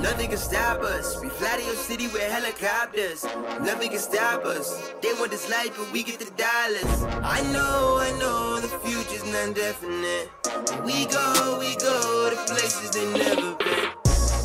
Nothing 0.00 0.28
can 0.28 0.38
stop 0.38 0.82
us. 0.82 1.20
We 1.20 1.28
fly 1.28 1.56
to 1.56 1.64
your 1.64 1.74
city 1.74 2.06
with 2.06 2.22
helicopters. 2.22 3.24
Nothing 3.60 3.90
can 3.90 3.98
stop 3.98 4.44
us. 4.44 4.92
They 5.02 5.12
want 5.14 5.32
this 5.32 5.50
life, 5.50 5.76
but 5.76 5.90
we 5.92 6.04
get 6.04 6.20
the 6.20 6.30
dollars. 6.36 7.02
I 7.24 7.42
know, 7.52 7.98
I 8.00 8.16
know, 8.20 8.60
the 8.60 8.68
future's 8.86 9.24
not 9.24 9.56
definite. 9.56 10.30
We 10.84 11.06
go, 11.06 11.58
we 11.58 11.74
go 11.76 12.30
to 12.30 12.36
places 12.52 12.90
they 12.90 13.12
never 13.18 13.56
been. 13.56 13.85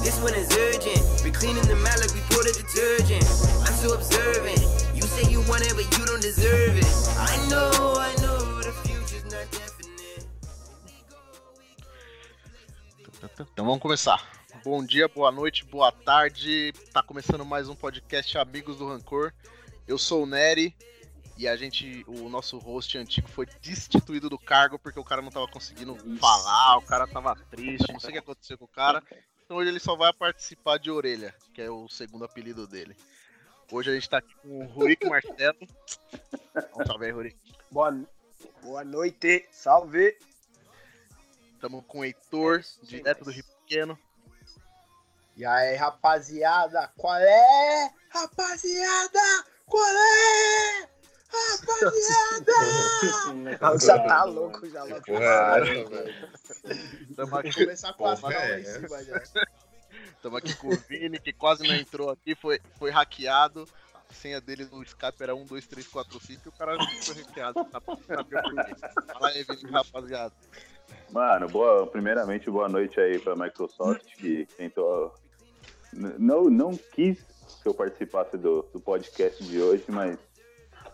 This 0.03 0.19
one 0.19 0.33
is 0.33 0.49
urgent. 0.57 0.99
We 1.23 1.29
cleaning 1.29 1.61
the 1.67 1.75
mat 1.75 1.99
like 1.99 2.11
we 2.13 2.21
pour 2.29 2.41
the 2.43 2.53
detergent. 2.57 3.21
I'm 3.67 3.75
so 3.77 3.93
observant. 3.93 4.57
You 4.95 5.03
say 5.03 5.29
you 5.29 5.41
want 5.41 5.61
it, 5.61 5.75
but 5.75 5.85
you 5.95 6.05
don't 6.07 6.21
deserve 6.21 6.75
it. 6.75 6.89
I 7.17 7.37
know, 7.49 7.93
I 7.97 8.09
know, 8.21 8.61
the 8.61 8.71
future's 8.81 9.23
not 9.25 9.45
definite. 9.51 10.25
Então 13.53 13.63
vamos 13.63 13.79
começar. 13.79 14.19
Bom 14.63 14.83
dia, 14.83 15.07
boa 15.07 15.31
noite, 15.31 15.63
boa 15.65 15.91
tarde. 15.91 16.73
Tá 16.91 17.03
começando 17.03 17.45
mais 17.45 17.69
um 17.69 17.75
podcast 17.75 18.35
Amigos 18.39 18.77
do 18.77 18.87
Rancor. 18.87 19.31
Eu 19.87 19.99
sou 19.99 20.23
o 20.23 20.25
Nery 20.25 20.75
e 21.37 21.47
a 21.47 21.55
gente, 21.55 22.03
o 22.07 22.27
nosso 22.27 22.57
host 22.57 22.97
antigo 22.97 23.27
foi 23.27 23.47
destituído 23.61 24.29
do 24.29 24.39
cargo 24.39 24.79
porque 24.79 24.99
o 24.99 25.03
cara 25.03 25.21
não 25.21 25.29
tava 25.29 25.47
conseguindo 25.47 25.95
falar, 26.17 26.77
o 26.77 26.81
cara 26.81 27.05
tava 27.07 27.35
triste, 27.51 27.91
não 27.93 27.99
sei 27.99 28.09
o 28.09 28.13
que 28.13 28.19
aconteceu 28.19 28.57
com 28.57 28.65
o 28.65 28.67
cara. 28.67 29.03
Então 29.51 29.59
hoje 29.59 29.69
ele 29.69 29.81
só 29.81 29.97
vai 29.97 30.13
participar 30.13 30.77
de 30.77 30.89
orelha, 30.89 31.35
que 31.53 31.61
é 31.61 31.69
o 31.69 31.85
segundo 31.89 32.23
apelido 32.23 32.65
dele. 32.65 32.95
Hoje 33.69 33.91
a 33.91 33.93
gente 33.93 34.09
tá 34.09 34.19
aqui 34.19 34.33
com 34.35 34.59
o 34.59 34.65
Rurik 34.65 35.05
Martelo. 35.05 35.57
Um 36.73 36.85
salve 36.87 37.07
aí, 37.07 37.11
Rurik. 37.11 37.37
Boa, 37.69 38.01
boa 38.63 38.85
noite, 38.85 39.45
salve. 39.51 40.17
Tamo 41.59 41.83
com 41.83 41.99
o 41.99 42.05
Heitor, 42.05 42.63
direto 42.81 43.25
do 43.25 43.31
Rio 43.31 43.43
Pequeno. 43.43 43.99
E 45.35 45.45
aí, 45.45 45.75
rapaziada, 45.75 46.89
qual 46.95 47.17
é? 47.17 47.93
Rapaziada, 48.07 49.45
qual 49.65 49.83
é? 49.85 50.89
Rapaziada! 51.31 52.51
já 53.79 53.99
tá 53.99 54.23
louco, 54.25 54.69
já 54.69 54.83
louco. 54.83 55.05
Porra, 55.05 55.23
é. 55.23 57.15
Tamo 57.15 57.37
aqui, 57.37 57.53
Começar 57.53 57.93
com 57.93 58.05
a 58.07 58.17
Porra, 58.17 58.33
é 58.33 58.59
em 58.59 58.61
essa. 58.61 58.79
cima 58.81 59.03
já. 59.03 59.21
tamo 60.21 60.37
aqui 60.37 60.53
com 60.55 60.67
o 60.67 60.77
Vini, 60.77 61.19
que 61.19 61.31
quase 61.33 61.67
não 61.67 61.75
entrou 61.75 62.09
aqui, 62.09 62.35
foi, 62.35 62.59
foi 62.77 62.91
hackeado. 62.91 63.67
A 64.09 64.13
senha 64.13 64.41
dele 64.41 64.67
no 64.69 64.83
Skype 64.83 65.21
era 65.23 65.33
1, 65.33 65.45
2, 65.45 65.67
3, 65.67 65.87
4, 65.87 66.19
5 66.19 66.41
e 66.45 66.49
o 66.49 66.51
cara 66.51 66.77
foi 67.01 67.15
hackeado. 67.15 67.63
Tá, 67.65 67.79
por 67.79 67.97
quê. 67.97 68.13
Fala 69.13 69.29
aí, 69.29 69.43
Vini, 69.43 69.71
rapaziada. 69.71 70.33
Mano, 71.11 71.47
boa, 71.47 71.87
primeiramente, 71.87 72.49
boa 72.49 72.67
noite 72.67 72.99
aí 72.99 73.19
pra 73.19 73.35
Microsoft, 73.35 74.15
que 74.17 74.45
tentou. 74.57 75.15
Não, 75.93 76.45
não 76.49 76.75
quis 76.75 77.19
que 77.61 77.67
eu 77.67 77.73
participasse 77.73 78.37
do, 78.37 78.63
do 78.73 78.79
podcast 78.79 79.43
de 79.43 79.61
hoje, 79.61 79.85
mas 79.89 80.17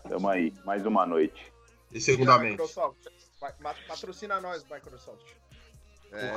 tamo 0.08 0.28
aí, 0.28 0.52
mais 0.64 0.84
uma 0.86 1.06
noite. 1.06 1.52
E 1.92 2.00
segundamente. 2.00 2.52
Microsoft, 2.52 3.06
patrocina 3.86 4.40
nós, 4.40 4.64
Microsoft. 4.64 5.26
É, 6.12 6.32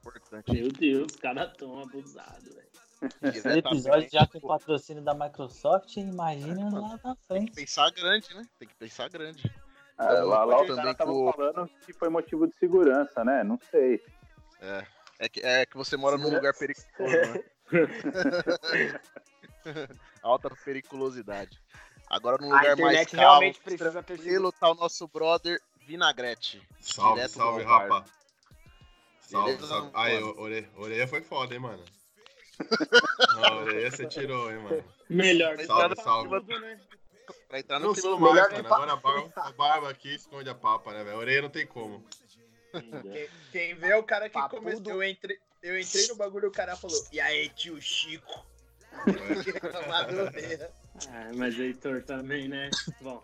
importante. 0.00 0.52
Meu 0.52 0.68
Deus, 0.68 1.12
os 1.12 1.16
caras 1.16 1.52
tão 1.56 1.80
abusados, 1.80 2.54
velho. 2.54 2.72
Esse 3.22 3.48
episódio 3.48 4.08
já 4.10 4.26
com 4.26 4.40
patrocínio 4.40 5.02
da 5.02 5.14
Microsoft, 5.14 5.96
imagina 5.96 6.70
lá 6.70 7.00
na 7.02 7.16
Tem 7.16 7.16
que 7.16 7.26
frente. 7.26 7.52
pensar 7.52 7.90
grande, 7.90 8.34
né? 8.34 8.44
Tem 8.58 8.68
que 8.68 8.74
pensar 8.76 9.08
grande. 9.08 9.52
Ah, 9.98 10.12
Então, 10.12 10.28
lá 10.28 10.44
lá 10.44 10.62
os 10.62 10.74
caras 10.74 10.92
estavam 10.92 11.32
falando 11.32 11.70
que 11.84 11.92
foi 11.92 12.08
motivo 12.08 12.46
de 12.46 12.56
segurança, 12.58 13.24
né? 13.24 13.42
Não 13.42 13.58
sei. 13.70 14.00
É 15.18 15.28
que, 15.28 15.40
é 15.40 15.66
que 15.66 15.76
você 15.76 15.96
mora 15.96 16.16
num 16.16 16.32
lugar 16.32 16.54
perigoso, 16.54 16.84
né? 16.98 17.44
Alta 20.22 20.50
periculosidade. 20.64 21.60
Agora 22.12 22.36
num 22.38 22.48
lugar 22.50 22.62
mais 22.64 22.78
internet 22.78 23.10
calmo, 23.16 23.20
realmente 23.22 23.60
precisa 23.60 24.02
ter 24.02 24.12
sido. 24.16 24.22
tranquilo, 24.24 24.52
tá 24.52 24.70
o 24.70 24.74
nosso 24.74 25.08
brother 25.08 25.58
Vinagrete. 25.86 26.62
Salve, 26.78 27.22
do 27.22 27.28
salve, 27.30 27.62
rapa. 27.64 28.04
Salve, 29.22 29.66
salve. 29.66 29.90
Aí, 29.94 30.22
o- 30.22 30.38
orelha, 30.76 31.08
foi 31.08 31.22
foda, 31.22 31.54
hein, 31.54 31.60
mano. 31.60 31.82
A 33.42 33.54
orelha 33.54 33.90
você 33.90 34.06
tirou, 34.06 34.50
hein, 34.52 34.58
mano. 34.58 34.84
Melhor 35.08 35.58
Salve, 35.64 35.96
salve. 36.02 36.28
né? 36.60 36.78
Pra 37.48 37.58
entrar 37.60 37.78
no 37.80 37.94
clima 37.94 38.02
sou 38.02 38.16
do- 38.16 38.20
mais, 38.20 38.34
melhor 38.34 38.52
mano. 38.52 38.66
Agora 38.74 38.92
a 38.92 38.96
barba, 38.96 39.32
a 39.36 39.52
barba 39.52 39.90
aqui 39.90 40.14
esconde 40.14 40.50
a 40.50 40.54
papa, 40.54 40.92
né, 40.92 41.02
velho? 41.02 41.16
Orelha 41.16 41.42
não 41.42 41.48
tem 41.50 41.66
como. 41.66 42.04
Quem, 42.72 43.28
quem 43.50 43.74
vê 43.74 43.88
é 43.92 43.96
o 43.96 44.02
cara 44.02 44.28
que 44.28 44.34
Papudo. 44.34 44.62
começou. 44.62 44.92
Eu 44.92 45.02
entrei, 45.02 45.38
eu 45.62 45.78
entrei 45.80 46.06
no 46.08 46.16
bagulho 46.16 46.44
e 46.44 46.48
o 46.48 46.52
cara 46.52 46.76
falou: 46.76 47.02
E 47.10 47.18
aí, 47.20 47.48
tio 47.50 47.80
Chico? 47.80 48.46
Reclamador 49.44 50.30
dele. 50.32 50.66
Ah, 51.08 51.30
mas 51.34 51.58
Heitor 51.58 52.02
também, 52.02 52.48
né? 52.48 52.70
Bom, 53.00 53.22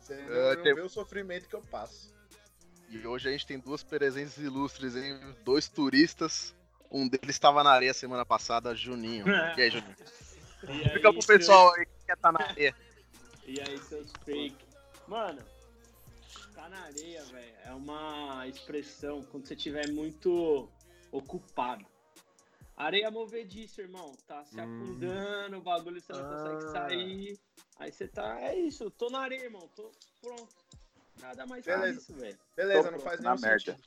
Você 0.00 0.14
É, 0.14 0.26
não, 0.28 0.56
não 0.56 0.62
tem- 0.62 0.80
o 0.82 0.88
sofrimento 0.88 1.48
que 1.48 1.54
eu 1.54 1.62
passo. 1.62 2.12
E 2.88 3.06
hoje 3.06 3.28
a 3.28 3.32
gente 3.32 3.46
tem 3.46 3.58
duas 3.58 3.82
presenças 3.82 4.42
ilustres, 4.42 4.96
hein? 4.96 5.18
Dois 5.44 5.68
turistas. 5.68 6.54
Um 6.90 7.06
deles 7.08 7.36
estava 7.36 7.62
na 7.62 7.70
areia 7.70 7.94
semana 7.94 8.26
passada, 8.26 8.74
Juninho. 8.74 9.24
E 9.58 9.62
aí, 9.62 9.70
Juninho? 9.70 9.96
e 10.64 10.70
aí, 10.70 10.86
Explica 10.86 11.12
pro 11.12 11.26
pessoal 11.26 11.72
aí 11.74 11.86
que 11.86 12.06
quer 12.06 12.16
tá 12.16 12.32
na 12.32 12.40
areia. 12.50 12.74
E 13.46 13.60
aí, 13.60 13.78
seus 13.78 14.10
fake. 14.24 14.56
Mano, 15.06 15.40
tá 16.54 16.68
na 16.68 16.80
areia, 16.80 17.22
velho. 17.26 17.54
É 17.64 17.72
uma 17.72 18.46
expressão 18.48 19.22
quando 19.22 19.46
você 19.46 19.54
tiver 19.54 19.88
muito 19.88 20.68
ocupado. 21.12 21.86
Areia 22.80 23.10
movediça, 23.10 23.82
irmão. 23.82 24.16
Tá 24.26 24.42
se 24.46 24.58
Hum. 24.58 24.64
afundando, 24.64 25.58
o 25.58 25.60
bagulho 25.60 26.00
você 26.00 26.12
não 26.14 26.24
consegue 26.24 26.62
Ah. 26.64 26.72
sair. 26.72 27.38
Aí 27.78 27.92
você 27.92 28.08
tá. 28.08 28.40
É 28.40 28.58
isso, 28.58 28.90
tô 28.92 29.10
na 29.10 29.20
areia, 29.20 29.44
irmão. 29.44 29.68
Tô 29.76 29.90
pronto. 30.20 30.48
Nada 31.18 31.44
mais 31.46 31.62
que 31.62 31.70
Beleza. 31.70 32.00
isso, 32.00 32.14
velho. 32.14 32.38
Beleza, 32.56 32.84
Tô 32.84 32.90
não 32.96 33.00
faz 33.00 33.20
na 33.20 33.30
nenhum 33.32 33.42
merda. 33.42 33.72
sentido. 33.74 33.84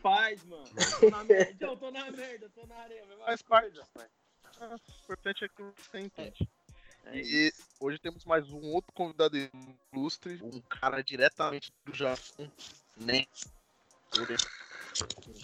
Faz, 0.00 0.44
mano. 0.44 0.68
Tô 1.00 1.10
na 1.10 1.24
merda. 1.24 1.50
Então, 1.50 1.76
tô 1.76 1.90
na 1.90 2.10
merda, 2.12 2.48
tô 2.54 2.64
na 2.66 2.76
areia. 2.76 3.04
mesma 3.06 3.24
Faz 3.24 3.42
coisa. 3.42 3.84
parte. 3.92 4.12
Ah, 4.60 4.76
O 4.76 5.02
importante 5.02 5.44
é 5.44 5.48
que 5.48 5.62
você 5.62 5.98
entende. 5.98 6.48
É 7.06 7.16
E 7.16 7.48
isso. 7.48 7.62
hoje 7.80 7.98
temos 7.98 8.24
mais 8.24 8.48
um 8.52 8.70
outro 8.72 8.92
convidado 8.92 9.36
ilustre, 9.92 10.38
um 10.44 10.60
cara 10.62 11.02
diretamente 11.02 11.72
do 11.84 11.92
Japão, 11.92 12.52
nem. 12.96 13.26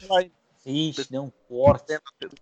Vai, 0.09 0.31
Ixi, 0.67 1.11
deu 1.11 1.23
um 1.25 1.31
corte. 1.31 1.99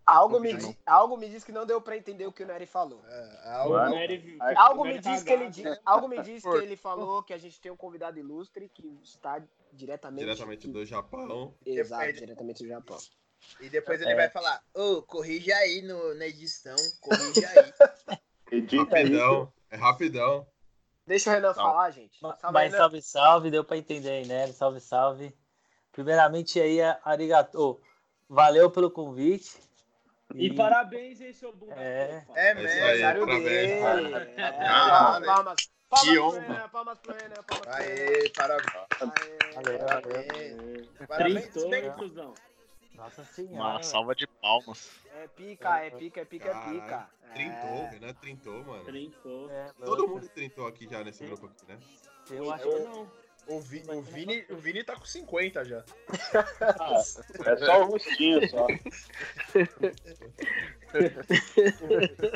Algo 0.07 0.39
me, 0.39 0.53
Não. 0.53 0.71
di- 0.71 0.79
algo 0.87 1.17
me 1.17 1.29
diz 1.29 1.43
que 1.43 1.51
não 1.51 1.67
deu 1.67 1.81
pra 1.81 1.97
entender 1.97 2.25
o 2.27 2.33
que 2.33 2.45
o 2.45 2.47
Nery 2.47 2.67
falou. 2.67 3.03
algo, 3.45 3.79
Nery- 3.91 4.39
me 4.85 4.99
diz 5.01 5.23
que 5.25 5.33
ele 5.33 5.51
algo 5.85 6.09
me 6.09 6.23
diz 6.23 6.43
que 6.43 6.49
ele 6.57 6.77
falou 6.77 7.23
que 7.23 7.33
a 7.33 7.39
gente 7.39 7.61
tem 7.61 7.73
um 7.73 7.77
convidado 7.77 8.19
ilustre 8.19 8.69
que 8.69 8.87
está 9.03 9.43
diretamente 9.73 10.25
Diretamente 10.25 10.69
do 10.69 10.85
Japão. 10.85 11.55
Exato, 11.67 12.01
Depende. 12.07 12.21
diretamente 12.21 12.63
do 12.63 12.69
Japão. 12.69 12.99
E 13.61 13.69
depois 13.69 14.01
ele 14.01 14.13
É. 14.13 14.15
vai 14.15 14.31
falar, 14.31 14.63
ô, 14.73 15.03
corrija 15.03 15.55
aí 15.57 15.83
no, 15.83 16.15
na 16.15 16.27
edição, 16.27 16.77
corrija 17.01 17.49
aí. 17.49 17.73
Edita. 18.53 18.85
Rapidão. 18.85 19.53
É 19.71 19.77
rapidão. 19.77 20.47
Deixa 21.05 21.31
o 21.31 21.33
Renan 21.33 21.53
falar, 21.55 21.91
gente. 21.91 22.21
Salve, 22.21 22.39
Mas 22.53 22.65
Renan. 22.67 22.77
salve, 22.77 23.03
salve, 23.03 23.51
deu 23.51 23.65
pra 23.65 23.77
entender 23.79 24.11
aí, 24.11 24.27
né? 24.29 24.47
Salve, 24.53 24.79
salve. 24.81 25.35
Primeiramente 25.91 26.61
aí, 26.61 26.79
arigato. 27.05 27.81
Valeu 28.33 28.71
pelo 28.71 28.91
convite. 28.91 29.61
E 30.35 30.55
parabéns, 30.55 31.21
hein, 31.21 31.35
seu 31.35 31.53
bunda. 31.55 31.75
É. 31.77 32.25
É 32.35 32.49
aí, 32.49 32.55
mesmo. 32.55 33.27
Parabéns. 33.27 33.83
Ah, 34.59 35.19
É, 35.21 35.27
palmas, 35.27 35.57
Que 35.61 35.69
palmas 35.91 36.09
pro 36.09 36.25
honra. 36.25 36.41
Renan, 36.41 36.69
palmas 36.71 36.99
pro 37.01 37.13
Renan, 37.13 37.43
palmas 37.47 37.67
pro 37.67 37.73
Renan. 37.75 37.77
Aê, 37.77 38.31
parabéns. 38.31 38.73
Aê, 39.57 39.79
parabéns. 39.79 40.89
Parabéns. 41.07 41.57
Hein, 41.57 41.93
cuzão? 41.99 42.35
Nossa 42.95 43.23
senhora. 43.25 43.69
uma 43.73 43.83
salva 43.83 44.15
de 44.15 44.27
palmas. 44.27 44.91
É 45.15 45.29
pica, 45.29 45.81
é 45.81 45.91
pica, 45.91 46.21
é 46.23 46.25
pica, 46.25 46.49
é 46.49 46.55
pica. 46.55 46.87
Caralho, 46.87 47.09
Trintou, 47.35 47.85
É. 47.85 47.91
Renan 47.91 48.15
trintou, 48.15 48.65
mano. 48.65 48.85
Trintou. 48.85 49.51
É, 49.51 49.67
Todo 49.85 50.09
mundo 50.09 50.27
trintou 50.31 50.67
aqui 50.67 50.89
já 50.89 51.05
nesse 51.05 51.27
grupo 51.27 51.47
aqui, 51.47 51.67
né? 51.69 51.79
Eu 52.31 52.51
acho 52.51 52.65
que 52.65 52.79
não. 52.79 53.22
O, 53.49 53.59
Vi- 53.61 53.83
o 53.89 54.01
Vini, 54.01 54.45
o 54.51 54.57
Vini 54.57 54.85
tá 54.85 54.95
com 54.97 55.05
50 55.05 55.65
já. 55.65 55.83
É 57.45 57.57
só 57.57 57.83
o 57.83 57.87
rostinho 57.87 58.49
só. 58.49 58.67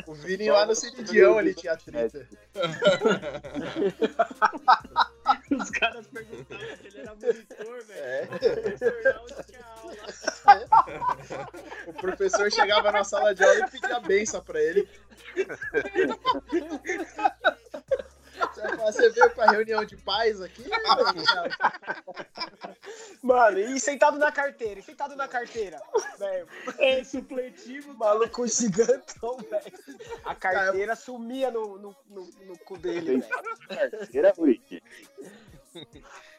O 0.05 0.13
Vini 0.13 0.51
lá 0.51 0.65
no 0.65 0.75
Ciridião 0.75 1.39
ele 1.39 1.53
tinha 1.53 1.77
30. 1.77 2.27
Os 5.59 5.69
caras 5.71 6.05
perguntavam 6.07 6.75
se 6.77 6.87
ele 6.87 6.99
era 6.99 7.15
monitor, 7.15 7.83
velho. 7.85 8.03
É. 8.03 8.27
O 9.17 9.23
professor 9.23 9.43
tinha 9.45 9.65
aula. 9.65 9.95
O 11.87 11.93
professor 11.93 11.93
professor 11.93 12.51
chegava 12.51 12.91
na 12.91 13.03
sala 13.03 13.33
de 13.33 13.43
aula 13.43 13.65
e 13.65 13.71
pedia 13.71 13.99
benção 14.01 14.43
pra 14.43 14.61
ele. 14.61 14.87
Você 18.85 19.09
veio 19.09 19.29
pra 19.31 19.51
reunião 19.51 19.83
de 19.85 19.97
pais 19.97 20.41
aqui? 20.41 20.63
Mano, 23.21 23.59
e 23.59 23.79
sentado 23.79 24.17
na 24.17 24.31
carteira, 24.31 24.79
e 24.79 24.83
sentado 24.83 25.15
na 25.15 25.27
carteira. 25.27 25.81
É 26.79 27.03
supletivo, 27.03 27.93
Maluco 27.93 28.47
gigantão, 28.47 29.37
velho. 29.37 29.99
A 30.25 30.35
carteira 30.35 30.95
sumia 30.95 31.51
no, 31.51 31.77
no, 31.77 31.95
no, 32.09 32.29
no 32.45 32.57
cu 32.59 32.77
dele, 32.77 33.17
velho. 33.17 33.89
Carteira, 33.91 34.33
Rick. 34.37 34.81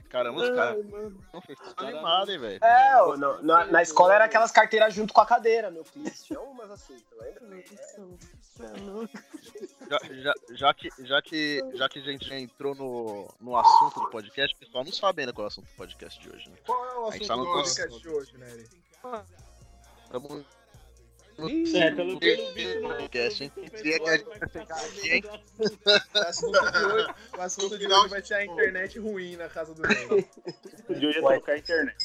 Caramba, 0.09 0.41
os 0.41 0.49
caras 0.51 0.85
não 1.33 1.41
fez 1.43 1.59
animado, 1.77 2.31
hein, 2.33 2.39
velho. 2.39 2.65
É, 2.65 3.17
no- 3.19 3.43
na, 3.43 3.67
na 3.67 3.83
escola 3.83 4.15
era 4.15 4.25
aquelas 4.25 4.51
carteiras 4.51 4.95
junto 4.95 5.13
com 5.13 5.21
a 5.21 5.27
cadeira, 5.27 5.71
meu 5.71 5.85
filho. 5.85 6.11
Tinha 6.23 6.41
umas 6.41 6.71
assim, 6.71 6.97
tu 7.11 7.17
lembra? 7.21 7.63
Já, 9.89 9.99
já, 10.11 10.35
já 10.51 10.75
que, 10.75 10.89
já, 11.01 11.23
que, 11.23 11.63
já 11.75 11.89
que 11.89 11.99
a 11.99 12.03
gente 12.03 12.27
já 12.27 12.39
entrou 12.39 12.75
no, 12.75 13.29
no 13.41 13.57
assunto 13.57 14.01
do 14.01 14.11
podcast, 14.11 14.55
o 14.57 14.59
pessoal 14.59 14.85
não 14.85 14.93
sabe 14.93 15.23
ainda 15.23 15.33
qual 15.33 15.45
é 15.45 15.47
o 15.47 15.49
assunto 15.49 15.67
do 15.67 15.75
podcast 15.77 16.21
de 16.21 16.29
hoje, 16.31 16.49
né? 16.51 16.57
Qual 16.67 16.85
é 16.85 16.99
o 16.99 17.07
assunto 17.07 17.27
tá 17.27 17.37
do 17.37 17.45
podcast 17.45 18.01
de 18.01 18.09
hoje, 18.09 18.37
né? 18.39 18.65
É, 21.75 21.91
pelo, 21.93 22.19
visto, 22.19 22.81
não. 22.81 22.89
podcast, 22.89 23.45
hein? 23.45 23.53
O 23.57 23.71
Queria 23.71 24.01
que 24.01 24.09
a 24.09 24.17
gente 24.17 24.25
pegar 24.25 24.49
ficar 24.49 24.77
aqui, 24.77 25.13
hein? 25.13 25.23
O 26.15 26.19
assunto 26.19 26.73
de 26.73 26.79
hoje, 26.85 27.15
o 27.37 27.41
assunto 27.41 27.79
de 27.79 27.87
hoje 27.87 28.09
vai 28.09 28.23
ser 28.23 28.35
a 28.35 28.45
internet 28.45 28.99
ruim 28.99 29.37
na 29.37 29.49
casa 29.49 29.73
do 29.73 29.83
Ney. 29.83 30.29
De 30.99 31.07
hoje 31.07 31.19
é 31.19 31.23
Ué. 31.23 31.37
trocar 31.37 31.53
a 31.53 31.59
internet. 31.59 31.97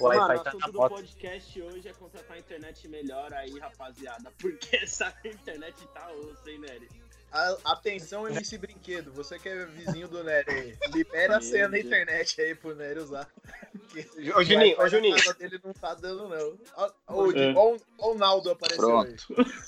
O 0.00 0.08
Mano, 0.08 0.20
Wi-Fi 0.20 0.34
o 0.34 0.42
tá 0.42 0.50
assunto 0.50 0.60
na 0.60 0.66
do 0.66 0.78
moto. 0.78 0.94
podcast 0.94 1.62
hoje 1.62 1.88
é 1.88 1.92
contratar 1.92 2.36
a 2.36 2.40
internet 2.40 2.88
melhor 2.88 3.32
aí, 3.32 3.56
rapaziada. 3.58 4.32
Porque 4.38 4.76
essa 4.76 5.14
internet 5.24 5.76
tá 5.94 6.10
osso, 6.12 6.48
hein, 6.48 6.58
Nery? 6.58 6.88
A- 7.32 7.56
Atenção, 7.72 8.28
MC 8.28 8.58
Brinquedo, 8.58 9.10
você 9.12 9.38
que 9.38 9.48
é 9.48 9.64
vizinho 9.64 10.06
do 10.06 10.22
Nery, 10.22 10.76
libera 10.92 11.38
a 11.38 11.40
senha 11.40 11.68
da 11.68 11.78
internet 11.78 12.38
aí 12.40 12.54
pro 12.54 12.74
Nery 12.74 13.00
usar. 13.00 13.26
Ô, 14.36 14.42
Juninho, 14.42 14.80
ô, 14.80 14.88
Juninho. 14.88 15.16
na 15.26 15.32
dele 15.32 15.60
não 15.62 15.72
tá 15.74 15.92
dando, 15.94 16.26
não. 16.28 16.58
Ó, 16.76 16.90
o, 17.26 17.32
É. 17.36 17.54
o 17.98 18.14
Naldo 18.14 18.50
apareceu 18.50 18.98
aí. 19.00 19.16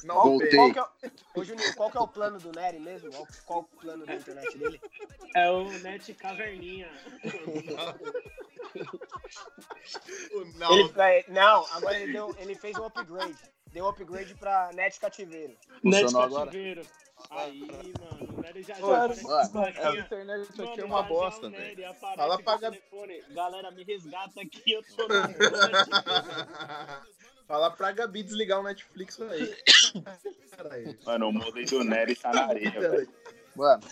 Naldo 0.04 0.30
Voltei. 0.30 0.50
Qual 0.56 0.72
que 0.72 0.78
é, 0.78 0.82
o- 0.82 1.40
ô, 1.40 1.44
Juninho, 1.44 1.74
qual 1.74 1.90
que 1.90 1.96
é 1.96 2.00
o 2.00 2.08
plano 2.08 2.38
do 2.38 2.50
Nery 2.52 2.80
mesmo? 2.80 3.10
Qual, 3.10 3.26
qual 3.44 3.60
o 3.60 3.64
plano 3.80 4.06
da 4.06 4.14
internet 4.14 4.56
dele? 4.56 4.80
É 5.34 5.50
o 5.50 5.70
Net 5.80 6.12
Caverninha. 6.14 6.90
O 10.32 10.40
Ele, 10.40 10.58
Naldo. 10.58 11.00
é, 11.02 11.24
não, 11.28 11.64
agora 11.72 11.98
ele, 12.00 12.12
deu, 12.12 12.34
ele 12.38 12.54
fez 12.54 12.76
um 12.78 12.84
upgrade. 12.86 13.36
Deu 13.74 13.88
upgrade 13.88 14.36
pra 14.36 14.70
net 14.72 15.00
cativeiro. 15.00 15.56
Net? 15.82 16.12
Cativeiro. 16.12 16.86
Aí, 17.28 17.66
mano, 17.98 18.38
o 18.38 18.40
Nery 18.40 18.62
já 18.62 18.74
Ô, 18.74 18.78
já 18.78 19.08
mano, 19.08 19.50
com 19.50 19.58
a 19.58 19.96
internet 19.98 20.48
aqui 20.48 20.62
Mano, 20.62 20.80
é 20.80 20.84
uma 20.84 21.02
bosta, 21.02 21.50
velho. 21.50 21.62
Nery 21.62 21.84
aparece 21.84 22.16
Fala 22.16 22.40
pra 22.40 22.56
Gabi. 22.56 22.82
Galera, 23.30 23.70
me 23.72 23.82
resgata 23.82 24.40
aqui, 24.42 24.72
eu 24.72 24.82
tô 24.84 25.08
na 25.08 25.26
rua. 25.26 27.06
Fala 27.48 27.70
pra 27.72 27.90
Gabi 27.90 28.22
desligar 28.22 28.60
o 28.60 28.62
Netflix 28.62 29.20
aí. 29.20 29.56
Caralho. 30.52 30.98
Mano, 31.04 31.28
o 31.28 31.32
modem 31.32 31.64
do 31.66 31.82
Nery 31.82 32.14
tá 32.14 32.32
na 32.32 32.46
areia, 32.46 32.70
velho. 32.70 33.08
Mano, 33.56 33.82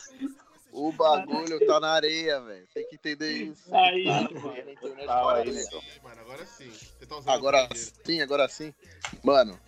o 0.71 0.93
bagulho 0.93 1.67
tá 1.67 1.81
na 1.81 1.91
areia, 1.91 2.41
velho. 2.41 2.69
Tem 2.73 2.87
que 2.87 2.95
entender 2.95 3.33
isso. 3.33 3.75
Aí, 3.75 4.09
A 4.09 4.23
mano. 4.23 4.31
internet 4.31 5.07
Tá 5.07 5.23
tá 5.23 5.35
aí, 5.35 5.51
negão. 5.51 5.83
Mano, 6.05 6.21
agora 6.21 6.47
sim. 6.47 6.71
Você 6.71 7.07
tá 7.07 7.17
usando 7.17 7.31
Agora 7.35 7.69
sim, 7.75 8.21
agora 8.21 8.49
sim. 8.49 8.73
Mano, 9.23 9.59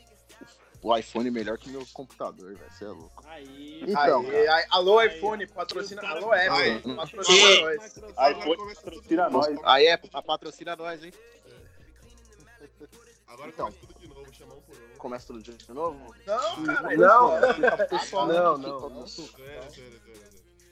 o 0.85 0.95
iPhone 0.95 1.29
é 1.29 1.31
melhor 1.31 1.57
que 1.57 1.71
meu 1.71 1.83
computador, 1.95 2.55
velho. 2.55 2.71
Você 2.71 2.85
é 2.85 2.89
louco. 2.89 3.25
Aí. 3.27 3.83
Então, 3.89 4.21
Aí, 4.21 4.49
aí, 4.49 4.67
alô, 4.69 4.99
Aí. 4.99 5.09
iPhone, 5.09 5.47
patrocina. 5.47 6.03
Cara- 6.03 6.21
Alô, 6.21 6.31
Apple, 6.31 6.49
Aí. 6.51 6.97
patrocina 6.97 7.71
Aí, 8.19 8.35
nós. 8.35 8.79
Tira 9.09 9.31
novo. 9.31 9.51
nós. 9.51 9.61
Aí 9.65 9.87
é, 9.87 9.99
a 10.13 10.23
patrocina 10.23 10.77
nós, 10.77 11.03
hein? 11.03 11.11
Agora 13.27 13.49
Então. 13.49 13.67
começa 13.73 13.87
tudo 13.87 13.99
de 13.99 14.09
novo, 14.09 14.35
chamar 14.35 14.55
um 14.57 14.61
por 14.61 14.77
um. 14.77 14.99
Começa 14.99 15.27
tudo 15.27 15.43
de 15.43 15.73
novo. 15.73 16.15
Não, 16.27 16.65
cara. 16.65 16.97
Não. 16.97 17.01
Não, 17.01 17.39
não, 17.39 17.55
que 17.57 17.63
tá 17.63 17.77
não. 18.69 18.91
no 18.91 19.09
sul. 19.09 19.27
Sério, 19.29 19.71
sério, 19.73 20.01
sério. 20.05 20.21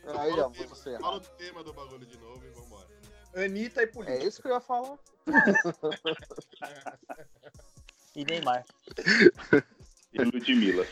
sério. 0.05 0.21
Aí, 0.21 0.41
ó, 0.41 0.49
você 0.51 0.99
Fala 0.99 1.17
o 1.17 1.21
tema 1.21 1.65
do 1.65 1.73
bagulho 1.73 2.05
de 2.05 2.19
novo 2.19 2.45
e 2.47 2.51
vambora. 2.51 2.87
Anitta 3.35 3.83
e 3.83 3.87
polícia. 3.87 4.15
É 4.15 4.25
isso 4.27 4.43
que 4.43 4.49
eu 4.49 4.53
ia 4.53 4.61
falar. 4.61 4.99
E 8.15 8.27
Neymar. 8.27 8.63
E 10.13 10.23
Ludmilla. 10.23 10.87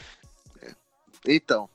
Então, 1.27 1.69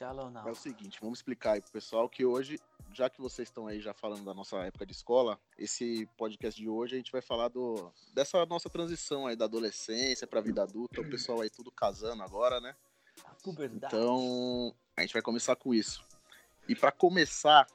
Shalom 0.00 0.32
é 0.46 0.50
o 0.50 0.54
seguinte, 0.54 0.98
vamos 0.98 1.18
explicar 1.18 1.52
aí 1.52 1.60
pro 1.60 1.72
pessoal 1.72 2.08
que 2.08 2.24
hoje, 2.24 2.58
já 2.94 3.10
que 3.10 3.20
vocês 3.20 3.48
estão 3.48 3.66
aí 3.66 3.82
já 3.82 3.92
falando 3.92 4.24
da 4.24 4.32
nossa 4.32 4.56
época 4.60 4.86
de 4.86 4.92
escola, 4.92 5.38
esse 5.58 6.08
podcast 6.16 6.58
de 6.58 6.70
hoje 6.70 6.94
a 6.94 6.96
gente 6.96 7.12
vai 7.12 7.20
falar 7.20 7.48
do 7.48 7.92
dessa 8.14 8.46
nossa 8.46 8.70
transição 8.70 9.26
aí 9.26 9.36
da 9.36 9.44
adolescência 9.44 10.26
pra 10.26 10.40
vida 10.40 10.62
adulta, 10.62 11.02
o 11.02 11.10
pessoal 11.10 11.42
aí 11.42 11.50
tudo 11.50 11.70
casando 11.70 12.22
agora, 12.22 12.62
né? 12.62 12.74
A 13.26 13.34
puberdade. 13.34 13.94
Então, 13.94 14.74
a 14.96 15.02
gente 15.02 15.12
vai 15.12 15.20
começar 15.20 15.54
com 15.56 15.74
isso. 15.74 16.02
E 16.66 16.74
pra 16.74 16.90
começar 16.90 17.66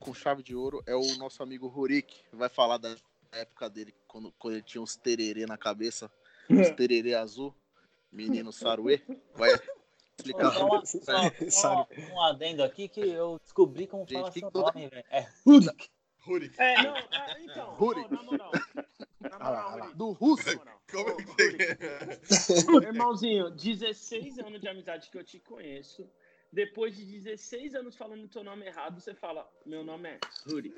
com 0.00 0.12
chave 0.12 0.42
de 0.42 0.56
ouro 0.56 0.82
é 0.84 0.96
o 0.96 1.16
nosso 1.16 1.44
amigo 1.44 1.68
Rurik, 1.68 2.24
que 2.28 2.34
vai 2.34 2.48
falar 2.48 2.78
da 2.78 2.96
época 3.30 3.70
dele 3.70 3.94
quando, 4.08 4.32
quando 4.32 4.54
ele 4.54 4.64
tinha 4.64 4.82
uns 4.82 4.96
tererê 4.96 5.46
na 5.46 5.56
cabeça, 5.56 6.10
uns 6.50 6.70
tererê 6.70 7.14
azul, 7.14 7.54
menino 8.16 8.52
Saruê. 8.52 9.00
Vai 9.34 9.50
explicar. 10.18 10.50
Só, 10.56 10.66
uma- 10.66 10.84
só- 10.86 11.00
só 11.50 11.86
Sabe. 11.86 12.02
um 12.10 12.22
adendo 12.22 12.62
aqui 12.64 12.88
que 12.88 13.00
eu 13.00 13.38
descobri 13.42 13.86
como 13.86 14.04
Gente, 14.08 14.18
fala 14.20 14.32
que 14.32 14.40
seu 14.40 14.50
toda- 14.50 14.72
nome, 14.72 14.88
velho. 14.88 15.04
É 15.10 15.28
Rurik. 15.44 15.90
Rurik. 16.20 16.54
É, 16.60 16.82
não, 16.82 16.96
é, 16.96 17.42
então, 17.44 17.76
na 18.10 18.22
moral. 18.22 18.50
Na 19.20 19.38
moral, 19.38 19.78
Ruri, 19.80 19.94
Do 19.94 20.10
russo. 20.12 20.58
Como 20.90 21.10
é 21.10 21.14
que 22.80 22.86
Irmãozinho, 22.86 23.50
16 23.50 24.38
anos 24.38 24.60
de 24.60 24.68
amizade 24.68 25.10
que 25.10 25.18
eu 25.18 25.24
te 25.24 25.38
conheço. 25.38 26.08
Depois 26.52 26.96
de 26.96 27.04
16 27.04 27.74
anos 27.74 27.96
falando 27.96 28.26
teu 28.28 28.42
nome 28.42 28.64
errado, 28.66 29.00
você 29.00 29.12
fala: 29.14 29.46
Meu 29.66 29.84
nome 29.84 30.08
é 30.08 30.18
Ruri. 30.48 30.74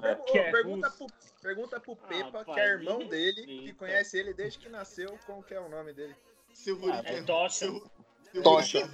Pergu- 0.00 0.24
Que 0.24 0.38
é 0.38 0.50
pergunta, 0.50 0.90
pro, 0.90 1.06
pergunta 1.42 1.80
pro 1.80 1.92
Ah, 2.02 2.06
Pepa, 2.06 2.44
pai, 2.44 2.54
que 2.54 2.60
é 2.60 2.66
irmão 2.68 2.98
dele, 3.06 3.42
que 3.44 3.52
respeita. 3.54 3.78
conhece 3.78 4.18
ele 4.18 4.32
desde 4.32 4.58
que 4.60 4.68
nasceu, 4.68 5.18
como 5.26 5.42
que 5.42 5.52
é 5.54 5.60
o 5.60 5.68
nome 5.68 5.92
dele? 5.92 6.14
Se 6.52 6.72
o 6.72 6.76
Rurik 6.76 7.06
É 7.06 7.14
é. 7.18 7.22
Tocha. 7.22 7.54
se 7.54 7.66
o- 7.68 7.90
se 8.32 8.38
o 8.38 8.42
Tocha. 8.42 8.88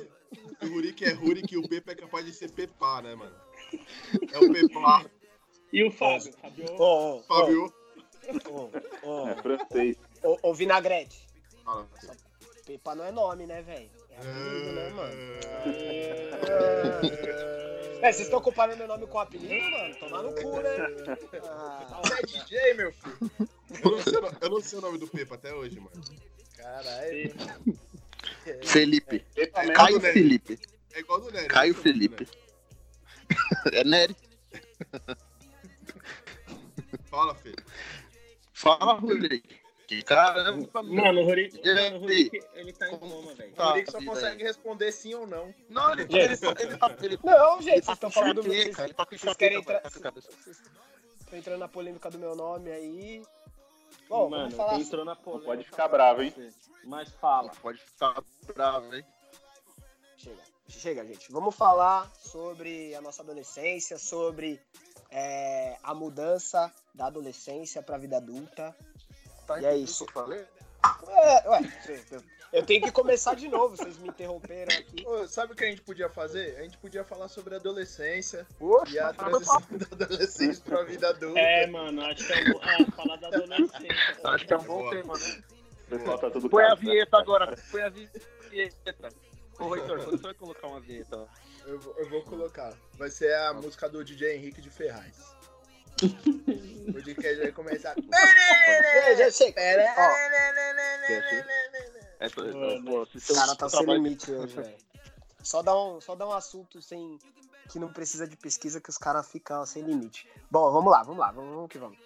Se 0.60 0.66
o 0.66 0.72
Rurik 0.74 1.04
é 1.04 1.10
Rurik, 1.12 1.56
o 1.56 1.68
Pepa 1.68 1.92
é 1.92 1.94
capaz 1.94 2.24
de 2.26 2.32
ser 2.32 2.50
Pepá, 2.50 3.00
né, 3.02 3.14
mano? 3.14 3.34
É 4.32 4.38
o 4.38 4.52
Pepá. 4.52 5.04
E 5.72 5.84
o 5.84 5.90
Fábio? 5.90 6.32
Fábio? 6.40 6.66
Ô, 6.78 7.16
ô, 7.18 7.22
Fábio. 7.24 7.72
ô, 9.02 9.28
É 9.28 9.34
francês. 9.42 9.96
ô, 10.42 10.54
Vinagrete. 10.54 11.26
Fala. 11.64 11.88
Pepa 12.66 12.94
não 12.94 13.04
é 13.04 13.10
nome, 13.12 13.46
né, 13.46 13.62
velho? 13.62 13.90
É 14.10 14.16
apelido, 14.18 14.72
né, 14.72 14.90
mano? 14.90 15.14
É, 18.00 18.12
vocês 18.12 18.26
estão 18.26 18.40
comparando 18.40 18.78
meu 18.78 18.86
nome 18.88 19.06
com 19.06 19.18
o 19.18 19.20
apelido, 19.20 19.54
mano? 19.70 19.96
Tomar 19.96 20.22
no 20.22 20.34
cu, 20.34 20.60
né? 20.60 20.76
Ah, 21.44 22.00
Você 22.04 22.14
é 22.14 22.22
DJ, 22.26 22.74
meu 22.74 22.92
filho. 22.92 23.18
Eu 23.84 23.90
não, 23.90 24.02
sei, 24.02 24.14
eu 24.42 24.50
não 24.50 24.60
sei 24.60 24.78
o 24.78 24.82
nome 24.82 24.98
do 24.98 25.08
Pepa 25.08 25.34
até 25.34 25.52
hoje, 25.54 25.80
mano. 25.80 26.00
Caralho. 26.58 27.34
Felipe. 28.62 29.24
Pepa 29.34 29.60
mesmo, 29.60 29.74
Caio 29.74 30.00
né? 30.00 30.12
Felipe. 30.12 30.58
É 30.92 31.00
igual 31.00 31.20
do 31.20 31.30
Nery. 31.30 31.48
Caio 31.48 31.72
o 31.72 31.74
do 31.74 31.80
Felipe. 31.82 32.28
É 33.72 33.84
Nery. 33.84 34.16
Fala, 37.04 37.34
Fê. 37.34 37.54
Fala. 38.52 39.00
Que 39.86 40.02
caramba, 40.02 40.82
Mano, 40.82 41.22
o 41.22 41.24
E 41.64 41.74
mano, 41.74 41.96
o? 41.96 42.00
Ruri, 42.00 42.30
ele 42.54 42.72
tá 42.74 42.88
em 42.90 42.98
coma, 42.98 43.34
velho. 43.34 43.52
O 43.52 43.54
Tá, 43.54 43.74
Rick 43.74 43.90
só 43.90 43.98
vida 43.98 44.10
consegue 44.10 44.42
responder 44.42 44.92
sim 44.92 45.14
ou 45.14 45.26
não. 45.26 45.54
Não, 45.70 45.92
ele, 45.92 46.02
Gente. 46.02 46.14
ele, 46.44 46.54
ele, 46.60 46.76
tá- 46.76 46.96
ele, 47.00 47.18
Não, 47.24 47.62
gente, 47.62 47.70
ele 47.72 47.82
vocês 47.82 47.86
tá 47.86 47.92
estão 47.94 48.10
com 48.10 48.14
falando 48.20 48.42
do 48.42 48.48
meu. 48.48 48.62
Vocês 48.74 48.92
tá 48.92 49.06
com 49.06 49.34
querem 49.34 49.58
entrar. 49.58 49.80
tá 49.80 49.88
estão 49.88 51.38
entrando 51.38 51.58
na 51.60 51.68
polêmica 51.68 52.10
do 52.10 52.18
meu 52.18 52.36
nome 52.36 52.70
aí. 52.70 53.22
Bom, 54.08 54.30
Mano, 54.30 54.50
falar. 54.52 54.80
entrou 54.80 55.04
na 55.04 55.14
polêmica. 55.14 55.46
pode 55.50 55.64
ficar 55.64 55.88
bravo, 55.88 56.22
hein? 56.22 56.34
Mas 56.84 57.10
fala. 57.10 57.50
Pode 57.60 57.78
ficar 57.78 58.14
bravo, 58.54 58.94
hein? 58.94 59.04
Chega, 60.16 60.42
chega, 60.68 61.04
gente. 61.06 61.30
Vamos 61.30 61.54
falar 61.54 62.10
sobre 62.16 62.94
a 62.94 63.00
nossa 63.00 63.22
adolescência, 63.22 63.98
sobre 63.98 64.60
é, 65.10 65.76
a 65.82 65.94
mudança 65.94 66.72
da 66.94 67.06
adolescência 67.06 67.82
para 67.82 67.96
a 67.96 67.98
vida 67.98 68.16
adulta. 68.16 68.74
Tá 69.46 69.60
E 69.60 69.66
é 69.66 69.76
isso. 69.76 70.04
que 70.06 70.10
eu 70.10 70.14
falei? 70.22 70.46
É, 71.08 71.48
ué, 71.48 71.60
eu- 72.52 72.62
tenho 72.64 72.82
que 72.82 72.90
começar 72.92 73.34
de 73.34 73.48
novo, 73.48 73.76
vocês 73.76 73.98
me 73.98 74.08
interromperam 74.08 74.72
aqui. 74.76 75.04
Ô, 75.06 75.26
sabe 75.26 75.52
o 75.52 75.56
que 75.56 75.64
a 75.64 75.68
gente 75.68 75.82
podia 75.82 76.08
fazer? 76.08 76.56
A 76.58 76.62
gente 76.62 76.78
podia 76.78 77.04
falar 77.04 77.28
sobre 77.28 77.54
a 77.54 77.58
adolescência 77.58 78.46
Poxa, 78.58 78.94
e 78.94 78.98
a 78.98 79.12
transição 79.12 79.60
da 79.96 80.04
adolescência 80.04 80.62
pra 80.64 80.82
vida 80.84 81.08
adulta. 81.10 81.38
É, 81.38 81.66
mano, 81.66 82.02
acho 82.02 82.26
que 82.26 82.32
é, 82.32 82.36
um, 82.44 82.62
é 82.62 82.84
falar 82.92 83.16
da 83.16 83.28
adolescência. 83.28 83.96
acho 84.24 84.46
que 84.46 84.52
é 84.52 84.56
um 84.58 84.62
Boa. 84.62 84.82
bom 84.84 84.90
tema, 84.90 85.18
né? 85.18 85.42
Pessoal 85.88 86.18
tá 86.18 86.30
tudo 86.30 86.50
Põe 86.50 86.64
a 86.64 86.74
vinheta 86.74 87.18
agora, 87.18 87.56
põe 87.70 87.82
a 87.82 87.88
vinheta. 87.88 89.08
Ô, 89.58 89.74
Heitor, 89.74 89.98
você 90.00 90.16
vai 90.18 90.34
colocar 90.34 90.66
uma 90.68 90.80
vinheta? 90.80 91.26
Eu, 91.66 91.78
vou- 91.80 91.94
eu 91.98 92.08
vou 92.08 92.22
colocar. 92.22 92.72
Vai 92.94 93.10
ser 93.10 93.34
a 93.34 93.52
música 93.54 93.88
do 93.88 94.04
DJ 94.04 94.36
Henrique 94.36 94.60
de 94.60 94.70
Ferraz. 94.70 95.36
O 96.06 96.92
podcast 96.92 97.36
vai 97.38 97.52
começar. 97.52 97.94
Já, 99.18 99.30
chega. 99.30 99.60
Ó, 99.60 100.10
É, 102.20 102.28
pô, 102.28 102.42
o 102.42 103.34
cara 103.34 103.54
tá 103.56 103.68
sem 103.68 103.86
limite 103.86 104.32
hoje, 104.32 104.56
velho. 104.56 104.76
Só 105.42 105.62
dá, 105.62 105.76
um, 105.76 106.00
só 106.00 106.14
dá 106.14 106.26
um 106.26 106.32
assunto 106.32 106.82
sem, 106.82 107.18
que 107.70 107.78
não 107.78 107.92
precisa 107.92 108.26
de 108.26 108.36
pesquisa 108.36 108.80
que 108.80 108.90
os 108.90 108.98
caras 108.98 109.30
ficam 109.30 109.64
sem 109.64 109.82
limite. 109.82 110.28
Bom, 110.50 110.70
vamos 110.72 110.90
lá, 110.90 111.02
vamos 111.02 111.18
lá, 111.18 111.30
vamos, 111.30 111.54
vamos 111.54 111.70
que 111.70 111.78
vamos. 111.78 111.98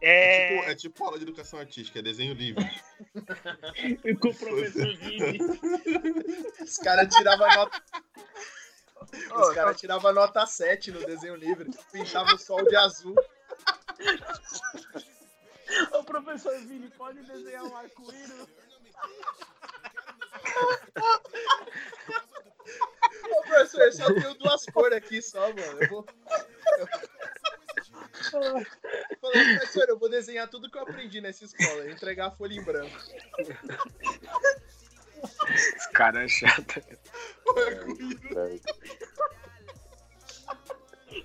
É 0.00 0.02
É, 0.02 0.56
tipo, 0.56 0.70
é 0.70 0.74
tipo 0.74 1.04
aula 1.04 1.16
de 1.16 1.22
educação 1.22 1.60
artística, 1.60 2.00
é 2.00 2.02
desenho 2.02 2.34
livre. 2.34 2.68
E 4.04 4.14
com 4.16 4.28
o 4.28 4.34
professor 4.34 4.96
Vini. 4.96 5.38
Os 6.60 6.76
caras 6.78 7.14
tiravam 7.14 7.48
nota. 7.48 7.82
Os 9.34 9.54
caras 9.54 9.80
tiravam 9.80 10.12
nota 10.12 10.46
7 10.46 10.90
no 10.92 11.04
desenho 11.04 11.34
livre. 11.36 11.70
Pintavam 11.92 12.34
o 12.34 12.38
sol 12.38 12.64
de 12.64 12.76
azul. 12.76 13.14
Ô, 15.92 16.04
professor 16.04 16.58
Vini, 16.60 16.90
pode 16.90 17.22
desenhar 17.22 17.64
um 17.64 17.76
arco-íris? 17.76 18.46
Ô, 23.30 23.42
professor, 23.42 23.80
eu 23.82 23.92
só 23.92 24.06
tenho 24.12 24.34
duas 24.34 24.64
cores 24.66 24.98
aqui 24.98 25.22
só, 25.22 25.40
mano. 25.40 25.82
Eu 25.82 25.88
vou. 25.88 26.06
Eu... 26.78 26.86
Falei, 29.20 29.56
professor, 29.56 29.88
eu 29.88 29.98
vou 29.98 30.08
desenhar 30.08 30.48
tudo 30.48 30.70
que 30.70 30.78
eu 30.78 30.82
aprendi 30.82 31.20
nessa 31.20 31.44
escola. 31.44 31.90
Entregar 31.90 32.28
a 32.28 32.30
folha 32.30 32.54
em 32.54 32.62
branco. 32.62 32.96
Esse 35.54 35.90
cara 35.92 36.24
é 36.24 36.28
chato. 36.28 36.80
Velho. 37.54 38.60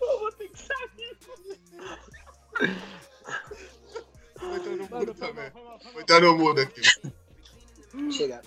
Eu 0.01 0.19
vou 0.19 0.31
ter 0.33 0.49
que 0.49 0.59
sair. 0.59 2.07
Vou 4.39 4.55
entrar 4.55 4.75
no 4.75 4.89
mudo 4.89 5.13
também. 5.13 5.49
Vou 5.93 6.01
entrar 6.01 6.21
no 6.21 6.37
mudo 6.37 6.61
aqui. 6.61 6.81
Chega. 8.11 8.41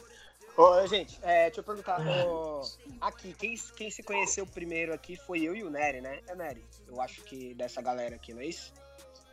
Ô, 0.56 0.86
gente, 0.86 1.18
é, 1.22 1.46
deixa 1.46 1.60
eu 1.60 1.64
perguntar. 1.64 2.00
ô, 2.26 2.62
aqui, 3.00 3.32
quem, 3.34 3.56
quem 3.76 3.90
se 3.90 4.02
conheceu 4.02 4.46
primeiro 4.46 4.92
aqui 4.92 5.16
foi 5.16 5.40
eu 5.42 5.54
e 5.54 5.62
o 5.64 5.70
Nery, 5.70 6.00
né? 6.00 6.20
É 6.28 6.34
Nery. 6.34 6.64
Eu 6.88 7.00
acho 7.00 7.22
que 7.22 7.54
dessa 7.54 7.80
galera 7.80 8.16
aqui, 8.16 8.32
não 8.34 8.42
é 8.42 8.46
isso? 8.46 8.72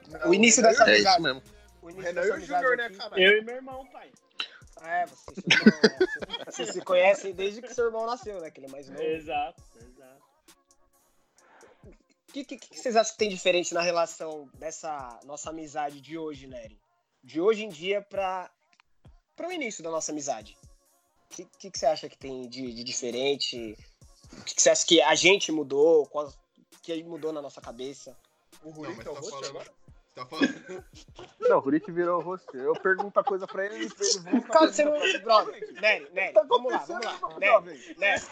Não, 0.08 0.30
o 0.30 0.34
início 0.34 0.62
Renan- 0.62 0.72
dessa 0.78 0.90
É 0.92 0.98
isso 1.00 1.08
amizade. 1.10 1.24
mesmo. 1.24 1.44
O 1.82 1.90
início 1.90 2.06
Renan 2.08 2.22
dessa 2.22 2.34
e 2.38 2.38
o 2.38 2.46
Júnior, 2.46 2.78
né, 2.78 2.90
caralho? 2.90 3.22
Eu 3.24 3.38
e 3.40 3.42
meu 3.44 3.56
irmão, 3.56 3.86
pai. 3.88 4.10
É, 4.84 5.06
vocês, 5.08 5.36
se 5.36 5.42
conhecem- 5.60 5.98
vocês 6.46 6.70
se 6.70 6.82
conhecem 6.82 7.34
desde 7.34 7.62
que 7.64 7.74
seu 7.74 7.86
irmão 7.86 8.06
nasceu, 8.06 8.40
né? 8.40 8.52
Que 8.52 8.60
ele 8.60 8.68
é 8.68 8.70
mais 8.70 8.88
novo. 8.88 9.02
Exato, 9.02 9.62
exato. 9.76 9.97
O 12.42 12.46
que, 12.46 12.58
que, 12.58 12.70
que 12.70 12.80
vocês 12.80 12.96
acham 12.96 13.14
que 13.14 13.18
tem 13.18 13.30
diferente 13.30 13.74
na 13.74 13.82
relação 13.82 14.48
dessa 14.54 15.20
nossa 15.26 15.50
amizade 15.50 16.00
de 16.00 16.18
hoje, 16.18 16.46
Nery? 16.46 16.80
De 17.24 17.42
hoje 17.42 17.64
em 17.64 17.70
dia 17.70 18.02
pra, 18.02 18.50
pra 19.36 19.48
o 19.48 19.52
início 19.52 19.84
da 19.84 19.90
nossa 19.90 20.12
amizade. 20.12 20.56
O 21.26 21.36
que, 21.36 21.46
que, 21.46 21.72
que 21.72 21.80
você 21.80 21.88
acha 21.88 22.08
que 22.08 22.18
tem 22.18 22.48
de, 22.48 22.74
de 22.74 22.84
diferente? 22.84 23.76
O 24.34 24.44
que, 24.44 24.56
que 24.56 24.62
você 24.62 24.70
acha 24.70 24.86
que 24.86 25.02
a 25.02 25.16
gente 25.16 25.52
mudou? 25.52 26.06
Qual, 26.08 26.32
que 26.84 27.04
mudou 27.04 27.34
na 27.34 27.42
nossa 27.42 27.60
cabeça? 27.60 28.16
O 28.64 28.70
Não, 28.70 28.76
Rurik 28.76 28.98
mas 28.98 29.06
é 29.08 29.10
o 29.10 29.14
tá 29.16 29.22
falando. 29.22 29.46
agora? 29.50 29.72
Tá 30.16 30.26
falando. 30.26 30.86
Não, 31.42 31.58
o 31.58 31.60
Rurik 31.60 31.92
virou 31.92 32.20
o 32.20 32.24
rosto. 32.24 32.56
Eu 32.56 32.74
pergunto 32.74 33.20
a 33.20 33.24
coisa 33.24 33.48
pra 33.48 33.66
ele, 33.66 33.76
ele 33.76 33.88
volta. 33.88 34.48
Cara, 34.48 34.68
você 34.72 34.86
não. 34.86 35.22
Brother, 35.22 35.82
Nery, 35.82 36.10
Nery, 36.12 36.34
Tá 36.34 36.44
vamos 36.44 36.72
lá, 36.72 36.80
vamos 36.86 37.06
lá. 37.06 37.38
Nery. 37.40 37.96
Nery, 37.98 38.26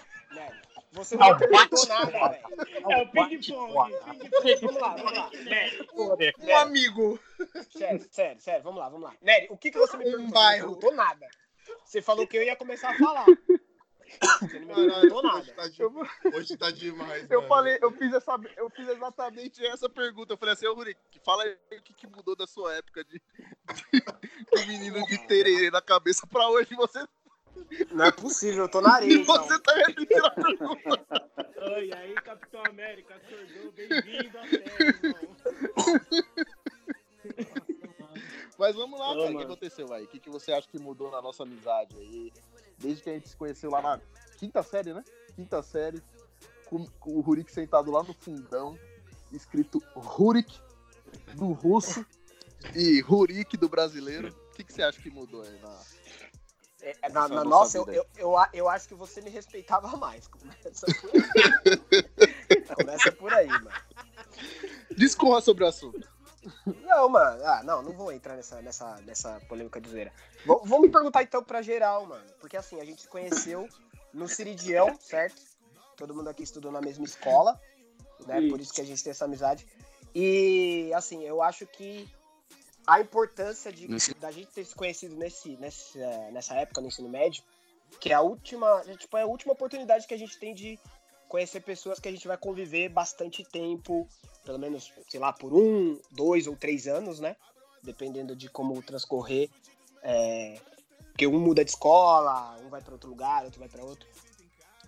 Você 0.94 1.18
não 1.18 1.30
me 1.34 1.38
perguntou 1.39 1.88
nada, 1.88 2.12
velho. 2.30 2.92
É 2.92 3.01
o 3.01 3.12
ping-pong. 3.12 3.94
Vamos 4.62 4.82
lá, 4.82 4.96
vamos 4.96 5.13
lá. 5.13 5.30
Um 6.39 6.56
amigo. 6.58 7.20
Sério, 7.72 8.08
sério, 8.12 8.42
sério, 8.42 8.63
vamos 8.63 8.80
lá, 8.80 8.89
vamos 8.89 9.10
lá. 9.10 9.15
Nery, 9.22 9.48
o 9.50 9.58
que, 9.58 9.72
que 9.72 9.77
você 9.77 9.98
me 9.98 10.06
Um 10.08 10.12
perguntou? 10.12 10.34
bairro. 10.34 10.58
Você 10.60 10.72
não 10.74 10.80
perguntou 10.80 10.96
nada. 11.06 11.27
Você 11.84 12.01
falou 12.01 12.25
que 12.27 12.38
eu 12.38 12.44
ia 12.44 12.56
começar 12.56 12.92
a 12.92 12.98
falar. 12.98 13.25
Você 13.25 14.60
não 14.60 14.68
me 14.68 14.74
perguntou 14.74 15.22
Caralho, 15.22 15.24
nada. 15.24 15.38
hoje 15.39 15.51
tá, 15.54 15.68
de... 15.68 15.84
hoje 16.38 16.58
tá 16.58 16.72
demais, 16.72 17.30
Eu 17.32 17.39
mano. 17.42 17.48
falei, 17.50 17.77
eu 17.82 17.92
fiz, 17.92 18.13
essa, 18.13 18.39
eu 18.56 18.70
fiz 18.70 18.88
exatamente 18.88 19.65
essa 19.65 19.89
pergunta. 19.89 20.34
Eu 20.34 20.38
falei 20.38 20.54
assim, 20.54 20.68
ô 20.68 20.74
Rurik, 20.75 21.00
fala 21.25 21.44
aí 21.44 21.58
o 21.77 21.82
que, 21.82 21.94
que 21.94 22.08
mudou 22.08 22.36
da 22.36 22.48
sua 22.48 22.74
época 22.75 23.04
de, 23.04 23.20
de 24.56 24.65
menino 24.68 25.06
de 25.08 25.18
tererê 25.27 25.70
na 25.72 25.82
cabeça 25.82 26.25
pra 26.27 26.48
hoje. 26.50 26.74
Você, 26.75 27.00
Não 27.92 28.06
é 28.06 28.12
possível, 28.12 28.64
eu 28.64 28.70
tô 28.70 28.82
na 28.82 28.96
areia, 28.96 29.14
então. 29.14 29.36
você 29.36 29.60
tá 29.60 29.72
a 29.72 30.32
pergunta. 30.32 31.30
Oi, 31.76 31.92
aí, 31.94 32.14
Capitão 32.16 32.62
América, 32.66 33.16
acordou. 33.16 33.72
Bem-vindo 33.72 34.38
à 34.38 34.42
Terra, 34.42 34.96
irmão. 35.04 35.36
Mas 38.58 38.76
vamos 38.76 39.00
lá, 39.00 39.12
Ô, 39.12 39.18
cara. 39.18 39.34
O 39.34 39.38
que 39.38 39.44
aconteceu 39.44 39.94
aí? 39.94 40.06
O 40.06 40.08
que, 40.08 40.20
que 40.20 40.30
você 40.30 40.54
acha 40.54 40.68
que 40.68 40.80
mudou 40.80 41.12
na 41.12 41.22
nossa 41.22 41.44
amizade 41.44 41.96
aí? 41.98 42.32
Desde 42.78 43.04
que 43.04 43.10
a 43.10 43.14
gente 43.14 43.30
se 43.30 43.36
conheceu 43.36 43.70
lá 43.70 43.82
na 43.82 44.00
quinta 44.38 44.64
série, 44.64 44.94
né? 44.94 45.04
Quinta 45.36 45.62
série, 45.62 46.02
com, 46.66 46.86
com 47.00 47.12
o 47.12 47.22
Rurik 47.22 47.52
sentado 47.52 47.92
lá 47.92 48.04
no 48.04 48.14
fundão, 48.14 48.78
escrito 49.32 49.82
Rurik 49.96 50.60
do 51.36 51.52
russo 51.52 52.06
e 52.74 53.02
Rurik 53.02 53.58
do 53.58 53.68
brasileiro. 53.68 54.30
O 54.52 54.56
que, 54.56 54.64
que 54.64 54.74
você 54.74 54.84
acha 54.84 55.02
que 55.02 55.10
mudou 55.10 55.42
aí 55.42 55.60
na. 55.60 55.80
É, 56.86 57.10
na, 57.10 57.27
na 57.27 57.36
Essa 57.38 57.44
nossa, 57.44 57.77
eu, 57.80 57.88
eu, 57.92 58.06
eu, 58.15 58.38
a- 58.38 58.50
eu 58.54 58.70
acho 58.70 58.88
que 58.88 58.94
você 58.94 59.20
me 59.20 59.30
respeitava 59.32 59.88
mais. 59.98 60.27
Começa 60.27 60.86
por 61.01 61.10
aí. 61.15 62.75
Começa 62.75 63.12
por 63.12 63.34
aí, 63.34 63.48
mano. 63.48 63.72
Discorra 64.96 65.42
sobre 65.42 65.63
o 65.63 65.68
assunto. 65.68 66.08
Não, 66.84 67.10
mano. 67.10 67.44
Ah, 67.44 67.63
não, 67.63 67.82
não 67.82 67.92
vou 67.92 68.12
entrar 68.12 68.36
nessa, 68.36 68.62
nessa, 68.62 68.98
nessa 69.01 69.39
polêmica 69.50 69.82
de 69.82 69.89
zoeira. 69.89 70.13
Vou, 70.46 70.63
vou 70.63 70.80
me 70.80 70.89
perguntar 70.89 71.24
então 71.24 71.44
pra 71.44 71.62
geral, 71.63 72.06
mano. 72.06 72.24
Porque 72.39 72.56
assim, 72.56 72.80
a 72.80 72.86
gente 72.86 73.01
se 73.01 73.08
conheceu 73.08 73.68
no 74.13 74.27
Ciridião, 74.27 74.96
certo? 75.00 75.42
Todo 75.98 76.13
mundo 76.13 76.30
aqui 76.30 76.44
estudou 76.44 76.72
na 76.72 76.82
mesma 76.82 77.04
escola, 77.06 77.60
né? 78.27 78.48
Por 78.48 78.60
isso 78.62 78.72
que 78.74 78.82
a 78.82 78.86
gente 78.86 79.04
tem 79.04 79.10
essa 79.12 79.25
amizade. 79.25 79.65
E 80.13 80.92
assim, 80.94 81.24
eu 81.24 81.42
acho 81.42 81.65
que 81.65 82.08
a 82.88 83.01
importância 83.01 83.72
de 83.72 83.88
da 84.20 84.32
gente 84.32 84.48
ter 84.48 84.65
se 84.65 84.75
conhecido 84.75 85.15
nesse, 85.15 85.58
nesse, 85.58 86.00
eh, 86.00 86.30
nessa 86.32 86.56
época 86.56 86.82
no 86.82 86.88
ensino 86.88 87.10
médio, 87.10 87.44
que 88.00 88.12
é 88.12 88.13
a 88.13 88.22
última, 88.22 88.84
é, 88.88 88.96
tipo, 88.96 89.18
é 89.18 89.22
a 89.22 89.25
última 89.25 89.54
oportunidade 89.54 90.08
que 90.08 90.13
a 90.13 90.18
gente 90.18 90.38
tem 90.38 90.54
de 90.54 90.80
conhecer 91.27 91.62
pessoas 91.62 92.00
que 92.00 92.08
a 92.08 92.12
gente 92.12 92.27
vai 92.27 92.38
conviver 92.38 92.89
bastante 92.89 93.44
tempo, 93.44 94.08
pelo 94.44 94.60
menos, 94.60 94.92
sei 95.10 95.20
lá, 95.20 95.34
por 95.34 95.54
um, 95.54 96.00
dois 96.12 96.48
ou 96.48 96.56
três 96.56 96.88
anos, 96.88 97.20
né? 97.20 97.36
Dependendo 97.82 98.36
de 98.36 98.50
como 98.50 98.82
transcorrer. 98.82 99.50
É, 100.04 100.60
porque 101.12 101.25
um 101.25 101.39
muda 101.39 101.63
de 101.63 101.72
escola, 101.72 102.58
um 102.63 102.70
vai 102.70 102.82
para 102.82 102.94
outro 102.94 103.10
lugar, 103.10 103.44
outro 103.46 103.60
vai 103.60 103.70
para 103.70 103.84
outro. 103.84 104.08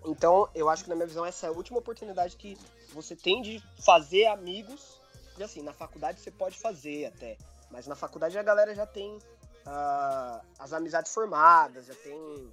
Então, 0.05 0.49
eu 0.53 0.69
acho 0.69 0.83
que 0.83 0.89
na 0.89 0.95
minha 0.95 1.07
visão 1.07 1.25
essa 1.25 1.47
é 1.47 1.49
a 1.49 1.53
última 1.53 1.79
oportunidade 1.79 2.35
que 2.35 2.57
você 2.93 3.15
tem 3.15 3.41
de 3.41 3.63
fazer 3.83 4.25
amigos. 4.25 5.01
E 5.37 5.43
assim, 5.43 5.61
na 5.61 5.73
faculdade 5.73 6.19
você 6.19 6.31
pode 6.31 6.57
fazer 6.57 7.05
até, 7.05 7.37
mas 7.71 7.87
na 7.87 7.95
faculdade 7.95 8.37
a 8.37 8.43
galera 8.43 8.73
já 8.75 8.85
tem 8.85 9.17
ah, 9.65 10.41
as 10.59 10.73
amizades 10.73 11.13
formadas, 11.13 11.85
já 11.87 11.95
tem. 11.95 12.51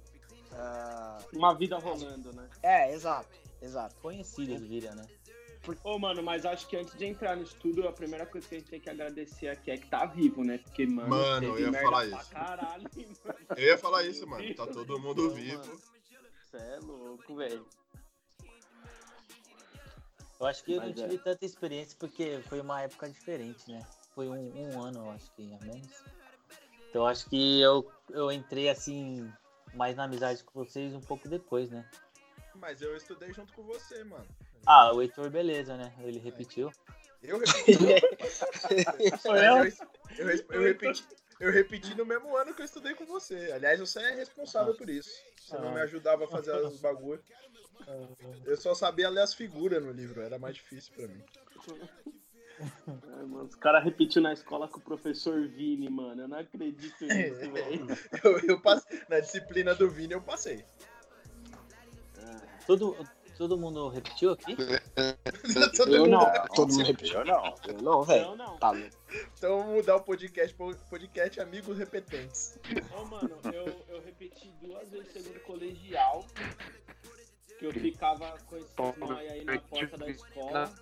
ah, 0.53 1.17
Uma 1.33 1.53
vida 1.55 1.77
rolando, 1.77 2.33
né? 2.33 2.49
é, 2.63 2.93
exato, 2.93 3.29
exato. 3.61 3.95
Conhecidos 4.01 4.61
vira, 4.61 4.93
né? 4.95 5.05
Ô, 5.83 5.97
mano, 5.97 6.21
mas 6.21 6.45
acho 6.45 6.67
que 6.67 6.77
antes 6.77 6.95
de 6.95 7.05
entrar 7.05 7.35
no 7.35 7.41
estudo, 7.41 7.87
a 7.87 7.91
primeira 7.91 8.23
coisa 8.27 8.47
que 8.47 8.53
a 8.55 8.59
gente 8.59 8.69
tem 8.69 8.79
que 8.79 8.87
agradecer 8.87 9.47
aqui 9.47 9.71
é 9.71 9.77
que 9.77 9.87
tá 9.87 10.05
vivo, 10.05 10.43
né? 10.43 10.59
Porque, 10.59 10.85
mano, 10.85 11.09
Mano, 11.09 11.45
eu 11.47 11.59
ia 11.59 11.71
merda 11.71 11.89
falar 11.89 12.07
pra 12.07 12.19
isso. 12.21 12.29
Caralho, 12.29 12.83
mano. 13.25 13.37
Eu 13.57 13.63
ia 13.65 13.77
falar 13.79 14.03
isso, 14.03 14.27
mano. 14.27 14.55
Tá 14.55 14.67
todo 14.67 14.99
mundo 14.99 15.31
vivo. 15.31 15.63
Você 16.43 16.57
é 16.57 16.79
louco, 16.83 17.35
velho. 17.35 17.65
Eu 20.39 20.45
acho 20.45 20.63
que 20.63 20.73
eu 20.73 20.77
Mas 20.81 20.95
não 20.95 21.03
é. 21.03 21.07
tive 21.07 21.23
tanta 21.23 21.45
experiência 21.45 21.95
porque 21.99 22.39
foi 22.47 22.59
uma 22.61 22.81
época 22.83 23.09
diferente, 23.09 23.71
né? 23.71 23.83
Foi 24.15 24.29
um, 24.29 24.71
um 24.71 24.81
ano, 24.81 24.99
eu 24.99 25.11
acho 25.11 25.29
que 25.35 25.53
a 25.53 25.65
menos. 25.65 26.03
Então 26.89 27.01
eu 27.01 27.07
acho 27.07 27.29
que 27.29 27.61
eu, 27.61 27.91
eu 28.09 28.31
entrei 28.31 28.69
assim, 28.69 29.29
mais 29.73 29.97
na 29.97 30.05
amizade 30.05 30.41
com 30.43 30.63
vocês 30.63 30.93
um 30.95 31.01
pouco 31.01 31.27
depois, 31.27 31.69
né? 31.69 31.87
Mas 32.55 32.81
eu 32.81 32.95
estudei 32.95 33.33
junto 33.33 33.51
com 33.51 33.63
você, 33.63 34.01
mano. 34.05 34.25
Ah, 34.65 34.93
o 34.93 35.01
Heitor, 35.01 35.29
beleza, 35.29 35.75
né? 35.75 35.93
Ele 35.99 36.17
repetiu. 36.17 36.71
Eu 37.21 37.39
repeti. 37.39 37.77
Eu, 39.25 39.35
eu? 39.35 40.35
eu, 40.49 40.61
repeti. 40.61 41.05
Eu 41.39 41.51
repeti 41.51 41.95
no 41.95 42.05
mesmo 42.05 42.35
ano 42.37 42.53
que 42.53 42.61
eu 42.61 42.65
estudei 42.65 42.93
com 42.93 43.05
você. 43.05 43.51
Aliás, 43.51 43.79
você 43.79 43.99
é 43.99 44.15
responsável 44.15 44.73
por 44.75 44.89
isso. 44.89 45.09
Você 45.37 45.57
não 45.57 45.73
me 45.73 45.81
ajudava 45.81 46.25
a 46.25 46.27
fazer 46.27 46.53
os 46.55 46.79
bagulho. 46.79 47.21
Eu 48.45 48.55
só 48.55 48.73
sabia 48.73 49.09
ler 49.09 49.21
as 49.21 49.33
figuras 49.33 49.83
no 49.83 49.91
livro, 49.91 50.21
era 50.21 50.39
mais 50.39 50.55
difícil 50.55 50.93
pra 50.93 51.07
mim. 51.07 51.21
Ai, 52.87 53.25
mano, 53.25 53.43
os 53.45 53.55
caras 53.55 53.83
repetiu 53.83 54.21
na 54.21 54.31
escola 54.33 54.67
com 54.67 54.77
o 54.79 54.81
professor 54.81 55.47
Vini, 55.47 55.89
mano. 55.89 56.21
Eu 56.23 56.27
não 56.27 56.39
acredito 56.39 57.05
nisso, 57.05 57.51
velho. 57.51 57.87
Eu, 58.23 58.39
eu 58.39 58.61
passei, 58.61 59.01
na 59.09 59.19
disciplina 59.19 59.73
do 59.75 59.89
Vini 59.89 60.13
eu 60.13 60.21
passei. 60.21 60.65
Todo, 62.65 62.95
todo 63.37 63.57
mundo 63.57 63.89
repetiu 63.89 64.31
aqui? 64.31 64.55
Todo 65.77 65.95
Eu 65.95 66.01
mundo- 66.05 66.11
não. 66.11 66.45
Todo 66.55 66.71
mundo 66.73 66.83
repetiu. 66.87 67.19
Eu 67.19 67.25
não. 67.25 67.55
Eu 67.67 67.81
não, 67.81 68.03
velho. 68.03 68.37
Tá. 68.59 68.73
Então 69.37 69.59
vamos 69.59 69.75
mudar 69.75 69.97
o 69.97 70.01
podcast 70.01 70.55
pro 70.55 70.75
podcast 70.89 71.39
Amigos 71.41 71.77
Repetentes. 71.77 72.57
Ô, 72.97 73.05
mano, 73.05 73.37
eu, 73.53 73.85
eu 73.89 74.01
repeti 74.03 74.51
duas 74.61 74.89
vezes 74.89 75.11
segundo 75.13 75.39
colegial. 75.41 76.25
Que 77.59 77.67
eu 77.67 77.71
ficava 77.71 78.37
com 78.47 78.57
esses 78.57 78.75
nóia 78.97 79.31
aí 79.31 79.45
na 79.45 79.59
porta 79.59 79.97
da 79.97 80.09
escola. 80.09 80.73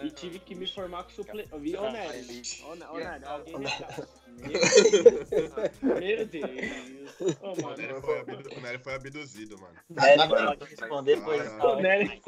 E 0.00 0.10
tive 0.10 0.38
que 0.38 0.54
me 0.54 0.66
formar 0.66 1.04
com 1.04 1.10
suplente. 1.10 1.52
Ô, 1.52 1.58
Nery, 1.58 1.76
ô, 2.64 2.74
Né- 2.74 2.86
Nery, 2.94 3.24
alguém 3.24 3.56
resgata. 3.58 4.08
Meu 4.26 6.00
Meu 6.00 6.26
Deus. 6.26 7.20
Ô, 7.40 7.52
O 7.52 7.56
Nery 7.76 7.92
mano. 7.92 8.00
foi, 8.02 8.18
abdu- 8.20 8.50
o 8.56 8.60
Nery 8.60 8.78
foi 8.78 8.94
abduzido, 8.94 9.58
mano. 9.58 9.74
Nery 9.90 10.28
pode 10.28 10.64
responder, 10.70 11.20
pois 11.22 11.46
Ah, 11.46 11.58
tá. 11.58 11.68
Ô, 11.68 11.76
Nery. 11.80 12.22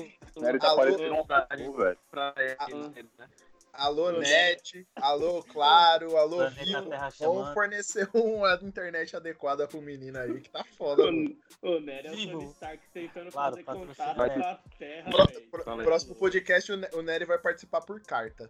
Tá 0.61 0.77
parecendo 0.77 1.15
um 1.15 1.27
cachorro, 1.27 1.73
velho. 1.77 1.99
Pra 2.11 2.35
ele, 2.37 3.09
né? 3.19 3.29
Alô, 3.77 4.13
Net, 4.13 4.87
alô, 4.95 5.43
Claro, 5.43 6.17
alô, 6.17 6.49
Vivo. 6.51 6.91
Vamos 7.19 7.53
fornecer 7.53 8.09
uma 8.15 8.55
internet 8.63 9.17
adequada 9.17 9.67
pro 9.67 9.83
menino 9.83 10.17
aí, 10.19 10.41
que 10.41 10.49
tá 10.49 10.63
foda, 10.63 11.05
mano. 11.05 11.37
Ô, 11.61 11.71
ô, 11.73 11.81
Nery 11.81 12.07
é 12.07 12.13
o 12.13 12.15
Vivo. 12.17 12.39
Tony 12.39 12.51
Stark 12.53 12.89
tentando 12.93 13.33
Claro, 13.33 13.55
fazer 13.57 13.65
contato 13.65 14.15
com 14.17 14.23
a 14.23 14.59
Terra, 14.79 15.11
Pró- 15.11 15.27
velho. 15.27 15.51
pró- 15.51 15.65
Fala 15.65 15.83
aí. 15.83 15.87
próximo 15.87 16.15
podcast 16.15 16.71
o 16.73 16.77
Ne- 16.77 16.91
o 16.93 17.03
Nery 17.03 17.25
vai 17.25 17.39
participar 17.39 17.81
por 17.81 18.01
carta. 18.03 18.49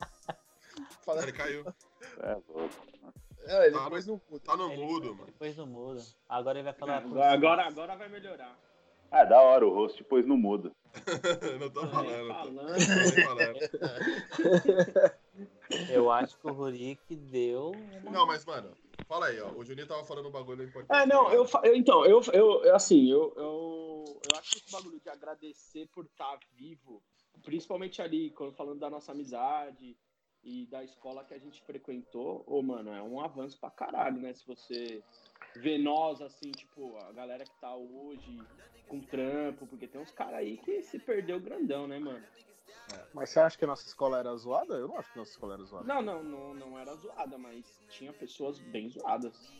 O 0.00 0.02
Fala, 1.04 1.20
Nery 1.20 1.32
caiu. 1.32 1.64
É, 2.20 2.32
louco. 2.48 2.86
é, 3.46 3.66
ele 3.66 3.76
Tá 3.76 3.84
depois 3.84 4.06
não. 4.06 4.18
Tá 4.44 4.56
no 4.58 4.72
Ele- 4.72 4.84
mudo, 4.84 5.14
mano. 5.14 5.26
Depois 5.26 5.56
não 5.56 5.66
muda. 5.66 6.02
Agora 6.28 6.58
ele 6.58 6.64
vai 6.64 6.74
falar. 6.74 6.98
agora, 7.32 7.66
agora 7.66 7.96
vai 7.96 8.08
melhorar. 8.10 8.58
Ah, 9.14 9.24
da 9.24 9.42
hora, 9.42 9.66
o 9.66 9.74
host 9.74 10.02
pôs 10.04 10.24
no 10.26 10.38
mudo. 10.38 10.72
não 11.60 11.68
tô 11.70 11.86
falando. 11.86 12.28
Tô, 12.28 12.34
falando. 12.34 12.78
tô 13.14 13.22
falando. 13.28 13.58
Eu 15.90 16.10
acho 16.10 16.38
que 16.38 16.46
o 16.46 16.52
Rurik 16.52 17.14
deu. 17.14 17.72
Não, 18.10 18.26
mas, 18.26 18.42
mano, 18.46 18.74
fala 19.06 19.26
aí, 19.26 19.38
ó. 19.38 19.50
O 19.52 19.62
Juninho 19.62 19.86
tava 19.86 20.02
falando 20.04 20.28
um 20.28 20.32
bagulho 20.32 20.64
importante. 20.64 20.98
É, 20.98 21.04
não, 21.06 21.30
eu, 21.30 21.46
eu- 21.62 21.76
então, 21.76 22.06
eu, 22.06 22.22
eu, 22.32 22.64
eu, 22.64 22.74
assim, 22.74 23.10
eu, 23.10 23.34
eu, 23.36 24.20
eu 24.30 24.38
acho 24.38 24.52
que 24.52 24.58
esse 24.58 24.72
bagulho 24.72 24.98
de 24.98 25.10
agradecer 25.10 25.86
por 25.92 26.06
estar 26.06 26.38
vivo, 26.56 27.02
principalmente 27.42 28.00
ali, 28.00 28.30
quando 28.30 28.54
falando 28.54 28.78
da 28.80 28.88
nossa 28.88 29.12
amizade 29.12 29.94
e 30.42 30.66
da 30.68 30.82
escola 30.82 31.22
que 31.22 31.34
a 31.34 31.38
gente 31.38 31.62
frequentou, 31.64 32.44
ô, 32.46 32.62
mano, 32.62 32.90
é 32.94 33.02
um 33.02 33.20
avanço 33.20 33.60
pra 33.60 33.70
caralho, 33.70 34.16
né? 34.22 34.32
Se 34.32 34.46
você 34.46 35.02
vê 35.56 35.78
nós, 35.78 36.20
assim, 36.20 36.50
tipo, 36.50 36.96
a 36.98 37.12
galera 37.12 37.44
que 37.44 37.54
tá 37.60 37.74
hoje 37.74 38.38
com 38.88 39.00
trampo, 39.00 39.66
porque 39.66 39.86
tem 39.86 40.00
uns 40.00 40.10
caras 40.12 40.34
aí 40.34 40.56
que 40.58 40.82
se 40.82 40.98
perdeu 40.98 41.40
grandão, 41.40 41.86
né, 41.86 41.98
mano? 41.98 42.22
Mas 43.14 43.30
você 43.30 43.40
acha 43.40 43.56
que 43.56 43.64
a 43.64 43.68
nossa 43.68 43.86
escola 43.86 44.18
era 44.18 44.34
zoada? 44.36 44.74
Eu 44.74 44.88
não 44.88 44.98
acho 44.98 45.10
que 45.10 45.18
a 45.18 45.20
nossa 45.20 45.30
escola 45.30 45.54
era 45.54 45.64
zoada. 45.64 45.86
Não, 45.86 46.02
não, 46.02 46.22
não, 46.22 46.54
não 46.54 46.78
era 46.78 46.94
zoada, 46.96 47.38
mas 47.38 47.64
tinha 47.88 48.12
pessoas 48.12 48.58
bem 48.58 48.88
zoadas. 48.90 49.52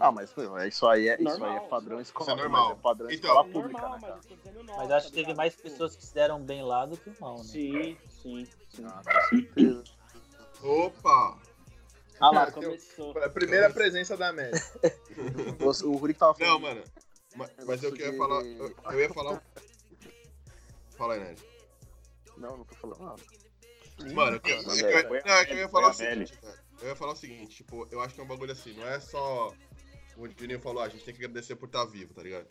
Ah, 0.00 0.10
mas 0.10 0.34
meu, 0.34 0.56
é 0.56 0.66
isso 0.68 0.86
aí 0.86 1.08
é, 1.08 1.14
isso 1.20 1.28
aí 1.28 1.40
Normal. 1.40 1.56
é 1.66 1.68
padrão 1.68 2.00
escola. 2.00 2.30
Isso 2.30 2.38
é 2.38 2.42
normal. 2.42 2.68
mas 2.68 2.78
É 2.78 2.80
padrão 2.80 3.10
Então, 3.10 3.30
escola 3.30 3.44
pública, 3.44 3.80
Normal, 3.82 3.90
né, 3.92 4.00
cara? 4.00 4.14
mas 4.16 4.30
eu 4.30 4.36
tô 4.36 4.42
dizendo 4.42 4.64
nós, 4.64 4.76
Mas 4.76 4.90
acho 4.90 5.06
tá 5.06 5.08
que 5.10 5.14
teve 5.14 5.20
ligado? 5.22 5.36
mais 5.36 5.56
pessoas 5.56 5.96
que 5.96 6.04
se 6.04 6.14
deram 6.14 6.40
bem 6.42 6.62
lá 6.62 6.86
do 6.86 6.96
que 6.96 7.12
mal, 7.20 7.36
né? 7.36 7.42
Sim, 7.44 7.98
sim, 8.08 8.46
sim. 8.70 8.84
Ah, 8.86 9.02
com 9.04 9.36
certeza. 9.36 9.84
Opa! 10.62 11.38
Ah 12.20 12.30
lá, 12.30 12.42
Ah, 12.44 12.52
começou. 12.52 13.18
A 13.18 13.28
primeira 13.28 13.70
presença 13.70 14.16
da 14.16 14.28
América. 14.28 14.64
O, 15.60 15.88
o 15.88 15.96
Rurik 15.96 16.18
tava 16.18 16.34
falando. 16.34 16.52
Não, 16.52 16.60
mano. 16.60 16.84
ma- 17.36 17.50
Mas 17.66 17.82
eu 17.82 17.92
queria 17.92 18.16
falar. 18.16 18.42
Eu, 18.44 18.74
eu 18.92 19.00
ia 19.00 19.08
falar. 19.12 19.42
Fala 20.96 21.14
aí, 21.14 21.20
Nery. 21.20 21.36
Não, 22.36 22.56
não 22.58 22.64
tô 22.64 22.74
falando 22.76 23.00
nada. 23.02 23.22
Mano, 24.12 24.40
eu, 24.44 24.50
eu, 24.56 24.62
Mas 24.64 24.78
eu- 24.80 24.88
é, 24.88 25.02
não, 25.02 25.08
foi 25.08 25.18
a 25.32 25.38
é 25.40 25.44
que 25.44 25.52
eu 25.52 25.56
ia 25.58 25.68
falar 25.68 25.90
o 25.90 25.94
foi 25.94 26.06
a 26.06 26.10
seguinte, 26.10 26.38
velho. 26.42 26.58
Eu 26.82 26.88
ia 26.88 26.96
falar 26.96 27.12
o 27.12 27.16
seguinte, 27.16 27.56
tipo, 27.56 27.88
eu 27.90 28.00
acho 28.00 28.14
que 28.14 28.20
é 28.20 28.24
um 28.24 28.26
bagulho 28.26 28.52
assim, 28.52 28.72
não 28.74 28.86
é 28.88 28.98
só. 29.00 29.54
Como 30.14 30.26
o 30.26 30.30
Juninho 30.38 30.60
falou, 30.60 30.82
a 30.82 30.88
gente 30.88 31.04
tem 31.04 31.14
que 31.14 31.24
agradecer 31.24 31.56
por 31.56 31.66
estar 31.66 31.84
vivo, 31.86 32.12
tá 32.14 32.22
ligado? 32.22 32.46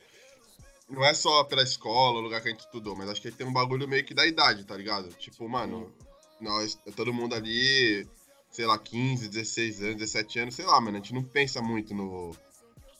Não 0.89 1.03
é 1.03 1.13
só 1.13 1.43
pela 1.45 1.63
escola, 1.63 2.19
o 2.19 2.21
lugar 2.21 2.41
que 2.41 2.47
a 2.49 2.51
gente 2.51 2.61
estudou, 2.61 2.95
mas 2.95 3.09
acho 3.09 3.21
que 3.21 3.31
tem 3.31 3.47
um 3.47 3.53
bagulho 3.53 3.87
meio 3.87 4.03
que 4.05 4.13
da 4.13 4.25
idade, 4.25 4.65
tá 4.65 4.75
ligado? 4.75 5.09
Tipo, 5.13 5.47
mano, 5.47 5.93
nós, 6.41 6.75
todo 6.95 7.13
mundo 7.13 7.35
ali, 7.35 8.07
sei 8.53 8.65
lá, 8.65 8.79
15, 8.79 9.27
16 9.27 9.81
anos, 9.81 9.95
17 9.97 10.39
anos, 10.39 10.55
sei 10.55 10.65
lá, 10.65 10.79
mano, 10.79 10.95
a 10.97 10.99
gente 11.01 11.13
não 11.13 11.23
pensa 11.23 11.61
muito 11.61 11.93
no. 11.93 12.33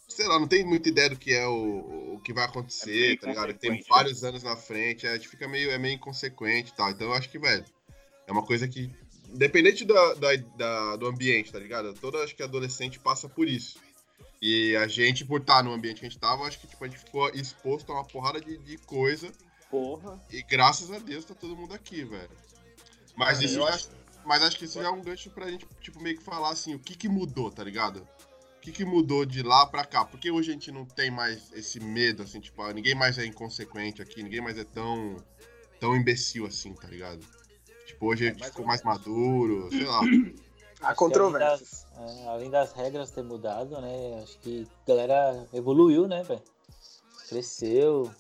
Sei 0.10 0.28
lá, 0.28 0.38
não 0.38 0.48
tem 0.48 0.66
muita 0.66 0.90
ideia 0.90 1.10
do 1.10 1.16
que 1.16 1.34
é 1.34 1.48
o, 1.48 2.16
o 2.16 2.20
que 2.24 2.34
vai 2.34 2.44
É 2.44 2.48
acontecer, 2.48 2.92
meio 2.92 3.20
tá 3.20 3.28
ligado? 3.30 3.48
Tem 3.54 3.70
inconsequente, 3.72 3.90
vários 3.90 4.24
anos 4.24 4.44
na 4.44 4.56
frente, 4.58 5.08
a 5.08 5.14
gente 5.16 5.30
fica 5.30 5.48
meio, 5.48 5.72
é 5.72 5.78
meio 5.78 5.96
inconsequente 5.96 6.72
e 6.72 6.76
tal. 6.76 6.90
Então 6.92 7.08
eu 7.08 7.14
acho 7.14 7.30
que, 7.30 7.40
velho, 7.40 7.64
é 8.28 8.32
uma 8.32 8.44
coisa 8.46 8.68
que, 8.68 8.92
independente 9.30 9.86
da, 9.86 10.14
da, 10.16 10.36
da- 10.36 10.96
do 10.98 11.08
ambiente, 11.08 11.52
tá 11.52 11.58
ligado? 11.60 11.94
Toda, 11.96 12.20
acho 12.24 12.36
que 12.36 12.44
adolescente 12.44 13.00
passa 13.00 13.30
por 13.30 13.48
isso. 13.48 13.80
E 14.42 14.76
a 14.76 14.88
gente, 14.88 15.24
por 15.26 15.40
estar 15.40 15.64
no 15.64 15.72
ambiente 15.72 16.02
que 16.02 16.06
a 16.06 16.10
gente 16.10 16.20
tava, 16.20 16.44
acho 16.44 16.60
que 16.60 16.68
tipo, 16.68 16.84
a 16.84 16.88
gente 16.88 17.00
ficou 17.00 17.30
exposto 17.30 17.92
a 17.92 17.96
uma 17.96 18.06
porrada 18.06 18.40
de, 18.42 18.58
de 18.58 18.78
coisa. 18.80 19.32
Porra. 19.72 20.22
E 20.30 20.44
graças 20.44 20.92
a 20.92 21.00
Deus 21.00 21.24
tá 21.26 21.34
todo 21.34 21.56
mundo 21.56 21.74
aqui, 21.74 22.04
velho. 22.04 22.30
Mas 23.16 23.42
isso 23.42 23.58
eu 23.60 23.66
acho- 23.68 23.90
Mas 24.26 24.42
acho 24.42 24.58
que 24.58 24.66
isso 24.66 24.82
já 24.82 24.88
é 24.88 24.92
um 24.92 25.02
gancho 25.02 25.30
pra 25.30 25.50
gente, 25.50 25.68
tipo, 25.82 26.00
meio 26.02 26.18
que 26.18 26.24
falar 26.24 26.50
assim, 26.50 26.76
o 26.76 26.80
que 26.80 26.96
que 26.96 27.10
mudou, 27.10 27.52
tá 27.52 27.64
ligado? 27.64 28.08
O 28.58 28.62
que 28.62 28.72
que 28.72 28.86
mudou 28.86 29.26
de 29.26 29.44
lá 29.44 29.66
pra 29.66 29.84
cá? 29.84 30.06
Porque 30.06 30.32
hoje 30.32 30.52
a 30.52 30.54
gente 30.54 30.72
não 30.72 30.86
tem 30.86 31.12
mais 31.12 31.52
esse 31.54 31.80
medo, 31.80 32.24
assim, 32.24 32.40
tipo, 32.40 32.62
ah, 32.62 32.72
ninguém 32.72 32.96
mais 32.96 33.18
é 33.18 33.26
inconsequente 33.26 34.02
aqui, 34.02 34.24
ninguém 34.24 34.42
mais 34.42 34.58
é 34.58 34.64
tão, 34.64 35.18
tão 35.80 35.96
imbecil 35.96 36.46
assim, 36.46 36.74
tá 36.74 36.88
ligado? 36.88 37.20
Tipo, 37.86 38.08
hoje 38.08 38.26
a 38.26 38.30
gente 38.30 38.40
mais 38.40 38.52
ficou 38.52 38.64
ou 38.64 38.68
mais 38.68 38.84
maduro, 38.84 39.70
sei 39.70 39.86
lá. 39.86 40.02
Há 40.82 40.94
controvérsias. 40.94 41.88
Além 41.96 42.08
das, 42.08 42.20
é, 42.20 42.28
além 42.28 42.50
das 42.50 42.74
regras 42.74 43.12
ter 43.12 43.24
mudado, 43.24 43.80
né? 43.80 44.22
Acho 44.22 44.38
que 44.40 44.68
a 44.84 44.88
galera 44.88 45.48
evoluiu, 45.54 46.08
né, 46.08 46.24
velho? 46.24 46.42
Cresceu. 47.30 48.14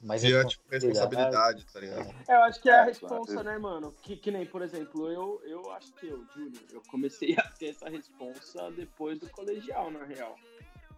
Mais 0.00 0.22
Via, 0.22 0.44
tipo, 0.44 0.62
responsabilidade, 0.70 1.64
tá 1.72 1.80
ligado? 1.80 2.14
É, 2.28 2.34
eu 2.34 2.42
acho 2.42 2.60
que 2.60 2.68
é 2.68 2.74
a 2.74 2.82
É, 2.82 2.84
responsa, 2.84 3.42
né, 3.42 3.58
mano? 3.58 3.92
Que, 4.02 4.16
que 4.16 4.30
nem, 4.30 4.44
por 4.44 4.62
exemplo, 4.62 5.10
eu, 5.10 5.40
eu 5.44 5.70
acho 5.72 5.92
que 5.94 6.06
eu, 6.06 6.24
Júlio, 6.34 6.60
eu 6.70 6.82
comecei 6.88 7.34
a 7.38 7.42
ter 7.52 7.70
essa 7.70 7.88
responsa 7.88 8.70
depois 8.72 9.18
do 9.18 9.28
colegial, 9.30 9.90
na 9.90 10.04
real. 10.04 10.36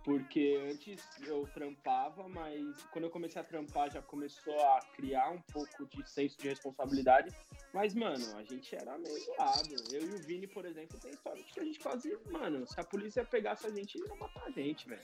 Porque 0.05 0.59
antes 0.71 1.03
eu 1.27 1.47
trampava, 1.53 2.29
mas 2.29 2.65
quando 2.93 3.05
eu 3.05 3.11
comecei 3.11 3.41
a 3.41 3.45
trampar 3.45 3.91
já 3.91 4.01
começou 4.01 4.59
a 4.59 4.81
criar 4.95 5.31
um 5.31 5.41
pouco 5.53 5.87
de 5.87 6.09
senso 6.09 6.39
de 6.39 6.49
responsabilidade. 6.49 7.31
Mas, 7.75 7.95
mano, 7.95 8.25
a 8.37 8.43
gente 8.43 8.75
era 8.75 8.97
meio 8.97 9.19
zoado. 9.25 9.75
Eu 9.93 10.03
e 10.03 10.15
o 10.15 10.19
Vini, 10.19 10.47
por 10.47 10.65
exemplo, 10.65 10.99
tem 10.99 11.13
história 11.13 11.43
de 11.43 11.53
que 11.53 11.61
a 11.61 11.65
gente 11.65 11.79
quase, 11.79 12.17
mano, 12.31 12.67
se 12.67 12.81
a 12.81 12.85
polícia 12.85 13.25
pegasse 13.25 13.67
a 13.67 13.71
gente, 13.71 13.99
ia 13.99 14.15
matar 14.15 14.45
a 14.45 14.51
gente, 14.51 14.89
velho. 14.89 15.03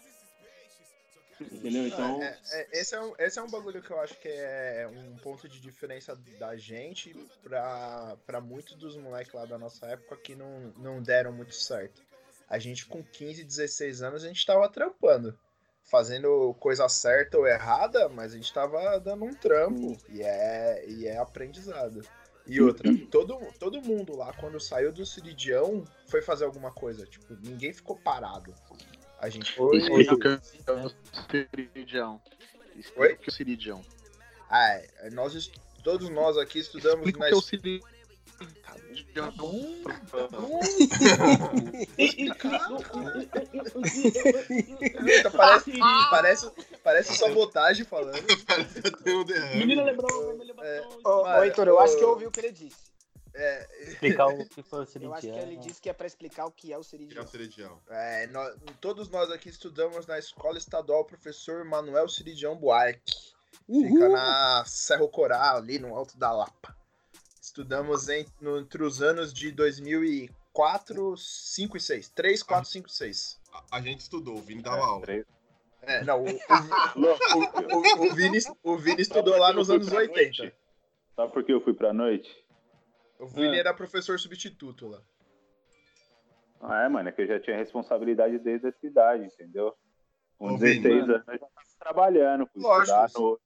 Entendeu? 1.41 1.87
Então. 1.87 2.23
É, 2.23 2.39
é, 2.53 2.81
esse, 2.81 2.95
é 2.95 3.01
um, 3.01 3.15
esse 3.19 3.39
é 3.39 3.43
um 3.43 3.51
bagulho 3.51 3.83
que 3.83 3.91
eu 3.91 4.01
acho 4.01 4.19
que 4.21 4.29
é 4.29 4.89
um 4.91 5.17
ponto 5.17 5.49
de 5.49 5.61
diferença 5.61 6.17
da 6.39 6.57
gente 6.57 7.15
pra, 7.43 8.17
pra 8.27 8.41
muitos 8.41 8.75
dos 8.77 8.97
moleques 8.97 9.33
lá 9.33 9.45
da 9.45 9.59
nossa 9.59 9.87
época 9.87 10.17
que 10.17 10.35
não, 10.35 10.73
não 10.77 11.03
deram 11.03 11.33
muito 11.33 11.55
certo. 11.55 12.03
A 12.49 12.59
gente 12.59 12.87
com 12.87 13.03
15, 13.03 13.43
16 13.45 14.03
anos, 14.03 14.25
a 14.25 14.29
gente 14.29 14.45
tava 14.45 14.69
trampando. 14.69 15.37
Fazendo 15.83 16.55
coisa 16.55 16.89
certa 16.89 17.37
ou 17.37 17.47
errada, 17.47 18.09
mas 18.09 18.33
a 18.33 18.37
gente 18.37 18.53
tava 18.53 18.99
dando 18.99 19.25
um 19.25 19.35
trampo. 19.35 19.97
E 20.09 20.23
é, 20.23 20.85
e 20.89 21.07
é 21.07 21.19
aprendizado. 21.19 22.01
E 22.47 22.61
outra, 22.61 22.91
todo, 23.11 23.39
todo 23.59 23.83
mundo 23.83 24.17
lá, 24.17 24.33
quando 24.35 24.61
saiu 24.61 24.93
do 24.93 25.05
Ciridião, 25.05 25.85
foi 26.07 26.21
fazer 26.21 26.45
alguma 26.45 26.71
coisa. 26.71 27.07
Tipo, 27.07 27.35
ninguém 27.43 27.73
ficou 27.73 27.97
parado. 27.97 28.55
A 29.25 29.31
gente 29.31 29.53
foi. 29.55 29.79
Explica 29.79 30.15
o 30.15 30.19
que 30.19 30.29
é 30.29 30.39
o 30.75 30.91
Ciridião. 31.31 32.21
É 32.99 33.17
o 33.27 33.33
Ciridião. 33.33 33.83
Ah, 34.51 34.69
é, 34.75 35.09
nós, 35.13 35.35
est- 35.35 35.55
todos 35.83 36.11
nós 36.11 36.37
aqui 36.37 36.59
estudamos 36.59 37.07
Explica 37.07 37.17
o 37.17 37.19
que 37.19 37.25
é 37.33 37.71
parece, 45.31 45.79
parece, 46.11 46.51
parece 46.83 47.17
sabotagem 47.17 47.85
falando. 47.87 48.21
Menina 49.57 49.85
lembrou, 49.85 50.27
vermelho 50.27 50.55
É. 50.61 50.83
Ô, 51.03 51.43
Heitor, 51.43 51.67
eu 51.69 51.81
acho 51.81 51.97
que 51.97 52.05
eu 52.05 52.11
ouvi 52.11 52.27
o 52.27 52.31
que 52.31 52.41
ele 52.41 52.53
disse. 52.53 52.93
É, 53.35 53.69
Explicar 53.89 54.29
o 54.29 54.37
que 54.49 54.63
foi 54.63 54.85
o 54.85 54.89
Eu 55.01 55.13
acho 55.15 55.21
que 55.23 55.29
ele 55.29 55.57
disse 55.57 55.81
que 55.81 55.91
é 55.91 55.93
pra 55.93 56.07
explicar 56.07 56.47
o 56.47 56.51
que 56.53 56.73
é 56.73 56.79
o 56.79 56.83
Que 56.83 57.19
é 57.19 57.21
o 57.21 57.27
Ceredião. 57.27 57.81
é, 57.91 58.27
nó- 58.29 58.51
todos 58.81 59.09
nós 59.09 59.31
aqui 59.31 59.49
estudamos 59.49 60.07
na 60.07 60.19
Escola 60.19 60.57
Estadual 60.57 61.05
Professor 61.05 61.65
Manuel 61.65 62.09
Ciridião 62.09 62.57
Buarque. 62.57 63.13
Fica 63.67 64.09
na 64.09 64.65
Cerro 64.67 65.09
Coral, 65.09 65.57
ali 65.57 65.79
no 65.79 65.95
Alto 65.95 66.17
da 66.19 66.31
Lapa. 66.33 66.77
Estudamos 67.41 68.09
em- 68.09 68.27
no- 68.41 68.59
entre 68.59 68.83
os 68.85 69.03
anos 69.03 69.33
de 69.33 69.51
2004, 69.53 71.17
5 71.17 71.77
e 71.77 71.81
6. 71.81 72.09
3, 72.11 72.43
4, 72.43 72.69
5, 72.71 72.89
6. 72.89 73.41
A, 73.53 73.79
a 73.79 73.81
gente 73.81 74.01
estudou, 74.01 74.37
o 74.37 74.43
Vini 74.43 74.63
dava 74.63 74.85
aula. 74.85 75.03
três. 75.03 75.25
É, 75.83 76.03
não, 76.05 76.23
o, 76.23 76.27
o, 76.29 76.33
o, 76.33 78.07
o- 78.07 78.11
o 78.11 78.15
Vini, 78.15 78.39
o 78.63 78.77
Vini 78.79 79.03
estudou 79.03 79.37
lá 79.37 79.53
nos 79.53 79.69
anos 79.71 79.91
80. 79.91 80.53
Sabe 81.15 81.33
por 81.33 81.45
que 81.45 81.53
eu 81.53 81.61
fui 81.61 81.75
pra 81.75 81.93
noite? 81.93 82.44
O 83.25 83.29
Vini 83.29 83.59
era 83.59 83.73
professor 83.75 84.19
substituto 84.19 84.89
lá. 84.89 85.01
Ah, 86.61 86.85
é, 86.85 86.89
mano, 86.89 87.09
é 87.09 87.13
que 87.13 87.23
eu 87.23 87.27
já 87.27 87.41
tinha 87.41 87.57
responsabilidade 87.57 88.39
desde 88.39 88.69
essa 88.69 88.87
idade, 88.87 89.25
entendeu? 89.25 89.75
Com 90.39 90.55
Ô, 90.55 90.59
Vini, 90.59 90.81
16 90.81 91.01
mano. 91.01 91.15
anos 91.15 91.29
eu 91.29 91.35
já 91.35 91.47
tava 91.47 91.67
trabalhando, 91.79 92.47
fui 92.47 92.63
Lógico, 92.63 93.21
no... 93.21 93.41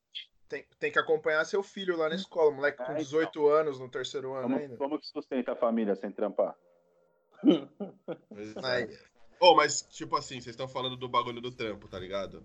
Tem, 0.49 0.65
tem 0.79 0.91
que 0.91 0.99
acompanhar 0.99 1.45
seu 1.45 1.63
filho 1.63 1.97
lá 1.97 2.09
na 2.09 2.15
escola, 2.15 2.51
moleque 2.51 2.79
com 2.79 2.85
Ah, 2.85 2.93
então. 2.93 2.97
18 3.03 3.49
anos 3.49 3.79
no 3.79 3.89
terceiro 3.91 4.33
ano 4.33 4.45
Como, 4.45 4.57
ainda. 4.59 4.77
como 4.77 4.99
que 4.99 5.07
sustenta 5.07 5.53
a 5.53 5.57
família 5.57 5.95
sem 5.95 6.11
trampar? 6.11 6.57
Pois 8.29 8.57
é. 8.57 8.89
Ô, 9.41 9.55
mas, 9.55 9.83
tipo 9.83 10.17
assim, 10.17 10.41
vocês 10.41 10.55
estão 10.55 10.67
falando 10.67 10.97
do 10.97 11.09
bagulho 11.09 11.41
do 11.41 11.53
trampo, 11.53 11.87
tá 11.87 11.99
ligado? 11.99 12.43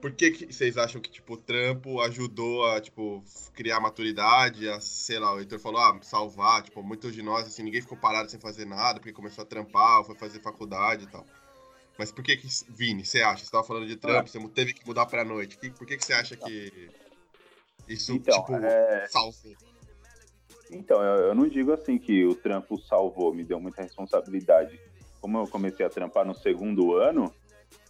Por 0.00 0.12
que, 0.12 0.30
que 0.30 0.52
vocês 0.52 0.76
acham 0.76 1.00
que, 1.00 1.10
tipo, 1.10 1.34
o 1.34 1.36
trampo 1.36 2.00
ajudou 2.00 2.66
a, 2.66 2.80
tipo, 2.80 3.22
criar 3.54 3.80
maturidade, 3.80 4.68
a, 4.68 4.80
sei 4.80 5.18
lá, 5.18 5.34
o 5.34 5.40
Heitor 5.40 5.58
falou, 5.58 5.80
ah, 5.80 5.98
salvar, 6.02 6.62
tipo, 6.62 6.82
muitos 6.82 7.12
de 7.12 7.22
nós, 7.22 7.46
assim, 7.46 7.62
ninguém 7.62 7.82
ficou 7.82 7.98
parado 7.98 8.30
sem 8.30 8.38
fazer 8.38 8.64
nada, 8.64 9.00
porque 9.00 9.12
começou 9.12 9.42
a 9.42 9.46
trampar, 9.46 10.04
foi 10.04 10.14
fazer 10.14 10.40
faculdade 10.40 11.04
e 11.04 11.08
tal. 11.08 11.26
Mas 11.98 12.12
por 12.12 12.22
que 12.22 12.36
que, 12.36 12.46
Vini, 12.68 13.04
você 13.04 13.22
acha? 13.22 13.44
Você 13.44 13.50
tava 13.50 13.64
falando 13.64 13.86
de 13.86 13.96
trampo, 13.96 14.28
você 14.28 14.38
teve 14.48 14.72
que 14.72 14.86
mudar 14.86 15.06
pra 15.06 15.24
noite, 15.24 15.58
por 15.72 15.86
que 15.86 15.96
que 15.96 16.04
você 16.04 16.12
acha 16.12 16.36
que 16.36 16.90
isso, 17.88 18.12
Então, 18.12 18.40
tipo, 18.40 18.54
é... 18.56 19.06
salvou? 19.08 19.52
Então, 20.70 21.02
eu, 21.02 21.28
eu 21.28 21.34
não 21.34 21.48
digo 21.48 21.72
assim 21.72 21.98
que 21.98 22.24
o 22.24 22.34
trampo 22.34 22.78
salvou, 22.78 23.32
me 23.32 23.42
deu 23.42 23.58
muita 23.58 23.82
responsabilidade. 23.82 24.78
Como 25.20 25.38
eu 25.38 25.48
comecei 25.48 25.84
a 25.84 25.88
trampar 25.88 26.26
no 26.26 26.34
segundo 26.34 26.94
ano, 26.94 27.32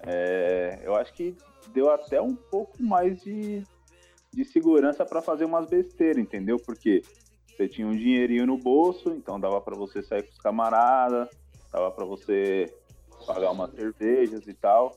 é, 0.00 0.80
eu 0.84 0.94
acho 0.94 1.12
que 1.12 1.36
deu 1.72 1.90
até 1.90 2.20
um 2.20 2.34
pouco 2.34 2.82
mais 2.82 3.22
de, 3.22 3.62
de 4.32 4.44
segurança 4.44 5.04
para 5.04 5.22
fazer 5.22 5.44
umas 5.44 5.68
besteiras, 5.68 6.18
entendeu? 6.18 6.56
Porque 6.58 7.02
você 7.48 7.68
tinha 7.68 7.86
um 7.86 7.96
dinheirinho 7.96 8.46
no 8.46 8.56
bolso, 8.56 9.10
então 9.10 9.38
dava 9.38 9.60
para 9.60 9.76
você 9.76 10.02
sair 10.02 10.22
com 10.22 10.32
os 10.32 10.38
camaradas, 10.38 11.28
dava 11.72 11.90
para 11.90 12.04
você 12.04 12.72
pagar 13.26 13.50
umas 13.50 13.72
cervejas 13.72 14.46
e 14.46 14.54
tal. 14.54 14.96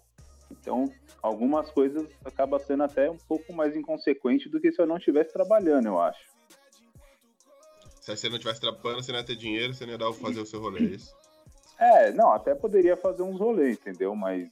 Então, 0.51 0.86
algumas 1.21 1.71
coisas 1.71 2.07
acaba 2.25 2.60
sendo 2.60 2.84
até 2.84 3.10
um 3.10 3.17
pouco 3.17 3.53
mais 3.53 3.75
inconsequente 3.75 4.49
do 4.49 4.60
que 4.60 4.71
se 4.71 4.81
eu 4.81 4.86
não 4.86 4.97
estivesse 4.97 5.31
trabalhando, 5.31 5.88
eu 5.88 5.99
acho. 5.99 6.29
Se 8.01 8.15
você 8.15 8.29
não 8.29 8.39
tivesse 8.39 8.60
trampando, 8.60 9.01
você 9.01 9.12
não 9.12 9.19
ia 9.19 9.25
ter 9.25 9.36
dinheiro, 9.36 9.73
você 9.73 9.86
não 9.86 9.93
ia 9.93 9.97
dar 9.97 10.12
pra 10.12 10.13
fazer 10.15 10.39
o 10.41 10.45
seu 10.45 10.60
rolê, 10.60 10.79
é 10.79 10.84
isso? 10.84 11.15
É, 11.79 12.12
não, 12.12 12.31
até 12.31 12.53
poderia 12.53 12.95
fazer 12.95 13.23
uns 13.23 13.39
rolês, 13.39 13.77
entendeu? 13.79 14.15
Mas 14.15 14.49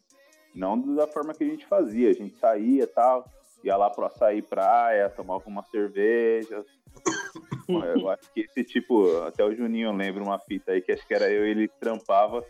não 0.56 0.96
da 0.96 1.08
forma 1.08 1.34
que 1.34 1.44
a 1.44 1.48
gente 1.48 1.66
fazia. 1.66 2.10
A 2.10 2.14
gente 2.14 2.38
saía 2.40 2.84
e 2.84 2.88
tal, 2.88 3.26
ia 3.64 3.76
lá 3.78 3.90
pro 3.90 4.06
açaí 4.06 4.42
praia, 4.42 5.10
tomava 5.10 5.44
umas 5.48 5.68
cervejas. 5.70 6.66
eu 7.68 8.10
acho 8.10 8.32
que 8.34 8.42
esse 8.42 8.64
tipo, 8.64 9.22
até 9.24 9.44
o 9.44 9.56
Juninho 9.56 9.92
lembra 9.96 10.24
uma 10.24 10.40
fita 10.40 10.72
aí 10.72 10.82
que 10.82 10.92
acho 10.92 11.06
que 11.08 11.14
era 11.14 11.30
eu 11.32 11.46
e 11.48 11.52
ele 11.52 11.68
que 11.68 11.80
trampava, 11.80 12.44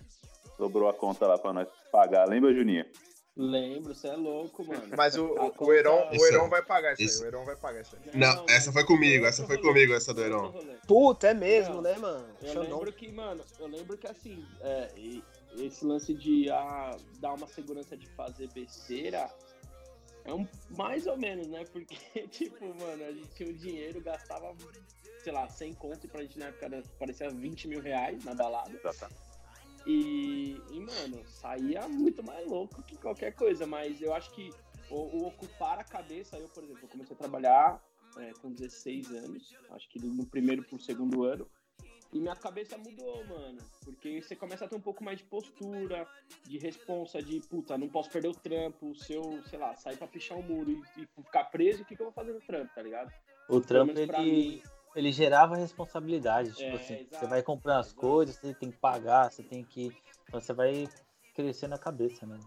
sobrou 0.57 0.89
a 0.89 0.93
conta 0.93 1.27
lá 1.27 1.37
pra 1.37 1.53
nós 1.53 1.67
pagar. 1.91 2.27
Lembra, 2.27 2.53
Juninho? 2.53 2.85
Lembro, 3.41 3.95
você 3.95 4.09
é 4.09 4.15
louco, 4.17 4.65
mano. 4.67 4.83
mas 4.97 5.15
o, 5.17 5.27
A 5.37 5.45
o, 5.45 5.51
conta- 5.51 5.71
Heron, 5.73 6.09
o 6.11 6.25
Heron 6.25 6.49
vai 6.49 6.61
pagar 6.61 6.93
isso, 6.93 7.03
isso- 7.03 7.23
aí. 7.23 7.29
O 7.29 7.31
Heron 7.33 7.45
vai 7.45 7.55
pagar 7.55 7.81
isso 7.81 7.95
aí. 7.95 8.19
Não, 8.19 8.45
essa 8.49 8.69
foi 8.71 8.83
comigo, 8.83 9.25
essa 9.25 9.45
foi 9.45 9.55
rolê, 9.55 9.67
comigo, 9.69 9.93
essa 9.93 10.13
do 10.13 10.21
Heron. 10.21 10.51
Puta, 10.85 11.27
é 11.29 11.33
mesmo, 11.33 11.75
Não, 11.75 11.81
né, 11.81 11.97
mano? 11.97 12.25
Eu 12.41 12.47
Xandão. 12.49 12.77
lembro 12.79 12.91
que, 12.91 13.09
mano, 13.09 13.41
eu 13.57 13.67
lembro 13.67 13.97
que 13.97 14.07
assim, 14.07 14.43
é, 14.59 14.89
e- 14.97 15.23
esse 15.57 15.85
lance 15.85 16.13
de 16.13 16.49
ah, 16.49 16.95
dar 17.19 17.33
uma 17.33 17.47
segurança 17.47 17.97
de 17.97 18.07
fazer 18.07 18.49
besteira 18.53 19.29
é 20.25 20.33
um 20.33 20.47
mais 20.77 21.07
ou 21.07 21.17
menos, 21.17 21.47
né? 21.47 21.63
Porque, 21.71 21.95
tipo, 22.29 22.65
mano, 22.75 23.03
a 23.03 23.11
gente 23.11 23.27
tinha 23.35 23.49
o 23.49 23.53
dinheiro, 23.53 24.01
gastava, 24.01 24.55
sei 25.23 25.33
lá, 25.33 25.47
100 25.47 25.73
conto 25.73 26.05
e 26.05 26.07
pra 26.07 26.21
gente 26.21 26.37
na 26.37 26.47
época 26.47 26.83
parecia 26.97 27.29
20 27.29 27.67
mil 27.67 27.81
reais 27.81 28.23
na 28.23 28.33
balada. 28.33 28.79
E, 29.85 30.61
e, 30.71 30.79
mano, 30.79 31.25
saía 31.25 31.87
muito 31.87 32.23
mais 32.23 32.45
louco 32.47 32.83
que 32.83 32.97
qualquer 32.97 33.33
coisa, 33.33 33.65
mas 33.65 34.01
eu 34.01 34.13
acho 34.13 34.29
que 34.31 34.51
o, 34.89 34.95
o 34.95 35.27
ocupar 35.27 35.79
a 35.79 35.83
cabeça, 35.83 36.37
eu, 36.37 36.47
por 36.49 36.63
exemplo, 36.63 36.83
eu 36.83 36.89
comecei 36.89 37.15
a 37.15 37.17
trabalhar 37.17 37.81
é, 38.17 38.33
com 38.41 38.51
16 38.51 39.11
anos, 39.11 39.55
acho 39.71 39.89
que 39.89 39.99
no 39.99 40.25
primeiro 40.25 40.63
pro 40.63 40.79
segundo 40.79 41.23
ano, 41.23 41.47
e 42.11 42.19
minha 42.19 42.35
cabeça 42.35 42.77
mudou, 42.77 43.23
mano, 43.25 43.59
porque 43.83 44.21
você 44.21 44.35
começa 44.35 44.65
a 44.65 44.67
ter 44.67 44.75
um 44.75 44.81
pouco 44.81 45.03
mais 45.03 45.19
de 45.19 45.23
postura, 45.25 46.07
de 46.43 46.57
responsa, 46.57 47.21
de 47.21 47.39
puta, 47.41 47.77
não 47.77 47.87
posso 47.87 48.09
perder 48.09 48.29
o 48.29 48.33
trampo, 48.33 48.95
se 48.95 49.13
eu, 49.13 49.43
sei 49.49 49.59
lá, 49.59 49.75
sair 49.75 49.97
pra 49.97 50.07
pichar 50.07 50.37
um 50.37 50.41
muro 50.41 50.71
e, 50.71 51.01
e 51.03 51.07
ficar 51.23 51.45
preso, 51.45 51.83
o 51.83 51.85
que, 51.85 51.95
que 51.95 52.01
eu 52.01 52.07
vou 52.07 52.13
fazer 52.13 52.33
no 52.33 52.41
trampo, 52.41 52.73
tá 52.73 52.81
ligado? 52.81 53.11
O 53.47 53.61
trampo, 53.61 53.93
ele, 53.97 54.63
ele 54.95 55.11
gerava 55.11 55.55
responsabilidade. 55.55 56.51
Tipo 56.51 56.63
É, 56.63 56.75
assim, 56.75 56.97
você 56.97 57.01
exato, 57.01 57.27
vai 57.27 57.43
comprando 57.43 57.79
as 57.79 57.87
exato. 57.87 58.01
coisas, 58.01 58.35
você 58.35 58.53
tem 58.53 58.71
que 58.71 58.77
pagar, 58.77 59.31
você 59.31 59.43
tem 59.43 59.63
que. 59.63 59.95
Então 60.27 60.39
você 60.39 60.53
vai 60.53 60.87
crescendo 61.35 61.75
a 61.75 61.79
cabeça, 61.79 62.25
né? 62.25 62.39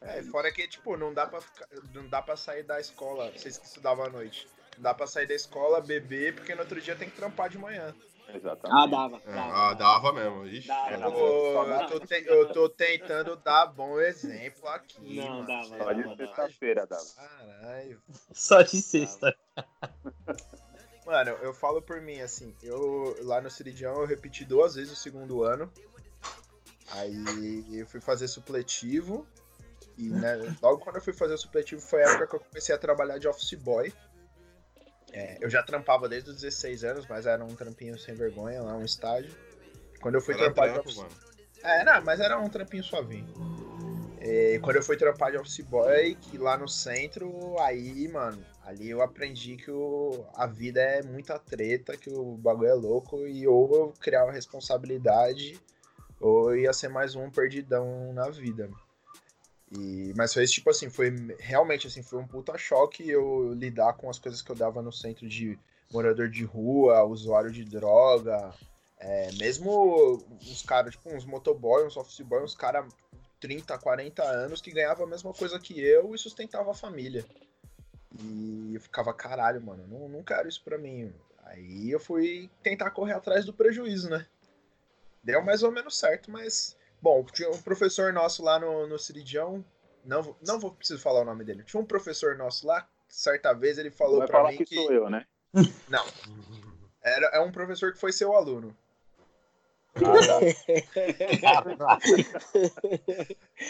É, 0.00 0.22
fora 0.24 0.52
que, 0.52 0.66
tipo, 0.68 0.96
não 0.96 1.14
dá 1.14 1.26
pra, 1.26 1.40
ficar, 1.40 1.66
não 1.92 2.08
dá 2.08 2.20
pra 2.20 2.36
sair 2.36 2.62
da 2.62 2.78
escola, 2.78 3.32
vocês 3.32 3.56
que 3.56 3.66
estudavam 3.66 4.04
à 4.04 4.10
noite. 4.10 4.46
Não 4.76 4.82
dá 4.82 4.92
pra 4.92 5.06
sair 5.06 5.26
da 5.26 5.34
escola, 5.34 5.80
beber, 5.80 6.34
porque 6.34 6.54
no 6.54 6.60
outro 6.60 6.80
dia 6.80 6.94
tem 6.94 7.08
que 7.08 7.16
trampar 7.16 7.48
de 7.48 7.56
manhã. 7.56 7.94
Exatamente. 8.28 8.82
Ah, 8.82 8.86
dava. 8.86 9.22
É, 9.24 9.34
dava, 9.34 9.70
ah, 9.70 9.74
dava 9.74 10.12
mesmo. 10.12 10.46
Ixi, 10.46 10.66
Dava, 10.68 11.10
bom. 11.10 11.16
Pô, 11.18 11.64
eu, 11.64 11.86
tô 11.86 12.00
te- 12.00 12.24
eu 12.26 12.52
tô 12.52 12.68
tentando 12.68 13.36
dar 13.36 13.66
bom 13.66 14.00
exemplo 14.00 14.68
aqui. 14.68 15.16
Não, 15.16 15.42
mano. 15.42 15.46
dava, 15.46 15.64
Só 15.68 15.84
dava, 15.84 15.94
de 15.94 16.16
sexta-feira 16.16 16.86
dava. 16.86 17.04
Caralho. 17.16 18.02
Só 18.32 18.62
de 18.62 18.80
sexta. 18.80 19.36
Mano, 21.06 21.32
eu 21.42 21.52
falo 21.52 21.82
por 21.82 22.00
mim, 22.00 22.22
assim, 22.22 22.54
eu 22.62 23.14
lá 23.24 23.38
no 23.38 23.50
Ciridião 23.50 24.00
eu 24.00 24.06
repeti 24.06 24.42
duas 24.42 24.74
vezes 24.74 24.90
o 24.90 24.96
segundo 24.96 25.42
ano. 25.42 25.70
Aí 26.92 27.78
eu 27.78 27.86
fui 27.86 28.00
fazer 28.00 28.26
supletivo. 28.26 29.26
E 29.98 30.08
né, 30.08 30.36
logo 30.62 30.78
quando 30.78 30.96
eu 30.96 31.02
fui 31.02 31.12
fazer 31.12 31.34
o 31.34 31.38
supletivo 31.38 31.80
foi 31.80 32.02
a 32.02 32.08
época 32.08 32.26
que 32.26 32.36
eu 32.36 32.40
comecei 32.40 32.74
a 32.74 32.78
trabalhar 32.78 33.18
de 33.18 33.28
office 33.28 33.52
boy. 33.54 33.92
É, 35.14 35.38
eu 35.40 35.48
já 35.48 35.62
trampava 35.62 36.08
desde 36.08 36.30
os 36.30 36.40
16 36.40 36.82
anos, 36.82 37.06
mas 37.06 37.24
era 37.24 37.44
um 37.44 37.54
trampinho 37.54 37.96
sem 37.96 38.14
vergonha 38.16 38.60
lá, 38.60 38.76
um 38.76 38.84
estágio. 38.84 39.32
Quando 40.00 40.16
eu 40.16 40.20
fui 40.20 40.34
Era 40.34 40.52
trampar 40.52 40.72
de 40.72 40.80
office 40.80 40.96
mano. 40.96 41.10
é, 41.62 41.84
não, 41.84 42.02
mas 42.02 42.18
era 42.18 42.36
um 42.38 42.48
trampinho 42.48 42.82
suavinho. 42.82 43.32
E 44.20 44.58
quando 44.58 44.76
eu 44.76 44.82
fui 44.82 44.96
trampar 44.96 45.30
de 45.30 45.36
office 45.36 45.60
boy, 45.60 46.16
que 46.16 46.36
lá 46.36 46.56
no 46.56 46.66
centro, 46.66 47.56
aí, 47.60 48.08
mano, 48.08 48.44
ali 48.64 48.90
eu 48.90 49.02
aprendi 49.02 49.56
que 49.56 49.70
o, 49.70 50.26
a 50.34 50.46
vida 50.46 50.80
é 50.80 51.02
muita 51.02 51.38
treta, 51.38 51.96
que 51.96 52.10
o 52.10 52.36
bagulho 52.36 52.70
é 52.70 52.74
louco, 52.74 53.24
e 53.28 53.46
ou 53.46 53.72
eu 53.72 53.94
criava 54.00 54.32
responsabilidade, 54.32 55.60
ou 56.18 56.56
ia 56.56 56.72
ser 56.72 56.88
mais 56.88 57.14
um 57.14 57.30
perdidão 57.30 58.12
na 58.12 58.28
vida. 58.30 58.68
E, 59.76 60.12
mas 60.16 60.32
foi 60.32 60.46
tipo 60.46 60.70
assim, 60.70 60.88
foi 60.88 61.10
realmente 61.38 61.86
assim, 61.86 62.02
foi 62.02 62.20
um 62.20 62.26
puta 62.26 62.56
choque 62.56 63.08
eu 63.08 63.52
lidar 63.54 63.94
com 63.94 64.08
as 64.08 64.18
coisas 64.18 64.40
que 64.40 64.50
eu 64.50 64.56
dava 64.56 64.80
no 64.80 64.92
centro 64.92 65.28
de 65.28 65.58
morador 65.92 66.28
de 66.28 66.44
rua, 66.44 67.04
usuário 67.04 67.50
de 67.50 67.64
droga, 67.64 68.54
é, 68.98 69.32
mesmo 69.32 70.24
uns 70.42 70.62
caras, 70.62 70.92
tipo, 70.92 71.14
uns 71.14 71.24
motoboy, 71.24 71.84
uns 71.84 71.96
office 71.96 72.20
boy, 72.20 72.42
uns 72.42 72.54
caras 72.54 72.92
30, 73.40 73.76
40 73.78 74.22
anos 74.22 74.60
que 74.60 74.72
ganhavam 74.72 75.06
a 75.06 75.10
mesma 75.10 75.32
coisa 75.32 75.58
que 75.58 75.78
eu 75.78 76.14
e 76.14 76.18
sustentava 76.18 76.70
a 76.70 76.74
família. 76.74 77.24
E 78.18 78.72
eu 78.74 78.80
ficava, 78.80 79.12
caralho, 79.12 79.60
mano, 79.60 79.86
não, 79.86 80.08
não 80.08 80.22
quero 80.22 80.48
isso 80.48 80.62
pra 80.64 80.78
mim. 80.78 81.12
Aí 81.44 81.90
eu 81.90 82.00
fui 82.00 82.48
tentar 82.62 82.90
correr 82.90 83.12
atrás 83.12 83.44
do 83.44 83.52
prejuízo, 83.52 84.08
né? 84.08 84.26
Deu 85.22 85.42
mais 85.42 85.62
ou 85.62 85.70
menos 85.70 85.98
certo, 85.98 86.30
mas. 86.30 86.76
Bom, 87.04 87.22
tinha 87.22 87.50
um 87.50 87.60
professor 87.60 88.14
nosso 88.14 88.42
lá 88.42 88.58
no, 88.58 88.86
no 88.86 88.98
Ciridião, 88.98 89.62
não, 90.02 90.22
vou- 90.22 90.38
não 90.40 90.58
vou 90.58 90.72
preciso 90.72 91.02
falar 91.02 91.20
o 91.20 91.24
nome 91.26 91.44
dele. 91.44 91.62
Tinha 91.62 91.78
um 91.78 91.84
professor 91.84 92.34
nosso 92.34 92.66
lá, 92.66 92.88
certa 93.06 93.52
vez 93.52 93.76
ele 93.76 93.90
falou 93.90 94.20
Vai 94.20 94.26
pra 94.26 94.44
mim 94.44 94.56
que 94.56 94.64
que. 94.64 94.74
sou 94.76 94.90
eu, 94.90 95.10
né? 95.10 95.26
Não. 95.86 96.02
Era, 97.02 97.26
é 97.26 97.40
um 97.40 97.52
professor 97.52 97.92
que 97.92 97.98
foi 98.00 98.10
seu 98.10 98.34
aluno. 98.34 98.74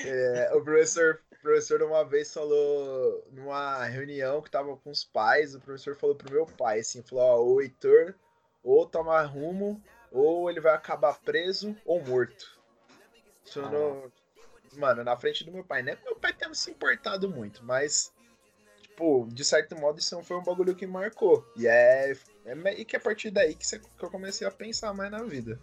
É, 0.05 0.51
o 0.55 0.63
professor, 0.63 1.21
professor 1.43 1.83
uma 1.83 2.05
vez 2.05 2.33
falou 2.33 3.27
numa 3.33 3.85
reunião 3.85 4.41
que 4.43 4.49
tava 4.51 4.77
com 4.77 4.91
os 4.93 5.03
pais, 5.03 5.57
o 5.57 5.61
professor 5.61 5.97
falou 5.97 6.15
pro 6.15 6.33
meu 6.33 6.47
pai 6.47 6.79
assim, 6.79 7.03
falou, 7.03 7.25
ó, 7.25 7.43
o 7.43 7.61
Heitor 7.61 8.15
ou 8.63 8.87
toma 8.87 9.21
rumo, 9.23 9.83
ou 10.13 10.49
ele 10.49 10.61
vai 10.61 10.73
acabar 10.73 11.19
preso 11.21 11.77
ou 11.85 12.01
morto. 12.01 12.63
No- 13.57 14.13
Mano, 14.77 15.05
na 15.05 15.17
frente 15.17 15.45
do 15.45 15.53
meu 15.53 15.63
pai, 15.65 15.83
né? 15.83 15.97
Meu 16.05 16.17
pai 16.17 16.33
tenha 16.33 16.53
se 16.53 16.71
importado 16.71 17.29
muito, 17.29 17.65
mas, 17.65 18.13
tipo, 18.83 19.29
de 19.31 19.45
certo 19.45 19.77
modo, 19.77 20.01
isso 20.01 20.21
foi 20.25 20.37
um 20.37 20.43
bagulho 20.43 20.75
que 20.75 20.87
marcou. 20.87 21.47
E 21.57 21.67
é. 21.67 22.17
É, 22.45 22.81
e 22.81 22.85
que 22.85 22.97
a 22.97 23.01
partir 23.01 23.31
daí 23.31 23.55
que, 23.55 23.65
que 23.79 24.05
eu 24.05 24.11
comecei 24.11 24.47
a 24.47 24.51
pensar 24.51 24.93
mais 24.93 25.11
na 25.11 25.23
vida. 25.23 25.61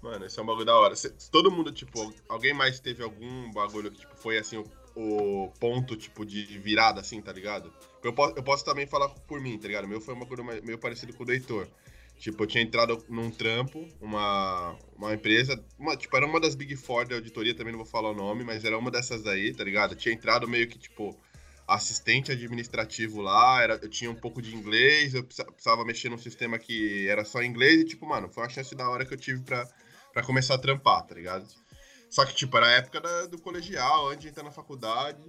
Mano, 0.00 0.26
esse 0.26 0.38
é 0.38 0.42
um 0.42 0.46
bagulho 0.46 0.66
da 0.66 0.76
hora. 0.76 0.94
Todo 1.30 1.50
mundo, 1.50 1.72
tipo, 1.72 2.12
alguém 2.28 2.52
mais 2.52 2.80
teve 2.80 3.02
algum 3.02 3.50
bagulho 3.52 3.90
que, 3.90 4.00
tipo, 4.00 4.14
foi 4.16 4.38
assim, 4.38 4.58
o, 4.94 5.44
o 5.44 5.50
ponto, 5.58 5.96
tipo, 5.96 6.24
de 6.26 6.44
virada, 6.58 7.00
assim, 7.00 7.22
tá 7.22 7.32
ligado? 7.32 7.72
Eu 8.02 8.12
posso, 8.12 8.36
eu 8.36 8.42
posso 8.42 8.64
também 8.64 8.86
falar 8.86 9.08
por 9.08 9.40
mim, 9.40 9.58
tá 9.58 9.66
ligado? 9.66 9.84
O 9.84 9.88
meu 9.88 10.00
foi 10.00 10.14
um 10.14 10.18
bagulho 10.18 10.44
meio 10.44 10.78
parecido 10.78 11.14
com 11.14 11.22
o 11.22 11.26
do 11.26 11.32
Heitor. 11.32 11.66
Tipo, 12.24 12.44
eu 12.44 12.46
tinha 12.46 12.64
entrado 12.64 13.04
num 13.06 13.30
trampo, 13.30 13.86
uma, 14.00 14.78
uma 14.96 15.12
empresa, 15.12 15.62
uma, 15.78 15.94
tipo, 15.94 16.16
era 16.16 16.24
uma 16.24 16.40
das 16.40 16.54
Big 16.54 16.74
Four 16.74 17.06
da 17.06 17.16
auditoria, 17.16 17.54
também 17.54 17.70
não 17.70 17.78
vou 17.78 17.86
falar 17.86 18.12
o 18.12 18.14
nome, 18.14 18.42
mas 18.42 18.64
era 18.64 18.78
uma 18.78 18.90
dessas 18.90 19.26
aí, 19.26 19.52
tá 19.52 19.62
ligado? 19.62 19.92
Eu 19.92 19.98
tinha 19.98 20.14
entrado 20.14 20.48
meio 20.48 20.66
que, 20.66 20.78
tipo, 20.78 21.14
assistente 21.68 22.32
administrativo 22.32 23.20
lá, 23.20 23.62
era, 23.62 23.74
eu 23.82 23.90
tinha 23.90 24.10
um 24.10 24.14
pouco 24.14 24.40
de 24.40 24.56
inglês, 24.56 25.12
eu 25.12 25.22
precisava, 25.22 25.84
mexer 25.84 26.08
num 26.08 26.16
sistema 26.16 26.58
que 26.58 27.06
era 27.06 27.26
só 27.26 27.42
inglês 27.42 27.82
e, 27.82 27.84
tipo, 27.84 28.06
mano, 28.06 28.30
foi 28.32 28.42
uma 28.42 28.48
chance 28.48 28.74
da 28.74 28.88
hora 28.88 29.04
que 29.04 29.12
eu 29.12 29.18
tive 29.18 29.42
pra, 29.42 29.68
pra 30.10 30.22
começar 30.22 30.54
a 30.54 30.58
trampar, 30.58 31.06
tá 31.06 31.14
ligado? 31.14 31.46
Só 32.08 32.24
que, 32.24 32.34
tipo, 32.34 32.56
era 32.56 32.68
a 32.68 32.72
época 32.72 33.02
da- 33.02 33.26
do 33.26 33.38
colegial, 33.38 34.08
antes 34.08 34.22
de 34.22 34.28
entrar 34.28 34.44
na 34.44 34.50
faculdade. 34.50 35.20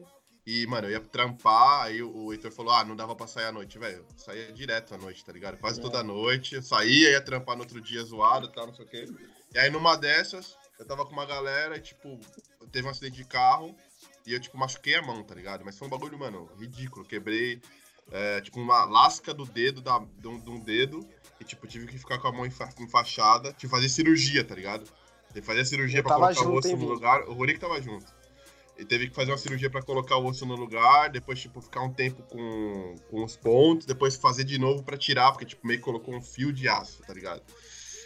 E, 0.46 0.68
mano, 0.68 0.88
eu 0.88 0.92
ia 0.92 1.00
trampar, 1.00 1.86
aí 1.86 2.04
o, 2.04 2.32
Heitor 2.32 2.52
falou, 2.52 2.72
ah, 2.72 2.84
não 2.86 2.96
dava 2.96 3.16
pra 3.16 3.26
sair 3.26 3.46
à 3.46 3.52
noite, 3.52 3.80
velho. 3.80 3.98
Eu 3.98 4.06
Saía 4.16 4.52
direto 4.52 4.94
à 4.94 4.98
noite, 4.98 5.26
tá 5.26 5.32
ligado? 5.34 5.58
Quase 5.58 5.80
É. 5.80 5.82
toda 5.82 6.04
noite. 6.04 6.54
Eu 6.56 6.62
saía, 6.62 7.12
ia 7.12 7.22
trampar 7.22 7.56
no 7.56 7.64
outro 7.64 7.82
dia 7.82 8.04
zoado 8.04 8.46
e 8.48 8.52
tal, 8.52 8.68
não 8.68 8.74
sei 8.76 8.86
o 8.86 8.88
quê. 8.88 9.06
E 9.54 9.58
aí, 9.58 9.72
numa 9.72 9.96
dessas, 9.96 10.56
eu 10.78 10.86
tava 10.86 11.04
com 11.06 11.14
uma 11.14 11.26
galera 11.26 11.78
e, 11.78 11.82
tipo, 11.82 12.20
teve 12.72 12.88
um 12.88 12.92
acidente 12.92 13.16
de 13.18 13.26
carro 13.26 13.76
e 14.26 14.34
eu, 14.34 14.40
tipo, 14.40 14.56
machuquei 14.58 14.94
a 14.96 15.02
mão, 15.02 15.24
tá 15.24 15.34
ligado? 15.34 15.66
Mas 15.66 15.80
foi 15.80 15.88
um 15.88 15.92
bagulho, 15.92 16.18
mano, 16.20 16.48
ridículo. 16.60 17.04
Quebrei, 17.06 17.60
é, 18.12 18.40
tipo, 18.42 18.60
uma 18.60 18.86
lasca 18.86 19.34
do 19.34 19.46
dedo, 19.46 19.82
da, 19.82 19.98
de, 19.98 20.28
um, 20.28 20.40
de 20.40 20.50
um 20.52 20.60
dedo. 20.60 21.00
E, 21.40 21.44
tipo, 21.44 21.66
tive 21.66 21.88
que 21.88 21.98
ficar 21.98 22.20
com 22.20 22.28
a 22.28 22.32
mão 22.32 22.46
enfa- 22.46 22.70
enfaixada. 22.80 23.50
Tive 23.50 23.62
que 23.62 23.68
fazer 23.68 23.90
cirurgia, 23.90 24.44
tá 24.44 24.54
ligado? 24.54 24.84
Tive 25.30 25.42
que 25.42 25.48
fazer 25.48 25.66
cirurgia 25.66 26.00
Eu 26.00 26.04
pra 26.04 26.16
colocar 26.16 26.42
o 26.44 26.54
osso 26.56 26.68
hein, 26.68 26.76
no 26.76 26.86
lugar. 26.86 27.24
O 27.28 27.34
Rurik 27.34 27.60
tava 27.60 27.82
junto. 27.82 28.06
E 28.78 28.84
teve 28.84 29.08
que 29.08 29.16
fazer 29.16 29.32
uma 29.32 29.38
cirurgia 29.38 29.70
pra 29.70 29.82
colocar 29.82 30.18
o 30.18 30.26
osso 30.26 30.46
no 30.46 30.56
lugar, 30.56 31.10
depois, 31.10 31.40
tipo, 31.40 31.62
ficar 31.62 31.82
um 31.82 31.94
tempo 31.94 32.22
com, 32.24 32.96
com 33.10 33.24
os 33.24 33.38
pontos, 33.38 33.86
depois 33.86 34.18
fazer 34.18 34.44
de 34.44 34.60
novo 34.60 34.84
pra 34.84 34.98
tirar, 34.98 35.32
porque, 35.32 35.46
tipo, 35.46 35.66
meio 35.66 35.80
que 35.80 35.86
colocou 35.86 36.14
um 36.14 36.22
fio 36.22 36.52
de 36.52 36.68
aço, 36.68 37.02
tá 37.04 37.14
ligado? 37.14 37.42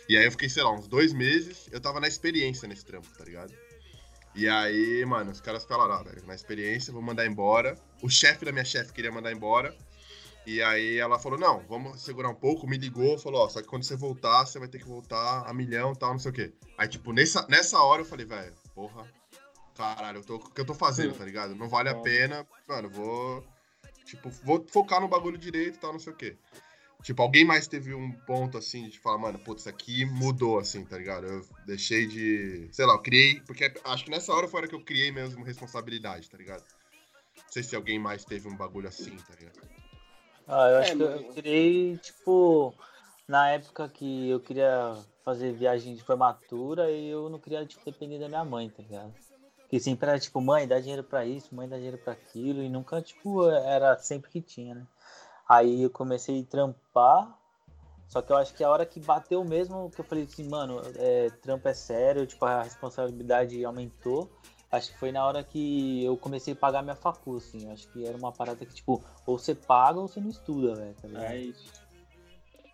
E 0.07 0.15
aí 0.15 0.25
eu 0.25 0.31
fiquei, 0.31 0.47
sei 0.47 0.63
lá, 0.63 0.71
uns 0.71 0.87
dois 0.87 1.11
meses, 1.11 1.67
eu 1.71 1.81
tava 1.81 1.99
na 1.99 2.07
experiência 2.07 2.67
nesse 2.67 2.85
trampo, 2.85 3.07
tá 3.17 3.23
ligado? 3.23 3.53
E 4.35 4.47
aí, 4.47 5.03
mano, 5.05 5.31
os 5.31 5.41
caras 5.41 5.65
falaram, 5.65 5.93
ah, 5.93 6.03
velho, 6.03 6.25
na 6.25 6.35
experiência, 6.35 6.93
vou 6.93 7.01
mandar 7.01 7.25
embora. 7.25 7.75
O 8.01 8.09
chefe 8.09 8.45
da 8.45 8.51
minha 8.51 8.63
chefe 8.65 8.93
queria 8.93 9.11
mandar 9.11 9.31
embora. 9.31 9.75
E 10.45 10.61
aí 10.61 10.97
ela 10.97 11.19
falou, 11.19 11.37
não, 11.37 11.59
vamos 11.67 12.01
segurar 12.01 12.29
um 12.29 12.35
pouco, 12.35 12.67
me 12.67 12.77
ligou, 12.77 13.19
falou, 13.19 13.41
ó, 13.41 13.49
só 13.49 13.61
que 13.61 13.67
quando 13.67 13.83
você 13.83 13.95
voltar, 13.95 14.45
você 14.45 14.57
vai 14.57 14.67
ter 14.67 14.79
que 14.79 14.87
voltar 14.87 15.43
a 15.47 15.53
milhão 15.53 15.93
e 15.93 15.97
tal, 15.97 16.11
não 16.11 16.19
sei 16.19 16.31
o 16.31 16.33
quê. 16.33 16.53
Aí, 16.77 16.87
tipo, 16.87 17.11
nessa, 17.11 17.45
nessa 17.47 17.79
hora 17.79 18.01
eu 18.01 18.05
falei, 18.05 18.25
velho, 18.25 18.53
porra, 18.73 19.05
caralho, 19.79 20.17
eu 20.17 20.23
tô, 20.23 20.35
o 20.35 20.39
que 20.39 20.59
eu 20.59 20.65
tô 20.65 20.73
fazendo, 20.73 21.17
tá 21.17 21.23
ligado? 21.23 21.55
Não 21.55 21.69
vale 21.69 21.87
a 21.87 21.95
pena, 21.95 22.45
mano, 22.67 22.89
vou, 22.89 23.47
tipo, 24.03 24.29
vou 24.43 24.65
focar 24.67 24.99
no 24.99 25.07
bagulho 25.07 25.37
direito 25.37 25.77
e 25.77 25.79
tal, 25.79 25.93
não 25.93 25.99
sei 25.99 26.11
o 26.11 26.15
quê. 26.15 26.35
Tipo, 27.01 27.21
alguém 27.21 27.45
mais 27.45 27.65
teve 27.65 27.93
um 27.93 28.11
ponto 28.11 28.57
assim 28.57 28.89
de 28.89 28.99
falar, 28.99 29.17
mano, 29.17 29.39
putz, 29.39 29.61
isso 29.61 29.69
aqui 29.69 30.03
mudou, 30.03 30.59
assim, 30.59 30.83
tá 30.83 30.97
ligado? 30.97 31.25
Eu 31.25 31.45
deixei 31.65 32.05
de. 32.05 32.67
Sei 32.73 32.85
lá, 32.85 32.95
eu 32.95 32.99
criei. 32.99 33.39
Porque 33.39 33.73
acho 33.85 34.03
que 34.03 34.11
nessa 34.11 34.33
hora 34.33 34.49
foi 34.49 34.57
a 34.57 34.61
hora 34.61 34.69
que 34.69 34.75
eu 34.75 34.83
criei 34.83 35.09
mesmo 35.09 35.45
responsabilidade, 35.45 36.29
tá 36.29 36.37
ligado? 36.37 36.65
Não 37.37 37.49
sei 37.49 37.63
se 37.63 37.73
alguém 37.73 37.97
mais 37.97 38.25
teve 38.25 38.49
um 38.49 38.57
bagulho 38.57 38.89
assim, 38.89 39.15
tá 39.15 39.33
ligado? 39.39 39.59
Ah, 40.45 40.67
eu 40.67 40.77
É, 40.77 40.79
acho 40.81 40.97
que 40.97 41.03
eu 41.03 41.33
criei, 41.33 41.97
tipo, 41.99 42.73
na 43.29 43.49
época 43.51 43.87
que 43.87 44.29
eu 44.29 44.41
queria 44.41 44.97
fazer 45.23 45.53
viagem 45.53 45.95
de 45.95 46.03
formatura 46.03 46.91
e 46.91 47.07
eu 47.07 47.29
não 47.29 47.39
queria, 47.39 47.65
tipo, 47.65 47.85
depender 47.85 48.19
da 48.19 48.27
minha 48.27 48.43
mãe, 48.43 48.69
tá 48.69 48.83
ligado? 48.83 49.13
Que 49.69 49.79
sempre 49.79 50.09
era, 50.09 50.19
tipo, 50.19 50.41
mãe, 50.41 50.67
dá 50.67 50.79
dinheiro 50.79 51.03
pra 51.03 51.25
isso, 51.25 51.53
mãe, 51.53 51.67
dá 51.69 51.75
dinheiro 51.75 51.97
pra 51.97 52.13
aquilo, 52.13 52.63
e 52.63 52.69
nunca, 52.69 53.01
tipo, 53.01 53.47
era 53.49 53.95
sempre 53.97 54.29
que 54.31 54.41
tinha, 54.41 54.73
né? 54.75 54.87
Aí 55.47 55.83
eu 55.83 55.89
comecei 55.89 56.41
a 56.41 56.45
trampar, 56.45 57.37
só 58.07 58.21
que 58.21 58.31
eu 58.31 58.37
acho 58.37 58.53
que 58.55 58.63
a 58.63 58.69
hora 58.69 58.85
que 58.85 58.99
bateu 58.99 59.43
mesmo, 59.43 59.91
que 59.91 60.01
eu 60.01 60.05
falei 60.05 60.23
assim, 60.23 60.47
mano, 60.47 60.81
é, 60.95 61.29
trampo 61.41 61.67
é 61.67 61.73
sério, 61.73 62.25
tipo, 62.25 62.43
a 62.45 62.63
responsabilidade 62.63 63.63
aumentou. 63.63 64.29
Acho 64.71 64.91
que 64.91 64.97
foi 64.99 65.11
na 65.11 65.25
hora 65.25 65.43
que 65.43 66.03
eu 66.03 66.15
comecei 66.17 66.53
a 66.53 66.55
pagar 66.55 66.83
minha 66.83 66.95
facu, 66.95 67.37
assim. 67.37 67.71
Acho 67.71 67.87
que 67.89 68.05
era 68.05 68.15
uma 68.15 68.31
parada 68.31 68.63
que, 68.65 68.73
tipo, 68.73 69.03
ou 69.25 69.37
você 69.37 69.55
paga 69.55 69.99
ou 69.99 70.07
você 70.07 70.19
não 70.19 70.29
estuda, 70.29 70.75
velho, 70.75 70.95
tá 71.01 71.07
ligado? 71.07 71.25
É 71.25 71.37
isso. 71.37 71.71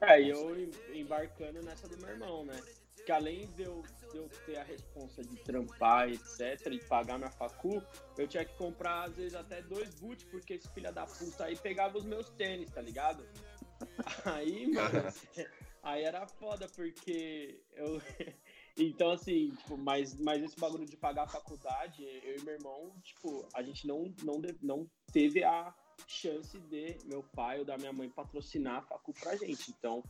É, 0.02 0.22
e 0.22 0.30
eu 0.30 0.58
em- 0.60 0.72
embarcando 0.94 1.62
nessa 1.64 1.88
do 1.88 1.98
meu 1.98 2.10
irmão, 2.10 2.44
né? 2.46 2.62
Que 3.06 3.12
além 3.12 3.46
de 3.52 3.64
eu, 3.64 3.84
de 4.12 4.18
eu 4.18 4.28
ter 4.46 4.58
a 4.58 4.64
responsa 4.64 5.22
de 5.22 5.36
trampar, 5.44 6.10
etc, 6.10 6.68
e 6.72 6.84
pagar 6.86 7.18
minha 7.18 7.30
facu, 7.30 7.82
eu 8.18 8.28
tinha 8.28 8.44
que 8.44 8.58
comprar, 8.58 9.04
às 9.04 9.16
vezes, 9.16 9.36
até 9.36 9.62
dois 9.62 9.94
boot, 9.96 10.26
porque 10.28 10.56
esse 10.56 10.68
filho 10.70 10.92
da 10.92 11.06
puta 11.06 11.46
aí 11.46 11.56
pegava 11.56 11.98
os 11.98 12.06
meus 12.06 12.30
tênis, 12.32 12.72
tá 12.72 12.82
ligado? 12.82 13.24
Aí, 14.26 14.68
mano, 14.72 14.90
aí 15.84 16.04
era 16.04 16.26
foda, 16.28 16.68
porque 16.76 17.62
eu. 17.74 18.02
Então, 18.78 19.12
assim, 19.12 19.52
tipo, 19.52 19.78
mas, 19.78 20.18
mas 20.20 20.44
esse 20.44 20.60
bagulho 20.60 20.86
de 20.86 20.98
pagar 20.98 21.24
a 21.24 21.28
faculdade, 21.30 22.04
eu 22.04 22.36
e 22.36 22.42
meu 22.42 22.56
irmão, 22.56 22.94
tipo, 23.02 23.48
a 23.54 23.64
gente 23.64 23.88
não, 23.88 24.14
não, 24.22 24.42
não 24.62 24.92
teve 25.14 25.46
a 25.46 25.74
chance 26.06 26.60
de 26.60 26.98
meu 27.06 27.24
pai 27.24 27.60
ou 27.60 27.66
da 27.66 27.78
minha 27.78 27.94
mãe 27.94 28.10
patrocinar 28.10 28.80
a 28.80 28.82
facu 28.82 29.14
pra 29.14 29.38
gente. 29.38 29.72
Então, 29.72 30.04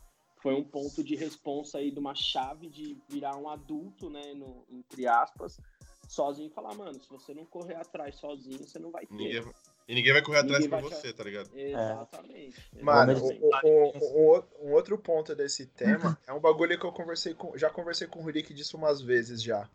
foi 0.46 0.54
um 0.54 0.64
ponto 0.64 1.04
de 1.04 1.16
responsa 1.16 1.80
aí 1.80 1.90
de 1.90 1.98
uma 1.98 2.14
chave 2.14 2.70
de 2.70 2.96
virar 3.10 3.36
um 3.36 3.50
adulto, 3.50 4.12
né, 4.12 4.22
no, 4.36 4.64
entre 4.72 5.08
aspas, 5.08 5.60
sozinho 6.08 6.50
e 6.52 6.54
falar, 6.54 6.76
mano, 6.76 7.02
se 7.02 7.10
você 7.10 7.34
não 7.34 7.44
correr 7.46 7.74
atrás 7.74 8.14
sozinho, 8.18 8.60
você 8.60 8.78
não 8.78 8.92
vai 8.92 9.08
ter. 9.08 9.16
Ninguém, 9.16 9.44
e 9.88 9.96
ninguém 9.96 10.14
vai 10.14 10.22
correr 10.22 10.38
atrás 10.42 10.68
por 10.68 10.70
vai 10.70 10.82
você, 10.84 11.12
tá 11.12 11.24
ligado? 11.24 11.50
Exatamente. 11.56 12.62
Mano, 12.80 13.12
exatamente. 13.14 13.44
o- 13.44 13.68
o- 13.68 13.98
o- 13.98 14.20
um 14.22 14.26
outro- 14.28 14.50
um 14.62 14.72
outro 14.74 14.98
ponto 15.00 15.34
desse 15.34 15.66
tema 15.66 16.16
é 16.28 16.32
um 16.32 16.40
bagulho 16.40 16.80
que 16.80 16.86
eu 16.86 16.92
conversei 16.92 17.34
com. 17.34 17.58
Já 17.58 17.72
conversei 17.72 18.06
com 18.08 18.20
o 18.20 18.22
Rurik 18.22 18.54
disso 18.54 18.78
umas 18.78 19.02
vezes 19.02 19.42
já. 19.42 19.68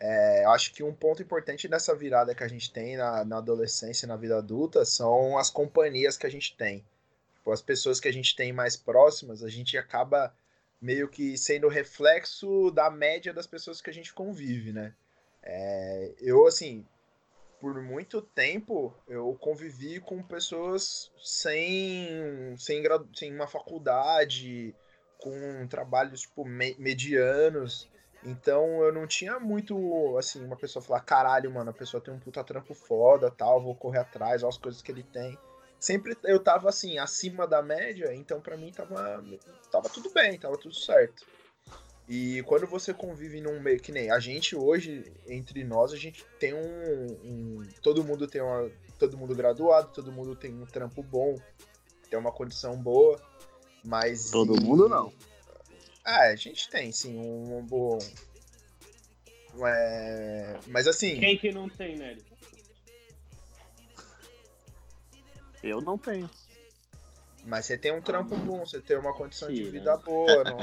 É, 0.00 0.44
eu 0.44 0.50
acho 0.50 0.72
que 0.74 0.82
um 0.82 0.92
ponto 0.92 1.22
importante 1.22 1.68
nessa 1.68 1.94
virada 1.94 2.34
que 2.34 2.42
a 2.42 2.48
gente 2.48 2.72
tem 2.72 2.96
na, 2.96 3.24
na 3.24 3.36
adolescência 3.38 4.06
e 4.06 4.08
na 4.08 4.16
vida 4.16 4.38
adulta 4.38 4.84
são 4.84 5.38
as 5.38 5.50
companhias 5.50 6.16
que 6.16 6.26
a 6.26 6.30
gente 6.30 6.56
tem. 6.56 6.84
Tipo, 7.40 7.52
as 7.52 7.62
pessoas 7.62 7.98
que 7.98 8.06
a 8.06 8.12
gente 8.12 8.36
tem 8.36 8.52
mais 8.52 8.76
próximas, 8.76 9.42
a 9.42 9.48
gente 9.48 9.76
acaba 9.78 10.32
meio 10.80 11.08
que 11.08 11.38
sendo 11.38 11.68
reflexo 11.68 12.70
da 12.70 12.90
média 12.90 13.32
das 13.32 13.46
pessoas 13.46 13.80
que 13.80 13.88
a 13.88 13.92
gente 13.92 14.12
convive, 14.12 14.72
né? 14.72 14.94
É, 15.42 16.14
eu, 16.20 16.46
assim, 16.46 16.86
por 17.58 17.80
muito 17.82 18.20
tempo 18.20 18.94
eu 19.08 19.34
convivi 19.40 20.00
com 20.00 20.22
pessoas 20.22 21.10
sem 21.18 22.54
sem, 22.58 22.82
sem 23.14 23.34
uma 23.34 23.46
faculdade, 23.46 24.74
com 25.18 25.66
trabalhos 25.66 26.22
tipo 26.22 26.44
me- 26.44 26.76
medianos. 26.78 27.88
Então 28.22 28.82
eu 28.82 28.92
não 28.92 29.06
tinha 29.06 29.40
muito 29.40 30.14
assim, 30.18 30.44
uma 30.44 30.56
pessoa 30.56 30.82
falar, 30.82 31.00
caralho, 31.00 31.50
mano, 31.50 31.70
a 31.70 31.74
pessoa 31.74 32.02
tem 32.02 32.12
um 32.12 32.20
puta 32.20 32.44
trampo 32.44 32.74
foda, 32.74 33.30
tal, 33.30 33.62
vou 33.62 33.74
correr 33.74 34.00
atrás, 34.00 34.42
olha 34.42 34.50
as 34.50 34.58
coisas 34.58 34.82
que 34.82 34.92
ele 34.92 35.02
tem. 35.02 35.38
Sempre 35.80 36.16
eu 36.24 36.38
tava 36.38 36.68
assim, 36.68 36.98
acima 36.98 37.46
da 37.46 37.62
média, 37.62 38.14
então 38.14 38.40
pra 38.40 38.56
mim 38.56 38.70
tava 38.70 39.24
tava 39.72 39.88
tudo 39.88 40.10
bem, 40.10 40.38
tava 40.38 40.58
tudo 40.58 40.74
certo. 40.74 41.24
E 42.06 42.42
quando 42.42 42.66
você 42.66 42.92
convive 42.92 43.40
num 43.40 43.60
meio 43.60 43.80
que 43.80 43.92
nem 43.92 44.10
a 44.10 44.18
gente 44.18 44.56
hoje, 44.56 45.10
entre 45.26 45.62
nós, 45.64 45.92
a 45.92 45.96
gente 45.96 46.24
tem 46.38 46.52
um. 46.52 47.06
um- 47.24 47.68
todo 47.82 48.04
mundo 48.04 48.26
tem 48.26 48.42
uma. 48.42 48.70
Todo 48.98 49.16
mundo 49.16 49.34
graduado, 49.34 49.92
todo 49.94 50.12
mundo 50.12 50.36
tem 50.36 50.52
um 50.52 50.66
trampo 50.66 51.02
bom, 51.02 51.40
tem 52.10 52.18
uma 52.18 52.32
condição 52.32 52.76
boa. 52.76 53.18
Mas. 53.84 54.30
Todo 54.30 54.56
e- 54.56 54.60
mundo 54.60 54.88
não. 54.88 55.12
Ah, 56.04 56.24
a 56.28 56.36
gente 56.36 56.68
tem, 56.68 56.90
sim, 56.90 57.16
um, 57.16 57.58
um 57.58 57.64
bom. 57.64 57.98
É, 59.64 60.58
mas 60.66 60.86
assim. 60.86 61.18
Quem 61.20 61.38
que 61.38 61.52
não 61.52 61.68
tem, 61.68 61.96
Nery? 61.96 62.22
Eu 65.62 65.80
não 65.80 65.98
tenho. 65.98 66.28
Mas 67.44 67.66
você 67.66 67.78
tem 67.78 67.92
um 67.92 68.00
trampo 68.02 68.36
bom, 68.36 68.64
você 68.64 68.80
tem 68.80 68.98
uma 68.98 69.14
condição 69.14 69.48
de 69.48 69.56
Tira. 69.56 69.70
vida 69.70 69.96
boa, 69.98 70.44
não. 70.44 70.58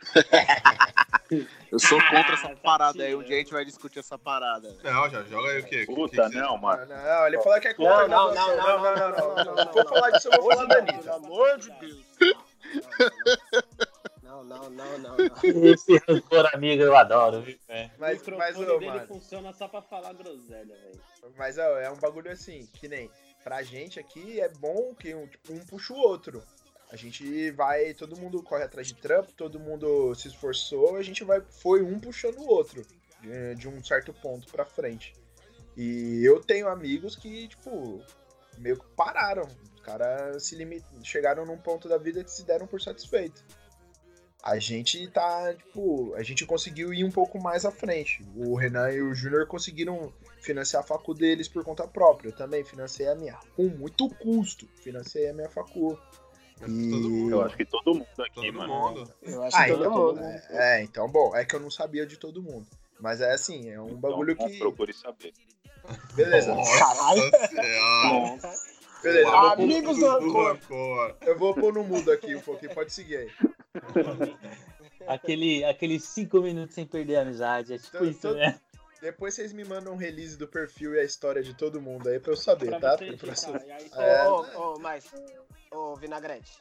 Eu 1.72 1.78
sou 1.78 1.98
contra 1.98 2.34
essa 2.34 2.48
Ah, 2.48 2.54
tá 2.54 2.56
parada 2.62 3.02
aí. 3.02 3.14
Um 3.14 3.22
dia 3.22 3.36
a 3.36 3.38
gente 3.38 3.52
vai 3.52 3.64
discutir 3.64 3.98
essa 4.00 4.18
parada. 4.18 4.76
Não, 4.84 5.08
já 5.08 5.22
joga 5.24 5.48
aí 5.50 5.60
o 5.60 5.64
quê? 5.64 5.84
Puta, 5.86 6.24
Que 6.24 6.30
que 6.30 6.36
não, 6.36 6.58
mano. 6.58 6.84
Não, 6.86 7.02
não, 7.02 7.26
ele 7.26 7.40
falou 7.42 7.60
que 7.60 7.68
é 7.68 7.74
contra 7.74 8.06
Não, 8.08 8.32
não, 8.32 8.34
não, 8.34 8.56
não, 8.56 8.82
não, 8.82 8.96
não, 8.96 9.44
não, 9.44 9.54
não. 9.54 9.66
Se 9.66 9.72
for 9.72 9.88
falar 9.88 10.10
disso, 10.10 10.28
eu 10.30 10.42
vou 10.42 10.50
falar 10.52 10.66
da 10.66 10.78
Anitta. 10.78 10.98
Pelo 10.98 11.14
amor 11.14 11.58
de 11.58 11.70
Deus. 11.80 12.04
Não, 14.22 14.44
não, 14.44 14.70
não, 14.70 14.98
não, 14.98 15.16
não. 15.16 15.26
Esse 15.72 15.96
rancor 16.08 16.50
amigo 16.54 16.82
eu 16.82 16.96
adoro, 16.96 17.40
viu? 17.42 17.58
É. 17.68 17.90
Mas, 17.98 18.20
o 18.26 18.30
mas, 18.36 18.56
ô, 18.56 18.78
dele 18.78 18.86
mano. 18.86 19.06
funciona 19.06 19.52
só 19.52 19.66
pra 19.68 19.80
falar 19.80 20.12
groselha, 20.12 20.66
velho. 20.66 21.00
Mas 21.36 21.56
ó, 21.56 21.78
é 21.78 21.90
um 21.90 21.96
bagulho 21.96 22.30
assim, 22.30 22.66
que 22.74 22.88
nem 22.88 23.10
pra 23.44 23.62
gente 23.62 24.00
aqui 24.00 24.40
é 24.40 24.48
bom 24.48 24.94
que 24.94 25.14
um, 25.14 25.26
tipo, 25.28 25.52
um 25.52 25.58
puxa 25.60 25.92
o 25.92 25.98
outro. 25.98 26.42
A 26.90 26.96
gente 26.96 27.50
vai, 27.50 27.92
todo 27.92 28.18
mundo 28.18 28.42
corre 28.42 28.64
atrás 28.64 28.86
de 28.86 28.94
trampo, 28.94 29.32
todo 29.32 29.60
mundo 29.60 30.14
se 30.14 30.28
esforçou, 30.28 30.96
a 30.96 31.02
gente 31.02 31.22
vai, 31.22 31.40
foi 31.40 31.82
um 31.82 31.98
puxando 31.98 32.38
o 32.38 32.48
outro 32.48 32.82
de, 33.20 33.54
de 33.56 33.68
um 33.68 33.82
certo 33.84 34.12
ponto 34.14 34.50
pra 34.50 34.64
frente. 34.64 35.12
E 35.76 36.24
eu 36.24 36.40
tenho 36.40 36.68
amigos 36.68 37.16
que, 37.16 37.48
tipo, 37.48 38.02
meio 38.58 38.78
que 38.78 38.86
pararam. 38.96 39.46
Os 39.74 39.80
caras 39.80 40.46
se 40.46 40.54
limit... 40.54 40.84
chegaram 41.02 41.44
num 41.44 41.58
ponto 41.58 41.88
da 41.88 41.98
vida 41.98 42.22
que 42.22 42.30
se 42.30 42.44
deram 42.44 42.66
por 42.66 42.80
satisfeito. 42.80 43.44
A 44.42 44.58
gente 44.58 45.08
tá, 45.08 45.54
tipo, 45.54 46.14
a 46.14 46.22
gente 46.22 46.46
conseguiu 46.46 46.92
ir 46.92 47.04
um 47.04 47.10
pouco 47.10 47.42
mais 47.42 47.64
à 47.64 47.70
frente. 47.70 48.24
O 48.36 48.54
Renan 48.54 48.90
e 48.92 49.02
o 49.02 49.14
Júnior 49.14 49.46
conseguiram 49.46 50.12
financiar 50.44 50.82
a 50.82 50.86
facu 50.86 51.14
deles 51.14 51.48
por 51.48 51.64
conta 51.64 51.86
própria. 51.88 52.28
Eu 52.28 52.36
também 52.36 52.62
financei 52.64 53.08
a 53.08 53.14
minha. 53.14 53.38
Com 53.56 53.64
muito 53.68 54.08
custo. 54.16 54.68
Financei 54.82 55.28
a 55.28 55.32
minha 55.32 55.48
facu. 55.48 55.98
E-. 56.68 57.28
Eu 57.30 57.42
acho 57.42 57.56
que 57.56 57.64
todo 57.64 57.94
mundo 57.94 58.06
aqui, 58.20 58.34
Todo 58.34 58.52
mano. 58.52 58.72
mundo. 58.72 59.10
Eu 59.22 59.42
acho 59.42 59.56
Ah, 59.56 59.64
que 59.64 59.70
todo 59.72 59.80
então, 59.84 60.06
mundo. 60.06 60.20
é, 60.20 60.46
é, 60.50 60.82
então, 60.82 61.08
bom, 61.10 61.34
é 61.34 61.44
que 61.44 61.56
eu 61.56 61.60
não 61.60 61.70
sabia 61.70 62.06
de 62.06 62.16
todo 62.16 62.42
mundo. 62.42 62.66
Mas 63.00 63.20
é 63.20 63.32
assim, 63.32 63.68
é 63.70 63.80
um 63.80 63.96
bagulho 63.96 64.32
Então, 64.32 64.46
que. 64.48 64.58
Procure 64.58 64.92
saber. 64.92 65.32
Beleza. 66.14 66.54
Caralho. 66.78 67.22
Nossa. 68.04 68.52
Beleza, 69.02 69.30
vou, 69.30 69.38
Amigos 69.50 69.98
do 69.98 70.32
Rancor. 70.32 71.16
Eu 71.22 71.38
vou 71.38 71.54
pôr 71.54 71.74
no 71.74 71.84
mudo 71.84 72.10
aqui 72.10 72.34
um 72.34 72.40
pouquinho, 72.40 72.72
pode 72.74 72.90
seguir 72.92 73.16
aí. 73.18 73.30
Aquele, 75.06 75.62
aqueles 75.64 76.04
cinco 76.04 76.40
minutos 76.40 76.74
sem 76.74 76.86
perder 76.86 77.16
a 77.16 77.22
amizade. 77.22 77.74
É 77.74 77.78
tipo 77.78 77.98
Tô- 77.98 78.04
isso, 78.04 78.20
tô- 78.20 78.32
né? 78.34 78.58
Depois 79.04 79.34
vocês 79.34 79.52
me 79.52 79.64
mandam 79.66 79.92
um 79.92 79.96
release 79.96 80.34
do 80.34 80.48
perfil 80.48 80.94
e 80.94 80.98
a 81.00 81.04
história 81.04 81.42
de 81.42 81.52
todo 81.52 81.78
mundo 81.78 82.08
aí 82.08 82.18
pra 82.18 82.32
eu 82.32 82.36
saber, 82.38 82.70
Pra 82.70 82.80
tá? 82.80 82.96
você 82.96 83.50
aí, 83.70 83.90
Ô, 83.94 84.00
É. 84.00 84.28
ô, 84.30 84.72
ô, 84.74 84.78
mas. 84.78 85.04
Ô, 85.70 85.94
Vinagrete. 85.94 86.58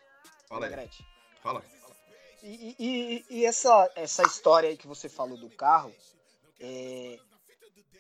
Fala 0.49 0.65
aí. 0.65 0.69
Vinagrete. 0.69 1.07
Fala. 1.41 1.63
E, 2.43 2.75
e- 2.77 3.25
e 3.29 3.45
essa, 3.45 3.89
essa 3.95 4.23
história 4.23 4.67
aí 4.69 4.75
que 4.75 4.85
você 4.85 5.07
falou 5.07 5.37
do 5.37 5.49
carro, 5.51 5.95
é, 6.59 7.17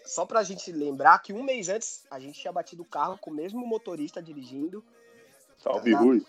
só 0.05 0.25
pra 0.25 0.43
gente 0.43 0.73
lembrar 0.73 1.19
que 1.19 1.31
um 1.31 1.41
mês 1.41 1.69
antes 1.69 2.05
a 2.11 2.19
gente 2.19 2.37
tinha 2.41 2.51
batido 2.51 2.81
o 2.83 2.85
carro 2.85 3.17
com 3.17 3.31
o 3.31 3.33
mesmo 3.33 3.65
motorista 3.65 4.21
dirigindo. 4.21 4.83
Salve, 5.57 5.93
Tá. 5.93 5.99
Rui. 5.99 6.25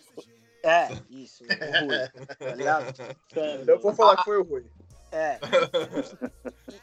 É, 0.63 0.89
isso, 1.11 1.43
o 1.43 1.47
Rui, 1.87 2.37
tá 2.39 2.55
ligado? 2.55 2.95
Eu 3.67 3.81
vou 3.81 3.93
falar 3.93 4.19
que 4.19 4.23
foi 4.25 4.39
o 4.39 4.45
Rui. 4.45 4.65
É. 5.11 5.39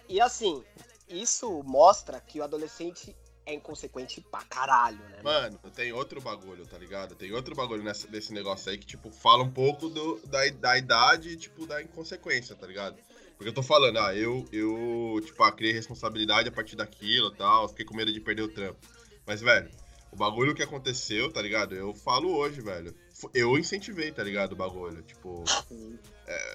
E, 0.09 0.15
e 0.15 0.21
assim, 0.21 0.63
isso 1.12 1.63
mostra 1.63 2.19
que 2.19 2.39
o 2.39 2.43
adolescente 2.43 3.15
é 3.45 3.54
inconsequente 3.54 4.21
pra 4.21 4.43
caralho, 4.43 5.00
né? 5.10 5.19
Mano, 5.24 5.60
tem 5.76 5.91
outro 5.91 6.21
bagulho, 6.21 6.65
tá 6.65 6.78
ligado? 6.78 7.15
Tem 7.15 7.32
outro 7.32 7.56
bagulho 7.56 7.84
nessa, 7.84 8.08
desse 8.08 8.34
negócio 8.34 8.71
aí 8.71 8.78
que, 8.78 8.86
tipo, 8.86 9.12
fala 9.12 9.43
um 9.43 9.52
pouco 9.52 9.89
do, 9.89 10.19
da, 10.28 10.47
da 10.50 10.78
idade 10.78 11.30
e, 11.30 11.36
tipo, 11.36 11.65
da 11.65 11.82
inconsequência, 11.82 12.56
tá 12.56 12.67
ligado? 12.67 12.97
Porque 13.36 13.50
eu 13.50 13.54
tô 13.54 13.63
falando, 13.63 13.97
ah, 13.97 14.15
eu, 14.15 14.45
eu 14.52 15.19
tipo, 15.26 15.43
ah, 15.43 15.52
criei 15.52 15.74
responsabilidade 15.74 16.50
a 16.50 16.52
partir 16.52 16.76
daquilo 16.76 17.30
e 17.30 17.36
tal, 17.36 17.67
fiquei 17.69 17.84
com 17.84 17.95
medo 17.95 18.13
de 18.13 18.19
perder 18.19 18.43
o 18.43 18.47
trampo. 18.47 18.80
Mas, 19.26 19.41
velho, 19.41 19.69
o 20.12 20.15
bagulho 20.15 20.54
que 20.54 20.62
aconteceu, 20.62 21.32
tá 21.32 21.41
ligado? 21.41 21.74
Eu 21.74 21.93
falo 21.93 22.36
hoje, 22.36 22.62
velho. 22.62 22.93
Eu 23.34 23.58
incentivei, 23.58 24.12
tá 24.12 24.24
ligado? 24.24 24.54
O 24.54 24.56
bagulho. 24.56 25.02
Tipo, 25.02 25.43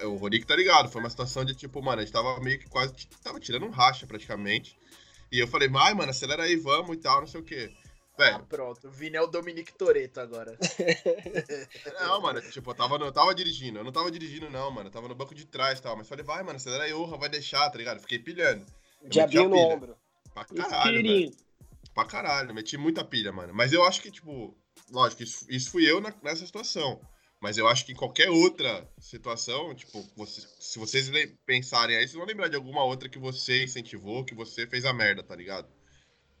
é, 0.01 0.05
o 0.05 0.15
Rorik 0.15 0.45
tá 0.45 0.55
ligado. 0.55 0.89
Foi 0.89 1.01
uma 1.01 1.09
situação 1.09 1.43
de, 1.45 1.55
tipo, 1.55 1.81
mano, 1.81 2.01
a 2.01 2.05
gente 2.05 2.13
tava 2.13 2.39
meio 2.39 2.59
que 2.59 2.67
quase. 2.69 2.93
Tava 3.23 3.39
tirando 3.39 3.65
um 3.65 3.69
racha 3.69 4.05
praticamente. 4.07 4.77
E 5.31 5.39
eu 5.39 5.47
falei, 5.47 5.67
vai, 5.67 5.93
mano, 5.93 6.09
acelera 6.11 6.43
aí, 6.43 6.55
vamos 6.55 6.95
e 6.95 6.99
tal, 6.99 7.19
não 7.21 7.27
sei 7.27 7.41
o 7.41 7.43
quê. 7.43 7.71
Ah, 7.73 8.17
Velho, 8.17 8.45
pronto. 8.47 8.87
O 8.87 8.91
Vini 8.91 9.15
é 9.17 9.21
o 9.21 9.27
Dominique 9.27 9.73
Toreto 9.73 10.19
agora. 10.19 10.57
não, 11.99 12.21
mano, 12.21 12.41
tipo, 12.41 12.71
eu 12.71 12.75
tava, 12.75 12.97
no- 12.97 13.05
eu 13.05 13.11
tava 13.11 13.35
dirigindo. 13.35 13.79
Eu 13.79 13.83
não 13.83 13.91
tava 13.91 14.09
dirigindo, 14.09 14.49
não, 14.49 14.71
mano. 14.71 14.87
Eu 14.87 14.91
tava 14.91 15.07
no 15.07 15.15
banco 15.15 15.35
de 15.35 15.45
trás 15.45 15.79
e 15.79 15.81
tal. 15.81 15.95
Mas 15.95 16.07
falei, 16.07 16.25
vai, 16.25 16.41
mano, 16.43 16.55
acelera 16.57 16.83
aí, 16.85 16.93
urra, 16.93 17.17
vai 17.17 17.29
deixar, 17.29 17.69
tá 17.69 17.77
ligado? 17.77 17.99
Fiquei 17.99 18.19
pilhando. 18.19 18.65
Eu 19.03 19.09
Diabinho 19.09 19.43
no 19.49 19.55
pilha. 19.55 19.67
ombro. 19.67 19.97
Pra 20.33 20.45
caralho, 20.45 21.03
velho. 21.03 21.31
Pra 21.93 22.05
caralho, 22.05 22.53
meti 22.53 22.77
muita 22.77 23.03
pilha, 23.03 23.31
mano. 23.31 23.53
Mas 23.53 23.73
eu 23.73 23.83
acho 23.83 24.01
que, 24.01 24.09
tipo, 24.11 24.55
lógico, 24.91 25.23
isso, 25.23 25.45
isso 25.49 25.71
fui 25.71 25.89
eu 25.89 25.99
na- 26.01 26.13
nessa 26.23 26.45
situação. 26.45 26.99
Mas 27.39 27.57
eu 27.57 27.67
acho 27.67 27.85
que 27.85 27.91
em 27.91 27.95
qualquer 27.95 28.29
outra 28.29 28.89
situação, 28.99 29.73
tipo, 29.75 30.03
você- 30.15 30.41
se 30.59 30.79
vocês 30.79 31.09
pensarem 31.45 31.95
aí, 31.95 32.01
vocês 32.01 32.13
vão 32.13 32.25
lembrar 32.25 32.47
de 32.47 32.55
alguma 32.55 32.83
outra 32.83 33.07
que 33.07 33.19
você 33.19 33.63
incentivou, 33.63 34.25
que 34.25 34.33
você 34.33 34.65
fez 34.65 34.85
a 34.85 34.93
merda, 34.93 35.21
tá 35.23 35.35
ligado? 35.35 35.67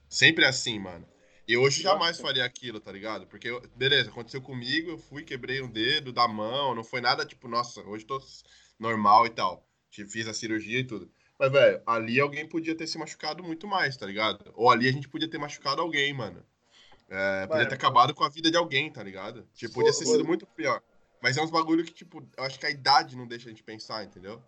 Sempre 0.09 0.45
é 0.45 0.47
assim, 0.47 0.79
mano. 0.79 1.07
E 1.47 1.55
hoje 1.55 1.81
jamais 1.81 2.19
faria 2.19 2.43
aquilo, 2.43 2.79
tá 2.79 2.91
ligado? 2.91 3.27
Porque, 3.27 3.49
eu- 3.49 3.61
beleza, 3.75 4.09
aconteceu 4.09 4.41
comigo, 4.41 4.91
eu 4.91 4.97
fui, 4.97 5.23
quebrei 5.23 5.61
um 5.61 5.69
dedo 5.69 6.11
da 6.11 6.27
mão, 6.27 6.75
não 6.75 6.83
foi 6.83 6.99
nada 6.99 7.25
tipo, 7.25 7.47
nossa, 7.47 7.81
hoje 7.81 8.05
tô 8.05 8.19
normal 8.79 9.25
e 9.25 9.29
tal. 9.29 9.65
Fiz 9.89 10.27
a 10.27 10.33
cirurgia 10.33 10.79
e 10.79 10.83
tudo. 10.83 11.09
Mas, 11.39 11.51
velho, 11.51 11.81
ali 11.85 12.19
alguém 12.19 12.47
podia 12.47 12.75
ter 12.75 12.87
se 12.87 12.97
machucado 12.97 13.43
muito 13.43 13.67
mais, 13.67 13.95
tá 13.95 14.05
ligado? 14.05 14.51
Ou 14.55 14.69
ali 14.69 14.87
a 14.87 14.91
gente 14.91 15.07
podia 15.07 15.29
ter 15.29 15.37
machucado 15.37 15.81
alguém, 15.81 16.11
mano. 16.13 16.43
É, 17.09 17.47
podia 17.47 17.63
Mano, 17.63 17.69
ter 17.69 17.75
acabado 17.75 18.13
com 18.13 18.23
a 18.23 18.29
vida 18.29 18.51
de 18.51 18.57
alguém, 18.57 18.91
tá 18.91 19.01
ligado? 19.01 19.47
Tipo, 19.53 19.75
podia 19.75 19.91
ter 19.91 20.05
sido 20.05 20.25
muito 20.25 20.45
pior. 20.45 20.81
Mas 21.21 21.37
é 21.37 21.41
uns 21.41 21.49
bagulho 21.49 21.83
que, 21.83 21.93
tipo, 21.93 22.23
eu 22.37 22.43
acho 22.43 22.59
que 22.59 22.65
a 22.65 22.69
idade 22.69 23.15
não 23.15 23.27
deixa 23.27 23.47
a 23.47 23.49
gente 23.49 23.63
pensar, 23.63 24.03
entendeu? 24.03 24.41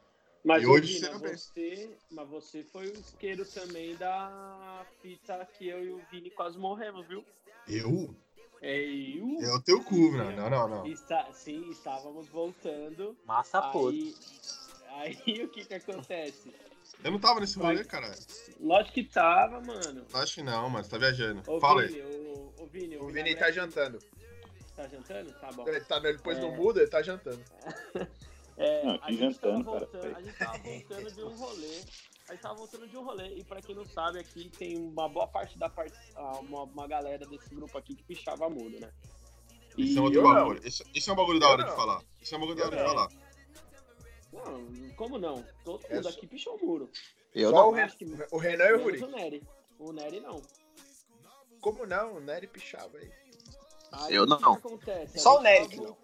Mas 0.43 0.63
E 0.63 0.65
hoje 0.65 0.99
Vina, 0.99 1.17
você 1.17 1.35
você, 1.35 1.97
mas 2.11 2.29
você 2.29 2.63
foi 2.63 2.87
o 2.87 2.93
isqueiro 2.93 3.45
também 3.45 3.95
da 3.95 4.85
fita 5.01 5.47
que 5.57 5.67
eu 5.67 5.83
e 5.83 5.89
o 5.89 6.01
Vini 6.09 6.29
quase 6.29 6.57
morremos, 6.57 7.05
viu? 7.07 7.25
Eu? 7.67 8.15
É, 8.61 8.77
eu. 8.81 9.37
É 9.41 9.53
o 9.53 9.61
teu 9.61 9.83
cu, 9.83 10.11
né? 10.11 10.35
Não, 10.35 10.49
não, 10.49 10.67
não. 10.67 10.87
Está, 10.87 11.27
sim, 11.33 11.69
estávamos 11.69 12.27
voltando. 12.27 13.17
Massa 13.25 13.61
podre. 13.61 14.15
Aí, 14.89 15.17
aí 15.27 15.43
o 15.43 15.49
que 15.49 15.65
que 15.65 15.73
acontece? 15.73 16.53
Eu 17.03 17.11
não 17.11 17.19
tava 17.19 17.39
nesse 17.39 17.57
rolê, 17.57 17.83
cara. 17.85 18.13
Lógico 18.59 18.93
que 18.93 19.03
tava, 19.03 19.61
mano. 19.61 20.05
Acho 20.13 20.35
que 20.35 20.43
não, 20.43 20.69
mano. 20.69 20.83
Você 20.83 20.89
tá 20.89 20.97
viajando. 20.97 21.41
Ô, 21.47 21.59
Fala 21.59 21.85
Vini, 21.85 22.01
aí. 22.01 22.18
Ô, 22.59 22.65
Vini, 22.67 22.97
O 22.97 23.07
Vini 23.07 23.13
Vinagrete 23.13 23.39
tá 23.39 23.51
jantando. 23.51 23.99
Tá 24.75 24.87
jantando? 24.87 25.31
Tá 25.33 25.51
bom. 25.51 25.67
Ele, 25.67 25.81
tá, 25.81 25.97
ele 25.97 26.17
pôs 26.19 26.37
É. 26.37 26.41
no 26.41 26.51
mudo, 26.51 26.79
ele 26.79 26.89
tá 26.89 27.01
jantando. 27.01 27.43
É, 28.57 28.83
Não, 28.83 28.95
a, 28.95 28.99
que 28.99 29.13
gente 29.17 29.39
tava 29.39 29.53
jantando, 29.53 29.63
cara, 29.65 29.79
voltando, 29.79 30.15
a 30.17 30.21
gente 30.21 30.37
tava 30.37 30.57
voltando 30.57 31.11
de 31.15 31.23
um 31.23 31.35
rolê. 31.35 31.81
A 32.27 32.31
gente 32.33 32.41
tava 32.41 32.55
voltando 32.55 32.87
de 32.87 32.97
um 32.97 33.03
rolê. 33.03 33.27
E 33.35 33.43
pra 33.43 33.61
quem 33.61 33.73
não 33.75 33.85
sabe, 33.85 34.19
aqui 34.19 34.49
tem 34.49 34.77
uma 34.77 35.07
boa 35.09 35.27
parte 35.27 35.57
da 35.57 35.69
parte. 35.69 35.97
ah, 36.15 36.39
Uma, 36.39 36.63
uma 36.63 36.87
galera 36.87 37.25
desse 37.25 37.49
grupo 37.55 37.77
aqui 37.77 37.95
que 37.95 38.03
pichava 38.03 38.49
muro, 38.49 38.79
né? 38.79 38.91
Isso 39.77 39.97
é 39.97 40.01
outro 40.01 40.19
eu 40.19 40.23
bagulho. 40.23 40.67
Isso, 40.67 40.83
isso 40.93 41.09
é 41.09 41.13
um 41.13 41.15
bagulho 41.15 41.39
da 41.39 41.45
Eu 41.45 41.51
hora 41.51 41.63
de 41.63 41.71
falar. 41.75 42.03
Isso 42.21 42.35
é 42.35 42.37
um 42.37 42.41
bagulho 42.41 42.57
da 42.57 42.63
Eu 42.63 42.67
hora 42.67 42.77
de 42.77 42.83
falar. 42.83 43.09
Não, 44.33 44.89
como 44.95 45.17
não? 45.17 45.43
Todo 45.63 45.85
É 45.87 45.95
mundo 45.95 46.03
só- 46.03 46.09
aqui 46.17 46.27
pichou 46.27 46.55
o 46.55 46.65
muro. 46.65 46.89
Só 47.35 47.51
não, 47.51 47.69
o, 47.69 47.71
Ren- 47.71 47.83
acho 47.83 47.97
que- 47.97 48.05
o 48.31 48.37
Renan 48.37 48.65
e 48.65 48.73
o 48.73 48.83
Ruri. 48.83 49.03
o 49.03 49.07
Nery. 49.07 49.43
O 49.79 49.91
Nery 49.93 50.19
não. 50.19 50.41
Como 51.61 51.85
não? 51.85 52.15
O 52.15 52.19
Nery 52.19 52.47
pichava 52.47 52.97
aí. 52.97 53.11
Aí, 53.91 54.13
Eu 54.15 54.25
não. 54.25 54.37
acontece? 54.53 55.19
Só 55.19 55.37
o 55.39 55.41
Nery 55.41 55.75
tava 55.77 55.97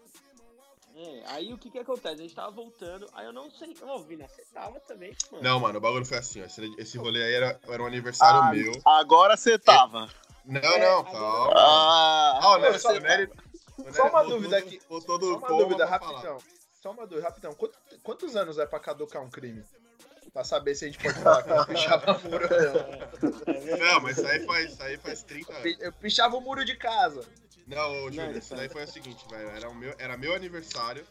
É, 0.97 1.23
aí 1.27 1.53
o 1.53 1.57
que 1.57 1.69
que 1.69 1.77
acontece? 1.79 2.15
A 2.15 2.23
gente 2.23 2.33
tava 2.35 2.51
voltando, 2.51 3.07
aí 3.13 3.25
eu 3.25 3.33
não 3.33 3.49
sei. 3.51 3.75
Ô, 3.81 3.99
Vina, 3.99 4.27
você 4.27 4.43
tava 4.53 4.79
também, 4.79 5.15
mano. 5.31 5.43
Não, 5.43 5.59
mano, 5.59 5.77
o 5.77 5.81
bagulho 5.81 6.05
foi 6.05 6.17
assim, 6.17 6.41
ó. 6.41 6.45
Esse, 6.45 6.73
esse 6.77 6.97
rolê 6.97 7.21
aí 7.23 7.33
era, 7.33 7.59
era 7.67 7.83
um 7.83 7.85
aniversário 7.85 8.41
Ah, 8.41 8.51
meu. 8.53 8.71
Agora 8.85 9.35
você 9.37 9.59
tava. 9.59 10.09
Não, 10.45 10.61
É, 10.61 10.79
não, 10.79 11.03
calma. 11.03 11.53
Ah, 11.55 12.39
Ah, 12.41 12.49
o 12.51 12.57
Nery, 12.59 12.79
só- 12.79 12.89
o 12.93 12.99
Nery- 12.99 13.29
só 13.93 14.07
uma 14.09 14.23
dúvida 14.23 14.57
aqui. 14.57 14.79
Só 14.87 14.97
uma 14.97 15.47
dúvida, 15.49 15.87
pra 15.87 15.99
falar. 15.99 16.11
rapidão. 16.11 16.37
Só 16.81 16.91
uma 16.91 17.05
dúvida, 17.07 17.27
rapidão. 17.27 17.53
Quanto- 17.55 17.77
quantos 18.03 18.35
anos 18.35 18.57
é 18.57 18.65
pra 18.65 18.79
caducar 18.79 19.21
um 19.23 19.29
crime? 19.29 19.63
Pra 20.35 20.43
saber 20.43 20.75
se 20.75 20.83
a 20.83 20.87
gente 20.89 20.99
pode 21.01 21.17
falar 21.21 21.43
que 21.43 21.49
eu 21.49 21.65
pichava 21.65 22.19
muro 22.27 22.45
ou 22.51 23.71
não. 23.71 23.77
Não, 23.77 24.01
mas 24.01 24.17
isso 24.17 24.27
aí 24.27 24.45
faz, 24.45 24.73
isso 24.73 24.83
aí 24.83 24.97
faz 24.97 25.23
30 25.23 25.53
anos. 25.53 25.77
Eu 25.79 25.93
pichava 25.93 26.35
o 26.35 26.41
muro 26.41 26.65
de 26.65 26.75
casa. 26.75 27.25
Não, 27.65 28.03
ô, 28.03 28.11
Júlio, 28.11 28.31
Não, 28.31 28.37
isso 28.37 28.53
daí 28.53 28.67
foi 28.67 28.83
o 28.83 28.87
seguinte, 28.87 29.25
velho. 29.29 29.47
Era, 29.47 29.69
o 29.69 29.73
meu, 29.73 29.95
era 29.97 30.17
meu 30.17 30.35
aniversário 30.35 31.05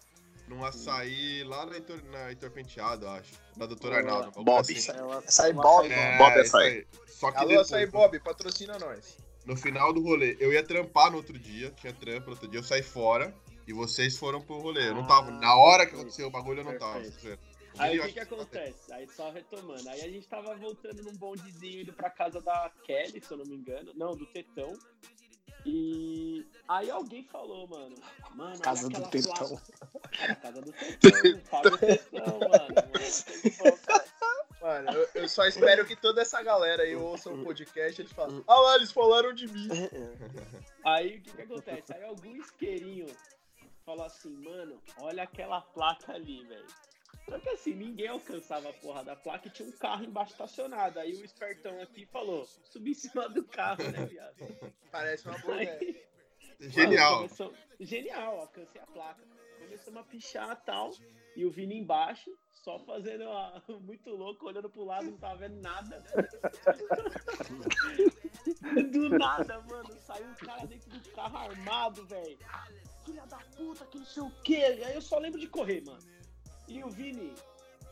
num 0.46 0.62
açaí 0.62 1.42
lá 1.42 1.64
na 1.64 1.72
Heitor, 1.72 2.04
na 2.12 2.28
Heitor 2.28 2.50
Penteado, 2.50 3.08
acho. 3.08 3.32
Da 3.56 3.64
doutora. 3.64 3.96
Arnaldo. 3.96 4.31
Bob. 4.44 4.60
assim. 4.60 4.75
Essa 5.27 5.44
aí, 5.46 5.54
Bob. 5.54 5.90
É, 5.90 6.18
Bob 6.18 6.42
isso 6.42 6.54
Açaí. 6.58 6.70
aí. 6.70 6.87
Só 7.08 7.31
que 7.33 7.38
Alô, 7.38 7.48
depois, 7.48 7.66
açaí 7.68 7.87
Bob, 7.87 8.20
patrocina 8.20 8.79
nós. 8.79 9.16
no 9.46 9.56
final 9.56 9.90
do 9.94 10.02
rolê, 10.02 10.37
eu 10.38 10.52
ia 10.52 10.62
trampar 10.62 11.10
no 11.10 11.16
outro 11.16 11.38
dia, 11.38 11.70
tinha 11.70 11.94
trampo 11.94 12.27
no 12.27 12.33
outro 12.33 12.46
dia, 12.46 12.60
eu 12.60 12.64
saí 12.64 12.83
fora 12.83 13.35
e 13.66 13.72
vocês 13.72 14.18
foram 14.18 14.42
pro 14.42 14.58
rolê. 14.58 14.90
Eu 14.90 14.94
não 14.94 15.06
tava. 15.06 15.29
Ah, 15.31 15.40
Na 15.40 15.56
hora 15.56 15.87
que 15.87 15.94
aconteceu 15.94 16.27
o 16.27 16.31
bagulho, 16.31 16.60
eu 16.60 16.64
não 16.64 16.79
tava. 16.79 17.00
Perfeito. 17.00 17.54
Aí 17.79 17.98
o 17.98 18.04
que 18.04 18.12
que 18.12 18.20
acontece? 18.20 18.92
Aí 18.92 19.06
só 19.08 19.31
retomando. 19.31 19.88
Aí 19.88 20.00
a 20.02 20.08
gente 20.08 20.27
tava 20.29 20.54
voltando 20.54 21.02
num 21.02 21.16
bondezinho 21.16 21.83
indo 21.83 21.92
pra 21.92 22.10
casa 22.10 22.40
da 22.40 22.70
Kelly, 22.85 23.20
se 23.20 23.33
eu 23.33 23.38
não 23.38 23.46
me 23.46 23.56
engano. 23.56 23.92
Não, 23.94 24.16
do 24.16 24.27
Tetão. 24.27 24.72
E 25.66 26.46
aí 26.68 26.90
alguém 26.90 27.25
falou, 27.25 27.66
mano. 27.66 27.96
Mano, 28.35 28.60
Casa 28.60 28.87
olha 28.87 28.98
do 28.98 29.04
aquela 29.06 29.10
Tetão. 29.10 29.60
placa. 30.12 30.35
Casa 30.37 30.60
do 30.60 30.72
Tetão. 30.72 31.40
Fábio 31.44 31.79
Tetão, 31.79 32.38
mano. 32.38 32.75
Mano, 34.60 34.90
eu, 34.92 35.08
eu 35.14 35.29
só 35.29 35.46
espero 35.46 35.85
que 35.85 35.94
toda 35.96 36.22
essa 36.22 36.42
galera 36.42 36.85
aí 36.85 36.94
ouça 36.96 37.31
o 37.31 37.44
podcast 37.44 38.00
e 38.00 38.02
eles 38.02 38.12
falem, 38.12 38.42
ah 38.46 38.60
lá, 38.60 38.77
eles 38.77 38.92
falaram 38.92 39.35
de 39.35 39.46
mim. 39.46 39.68
Aí 40.85 41.18
o 41.18 41.22
que 41.22 41.33
que 41.33 41.42
acontece? 41.42 41.92
Aí 41.92 42.04
algum 42.04 42.35
isqueirinho 42.37 43.06
falou 43.85 44.06
assim, 44.06 44.31
mano, 44.42 44.81
olha 44.98 45.25
aquela 45.25 45.60
placa 45.60 46.12
ali, 46.12 46.44
velho. 46.44 46.66
Só 47.29 47.38
que 47.38 47.48
assim, 47.50 47.75
ninguém 47.75 48.08
alcançava 48.08 48.69
a 48.69 48.73
porra 48.75 49.04
da 49.04 49.17
placa 49.17 49.48
e 49.48 49.50
tinha 49.50 49.69
um 49.69 49.73
carro 49.73 50.04
embaixo 50.04 50.33
estacionado. 50.33 50.98
Aí 50.98 51.12
o 51.15 51.25
espertão 51.25 51.81
aqui 51.81 52.06
falou, 52.06 52.46
subi 52.65 52.90
em 52.92 52.94
cima 52.94 53.29
do 53.29 53.44
carro, 53.44 53.83
né, 53.90 54.04
viado? 54.06 54.37
Parece 54.90 55.27
uma 55.29 55.38
boa. 55.38 55.56
Aí, 55.56 56.02
Genial. 56.60 57.17
mano, 57.17 57.29
começou- 57.29 57.54
Genial, 57.81 58.40
alcancei 58.40 58.81
a 58.81 58.87
placa. 58.87 59.23
Começamos 59.58 60.00
a 60.00 60.04
pichar 60.04 60.52
e 60.52 60.56
tal. 60.67 60.90
E 61.37 61.44
o 61.44 61.50
Vini 61.50 61.77
embaixo, 61.79 62.31
só 62.50 62.79
fazendo 62.81 63.25
a- 63.29 63.62
muito 63.81 64.10
louco, 64.10 64.46
olhando 64.46 64.71
pro 64.71 64.85
lado, 64.85 65.06
não 65.10 65.19
tava 65.19 65.37
vendo 65.37 65.60
nada. 65.60 66.02
Do 68.92 69.08
nada, 69.10 69.60
mano, 69.62 69.98
saiu 70.00 70.27
um 70.27 70.35
cara 70.35 70.67
dentro 70.67 70.90
do 70.90 71.10
carro 71.10 71.37
armado, 71.37 72.06
velho. 72.06 72.38
Filha 73.04 73.27
da 73.27 73.38
puta, 73.56 73.85
que 73.87 73.98
não 73.98 74.06
sei 74.06 74.23
o 74.23 74.31
quê. 74.42 74.56
Aí 74.56 74.94
eu 74.94 75.02
só 75.02 75.19
lembro 75.19 75.38
de 75.40 75.46
correr, 75.48 75.83
mano. 75.85 75.98
E 76.67 76.83
o 76.83 76.88
Vini, 76.88 77.35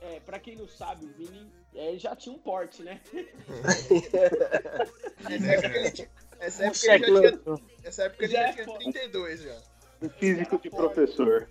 é, 0.00 0.20
pra 0.20 0.38
quem 0.38 0.56
não 0.56 0.66
sabe, 0.68 1.04
o 1.06 1.12
Vini 1.12 1.52
é, 1.74 1.96
já 1.98 2.16
tinha 2.16 2.34
um 2.34 2.38
porte, 2.38 2.82
né? 2.82 3.00
Essa 5.30 5.46
época 5.52 5.76
ele 5.76 5.90
tinha, 5.90 6.10
época 6.40 6.40
ele 6.40 6.50
já 6.50 6.70
tinha, 6.70 6.74
cheque 6.74 7.10
essa 7.84 8.02
época 8.04 8.24
ele 8.24 8.32
Já 8.32 8.40
já 8.42 8.48
é 8.48 8.52
tinha 8.52 8.64
foda. 8.64 8.78
32 8.78 9.42
já. 9.42 9.62
O 10.00 10.08
físico 10.08 10.58
de 10.58 10.70
professor. 10.70 11.48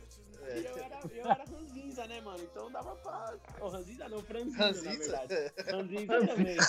E 0.54 0.66
eu 0.66 0.78
era, 0.78 1.00
eu 1.14 1.26
era 1.32 1.44
ranzinza, 1.46 2.06
né, 2.08 2.20
mano? 2.22 2.44
Então 2.44 2.70
dava 2.72 2.94
pra. 2.98 3.34
Ô, 3.62 3.70
ranzinza 3.70 4.10
não, 4.10 4.22
franzinza, 4.22 4.58
na 4.58 4.66
Ranzinza? 4.66 4.98
verdade. 5.26 5.54
Ranzinza 5.72 6.28
também. 6.28 6.58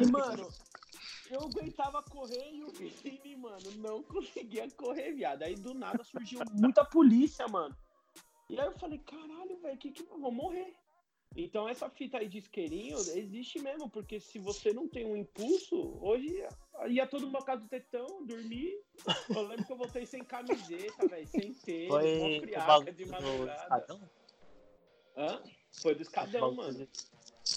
E, 0.00 0.06
mano, 0.10 0.48
eu 1.30 1.40
aguentava 1.40 2.02
correr 2.02 2.52
e 2.52 2.62
o 2.62 2.70
Vini, 2.70 3.36
mano, 3.36 3.70
não 3.76 4.02
conseguia 4.02 4.70
correr, 4.70 5.12
viado. 5.12 5.42
Aí 5.42 5.56
do 5.56 5.74
nada 5.74 6.02
surgiu 6.04 6.40
muita 6.52 6.84
polícia, 6.84 7.46
mano. 7.48 7.76
E 8.48 8.58
aí 8.58 8.66
eu 8.66 8.78
falei, 8.78 8.98
caralho, 8.98 9.56
velho, 9.58 9.78
que 9.78 9.90
que 9.90 10.02
eu 10.02 10.18
vou 10.18 10.30
morrer? 10.30 10.74
Então 11.34 11.68
essa 11.68 11.90
fita 11.90 12.18
aí 12.18 12.28
de 12.28 12.38
isqueirinho 12.38 12.98
existe 13.10 13.58
mesmo, 13.58 13.90
porque 13.90 14.18
se 14.18 14.38
você 14.38 14.72
não 14.72 14.88
tem 14.88 15.04
um 15.04 15.16
impulso, 15.16 15.98
hoje 16.00 16.28
ia, 16.28 16.48
ia 16.88 17.06
todo 17.06 17.26
mundo 17.26 17.38
na 17.38 17.44
casa 17.44 17.62
do 17.62 17.68
tetão, 17.68 18.24
dormir. 18.24 18.80
Eu 19.28 19.42
lembro 19.42 19.66
que 19.66 19.72
eu 19.72 19.76
voltei 19.76 20.06
sem 20.06 20.24
camiseta, 20.24 21.06
velho, 21.06 21.26
sem 21.26 21.52
tênis, 21.52 21.90
Foi 21.90 22.40
friaca 22.40 22.92
de 22.92 23.04
do 23.04 23.10
madrugada. 23.10 23.62
escadão? 23.62 24.10
Hã? 25.16 25.42
Foi 25.82 25.94
do 25.94 26.02
escadão, 26.02 26.54
mano. 26.54 26.88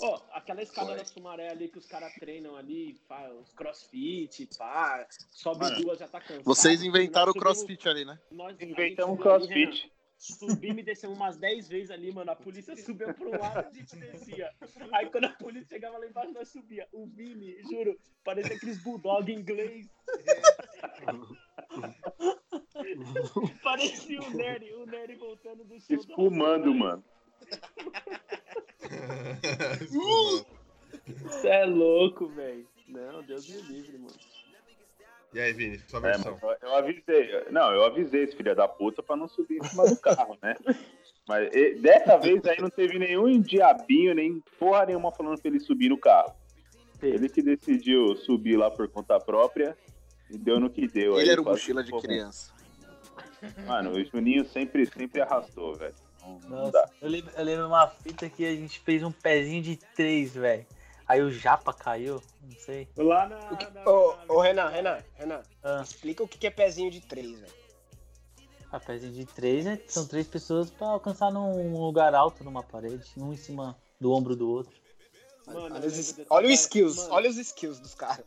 Ó, 0.02 0.22
aquela 0.32 0.62
escada 0.62 0.96
da 0.96 1.04
Sumaré 1.06 1.50
ali 1.50 1.68
que 1.68 1.78
os 1.78 1.86
caras 1.86 2.14
treinam 2.14 2.56
ali, 2.56 2.94
faz 3.08 3.34
os 3.34 3.52
crossfit, 3.54 4.48
pá, 4.58 5.06
sobe 5.30 5.60
Mano, 5.66 5.82
duas, 5.82 6.00
já 6.00 6.08
tá 6.08 6.22
cansado. 6.22 6.44
Vocês 6.44 6.82
inventaram 6.84 7.32
o 7.32 7.36
crossfit 7.36 7.88
ali, 7.90 8.06
né? 8.06 8.18
nós- 8.32 8.56
Inventamos 8.62 9.16
ali, 9.16 9.22
crossfit. 9.24 9.82
Renan, 9.82 10.00
Subimos 10.22 10.80
e 10.80 10.84
descemos 10.84 11.16
umas 11.16 11.38
10 11.38 11.70
vezes 11.70 11.92
ali, 11.92 12.12
mano. 12.12 12.30
A 12.30 12.36
polícia 12.36 12.76
subiu 12.76 13.14
pro 13.14 13.32
lado 13.40 13.64
e 13.64 13.70
a 13.70 13.72
gente 13.72 13.96
descia. 13.96 14.52
Aí 14.92 15.10
quando 15.10 15.24
a 15.24 15.30
polícia 15.30 15.70
chegava 15.70 15.98
lá 15.98 16.06
embaixo, 16.06 16.34
nós 16.34 16.50
subia. 16.50 16.86
O 16.92 17.06
Vini, 17.08 17.56
juro, 17.64 17.98
parecia 18.22 18.54
aqueles 18.54 18.84
bulldog 18.84 19.32
inglês. 19.32 19.88
parecia 23.64 24.22
o 24.22 24.30
Nery, 24.32 24.74
o 24.74 24.86
Nery 24.86 25.16
voltando 25.16 25.64
do 25.64 25.80
show. 25.80 25.96
do 25.96 26.02
Espumando, 26.02 26.74
mano. 26.74 27.04
Você 31.24 31.48
é 31.48 31.66
louco, 31.66 32.28
velho. 32.28 32.68
Não, 32.88 33.22
Deus 33.24 33.48
me 33.48 33.62
livre, 33.62 33.98
mano. 33.98 34.14
E 35.34 35.40
aí, 35.40 35.54
Vini, 35.54 35.80
sua 35.88 36.00
É, 36.00 36.02
versão. 36.02 36.38
mas 36.42 36.58
eu, 36.62 36.76
avisei. 36.76 37.46
Não, 37.52 37.72
eu 37.72 37.86
avisei 37.86 38.24
esse 38.24 38.36
filho 38.36 38.56
da 38.56 38.68
puta 38.68 39.04
pra 39.04 39.16
não 39.16 39.28
subir 39.28 39.58
em 39.58 39.64
cima 39.64 39.88
do 39.88 39.96
carro, 39.98 40.38
né? 40.42 40.56
Mas 41.28 41.54
e, 41.54 41.76
dessa 41.76 42.18
vez 42.18 42.44
aí 42.46 42.60
não 42.60 42.70
teve 42.70 42.98
nenhum 42.98 43.40
diabinho, 43.40 44.16
nem 44.16 44.42
porra 44.58 44.88
nenhuma 44.88 45.12
falando 45.12 45.40
pra 45.40 45.52
ele 45.52 45.60
subir 45.60 45.90
no 45.90 45.98
carro. 46.00 46.34
Ele 47.02 47.30
que 47.30 47.44
decidiu 47.44 48.16
subir 48.16 48.58
lá 48.58 48.72
por 48.72 48.88
conta 48.90 49.20
própria 49.20 49.78
e 50.32 50.38
deu 50.38 50.60
no 50.60 50.70
que 50.70 50.88
deu. 50.88 51.14
Ele 51.14 51.22
aí 51.22 51.30
era 51.30 51.42
o 51.42 51.44
quase 51.44 51.60
mochila 51.60 51.84
de 51.84 51.92
criança. 51.92 52.52
Mano, 53.68 53.92
o 53.92 54.04
Juninho 54.04 54.44
sempre, 54.46 54.86
sempre 54.88 55.22
arrastou, 55.22 55.76
velho. 55.76 55.94
Nossa, 56.48 56.92
eu 57.02 57.10
lembro, 57.10 57.32
eu 57.36 57.44
lembro 57.44 57.68
uma 57.68 57.88
fita 57.88 58.30
que 58.30 58.46
a 58.46 58.56
gente 58.56 58.80
fez 58.80 59.04
um 59.04 59.12
pezinho 59.12 59.62
de 59.62 59.76
três, 59.96 60.34
velho. 60.34 60.66
Aí 61.08 61.22
o 61.22 61.32
Japa 61.32 61.74
caiu, 61.74 62.22
não 62.42 62.56
sei. 62.60 62.88
Lá 62.96 63.28
na. 63.28 63.52
O 63.52 63.58
que- 63.58 63.70
na- 63.72 63.90
Ô, 63.90 64.16
na- 64.28 64.34
ô, 64.34 64.40
Renan, 64.42 64.70
Renan, 64.70 65.04
Renan, 65.16 65.42
Ah, 65.64 65.82
explica 65.84 66.24
o 66.24 66.28
que 66.28 66.38
que 66.38 66.48
é 66.48 66.52
pezinho 66.52 66.92
de 66.92 67.02
três, 67.02 67.40
velho. 67.40 67.54
a 68.72 68.80
pezinho 68.80 69.14
de 69.14 69.26
três 69.26 69.66
né? 69.66 69.80
são 69.88 70.06
três 70.06 70.28
pessoas 70.28 70.70
pra 70.70 70.88
alcançar 70.90 71.32
num 71.32 71.76
lugar 71.84 72.14
alto 72.14 72.44
numa 72.44 72.62
parede, 72.62 73.12
um 73.18 73.34
em 73.34 73.38
cima 73.38 73.76
do 74.00 74.12
ombro 74.12 74.36
do 74.36 74.48
outro. 74.50 74.74
Mano, 75.48 75.76
Olha, 75.76 75.88
os, 75.88 76.16
olha 76.30 76.48
os 76.48 76.60
skills, 76.60 76.96
mano, 76.98 77.14
olha 77.14 77.30
os 77.32 77.38
skills 77.38 77.80
dos 77.80 77.96
caras. 77.96 78.26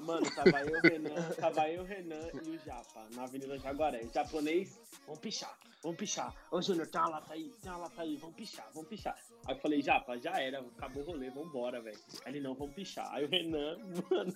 Mano, 0.00 0.30
tava 0.34 0.62
eu, 0.62 0.78
o 0.78 0.80
Renan, 0.80 1.30
tava 1.38 1.68
eu, 1.68 1.82
o 1.82 1.84
Renan 1.84 2.30
e 2.44 2.50
o 2.50 2.58
Japa 2.64 3.06
na 3.14 3.24
Avenida 3.24 3.58
Jaguaré. 3.58 4.06
Japonês, 4.12 4.80
vamos 5.06 5.20
pichar, 5.20 5.58
vamos 5.82 5.98
pichar. 5.98 6.34
Ô 6.50 6.62
Júnior, 6.62 6.86
tem 6.88 7.00
uma 7.00 7.10
lata 7.10 7.34
aí, 7.34 7.52
tem 7.60 7.70
uma 7.70 7.80
lata 7.80 8.02
aí, 8.02 8.16
vamos 8.16 8.36
pichar, 8.36 8.68
vamos 8.72 8.88
pichar. 8.88 9.16
Aí 9.46 9.54
eu 9.54 9.60
falei, 9.60 9.82
Japa, 9.82 10.18
já 10.18 10.40
era, 10.40 10.60
acabou 10.60 11.02
o 11.02 11.06
rolê, 11.06 11.30
vambora, 11.30 11.80
velho. 11.80 11.98
Aí 12.24 12.32
ele, 12.32 12.40
não, 12.40 12.54
vamos 12.54 12.74
pichar. 12.74 13.12
Aí 13.12 13.24
o 13.24 13.28
Renan, 13.28 13.76
mano, 14.10 14.34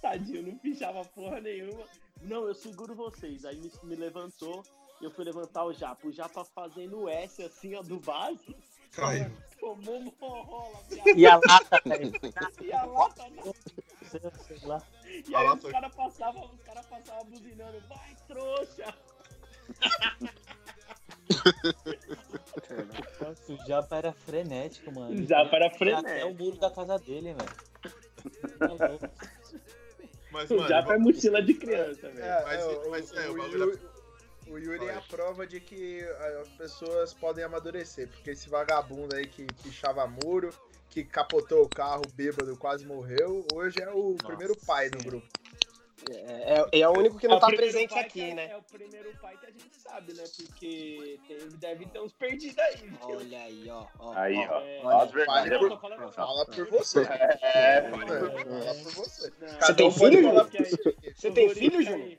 tadinho, 0.00 0.42
não 0.42 0.58
pichava 0.58 1.04
porra 1.04 1.40
nenhuma. 1.40 1.84
Não, 2.22 2.48
eu 2.48 2.54
seguro 2.54 2.94
vocês. 2.94 3.44
Aí 3.44 3.56
me, 3.60 3.70
me 3.84 3.94
levantou, 3.94 4.64
eu 5.00 5.10
fui 5.10 5.24
levantar 5.24 5.64
o 5.64 5.72
Japa. 5.72 6.06
O 6.06 6.12
Japa 6.12 6.44
fazendo 6.44 7.02
o 7.02 7.08
S 7.08 7.42
assim, 7.42 7.74
ó, 7.74 7.82
do 7.82 8.00
base. 8.00 8.56
Caiu. 8.92 9.30
Tomou 9.60 9.98
uma 9.98 10.42
rola. 10.42 10.78
E 11.14 11.26
a 11.26 11.36
lata, 11.36 11.80
velho. 11.84 12.12
E 12.62 12.72
a 12.72 12.84
lata, 12.84 13.24
sei 14.10 14.58
lá. 14.64 14.82
E 15.28 15.34
aí 15.34 15.48
os 15.50 15.62
caras 15.70 15.94
passavam, 15.94 16.50
os 16.54 16.62
caras 16.62 16.86
passavam 16.86 17.24
buzinando, 17.26 17.80
vai 17.88 18.16
trouxa! 18.26 18.94
O 23.48 23.66
Japa 23.66 23.96
era 23.96 24.12
frenético, 24.12 24.92
mano. 24.92 25.20
O 25.20 25.26
Japa 25.26 25.56
era 25.56 25.66
Até 25.66 25.74
o 25.74 25.78
frenético. 25.78 26.34
muro 26.44 26.56
da 26.58 26.70
casa 26.70 26.98
dele, 26.98 27.34
velho. 27.34 28.58
Tá 28.58 28.86
louco. 28.86 29.08
Mas, 30.30 30.50
O 30.50 30.56
mano, 30.56 30.68
Japa 30.68 30.94
é 30.94 30.98
mochila 30.98 31.42
de 31.42 31.54
criança, 31.54 32.08
velho. 32.10 32.22
É, 32.24 32.44
Mas- 32.44 32.60
é, 32.60 32.66
o, 32.66 32.90
mas 32.90 33.12
é, 33.12 33.28
o 33.28 33.32
o, 34.48 34.52
o 34.52 34.58
Yuri 34.58 34.86
é 34.86 34.94
a 34.94 35.00
prova 35.02 35.46
de 35.46 35.60
que 35.60 36.02
as 36.40 36.48
pessoas 36.50 37.12
podem 37.14 37.44
amadurecer, 37.44 38.08
porque 38.08 38.30
esse 38.30 38.48
vagabundo 38.48 39.14
aí 39.16 39.26
que 39.26 39.44
pichava 39.62 40.06
muro, 40.06 40.50
que 40.96 41.04
capotou 41.04 41.62
o 41.62 41.68
carro 41.68 42.00
bêbado, 42.14 42.56
quase 42.56 42.86
morreu, 42.86 43.46
hoje 43.52 43.82
é 43.82 43.90
o 43.90 44.14
primeiro 44.14 44.56
pai 44.66 44.88
do 44.88 44.96
grupo. 45.04 45.26
É, 46.08 46.64
é, 46.72 46.80
é 46.80 46.88
o 46.88 46.92
único 46.92 47.18
que 47.18 47.28
não 47.28 47.36
É 47.36 47.40
tá 47.40 47.48
presente 47.48 47.98
aqui, 47.98 48.30
é- 48.30 48.34
né? 48.34 48.50
É 48.52 48.56
o 48.56 48.62
primeiro 48.62 49.12
pai 49.20 49.36
que 49.36 49.44
a 49.44 49.50
gente 49.50 49.76
sabe, 49.76 50.14
né? 50.14 50.24
Porque 50.34 51.18
teve, 51.28 51.56
deve 51.58 51.86
ter 51.86 52.00
uns 52.00 52.14
perdidos 52.14 52.56
aí. 52.58 52.76
viu? 52.76 52.98
Olha 53.02 53.42
aí, 53.42 53.68
ó. 53.68 53.86
ó 53.98 54.12
Aí, 54.14 54.36
ó. 54.36 54.60
É, 54.60 54.80
Ó, 54.84 55.00
as 55.02 55.10
verdades. 55.10 55.50
Não, 55.52 55.68
tô 55.68 55.78
falando- 55.78 56.12
Fala 56.12 56.46
por 56.46 56.70
você. 56.70 57.00
É, 57.02 57.38
É, 57.42 57.90
Fala 57.90 58.04
por 58.06 58.94
você. 58.94 59.32
Não, 59.38 59.48
Você 59.48 59.56
Cada 59.58 59.74
tem 59.74 59.86
um 59.88 59.90
filho, 59.92 60.22
por. 60.32 60.50
Você 61.14 61.30
tem 61.30 61.50
filho, 61.54 61.84
tá 61.84 61.90
Júnior? 61.90 62.18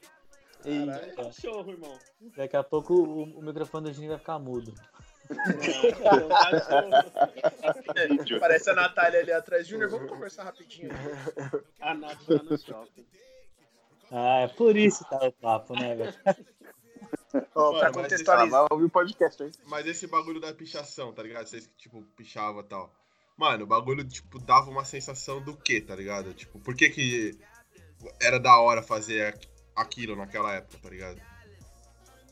Caralho. 0.64 0.92
É 1.12 1.16
cachorro, 1.16 1.72
irmão. 1.72 2.00
Daqui 2.36 2.58
a 2.58 2.64
pouco 2.64 2.94
o, 2.94 3.24
o 3.24 3.42
microfone 3.42 3.88
do 3.90 3.94
Juninho 3.94 4.12
vai 4.12 4.20
ficar 4.20 4.38
mudo. 4.38 4.74
Não, 5.30 6.26
um 6.26 6.30
cachorro. 6.30 8.40
Parece 8.40 8.70
a 8.70 8.74
Natália 8.76 9.20
ali 9.20 9.32
atrás. 9.32 9.68
Júnior, 9.68 9.90
vamos 9.90 10.10
conversar 10.10 10.44
rapidinho. 10.44 10.90
A 11.82 11.94
Nath 11.94 12.20
lá 12.28 12.44
no 12.44 12.58
shopping. 12.58 13.06
Ah, 14.12 14.40
é 14.42 14.48
por 14.48 14.78
isso 14.78 15.04
que 15.04 15.10
tá 15.10 15.26
o 15.28 15.32
papo, 15.34 15.74
né, 15.74 15.96
velho? 15.96 16.14
Ó, 17.54 17.72
pra 17.72 17.72
Mano, 17.72 17.82
mas 17.82 17.92
contextualizar. 17.94 18.66
ouvir 18.72 18.86
o 18.86 18.90
podcast 18.90 19.44
aí. 19.44 19.52
Mas 19.66 19.86
esse 19.86 20.08
bagulho 20.08 20.40
da 20.40 20.54
pichação, 20.54 21.14
tá 21.14 21.22
ligado? 21.22 21.48
Vocês 21.48 21.68
que, 21.68 21.78
tipo, 21.78 22.02
pichava 22.16 22.62
e 22.62 22.64
tal. 22.64 22.92
Mano, 23.38 23.66
o 23.66 23.68
bagulho, 23.68 24.08
tipo, 24.08 24.40
dava 24.40 24.70
uma 24.70 24.86
sensação 24.86 25.42
do 25.42 25.56
quê, 25.56 25.82
tá 25.82 25.96
ligado? 25.96 26.34
Tipo, 26.34 26.60
por 26.60 26.74
que 26.76 26.90
que 26.90 27.38
era 28.22 28.40
da 28.40 28.58
hora 28.60 28.82
fazer 28.82 29.28
aqu- 29.28 29.48
aquilo 29.76 30.16
naquela 30.16 30.56
época, 30.56 30.78
tá 30.82 30.90
ligado? 30.90 31.22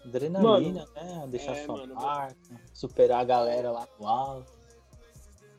Adrenalina, 0.06 0.86
né? 0.96 1.26
Deixar 1.28 1.54
é, 1.54 1.66
sua 1.66 1.78
mano, 1.78 1.96
marca, 1.96 2.62
superar 2.74 3.22
a 3.22 3.26
galera 3.26 3.72
lá 3.72 3.88
no 4.00 4.08
alto. 4.08 4.54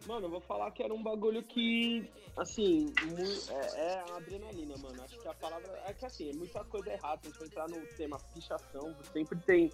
Mano, 0.07 0.26
eu 0.26 0.30
vou 0.30 0.40
falar 0.40 0.70
que 0.70 0.82
era 0.82 0.94
um 0.94 1.03
bagulho 1.03 1.42
que, 1.42 2.09
assim, 2.36 2.92
é, 3.51 3.80
é 3.80 3.99
a 3.99 4.16
adrenalina, 4.16 4.76
mano. 4.78 5.03
Acho 5.03 5.18
que 5.18 5.26
a 5.26 5.34
palavra. 5.34 5.82
É 5.84 5.92
que 5.92 6.07
assim, 6.07 6.30
é 6.30 6.32
muita 6.32 6.64
coisa 6.64 6.92
errada. 6.92 7.22
Se 7.22 7.26
a 7.26 7.30
gente 7.30 7.38
for 7.38 7.47
entrar 7.47 7.68
no 7.68 7.86
tema 7.97 8.18
pichação, 8.32 8.94
sempre 9.12 9.38
tem 9.40 9.72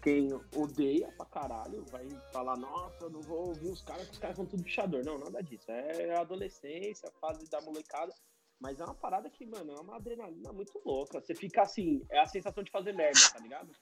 quem 0.00 0.28
odeia 0.54 1.10
pra 1.16 1.26
caralho, 1.26 1.82
vai 1.90 2.06
falar, 2.30 2.58
nossa, 2.58 3.04
eu 3.04 3.10
não 3.10 3.22
vou 3.22 3.48
ouvir 3.48 3.70
os 3.70 3.80
caras, 3.80 4.06
que 4.06 4.12
os 4.12 4.18
caras 4.18 4.36
são 4.36 4.46
tudo 4.46 4.62
pichador. 4.62 5.02
Não, 5.04 5.18
nada 5.18 5.42
disso. 5.42 5.64
É 5.68 6.14
a 6.14 6.20
adolescência, 6.20 7.08
a 7.08 7.12
fase 7.18 7.48
da 7.50 7.60
molecada. 7.62 8.14
Mas 8.60 8.78
é 8.78 8.84
uma 8.84 8.94
parada 8.94 9.28
que, 9.28 9.44
mano, 9.44 9.72
é 9.72 9.80
uma 9.80 9.96
adrenalina 9.96 10.52
muito 10.52 10.80
louca. 10.84 11.20
Você 11.20 11.34
fica 11.34 11.62
assim, 11.62 12.04
é 12.10 12.20
a 12.20 12.26
sensação 12.26 12.62
de 12.62 12.70
fazer 12.70 12.92
merda, 12.92 13.20
tá 13.32 13.40
ligado? 13.40 13.72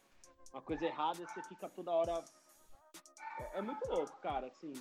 Uma 0.52 0.62
coisa 0.62 0.84
errada, 0.84 1.18
você 1.26 1.42
fica 1.48 1.68
toda 1.68 1.90
hora. 1.90 2.24
É, 3.54 3.58
é 3.58 3.62
muito 3.62 3.88
louco, 3.88 4.12
cara, 4.20 4.46
assim. 4.46 4.72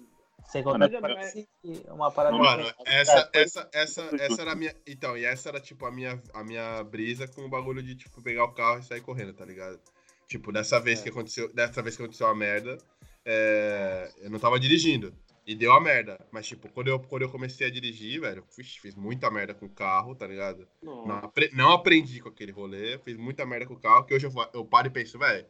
Sem 0.51 0.63
Mano, 0.63 0.79
contar 0.89 1.01
Mas 1.01 1.33
que 1.33 1.47
uma 1.89 2.11
parada. 2.11 2.35
Mano, 2.35 2.73
essa, 2.85 3.29
essa, 3.31 3.69
essa, 3.71 4.01
essa 4.19 4.41
era 4.41 4.51
a 4.53 4.55
minha. 4.55 4.75
Então, 4.87 5.15
e 5.15 5.23
essa 5.23 5.49
era, 5.49 5.59
tipo, 5.59 5.85
a 5.85 5.91
minha, 5.91 6.21
a 6.33 6.43
minha 6.43 6.83
brisa 6.83 7.27
com 7.27 7.41
o 7.41 7.49
bagulho 7.49 7.81
de, 7.81 7.95
tipo, 7.95 8.21
pegar 8.23 8.45
o 8.45 8.53
carro 8.53 8.79
e 8.79 8.83
sair 8.83 9.01
correndo, 9.01 9.33
tá 9.33 9.45
ligado? 9.45 9.79
Tipo, 10.27 10.51
dessa 10.51 10.79
vez 10.79 10.99
É. 10.99 11.03
que 11.03 11.09
aconteceu. 11.09 11.53
Dessa 11.53 11.81
vez 11.81 11.95
que 11.95 12.01
aconteceu 12.01 12.25
a 12.27 12.35
merda, 12.35 12.77
é, 13.23 14.11
eu 14.17 14.29
não 14.31 14.39
tava 14.39 14.59
dirigindo. 14.59 15.13
E 15.45 15.55
deu 15.55 15.71
a 15.73 15.79
merda. 15.79 16.19
Mas, 16.31 16.47
tipo, 16.47 16.69
quando 16.69 16.87
eu, 16.87 16.99
quando 16.99 17.21
eu 17.23 17.29
comecei 17.29 17.67
a 17.67 17.71
dirigir, 17.71 18.19
velho, 18.21 18.43
fiz, 18.49 18.75
fiz 18.77 18.95
muita 18.95 19.29
merda 19.29 19.53
com 19.53 19.65
o 19.67 19.69
carro, 19.69 20.15
tá 20.15 20.25
ligado? 20.27 20.67
Não, 20.81 21.05
Não, 21.05 21.15
apre- 21.17 21.51
não 21.53 21.71
aprendi 21.71 22.19
com 22.19 22.29
aquele 22.29 22.51
rolê, 22.51 22.97
fiz 22.99 23.15
muita 23.17 23.45
merda 23.45 23.65
com 23.67 23.73
o 23.75 23.79
carro, 23.79 24.05
que 24.05 24.13
hoje 24.13 24.25
eu, 24.27 24.31
eu 24.53 24.65
paro 24.65 24.87
e 24.87 24.91
penso, 24.91 25.17
velho, 25.19 25.45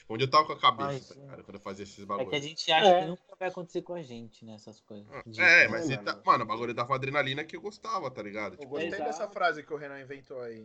tipo, 0.00 0.14
onde 0.14 0.24
eu 0.24 0.30
tava 0.30 0.46
com 0.46 0.52
a 0.52 0.58
cabeça, 0.58 1.14
tá 1.14 1.20
ligado? 1.20 1.44
Quando 1.44 1.54
eu 1.56 1.60
fazia 1.60 1.82
esses 1.84 1.98
É 1.98 2.00
que 2.02 2.06
bagulhos. 2.06 2.32
a 2.34 2.38
gente 2.38 2.72
acha 2.72 2.88
É. 2.88 3.00
que 3.02 3.06
nunca 3.08 3.22
vai 3.38 3.48
acontecer 3.48 3.82
com 3.82 3.94
a 3.94 4.02
gente, 4.02 4.44
né? 4.44 4.54
Essas 4.54 4.80
coisas. 4.80 5.06
De- 5.26 5.40
É, 5.40 5.68
mas, 5.68 5.88
É, 5.90 5.96
mano. 5.96 6.04
tá- 6.04 6.22
mano, 6.24 6.44
o 6.44 6.46
bagulho 6.46 6.74
dava 6.74 6.94
adrenalina 6.94 7.44
que 7.44 7.56
eu 7.56 7.60
gostava, 7.60 8.10
tá 8.10 8.22
ligado? 8.22 8.54
Eu 8.54 8.58
Tipo, 8.58 8.70
gostei 8.70 8.88
Exato. 8.88 9.04
dessa 9.04 9.28
frase 9.28 9.62
que 9.62 9.72
o 9.72 9.76
Renan 9.76 10.00
inventou 10.00 10.40
aí. 10.40 10.64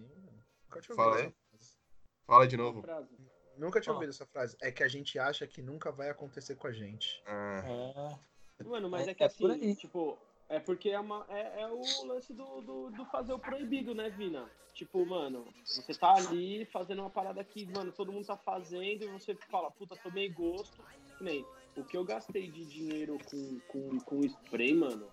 Nunca 0.65 0.81
tinha 0.81 0.95
Fala 0.95 1.11
ouvido 1.11 1.25
aí. 1.27 1.27
essa 1.27 1.49
frase. 1.51 1.77
fala 2.25 2.47
de 2.47 2.57
novo. 2.57 2.81
frase. 2.81 3.09
Nunca 3.57 3.79
tinha 3.79 3.93
ouvido 3.93 4.09
essa 4.09 4.25
frase. 4.25 4.57
É 4.61 4.69
que 4.71 4.83
a 4.83 4.87
gente 4.87 5.17
acha 5.17 5.47
que 5.47 5.61
nunca 5.61 5.91
vai 5.91 6.09
acontecer 6.09 6.55
com 6.55 6.67
a 6.67 6.71
gente. 6.73 7.21
Ah, 7.25 8.17
É. 8.59 8.63
Mano, 8.63 8.89
mas 8.89 9.07
É- 9.07 9.11
é, 9.11 9.13
que 9.13 9.23
é 9.23 9.29
por 9.29 9.51
assim, 9.51 9.61
aí. 9.61 9.75
tipo, 9.75 10.17
é 10.47 10.59
porque 10.59 10.89
é, 10.89 10.99
uma, 10.99 11.25
é, 11.29 11.61
é 11.61 11.67
o 11.67 12.05
lance 12.05 12.33
do, 12.33 12.61
do, 12.61 12.89
do 12.91 13.05
fazer 13.05 13.33
o 13.33 13.39
proibido, 13.39 13.95
né, 13.95 14.09
Vina? 14.09 14.49
Tipo, 14.73 15.05
mano, 15.05 15.47
você 15.63 15.93
tá 15.93 16.13
ali 16.15 16.65
fazendo 16.65 16.99
uma 16.99 17.09
parada 17.09 17.43
que, 17.43 17.65
mano, 17.65 17.91
todo 17.91 18.11
mundo 18.11 18.25
tá 18.25 18.37
fazendo 18.37 19.03
e 19.03 19.07
você 19.07 19.33
fala, 19.49 19.71
puta, 19.71 19.95
tomei 19.95 20.29
gosto. 20.29 20.83
Nem, 21.21 21.45
o 21.77 21.83
que 21.83 21.95
eu 21.95 22.03
gastei 22.03 22.51
de 22.51 22.65
dinheiro 22.65 23.17
com, 23.29 23.59
com, 23.67 23.99
com 23.99 24.19
spray, 24.25 24.73
mano, 24.73 25.07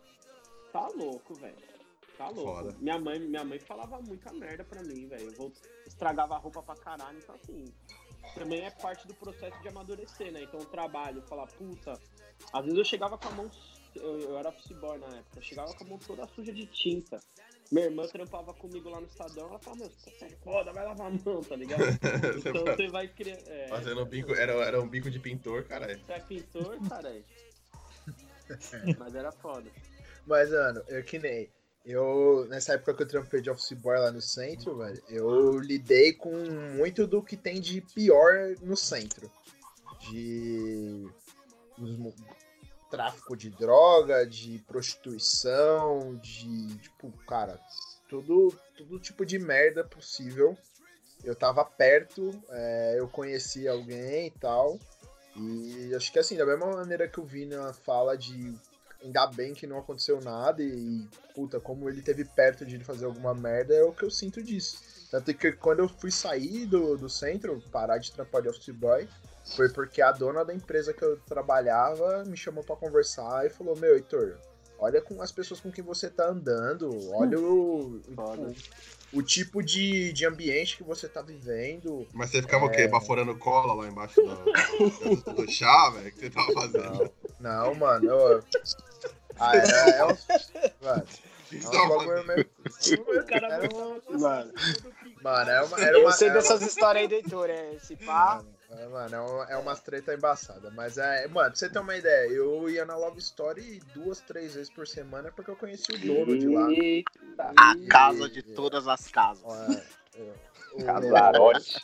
tá 0.73 0.89
louco, 0.89 1.35
velho. 1.35 1.73
Tá 2.17 2.29
louco. 2.29 2.57
Foda. 2.57 2.77
Minha 2.81 2.99
mãe, 2.99 3.19
minha 3.21 3.45
mãe 3.45 3.59
falava 3.59 4.01
muita 4.01 4.33
merda 4.33 4.65
pra 4.65 4.83
mim, 4.83 5.07
velho. 5.07 5.33
Eu 5.39 5.53
estragava 5.87 6.35
a 6.35 6.39
roupa 6.39 6.63
pra 6.63 6.75
caralho, 6.77 7.19
então 7.19 7.35
assim. 7.35 7.65
Também 8.35 8.61
é 8.65 8.71
parte 8.71 9.07
do 9.07 9.15
processo 9.15 9.61
de 9.61 9.69
amadurecer, 9.69 10.33
né? 10.33 10.43
Então 10.43 10.61
o 10.61 10.65
trabalho, 10.65 11.23
falar, 11.23 11.47
puta. 11.49 11.99
Às 12.53 12.65
vezes 12.65 12.79
eu 12.79 12.85
chegava 12.85 13.19
com 13.19 13.29
a 13.29 13.33
mão. 13.33 13.51
Eu, 13.95 14.21
eu 14.21 14.39
era 14.39 14.49
office 14.49 14.73
boy 14.79 14.99
na 14.99 15.07
época, 15.07 15.39
eu 15.39 15.43
chegava 15.43 15.75
com 15.75 15.85
a 15.85 15.87
mão 15.87 15.99
toda 15.99 16.27
suja 16.29 16.53
de 16.53 16.67
tinta. 16.67 17.21
Minha 17.71 17.87
irmã 17.87 18.07
trampava 18.07 18.53
comigo 18.53 18.91
lá 18.91 19.01
no 19.01 19.07
Estadão, 19.07 19.49
ela 19.49 19.59
falava, 19.59 19.85
meu, 19.85 19.91
você 19.91 20.25
é 20.25 20.29
foda, 20.45 20.73
vai 20.73 20.85
lavar 20.85 21.07
a 21.07 21.11
mão, 21.11 21.43
tá 21.43 21.57
ligado? 21.57 21.83
Então 22.37 22.65
você 22.65 22.89
vai 22.89 23.09
criar. 23.09 23.39
É, 23.47 23.69
Fazendo 23.69 24.03
um 24.03 24.05
bico, 24.05 24.35
era, 24.35 24.53
era 24.53 24.81
um 24.81 24.87
bico 24.87 25.11
de 25.11 25.19
pintor, 25.19 25.65
cara. 25.65 25.87
Você 25.99 26.13
é 26.13 26.21
pintor, 26.21 26.79
caralho. 26.89 27.25
Mas 28.99 29.15
era 29.15 29.33
foda. 29.33 29.71
Mas, 30.27 30.51
mano, 30.51 30.83
eu 30.89 31.03
que 31.03 31.19
nem. 31.19 31.49
Eu, 31.85 32.47
nessa 32.49 32.75
época 32.75 32.95
que 32.95 33.03
eu 33.03 33.09
trampei 33.09 33.41
de 33.41 33.51
office 33.51 33.73
boy 33.73 33.99
lá 33.99 34.13
no 34.13 34.21
centro, 34.21 34.77
velho, 34.77 35.03
eu 35.09 35.59
lidei 35.59 36.13
com 36.13 36.33
muito 36.77 37.07
do 37.07 37.23
que 37.23 37.37
tem 37.37 37.61
de 37.61 37.81
pior 37.81 38.55
no 38.61 38.77
centro. 38.77 39.31
De. 40.11 41.07
Tráfico 42.93 43.35
de 43.35 43.49
droga, 43.49 44.27
de 44.27 44.59
prostituição, 44.69 46.15
de. 46.17 46.77
Tipo, 46.77 47.11
cara, 47.27 47.59
tudo, 48.07 48.55
todo 48.77 49.01
tipo 49.01 49.25
de 49.25 49.39
merda 49.39 49.83
possível. 49.83 50.57
Eu 51.25 51.35
tava 51.35 51.65
perto, 51.65 52.31
é, 52.51 52.97
eu 52.99 53.09
conheci 53.09 53.67
alguém 53.67 54.27
e 54.27 54.31
tal. 54.33 54.79
E 55.35 55.95
acho 55.95 56.13
que 56.13 56.19
assim, 56.19 56.37
da 56.37 56.45
mesma 56.45 56.67
maneira 56.67 57.09
que 57.09 57.19
o 57.19 57.25
Vina 57.25 57.73
fala 57.73 58.19
de 58.19 58.55
ainda 59.03 59.27
bem 59.27 59.55
que 59.55 59.67
não 59.67 59.79
aconteceu 59.79 60.21
nada 60.21 60.63
e, 60.63 61.09
puta, 61.35 61.59
como 61.59 61.89
ele 61.89 62.03
teve 62.03 62.25
perto 62.25 62.67
de 62.67 62.79
fazer 62.85 63.07
alguma 63.07 63.35
merda, 63.35 63.75
é 63.75 63.83
o 63.83 63.93
que 63.93 64.05
eu 64.05 64.11
sinto 64.11 64.43
disso. 64.43 65.09
Tanto 65.11 65.33
que 65.35 65.53
quando 65.53 65.81
eu 65.81 65.89
fui 65.89 66.11
sair 66.11 66.67
do, 66.67 66.97
do 66.97 67.09
centro, 67.09 67.61
parar 67.73 67.99
de 67.99 68.13
trampar 68.13 68.43
de 68.43 68.49
office 68.49 68.75
boy, 68.75 69.09
foi 69.57 69.69
porque 69.69 70.01
a 70.01 70.13
dona 70.13 70.45
da 70.45 70.55
empresa 70.55 70.93
que 70.93 71.03
eu 71.05 71.17
trabalhava 71.27 72.25
me 72.25 72.37
chamou 72.37 72.65
pra 72.65 72.77
conversar 72.77 73.47
e 73.47 73.51
falou, 73.51 73.77
meu, 73.77 73.95
Heitor, 73.95 74.39
olha 74.79 75.01
com 75.01 75.21
as 75.21 75.31
pessoas 75.33 75.61
com 75.61 75.71
quem 75.71 75.85
você 75.85 76.09
tá 76.09 76.29
andando, 76.29 76.91
olha 77.13 77.39
o, 77.39 78.01
o, 78.17 78.55
o 79.19 79.23
tipo 79.23 79.63
de, 79.63 80.13
de 80.13 80.27
ambiente 80.27 80.77
que 80.77 80.83
você 80.83 81.09
tá 81.09 81.23
vivendo. 81.23 82.07
Mas 82.13 82.31
você 82.31 82.41
ficava 82.43 82.67
o 82.67 82.71
É. 82.71 82.75
quê? 82.75 82.89
Baforando 82.89 83.37
cola 83.37 83.75
lá 83.75 83.89
embaixo 83.89 84.21
do, 84.23 85.35
do, 85.35 85.51
chá, 85.51 85.91
velho? 85.91 86.09
O 86.09 86.13
que 86.13 86.19
você 86.21 86.31
tava 86.31 86.53
fazendo? 86.53 87.13
Não, 87.39 87.75
mano, 87.75 88.11
eu... 88.11 88.45
Ah, 89.39 89.57
era, 89.57 89.91
é 89.91 90.05
um... 90.05 90.17
Mano, 90.83 91.07
O 91.53 91.55
é 91.55 91.61
você 91.61 91.77
um 91.77 91.89
bagulho 91.89 92.27
meio... 92.27 92.47
O 94.09 94.19
Mano, 94.19 94.53
Mano, 95.23 95.51
é 95.51 95.63
uma, 95.63 95.81
era 95.81 95.97
eu 95.97 96.03
uma, 96.03 96.13
sei 96.13 96.29
era 96.29 96.39
dessas 96.39 96.63
histórias 96.63 97.03
aí 97.03 97.09
do 97.09 97.15
Heitor, 97.15 97.49
é 97.51 97.75
esse 97.75 97.97
pá. 97.97 98.43
É, 98.71 98.87
mano, 98.89 99.15
é, 99.15 99.21
uma, 99.21 99.45
é 99.53 99.57
umas 99.57 99.81
treta 99.81 100.15
embaçada. 100.15 100.71
Mas 100.71 100.99
é. 100.99 101.29
Mano, 101.29 101.51
pra 101.51 101.55
você 101.55 101.69
ter 101.69 101.79
uma 101.79 101.97
ideia, 101.97 102.29
eu 102.29 102.69
ia 102.69 102.85
na 102.85 102.97
Love 102.97 103.19
Story 103.21 103.81
duas, 103.95 104.21
três 104.21 104.55
vezes 104.55 104.71
por 104.71 104.87
semana 104.87 105.31
porque 105.31 105.51
eu 105.51 105.57
conheci 105.57 105.93
o 105.93 105.99
dono 105.99 106.37
de 106.39 106.49
lá. 106.49 106.67
A 107.57 107.75
E- 107.77 107.87
casa 107.87 108.29
de 108.29 108.43
todas 108.43 108.89
as 108.89 109.07
casas. 109.09 109.45
Eu- 110.15 110.35
o- 110.75 110.85
Casarote. 110.85 111.79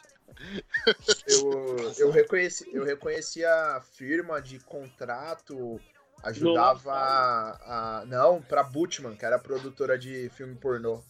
eu, 1.26 1.92
eu, 1.98 2.10
reconheci, 2.10 2.68
eu 2.72 2.84
reconheci 2.84 3.44
a 3.44 3.80
firma 3.92 4.40
de 4.40 4.58
contrato, 4.60 5.78
ajudava 6.22 6.92
a, 6.92 8.00
a- 8.00 8.04
Não, 8.06 8.40
pra 8.42 8.62
Butchman, 8.62 9.14
que 9.16 9.24
era 9.24 9.36
a 9.36 9.40
produtora 9.40 9.98
de 9.98 10.28
filme 10.30 10.54
pornô. 10.56 11.02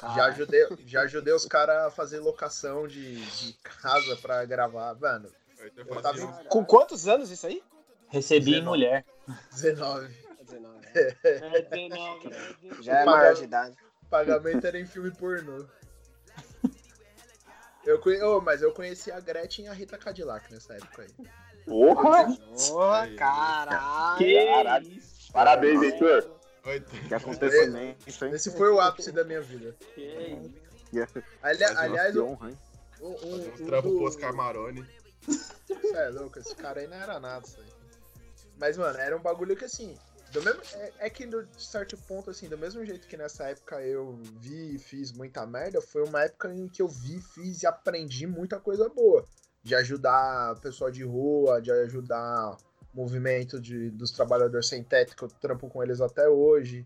Já 0.00 0.24
ajudei, 0.26 0.66
já 0.86 1.00
ajudei 1.02 1.32
os 1.34 1.46
caras 1.46 1.86
a 1.86 1.90
fazer 1.90 2.18
locação 2.20 2.88
de, 2.88 3.24
de 3.24 3.52
casa 3.62 4.16
pra 4.16 4.44
gravar. 4.44 4.94
Mano, 4.94 5.28
Eu 5.76 6.02
tava- 6.02 6.44
Com 6.44 6.64
quantos 6.64 7.06
anos 7.06 7.30
isso 7.30 7.46
aí? 7.46 7.62
Recebi 8.08 8.50
em 8.50 8.60
19. 8.64 8.68
mulher. 8.68 9.04
19. 9.52 10.14
19. 10.44 10.86
É 10.94 11.62
19, 11.62 12.28
né? 12.28 12.36
Já 12.82 13.00
é 13.00 13.04
maior 13.04 13.34
de 13.34 13.44
idade. 13.44 13.76
Pagamento 14.10 14.66
era 14.66 14.78
em 14.78 14.86
filme 14.86 15.10
pornô. 15.12 15.64
Eu 17.84 17.98
conhe... 17.98 18.22
oh, 18.22 18.40
mas 18.40 18.62
eu 18.62 18.72
conheci 18.72 19.10
a 19.10 19.18
Gretchen 19.20 19.64
e 19.64 19.68
a 19.68 19.72
Rita 19.72 19.98
Cadillac 19.98 20.52
nessa 20.52 20.74
época 20.74 21.02
aí. 21.02 21.26
Porra! 21.64 22.26
Porra, 22.68 23.08
caralho. 23.16 24.18
Que 24.18 24.46
Caralho. 24.46 24.86
isso? 24.88 25.32
Parabéns. 25.32 25.82
Heitor. 25.82 26.30
Oi, 26.64 26.80
Que 27.08 27.14
acontecimento, 27.14 27.76
hein? 27.76 27.96
Esse 28.32 28.50
foi 28.52 28.70
o 28.70 28.80
ápice 28.80 29.10
da 29.10 29.24
minha 29.24 29.40
vida. 29.40 29.74
Que 29.94 30.00
isso? 30.92 31.22
Ali- 31.42 31.64
aliás, 31.64 32.16
um, 32.16 32.26
honra, 32.26 32.50
hein? 32.50 32.58
um, 33.00 33.08
um, 33.08 33.34
um 33.34 33.66
do- 33.66 34.32
Maroni. 34.36 34.86
Cê 35.26 35.74
é 35.96 36.08
louco, 36.10 36.38
esse 36.38 36.54
cara 36.54 36.80
aí 36.80 36.86
não 36.86 36.96
era 36.96 37.18
nada, 37.18 37.46
isso 37.46 37.58
aí. 37.60 37.72
Mas, 38.58 38.76
mano, 38.76 38.98
era 38.98 39.16
um 39.16 39.20
bagulho 39.20 39.56
que 39.56 39.64
assim. 39.64 39.96
Do 40.30 40.42
mesmo, 40.42 40.62
é, 40.74 40.92
é 41.00 41.10
que 41.10 41.26
no 41.26 41.44
de 41.44 41.62
certo 41.62 41.96
ponto, 42.08 42.30
assim, 42.30 42.48
do 42.48 42.56
mesmo 42.56 42.84
jeito 42.86 43.06
que 43.06 43.16
nessa 43.18 43.48
época 43.48 43.82
eu 43.82 44.18
vi 44.40 44.76
e 44.76 44.78
fiz 44.78 45.12
muita 45.12 45.44
merda, 45.46 45.80
foi 45.82 46.02
uma 46.04 46.22
época 46.22 46.54
em 46.54 46.68
que 46.68 46.80
eu 46.80 46.88
vi, 46.88 47.20
fiz 47.20 47.62
e 47.62 47.66
aprendi 47.66 48.26
muita 48.26 48.58
coisa 48.58 48.88
boa. 48.88 49.26
De 49.62 49.74
ajudar 49.74 50.58
pessoal 50.60 50.90
de 50.90 51.02
rua, 51.04 51.60
de 51.60 51.70
ajudar 51.70 52.56
movimento 52.94 53.60
de, 53.60 53.90
dos 53.90 54.10
trabalhadores 54.10 54.68
sem 54.68 54.82
teto, 54.82 55.16
que 55.16 55.22
eu 55.22 55.28
trampo 55.28 55.68
com 55.68 55.82
eles 55.82 56.00
até 56.00 56.28
hoje. 56.28 56.84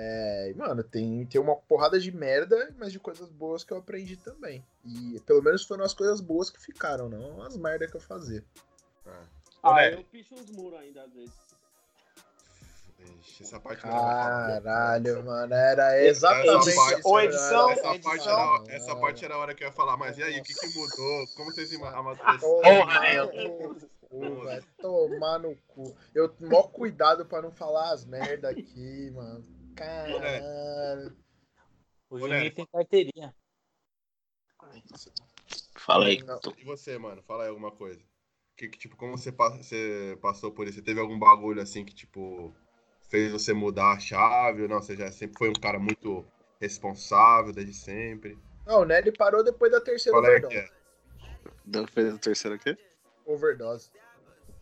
É, 0.00 0.50
e, 0.50 0.54
mano, 0.54 0.84
tem, 0.84 1.26
tem 1.26 1.40
uma 1.40 1.56
porrada 1.56 1.98
de 1.98 2.12
merda, 2.12 2.72
mas 2.78 2.92
de 2.92 3.00
coisas 3.00 3.28
boas 3.30 3.64
que 3.64 3.72
eu 3.72 3.78
aprendi 3.78 4.16
também. 4.16 4.64
E 4.84 5.18
pelo 5.26 5.42
menos 5.42 5.64
foram 5.64 5.84
as 5.84 5.92
coisas 5.92 6.20
boas 6.20 6.50
que 6.50 6.60
ficaram, 6.60 7.08
não 7.08 7.42
as 7.42 7.56
merdas 7.56 7.90
que 7.90 7.96
eu 7.96 8.00
fazia. 8.00 8.44
Ah, 9.62 9.74
Né? 9.74 9.94
eu 9.94 10.04
picho 10.04 10.34
uns 10.36 10.50
muros 10.52 10.78
ainda 10.78 11.02
às 11.02 11.12
vezes. 11.12 11.34
Ixi, 13.20 13.42
essa 13.44 13.58
parte 13.60 13.84
não 13.86 13.92
era 13.96 14.60
Caralho, 14.60 15.24
mano, 15.24 15.54
era 15.54 15.94
Essa 15.96 16.08
exatamente 16.08 16.74
parte- 16.74 16.98
isso. 17.00 17.16
Era- 17.16 17.24
edição, 17.24 17.70
Essa 17.70 17.94
edição. 17.94 18.02
parte, 18.02 18.28
era, 18.28 18.76
essa 18.76 18.96
parte 18.96 19.24
era 19.24 19.34
a 19.34 19.38
hora 19.38 19.54
que 19.54 19.64
eu 19.64 19.68
ia 19.68 19.72
falar, 19.72 19.96
mas 19.96 20.18
e 20.18 20.22
aí, 20.22 20.38
o 20.38 20.42
que, 20.42 20.52
que 20.54 20.66
mudou? 20.78 21.26
Como 21.36 21.50
vocês 21.52 21.72
amadureceram? 21.74 22.86
No 22.86 23.76
cu, 24.08 24.20
vai 24.44 24.60
tomar 24.80 25.38
no 25.38 25.56
cu. 25.66 25.96
Eu 26.14 26.34
mó 26.40 26.62
cuidado 26.64 27.26
pra 27.26 27.42
não 27.42 27.52
falar 27.52 27.92
as 27.92 28.04
merda 28.04 28.50
aqui, 28.50 29.10
mano. 29.10 29.44
Caralho. 29.76 31.16
O 32.10 32.18
Juninho 32.18 32.54
tem 32.54 32.66
carteirinha. 32.66 33.34
Fala 35.76 36.06
aí. 36.06 36.22
Não. 36.22 36.40
E 36.56 36.64
você, 36.64 36.98
mano? 36.98 37.22
Fala 37.22 37.44
aí 37.44 37.48
alguma 37.48 37.70
coisa. 37.70 38.00
Que, 38.56 38.68
que, 38.68 38.78
tipo, 38.78 38.96
como 38.96 39.16
você, 39.16 39.30
você 39.30 40.18
passou 40.20 40.50
por 40.50 40.66
isso? 40.66 40.78
Você 40.78 40.82
teve 40.82 41.00
algum 41.00 41.18
bagulho 41.18 41.62
assim 41.62 41.84
que, 41.84 41.94
tipo, 41.94 42.52
fez 43.08 43.30
você 43.30 43.52
mudar 43.52 43.92
a 43.92 44.00
chave? 44.00 44.62
Ou 44.62 44.68
não? 44.68 44.82
Você 44.82 44.96
já 44.96 45.12
sempre 45.12 45.38
foi 45.38 45.48
um 45.48 45.60
cara 45.60 45.78
muito 45.78 46.26
responsável 46.60 47.52
desde 47.52 47.74
sempre. 47.74 48.36
Não, 48.66 48.80
o 48.80 48.84
Nelly 48.84 49.12
parou 49.12 49.44
depois 49.44 49.70
da 49.70 49.80
terceira 49.80 50.18
Qual 50.18 50.26
é 50.26 50.40
que 50.40 50.56
é? 50.56 50.68
Da 51.64 51.86
fez 51.86 52.14
a 52.14 52.18
terceira 52.18 52.56
o 52.56 52.58
quê? 52.58 52.76
Overdose. 53.32 53.90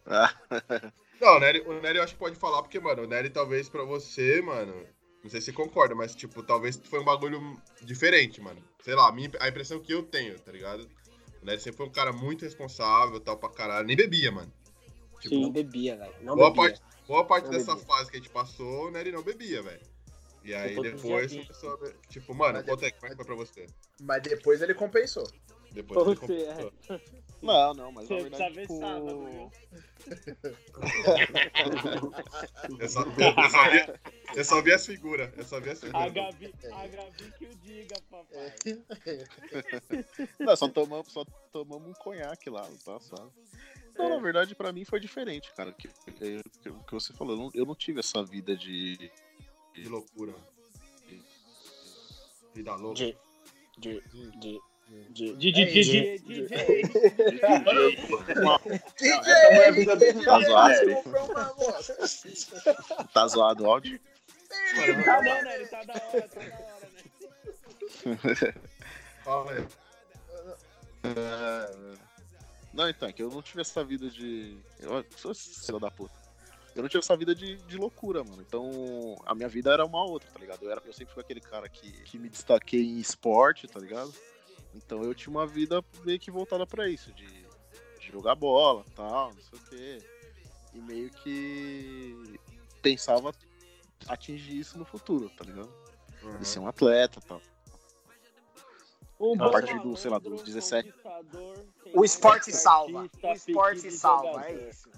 Ah, 0.06 0.32
Não, 1.20 1.36
o 1.36 1.40
Nery, 1.40 1.60
o 1.62 1.80
Nery 1.80 1.98
eu 1.98 2.04
acho 2.04 2.12
que 2.12 2.18
pode 2.18 2.36
falar, 2.36 2.62
porque, 2.62 2.78
mano, 2.78 3.02
o 3.02 3.06
Nery 3.06 3.30
talvez 3.30 3.68
pra 3.68 3.82
você, 3.84 4.42
mano. 4.42 4.86
Não 5.22 5.30
sei 5.30 5.40
se 5.40 5.46
você 5.46 5.52
concorda, 5.52 5.94
mas, 5.94 6.14
tipo, 6.14 6.42
talvez 6.42 6.76
foi 6.84 7.00
um 7.00 7.04
bagulho 7.04 7.40
diferente, 7.82 8.40
mano. 8.40 8.62
Sei 8.82 8.94
lá, 8.94 9.08
a, 9.08 9.12
minha, 9.12 9.30
a 9.40 9.48
impressão 9.48 9.80
que 9.80 9.92
eu 9.92 10.02
tenho, 10.02 10.38
tá 10.38 10.52
ligado? 10.52 10.88
O 11.42 11.46
Nery 11.46 11.60
sempre 11.60 11.78
foi 11.78 11.86
um 11.86 11.90
cara 11.90 12.12
muito 12.12 12.44
responsável, 12.44 13.18
tal 13.18 13.36
pra 13.36 13.48
caralho. 13.48 13.86
Nem 13.86 13.96
bebia, 13.96 14.30
mano. 14.30 14.52
Tipo, 15.20 15.34
Não 15.36 15.50
bebia, 15.50 15.96
velho. 15.96 16.14
Não 16.20 16.36
boa 16.36 16.50
bebia. 16.50 16.68
parte, 16.70 16.82
boa 17.08 17.24
parte 17.24 17.44
Não 17.46 17.52
dessa 17.52 17.74
bebia. 17.74 17.86
fase 17.86 18.10
que 18.10 18.16
a 18.18 18.20
gente 18.20 18.30
passou, 18.30 18.86
o 18.88 18.90
Nery 18.90 19.10
não 19.10 19.22
bebia, 19.22 19.62
velho. 19.62 19.80
E 20.44 20.54
aí 20.54 20.80
Depois 20.80 21.32
começou 21.32 21.74
a. 21.74 22.08
Tipo, 22.08 22.34
mano, 22.34 22.58
Mas 22.58 22.66
conta 22.66 22.84
aí, 22.86 22.92
como 22.92 23.06
é 23.06 23.10
que 23.10 23.16
foi 23.16 23.24
pra 23.24 23.34
você? 23.34 23.66
Mas 24.00 24.22
depois 24.22 24.62
ele 24.62 24.74
compensou. 24.74 25.26
Depois 25.76 26.06
ele 26.06 26.16
Você, 26.16 26.46
completou. 26.46 26.72
é. 26.96 27.00
não, 27.42 27.74
não, 27.74 27.92
mas 27.92 28.08
na 28.08 28.16
Você 28.16 28.24
precisa 28.30 28.50
verdade, 28.50 28.54
ver 28.54 28.62
tipo... 28.62 28.78
sábado, 28.80 29.26
viu? 29.26 29.52
Eu 32.78 32.88
só, 32.88 33.02
eu 33.02 33.50
só 33.50 33.70
vi, 33.70 33.98
eu 34.36 34.44
só 34.44 34.62
vi 34.62 34.72
as 34.72 34.86
figuras. 34.86 35.30
Eu 35.36 35.44
só 35.44 35.60
vi 35.60 35.70
as 35.70 35.82
A 35.84 35.86
figuras. 35.86 36.12
Gabi, 36.14 36.54
a 36.72 36.86
Gabi 36.86 37.32
que 37.38 37.44
o 37.44 37.54
diga, 37.56 37.96
papai. 38.10 38.54
Não, 40.40 40.56
só 40.56 40.68
tomamos, 40.68 41.12
só 41.12 41.24
tomamos 41.52 41.88
um 41.88 41.92
conhaque 41.94 42.48
lá, 42.48 42.66
tá 42.84 42.98
sabe? 43.00 43.30
Não, 43.98 44.08
na 44.08 44.18
verdade, 44.18 44.54
pra 44.54 44.72
mim 44.72 44.84
foi 44.84 44.98
diferente, 45.00 45.52
cara. 45.54 45.72
Que, 45.72 45.88
que- 45.88 46.42
que- 46.62 46.68
o 46.70 46.82
que 46.84 46.92
você 46.92 47.12
falou, 47.12 47.34
eu 47.34 47.38
não, 47.38 47.50
eu 47.54 47.66
não 47.66 47.74
tive 47.74 48.00
essa 48.00 48.22
vida 48.24 48.56
de. 48.56 49.10
Que 49.74 49.84
loucura. 49.88 50.34
Vida 52.54 52.74
louca. 52.76 52.94
De, 52.94 53.16
de, 53.78 54.00
de, 54.00 54.30
de. 54.38 54.60
DJ. 54.88 55.34
DJ, 55.36 55.64
DJ. 55.66 56.18
DJ! 56.18 56.46
Tá 63.12 63.26
zoado, 63.26 63.64
o 63.64 63.70
áudio? 63.70 63.98
Tá 65.04 65.22
não, 65.22 65.42
né? 65.42 65.54
Ele 65.56 65.66
tá 65.66 65.82
da 65.82 65.94
hora, 65.94 66.28
tá 66.28 66.42
da 66.44 66.64
hora, 66.66 66.88
né? 66.92 67.02
Não, 72.72 72.88
então, 72.88 73.08
é 73.08 73.12
que 73.12 73.22
eu 73.22 73.30
não 73.30 73.42
tive 73.42 73.62
essa 73.62 73.82
vida 73.82 74.08
de. 74.08 74.56
Eu 74.80 75.04
sou 75.16 75.34
filho 75.34 75.80
da 75.80 75.90
puta. 75.90 76.14
Eu 76.76 76.82
não 76.82 76.88
tive 76.88 77.00
essa 77.00 77.16
vida 77.16 77.34
de, 77.34 77.56
de 77.56 77.76
loucura, 77.76 78.22
mano. 78.22 78.44
Então, 78.46 79.16
a 79.24 79.34
minha 79.34 79.48
vida 79.48 79.72
era 79.72 79.84
uma 79.84 80.04
outra, 80.04 80.30
tá 80.30 80.38
ligado? 80.38 80.62
Eu, 80.62 80.70
era, 80.70 80.82
eu 80.84 80.92
sempre 80.92 81.14
fui 81.14 81.22
aquele 81.22 81.40
cara 81.40 81.68
que, 81.68 81.90
que 82.02 82.18
me 82.18 82.28
destaquei 82.28 82.82
em 82.82 82.98
esporte, 82.98 83.66
tá 83.66 83.80
ligado? 83.80 84.14
Então 84.76 85.02
eu 85.02 85.14
tinha 85.14 85.30
uma 85.30 85.46
vida 85.46 85.82
meio 86.04 86.18
que 86.18 86.30
voltada 86.30 86.66
pra 86.66 86.88
isso, 86.88 87.12
de, 87.12 87.26
de 87.26 88.12
jogar 88.12 88.34
bola 88.34 88.84
tal, 88.94 89.32
não 89.34 89.42
sei 89.42 89.58
o 89.58 89.62
quê. 89.62 89.98
E 90.74 90.78
meio 90.80 91.10
que 91.10 92.38
pensava 92.82 93.32
atingir 94.06 94.58
isso 94.58 94.78
no 94.78 94.84
futuro, 94.84 95.30
tá 95.30 95.44
ligado? 95.44 95.72
Uhum. 96.22 96.38
De 96.38 96.46
ser 96.46 96.58
um 96.58 96.68
atleta 96.68 97.20
tal. 97.20 97.40
Um 99.18 99.42
A 99.42 99.50
partir 99.50 99.78
do, 99.80 99.96
sei 99.96 100.10
lá, 100.10 100.18
dos 100.18 100.42
17. 100.42 100.92
conquistador, 100.92 101.64
O 101.94 102.04
esporte 102.04 102.52
salva. 102.52 103.08
O 103.22 103.32
esporte 103.32 103.90
salva, 103.90 104.46
é 104.46 104.68
isso. 104.68 104.90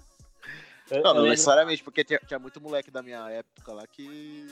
Eu, 0.91 1.03
Não, 1.03 1.13
não 1.13 1.23
necessariamente, 1.23 1.83
porque 1.83 2.03
tinha, 2.03 2.19
tinha 2.19 2.39
muito 2.39 2.59
moleque 2.59 2.91
da 2.91 3.01
minha 3.01 3.29
época 3.29 3.71
lá 3.71 3.87
que. 3.87 4.47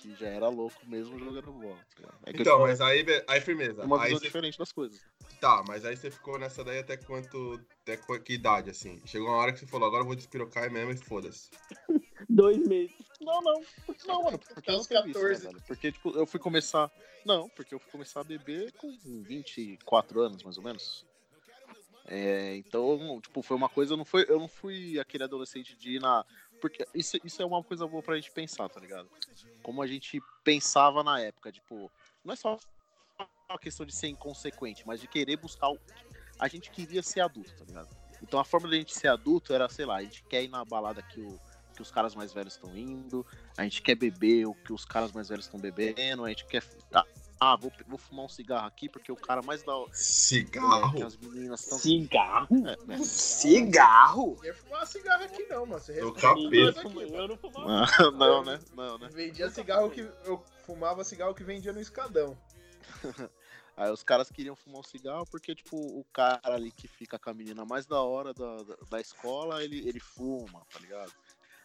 Que 0.00 0.14
já 0.14 0.26
era 0.28 0.48
louco 0.48 0.80
mesmo 0.86 1.18
jogando 1.18 1.52
bola. 1.52 1.78
tá? 2.00 2.08
É 2.26 2.30
Então, 2.34 2.60
mas 2.60 2.80
aí, 2.80 3.04
aí 3.28 3.40
firmeza. 3.40 3.84
uma 3.84 4.00
Aí 4.00 4.08
visão 4.08 4.18
você, 4.18 4.26
diferente 4.26 4.58
das 4.58 4.72
coisas. 4.72 5.00
tá, 5.40 5.62
mas 5.68 5.84
aí 5.84 5.96
você 5.96 6.10
ficou 6.10 6.38
nessa 6.38 6.64
daí 6.64 6.78
até 6.78 6.96
quanto. 6.96 7.60
Até 7.82 7.96
qu- 7.96 8.20
que 8.20 8.34
idade, 8.34 8.70
assim? 8.70 9.00
Chegou 9.06 9.28
uma 9.28 9.36
hora 9.36 9.52
que 9.52 9.58
você 9.58 9.66
falou, 9.66 9.86
agora 9.88 10.02
eu 10.02 10.06
vou 10.06 10.16
despirocar 10.16 10.70
mesmo 10.70 10.92
e 10.92 10.96
foda-se. 10.96 11.50
Dois 12.28 12.58
meses. 12.66 12.94
Não, 13.20 13.42
não. 13.42 13.62
Porque, 13.86 14.06
não, 14.08 14.22
mano, 14.22 14.38
porque 14.38 14.60
Até 14.60 14.70
eu 14.70 14.74
não 14.74 14.80
os 14.80 14.86
teve 14.86 15.10
isso, 15.10 15.18
né, 15.20 15.28
14. 15.28 15.46
velho? 15.46 15.62
Porque, 15.66 15.92
tipo, 15.92 16.10
eu 16.16 16.26
fui 16.26 16.40
começar. 16.40 16.90
Não, 17.24 17.48
porque 17.50 17.74
eu 17.74 17.78
fui 17.78 17.90
começar 17.90 18.20
a 18.20 18.24
beber 18.24 18.72
com 18.72 18.90
24 19.24 20.20
anos, 20.20 20.42
mais 20.42 20.56
ou 20.56 20.64
menos. 20.64 21.04
É, 22.06 22.56
então, 22.56 23.20
tipo, 23.20 23.42
foi 23.42 23.56
uma 23.56 23.68
coisa, 23.68 23.92
eu 23.92 23.96
não, 23.96 24.04
fui, 24.04 24.24
eu 24.28 24.38
não 24.38 24.48
fui 24.48 24.98
aquele 24.98 25.24
adolescente 25.24 25.76
de 25.76 25.96
ir 25.96 26.00
na. 26.00 26.24
Porque 26.60 26.86
isso, 26.94 27.18
isso 27.24 27.42
é 27.42 27.44
uma 27.44 27.62
coisa 27.62 27.86
boa 27.86 28.02
pra 28.02 28.16
gente 28.16 28.30
pensar, 28.30 28.68
tá 28.68 28.78
ligado? 28.78 29.08
Como 29.62 29.82
a 29.82 29.86
gente 29.86 30.20
pensava 30.44 31.02
na 31.02 31.20
época, 31.20 31.50
tipo, 31.50 31.90
não 32.24 32.34
é 32.34 32.36
só 32.36 32.58
uma 33.48 33.58
questão 33.58 33.84
de 33.84 33.94
ser 33.94 34.08
inconsequente, 34.08 34.86
mas 34.86 35.00
de 35.00 35.08
querer 35.08 35.36
buscar. 35.36 35.70
O... 35.70 35.78
A 36.38 36.48
gente 36.48 36.70
queria 36.70 37.02
ser 37.02 37.20
adulto, 37.20 37.54
tá 37.56 37.64
ligado? 37.64 37.88
Então 38.22 38.38
a 38.38 38.44
forma 38.44 38.68
da 38.68 38.76
gente 38.76 38.94
ser 38.94 39.08
adulto 39.08 39.52
era, 39.52 39.68
sei 39.68 39.86
lá, 39.86 39.96
a 39.96 40.02
gente 40.02 40.22
quer 40.24 40.44
ir 40.44 40.48
na 40.48 40.64
balada 40.64 41.02
que, 41.02 41.20
o, 41.20 41.40
que 41.74 41.82
os 41.82 41.90
caras 41.90 42.14
mais 42.14 42.32
velhos 42.32 42.54
estão 42.54 42.76
indo, 42.76 43.26
a 43.56 43.64
gente 43.64 43.82
quer 43.82 43.94
beber 43.94 44.46
o 44.46 44.54
que 44.54 44.72
os 44.72 44.84
caras 44.84 45.12
mais 45.12 45.28
velhos 45.28 45.46
estão 45.46 45.58
bebendo, 45.58 46.24
a 46.24 46.28
gente 46.28 46.44
quer. 46.46 46.62
Ah, 46.92 47.04
ah, 47.42 47.56
vou, 47.56 47.72
vou 47.86 47.96
fumar 47.96 48.26
um 48.26 48.28
cigarro 48.28 48.66
aqui 48.66 48.86
porque 48.86 49.10
o 49.10 49.16
cara 49.16 49.40
mais 49.40 49.62
da 49.62 49.74
hora. 49.74 49.90
Cigarro? 49.94 50.92
que 50.92 51.02
as 51.02 51.16
meninas 51.16 51.62
estão. 51.62 51.78
Cigarro? 51.78 52.68
É, 52.68 52.76
né? 52.86 52.98
Cigarro? 52.98 54.36
Não 54.36 54.44
ia 54.44 54.54
fumar 54.54 54.86
cigarro 54.86 55.24
aqui 55.24 55.46
não, 55.46 55.64
mano. 55.64 55.80
Você 55.80 55.98
Eu 55.98 56.12
capeta. 56.12 56.54
Eu 56.54 56.68
aqui, 56.68 57.10
não, 57.10 57.26
eu 57.26 57.36
fumava. 57.38 57.84
Ah, 57.84 58.10
não, 58.10 58.44
né? 58.44 58.60
Não, 58.74 58.98
né? 58.98 59.08
Vendia 59.10 59.48
cigarro 59.48 59.90
que. 59.90 60.02
Eu 60.24 60.44
fumava 60.66 61.02
cigarro 61.02 61.34
que 61.34 61.42
vendia 61.42 61.72
no 61.72 61.80
escadão. 61.80 62.36
Aí 63.74 63.90
os 63.90 64.02
caras 64.02 64.30
queriam 64.30 64.54
fumar 64.54 64.80
um 64.80 64.84
cigarro 64.84 65.24
porque, 65.30 65.54
tipo, 65.54 65.78
o 65.78 66.04
cara 66.12 66.40
ali 66.44 66.70
que 66.70 66.86
fica 66.86 67.18
com 67.18 67.30
a 67.30 67.34
menina 67.34 67.64
mais 67.64 67.86
da 67.86 68.02
hora 68.02 68.34
da, 68.34 68.62
da, 68.62 68.76
da 68.90 69.00
escola, 69.00 69.64
ele, 69.64 69.88
ele 69.88 69.98
fuma, 69.98 70.60
tá 70.70 70.78
ligado? 70.78 71.10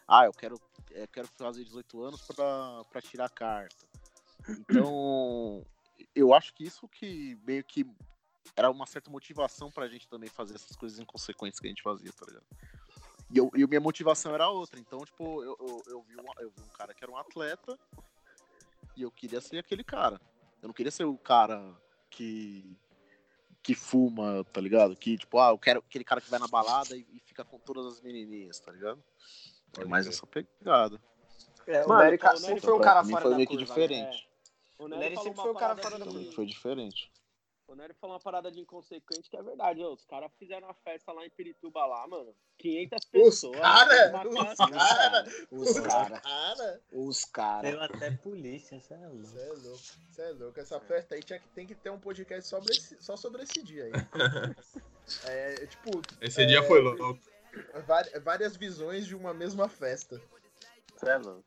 Ah, 0.08 0.24
eu 0.24 0.32
quero, 0.32 0.58
eu 0.92 1.08
quero 1.08 1.28
fazer 1.36 1.64
18 1.64 2.02
anos 2.02 2.22
pra, 2.22 2.82
pra 2.90 3.02
tirar 3.02 3.26
a 3.26 3.28
carta. 3.28 3.76
Então, 4.48 5.64
eu 6.14 6.34
acho 6.34 6.54
que 6.54 6.64
isso 6.64 6.88
que 6.88 7.38
meio 7.46 7.64
que 7.64 7.86
era 8.54 8.70
uma 8.70 8.86
certa 8.86 9.10
motivação 9.10 9.70
pra 9.70 9.88
gente 9.88 10.08
também 10.08 10.28
fazer 10.28 10.54
essas 10.54 10.76
coisas 10.76 10.98
inconsequentes 10.98 11.58
que 11.58 11.66
a 11.66 11.70
gente 11.70 11.82
fazia, 11.82 12.12
tá 12.12 12.26
ligado? 12.26 12.46
E, 13.30 13.38
eu, 13.38 13.50
e 13.56 13.64
a 13.64 13.66
minha 13.66 13.80
motivação 13.80 14.34
era 14.34 14.48
outra. 14.48 14.78
Então, 14.78 15.00
tipo, 15.00 15.42
eu, 15.42 15.56
eu, 15.60 15.82
eu, 15.88 16.02
vi 16.02 16.16
um, 16.16 16.40
eu 16.40 16.50
vi 16.50 16.62
um 16.62 16.76
cara 16.76 16.94
que 16.94 17.02
era 17.02 17.12
um 17.12 17.16
atleta 17.16 17.78
e 18.96 19.02
eu 19.02 19.10
queria 19.10 19.40
ser 19.40 19.58
aquele 19.58 19.82
cara. 19.82 20.20
Eu 20.62 20.68
não 20.68 20.74
queria 20.74 20.92
ser 20.92 21.04
o 21.04 21.18
cara 21.18 21.74
que 22.10 22.76
que 23.62 23.74
fuma, 23.74 24.44
tá 24.52 24.60
ligado? 24.60 24.94
Que, 24.94 25.18
tipo, 25.18 25.40
ah, 25.40 25.48
eu 25.50 25.58
quero 25.58 25.80
aquele 25.80 26.04
cara 26.04 26.20
que 26.20 26.30
vai 26.30 26.38
na 26.38 26.46
balada 26.46 26.96
e, 26.96 27.04
e 27.12 27.18
fica 27.18 27.44
com 27.44 27.58
todas 27.58 27.84
as 27.84 28.00
menininhas, 28.00 28.60
tá 28.60 28.70
ligado? 28.70 29.02
É 29.76 29.84
mais 29.84 30.06
essa 30.06 30.24
pegada. 30.24 31.00
É, 31.66 31.84
o 31.84 31.88
Mano, 31.88 32.00
o 32.00 32.04
Nery 32.04 32.38
sempre 32.38 32.60
foi 32.60 32.74
um 32.74 32.80
cara 32.80 33.02
fora 33.02 33.22
foi 33.22 33.30
da 33.32 33.36
meio 33.36 33.48
que 33.48 33.56
curva, 33.56 33.74
diferente. 33.74 34.28
O 34.78 34.88
Nery 34.88 35.00
Nery 35.00 35.14
falou 35.14 35.24
sempre 35.24 35.38
uma 35.40 35.42
foi 35.44 35.52
um 35.52 35.54
cara 35.58 35.74
parada 35.76 36.04
fora 36.04 36.20
da 36.24 36.32
foi 36.32 36.46
diferente. 36.46 37.12
O 37.68 37.74
Nery 37.74 37.94
falou 37.94 38.14
uma 38.14 38.22
parada 38.22 38.52
de 38.52 38.60
inconsequente 38.60 39.28
que 39.28 39.36
é 39.36 39.42
verdade. 39.42 39.82
ó, 39.82 39.92
os 39.92 40.04
caras 40.04 40.30
fizeram 40.38 40.68
uma 40.68 40.74
festa 40.74 41.10
lá 41.12 41.26
em 41.26 41.30
Pirituba 41.30 41.84
lá, 41.84 42.06
mano. 42.06 42.32
500 42.58 42.98
Os 43.04 43.10
pessoas. 43.10 43.58
cara, 43.60 44.10
uma 44.28 44.28
os 44.28 44.34
casa- 44.56 44.70
cara, 44.70 45.24
Os 45.50 45.68
os 45.70 45.80
cara, 45.80 46.20
cara. 46.20 46.80
os 46.92 47.24
cara. 47.24 47.68
Saiu 47.70 47.82
até 47.82 48.10
polícia, 48.12 48.80
você 48.80 48.94
é 48.94 48.98
louco. 49.08 49.24
Você 49.26 49.40
é 49.40 49.48
louco, 49.52 49.82
você 50.10 50.22
é 50.22 50.30
louco. 50.30 50.60
Essa 50.60 50.80
festa 50.80 51.14
aí 51.16 51.22
tinha 51.24 51.40
que, 51.40 51.48
tem 51.48 51.66
que 51.66 51.74
ter 51.74 51.90
um 51.90 51.98
podcast 51.98 52.48
sobre 52.48 52.70
esse- 52.72 53.02
só 53.02 53.16
sobre 53.16 53.42
esse 53.42 53.62
dia 53.62 53.84
aí. 53.84 53.92
É, 55.24 55.66
tipo, 55.66 56.02
Esse 56.20 56.44
dia 56.46 56.62
foi 56.64 56.80
louco. 56.80 57.18
vari- 57.86 58.18
várias 58.20 58.56
visões 58.56 59.06
de 59.06 59.14
uma 59.14 59.32
mesma 59.32 59.68
festa. 59.68 60.20
Você 60.96 61.08
é 61.08 61.16
louco. 61.16 61.44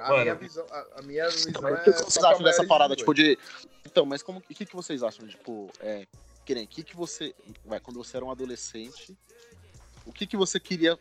A 0.00 0.08
Mano. 0.08 0.22
minha 0.22 0.34
visão, 0.34 0.66
a, 0.70 0.86
a 0.98 1.02
minha 1.02 1.28
visão 1.28 1.62
Mas 1.62 1.72
é 1.72 1.76
o 1.76 1.84
que 1.84 1.90
vocês 1.92 2.24
acham 2.24 2.42
dessa 2.42 2.66
parada, 2.66 2.96
18. 2.96 2.98
tipo, 2.98 3.14
de. 3.14 3.38
Então, 3.86 4.04
mas 4.06 4.22
como. 4.22 4.38
O 4.38 4.42
que, 4.42 4.66
que 4.66 4.74
vocês 4.76 5.02
acham, 5.02 5.26
tipo, 5.26 5.70
é. 5.80 6.06
Que 6.44 6.54
nem, 6.54 6.64
o 6.64 6.68
que, 6.68 6.82
que 6.82 6.96
você. 6.96 7.34
Vai, 7.64 7.78
quando 7.80 7.96
você 8.02 8.16
era 8.16 8.26
um 8.26 8.30
adolescente, 8.30 9.16
o 10.04 10.12
que, 10.12 10.26
que 10.26 10.36
você 10.36 10.58
queria. 10.58 10.98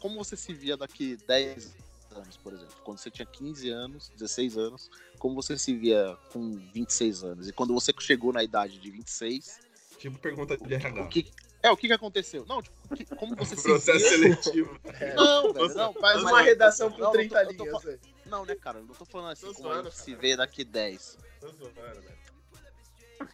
Como 0.00 0.16
você 0.16 0.36
se 0.36 0.52
via 0.52 0.76
daqui 0.76 1.16
10 1.26 1.74
anos, 2.16 2.36
por 2.36 2.52
exemplo? 2.52 2.74
Quando 2.84 2.98
você 2.98 3.10
tinha 3.10 3.26
15 3.26 3.68
anos, 3.70 4.08
16 4.16 4.56
anos, 4.58 4.90
como 5.18 5.34
você 5.34 5.56
se 5.56 5.74
via 5.76 6.16
com 6.32 6.56
26 6.72 7.22
anos? 7.24 7.48
E 7.48 7.52
quando 7.52 7.72
você 7.74 7.92
chegou 8.00 8.32
na 8.32 8.42
idade 8.42 8.78
de 8.78 8.90
26, 8.90 9.60
Tipo 9.98 10.18
pergunta 10.18 10.56
de 10.56 10.74
RH. 10.74 11.02
o 11.02 11.08
que. 11.08 11.30
É, 11.66 11.70
o 11.70 11.76
que, 11.76 11.88
que 11.88 11.92
aconteceu? 11.92 12.44
Não, 12.46 12.62
tipo, 12.62 12.96
que- 12.96 13.04
como 13.16 13.34
você 13.34 13.56
se 13.56 13.64
Processo 13.64 14.08
seletivo. 14.08 14.78
Não, 15.16 15.52
velho, 15.52 15.74
não, 15.74 15.92
Faz 15.94 16.22
mas- 16.22 16.32
uma 16.32 16.42
redação 16.42 16.90
com 16.92 16.98
não, 16.98 17.10
30 17.12 17.42
eu 17.42 17.56
tô- 17.56 17.64
eu 17.66 17.72
tô 17.72 17.88
linhas. 17.88 18.00
Não, 18.26 18.44
né, 18.44 18.54
cara? 18.54 18.78
Eu 18.78 18.84
não 18.84 18.94
tô 18.94 19.04
falando 19.04 19.32
assim 19.32 19.46
Tô 19.46 19.54
como 19.54 19.68
zoando, 19.72 19.90
se 19.90 20.14
vê 20.14 20.36
daqui 20.36 20.64
10. 20.64 21.18
Tô 21.40 21.48
zoando, 21.48 21.74
velho. 21.74 22.16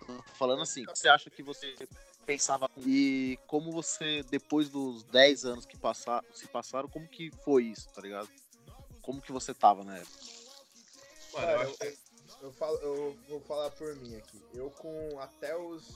Tô 0.07 0.23
falando 0.39 0.63
assim, 0.63 0.85
você 0.87 1.09
acha 1.09 1.29
que 1.29 1.43
você 1.43 1.75
pensava 2.25 2.71
e 2.79 3.39
como 3.47 3.73
você 3.73 4.23
depois 4.31 4.69
dos 4.71 5.03
10 5.05 5.45
anos 5.45 5.67
que 5.67 5.77
passar, 5.77 6.25
se 6.33 6.47
passaram, 6.47 6.89
como 6.89 7.07
que 7.09 7.31
foi 7.45 7.65
isso, 7.65 7.89
tá 7.91 8.01
ligado? 8.01 8.29
Como 9.03 9.21
que 9.21 9.33
você 9.33 9.53
tava 9.53 9.83
na 9.85 9.99
época? 9.99 10.19
Mano, 11.35 11.63
eu 11.65 11.73
que. 11.75 11.99
Eu, 12.41 12.53
falo, 12.53 12.77
eu 12.79 13.17
vou 13.29 13.41
falar 13.41 13.71
por 13.71 13.95
mim 13.97 14.17
aqui. 14.17 14.43
Eu 14.55 14.71
com 14.71 15.19
até 15.21 15.57
os 15.57 15.95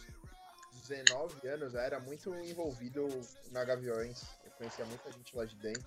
19 0.89 1.49
anos 1.49 1.75
eu 1.75 1.81
era 1.81 1.99
muito 2.01 2.35
envolvido 2.35 3.07
na 3.51 3.65
Gaviões. 3.65 4.23
Eu 4.45 4.51
conhecia 4.59 4.85
muita 4.87 5.11
gente 5.13 5.37
lá 5.37 5.45
de 5.45 5.57
dentro. 5.57 5.85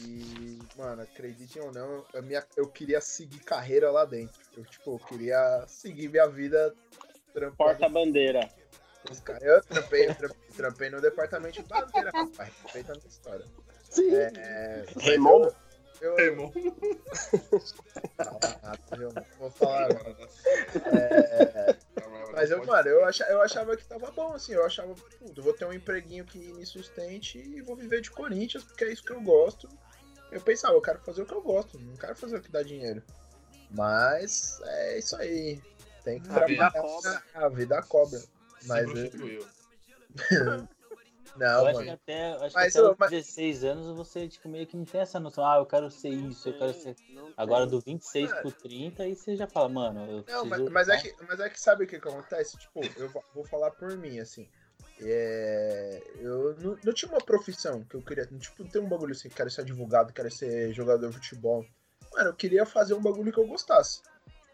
E, 0.00 0.58
mano, 0.76 1.02
acreditem 1.02 1.62
ou 1.62 1.72
não, 1.72 2.04
a 2.14 2.20
minha, 2.20 2.44
eu 2.56 2.68
queria 2.68 3.00
seguir 3.00 3.38
carreira 3.40 3.90
lá 3.90 4.04
dentro. 4.04 4.34
Eu, 4.56 4.64
tipo, 4.64 4.94
eu 4.94 4.98
queria 4.98 5.64
seguir 5.66 6.08
minha 6.08 6.26
vida 6.28 6.74
trampando. 7.32 7.56
Porta-bandeira. 7.56 8.40
Os 9.10 9.20
caras- 9.20 9.42
Eu 9.42 9.62
trampei, 9.62 10.08
eu 10.08 10.14
trampei, 10.14 10.50
trampei 10.56 10.90
no 10.90 11.00
departamento 11.00 11.62
de 11.62 11.68
bandeira, 11.68 12.10
rapaz. 12.10 12.52
Respeita 12.62 12.92
a 12.92 12.96
minha 12.96 13.08
história. 13.08 13.46
Sim. 13.88 14.10
É, 14.14 14.84
Raimundo? 15.00 15.54
Eu, 16.00 16.18
Irmão. 16.18 16.52
Ah, 18.18 18.76
eu 18.98 19.12
vou 19.38 19.50
falar 19.50 19.84
agora. 19.90 20.16
É, 20.92 21.76
Mas 22.32 22.50
eu, 22.50 22.64
mano, 22.64 22.88
eu 22.88 23.04
achava, 23.04 23.30
eu 23.30 23.42
achava 23.42 23.76
que 23.76 23.84
tava 23.84 24.10
bom, 24.10 24.32
assim. 24.34 24.52
Eu 24.52 24.64
achava, 24.64 24.94
puto, 24.94 25.40
eu 25.40 25.44
vou 25.44 25.52
ter 25.54 25.64
um 25.64 25.72
empreguinho 25.72 26.24
que 26.24 26.38
me 26.52 26.66
sustente 26.66 27.38
e 27.38 27.62
vou 27.62 27.76
viver 27.76 28.00
de 28.00 28.10
Corinthians, 28.10 28.64
porque 28.64 28.84
é 28.84 28.92
isso 28.92 29.04
que 29.04 29.12
eu 29.12 29.20
gosto. 29.20 29.68
Eu 30.30 30.40
pensava, 30.40 30.74
eu 30.74 30.82
quero 30.82 30.98
fazer 31.00 31.22
o 31.22 31.26
que 31.26 31.34
eu 31.34 31.42
gosto, 31.42 31.78
não 31.78 31.96
quero 31.96 32.16
fazer 32.16 32.36
o 32.36 32.42
que 32.42 32.50
dá 32.50 32.62
dinheiro. 32.62 33.02
Mas 33.70 34.60
é 34.64 34.98
isso 34.98 35.16
aí. 35.16 35.60
Tem 36.04 36.20
que 36.20 36.28
A 36.30 36.44
vida 36.46 36.70
trabalhar. 36.70 36.82
cobra. 36.82 37.22
A 37.34 37.48
vida 37.48 37.82
cobra. 37.82 38.22
Mas 38.66 38.90
Se 38.90 39.10
eu-. 39.22 40.66
não, 41.38 41.60
eu 41.60 41.66
acho 41.66 41.78
que 41.80 41.84
mano. 41.86 41.98
até, 42.02 42.32
acho 42.32 42.54
Mas, 42.54 42.72
que 42.72 42.78
até 42.78 42.90
os 42.90 42.96
mas- 42.98 43.10
16 43.10 43.64
anos 43.64 43.96
você 43.96 44.28
tipo, 44.28 44.48
meio 44.48 44.66
que 44.66 44.76
não 44.76 44.84
tem 44.84 45.00
essa 45.00 45.18
noção. 45.20 45.44
Ah, 45.44 45.56
eu 45.58 45.66
quero 45.66 45.90
ser 45.90 46.10
isso, 46.10 46.48
eu 46.48 46.58
quero 46.58 46.74
ser. 46.74 46.96
Agora 47.36 47.62
tem. 47.66 47.70
do 47.70 47.80
26 47.80 48.32
pro 48.32 48.50
30, 48.52 49.02
aí 49.02 49.14
você 49.14 49.36
já 49.36 49.46
fala, 49.46 49.68
mano, 49.68 50.10
eu 50.10 50.24
Não, 50.26 50.44
mas, 50.46 50.60
mas 50.70 50.88
é 50.88 50.96
que, 50.98 51.14
mas 51.28 51.40
é 51.40 51.48
que 51.48 51.60
sabe 51.60 51.84
o 51.84 51.86
que, 51.86 52.00
que 52.00 52.08
acontece? 52.08 52.56
Tipo, 52.58 52.80
eu 52.96 53.10
vou- 53.34 53.44
falar 53.44 53.70
por 53.72 53.96
mim, 53.96 54.18
assim. 54.18 54.48
É, 55.00 56.02
eu 56.20 56.56
não, 56.58 56.78
não 56.82 56.92
tinha 56.92 57.10
uma 57.10 57.20
profissão 57.20 57.84
que 57.84 57.94
eu 57.96 58.02
queria. 58.02 58.26
Tipo, 58.26 58.62
não 58.64 58.70
tem 58.70 58.82
um 58.82 58.88
bagulho 58.88 59.12
assim, 59.12 59.28
quero 59.28 59.50
ser 59.50 59.60
advogado, 59.60 60.12
quero 60.12 60.30
ser 60.30 60.72
jogador 60.72 61.08
de 61.08 61.14
futebol. 61.16 61.64
Mano, 62.12 62.30
eu 62.30 62.34
queria 62.34 62.64
fazer 62.64 62.94
um 62.94 63.02
bagulho 63.02 63.32
que 63.32 63.38
eu 63.38 63.46
gostasse. 63.46 64.00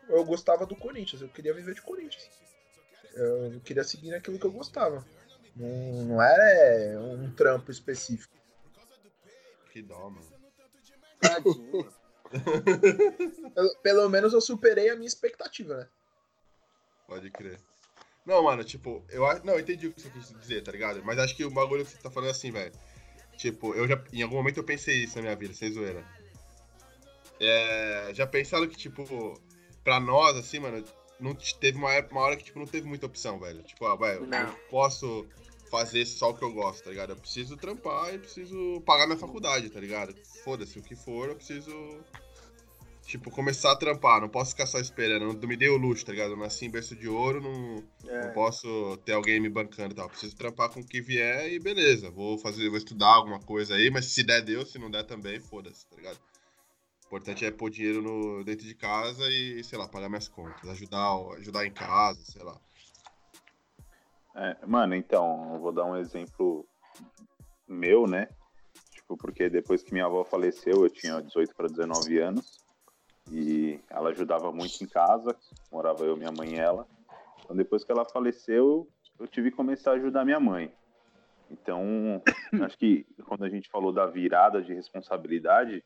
Eu 0.09 0.25
gostava 0.25 0.67
do 0.67 0.75
Corinthians, 0.77 1.23
eu 1.23 1.29
queria 1.29 1.55
viver 1.55 1.75
de 1.75 1.83
Corinthians. 1.83 2.29
Eu 3.15 3.61
queria 3.61 3.85
seguir 3.85 4.11
naquilo 4.11 4.39
que 4.39 4.47
eu 4.47 4.53
gostava. 4.53 5.05
Não, 5.55 6.05
não 6.05 6.23
era 6.23 6.51
é, 6.51 6.99
um 6.99 7.31
trampo 7.35 7.71
específico. 7.71 8.35
Que 9.71 9.83
dó, 9.83 10.11
mano. 10.11 10.27
Tadinho. 11.21 11.93
Pelo, 13.55 13.77
pelo 13.83 14.09
menos 14.09 14.33
eu 14.33 14.41
superei 14.41 14.89
a 14.91 14.97
minha 14.97 15.07
expectativa, 15.07 15.77
né? 15.77 15.89
Pode 17.07 17.31
crer. 17.31 17.61
Não, 18.25 18.43
mano, 18.43 18.65
tipo, 18.65 19.05
eu 19.11 19.27
acho. 19.27 19.45
Não, 19.45 19.55
eu 19.55 19.61
entendi 19.61 19.89
o 19.89 19.93
que 19.93 20.01
você 20.01 20.11
quis 20.11 20.29
dizer, 20.41 20.63
tá 20.63 20.73
ligado? 20.73 21.03
Mas 21.05 21.19
acho 21.19 21.37
que 21.37 21.45
o 21.45 21.51
bagulho 21.51 21.85
que 21.85 21.91
você 21.91 21.99
tá 21.99 22.11
falando 22.11 22.29
é 22.29 22.33
assim, 22.33 22.51
velho. 22.51 22.73
Tipo, 23.37 23.75
eu 23.75 23.87
já. 23.89 24.03
Em 24.13 24.23
algum 24.23 24.37
momento 24.37 24.59
eu 24.59 24.65
pensei 24.65 25.05
isso 25.05 25.17
na 25.17 25.23
minha 25.23 25.37
vida, 25.37 25.53
sem 25.53 25.73
zoeira. 25.73 26.05
É. 27.41 28.11
Já 28.15 28.27
pensaram 28.27 28.69
que, 28.69 28.77
tipo, 28.77 29.35
pra 29.83 29.99
nós, 29.99 30.37
assim, 30.37 30.61
mano, 30.61 30.85
não 31.23 31.35
teve 31.35 31.79
uma, 31.79 31.93
época, 31.93 32.15
uma 32.15 32.23
hora 32.25 32.37
que, 32.37 32.45
tipo, 32.45 32.59
não 32.59 32.67
teve 32.67 32.87
muita 32.87 33.07
opção, 33.07 33.39
velho. 33.39 33.63
Tipo, 33.63 33.87
ah, 33.87 33.97
velho, 33.97 34.21
eu 34.23 34.27
Não. 34.27 34.47
não 34.47 34.55
posso 34.71 35.27
fazer 35.71 36.05
só 36.05 36.31
o 36.31 36.35
que 36.35 36.43
eu 36.45 36.53
gosto, 36.53 36.85
tá 36.85 36.91
ligado? 36.91 37.11
Eu 37.11 37.17
preciso 37.17 37.57
trampar 37.57 38.15
e 38.15 38.19
preciso 38.19 38.83
pagar 38.85 39.07
minha 39.07 39.19
faculdade, 39.19 39.71
tá 39.71 39.81
ligado? 39.81 40.15
Foda-se 40.45 40.79
o 40.79 40.83
que 40.83 40.95
for, 40.95 41.29
eu 41.31 41.37
preciso 41.37 41.73
Tipo, 43.05 43.33
começar 43.33 43.73
a 43.73 43.77
trampar, 43.77 44.21
não 44.21 44.29
posso 44.29 44.53
ficar 44.53 44.65
só 44.65 44.79
esperando. 44.79 45.27
Não 45.27 45.49
me 45.49 45.57
dei 45.57 45.69
o 45.69 45.77
luxo, 45.77 46.07
tá 46.07 46.13
ligado? 46.13 46.31
Eu 46.31 46.37
nasci 46.37 46.67
em 46.67 46.71
berço 46.71 46.95
de 46.95 47.09
ouro, 47.09 47.41
não, 47.43 47.83
É. 48.09 48.27
não 48.27 48.33
posso 48.33 48.97
ter 49.05 49.13
alguém 49.13 49.41
me 49.41 49.49
bancando 49.51 49.93
e 49.93 49.97
tal. 49.97 50.09
Preciso 50.09 50.37
trampar 50.37 50.71
com 50.71 50.81
o 50.81 50.87
que 50.87 51.01
vier 51.01 51.53
e 51.53 51.59
beleza. 51.59 52.11
Vou 52.11 52.39
fazer, 52.39 52.69
vou 52.69 52.79
estudar 52.79 53.09
alguma 53.09 53.41
coisa 53.41 53.75
aí, 53.75 53.91
mas 53.91 54.07
se 54.07 54.23
der, 54.23 54.41
deu. 54.41 54.65
Se 54.65 54.79
não 54.79 54.89
der 54.91 55.03
também, 55.03 55.41
foda-se, 55.41 55.85
tá 55.89 55.97
ligado? 55.97 56.19
Importante 57.13 57.45
é 57.45 57.51
pôr 57.51 57.69
dinheiro 57.69 58.01
no, 58.01 58.43
dentro 58.43 58.65
de 58.65 58.75
casa 58.75 59.29
e, 59.29 59.63
sei 59.63 59.79
lá, 59.79 59.87
pagar 59.87 60.09
minhas 60.09 60.29
contas. 60.29 60.67
Ajudar, 60.67 61.15
ajudar 61.37 61.67
em 61.67 61.71
casa, 61.71 62.19
sei 62.25 62.43
lá. 62.43 62.59
É, 64.35 64.57
mano, 64.67 64.95
então, 64.95 65.53
eu 65.53 65.61
vou 65.61 65.73
dar 65.73 65.85
um 65.85 65.95
exemplo 65.95 66.67
meu, 67.69 68.07
né? 68.07 68.29
Tipo, 68.93 69.15
porque 69.19 69.51
depois 69.51 69.83
que 69.83 69.93
minha 69.93 70.07
avó 70.07 70.25
faleceu, 70.25 70.85
eu 70.85 70.89
tinha 70.89 71.21
18 71.21 71.55
para 71.55 71.69
19 71.69 72.19
anos. 72.19 72.59
E 73.31 73.79
ela 73.91 74.09
ajudava 74.09 74.51
muito 74.51 74.83
em 74.83 74.87
casa, 74.87 75.37
morava 75.71 76.07
eu, 76.07 76.17
minha 76.17 76.33
mãe 76.33 76.55
e 76.55 76.59
ela. 76.59 76.89
Então, 77.45 77.55
depois 77.55 77.85
que 77.85 77.93
ela 77.93 78.07
faleceu, 78.07 78.89
eu 79.19 79.29
tive 79.29 79.51
que 79.51 79.57
começar 79.59 79.91
a 79.91 79.95
ajudar 79.97 80.25
minha 80.25 80.41
mãe. 80.41 80.73
Então, 81.51 82.23
acho 82.65 82.79
que 82.79 83.05
quando 83.27 83.45
a 83.45 83.51
gente 83.51 83.69
falou 83.69 83.93
da 83.93 84.07
virada 84.07 84.63
de 84.63 84.73
responsabilidade, 84.73 85.85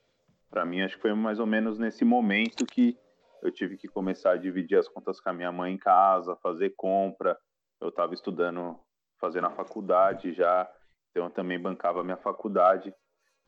para 0.50 0.64
mim, 0.64 0.80
acho 0.82 0.96
que 0.96 1.02
foi 1.02 1.14
mais 1.14 1.38
ou 1.38 1.46
menos 1.46 1.78
nesse 1.78 2.04
momento 2.04 2.66
que 2.66 2.96
eu 3.42 3.50
tive 3.50 3.76
que 3.76 3.88
começar 3.88 4.32
a 4.32 4.36
dividir 4.36 4.78
as 4.78 4.88
contas 4.88 5.20
com 5.20 5.28
a 5.28 5.32
minha 5.32 5.52
mãe 5.52 5.74
em 5.74 5.78
casa, 5.78 6.36
fazer 6.36 6.74
compra. 6.76 7.38
Eu 7.80 7.88
estava 7.88 8.14
estudando, 8.14 8.78
fazendo 9.20 9.46
a 9.46 9.50
faculdade 9.50 10.32
já, 10.32 10.68
então 11.10 11.24
eu 11.24 11.30
também 11.30 11.58
bancava 11.58 12.00
a 12.00 12.04
minha 12.04 12.16
faculdade. 12.16 12.94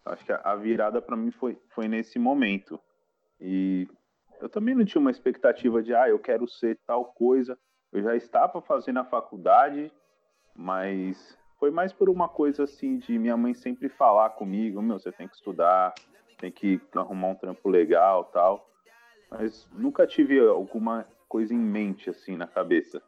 Acho 0.05 0.25
que 0.25 0.33
a- 0.33 0.55
virada 0.57 1.01
para 1.03 1.17
mim 1.17 1.31
foi, 1.31 1.61
foi 1.71 1.89
nesse 1.89 2.19
momento. 2.19 2.79
E 3.41 3.89
eu 4.41 4.49
também 4.49 4.75
não 4.75 4.85
tinha 4.85 5.01
uma 5.01 5.11
expectativa 5.11 5.83
de, 5.83 5.95
ah, 5.95 6.09
eu 6.09 6.19
quero 6.19 6.47
ser 6.49 6.79
tal 6.87 7.07
coisa. 7.07 7.59
Eu 7.93 8.03
já 8.03 8.15
estava 8.15 8.61
fazendo 8.61 8.99
a 9.01 9.05
faculdade, 9.05 9.93
mas 10.55 11.37
foi 11.59 11.71
mais 11.71 11.93
por 11.93 12.09
uma 12.09 12.29
coisa 12.29 12.65
assim 12.65 12.99
de 12.99 13.19
minha 13.19 13.37
mãe 13.37 13.55
sempre 13.55 13.89
falar 13.89 14.31
comigo, 14.31 14.81
meu, 14.81 14.99
você 14.99 15.11
tem 15.11 15.27
que 15.27 15.35
estudar, 15.35 15.95
tem 16.39 16.51
que 16.51 16.81
arrumar 16.95 17.29
um 17.29 17.35
trampo 17.35 17.69
legal, 17.69 18.25
tal. 18.25 18.69
Mas 19.31 19.69
nunca 19.73 20.07
tive 20.07 20.39
alguma 20.41 21.07
coisa 21.29 21.53
em 21.53 21.59
mente 21.59 22.09
assim 22.09 22.37
na 22.37 22.47
cabeça. 22.47 23.03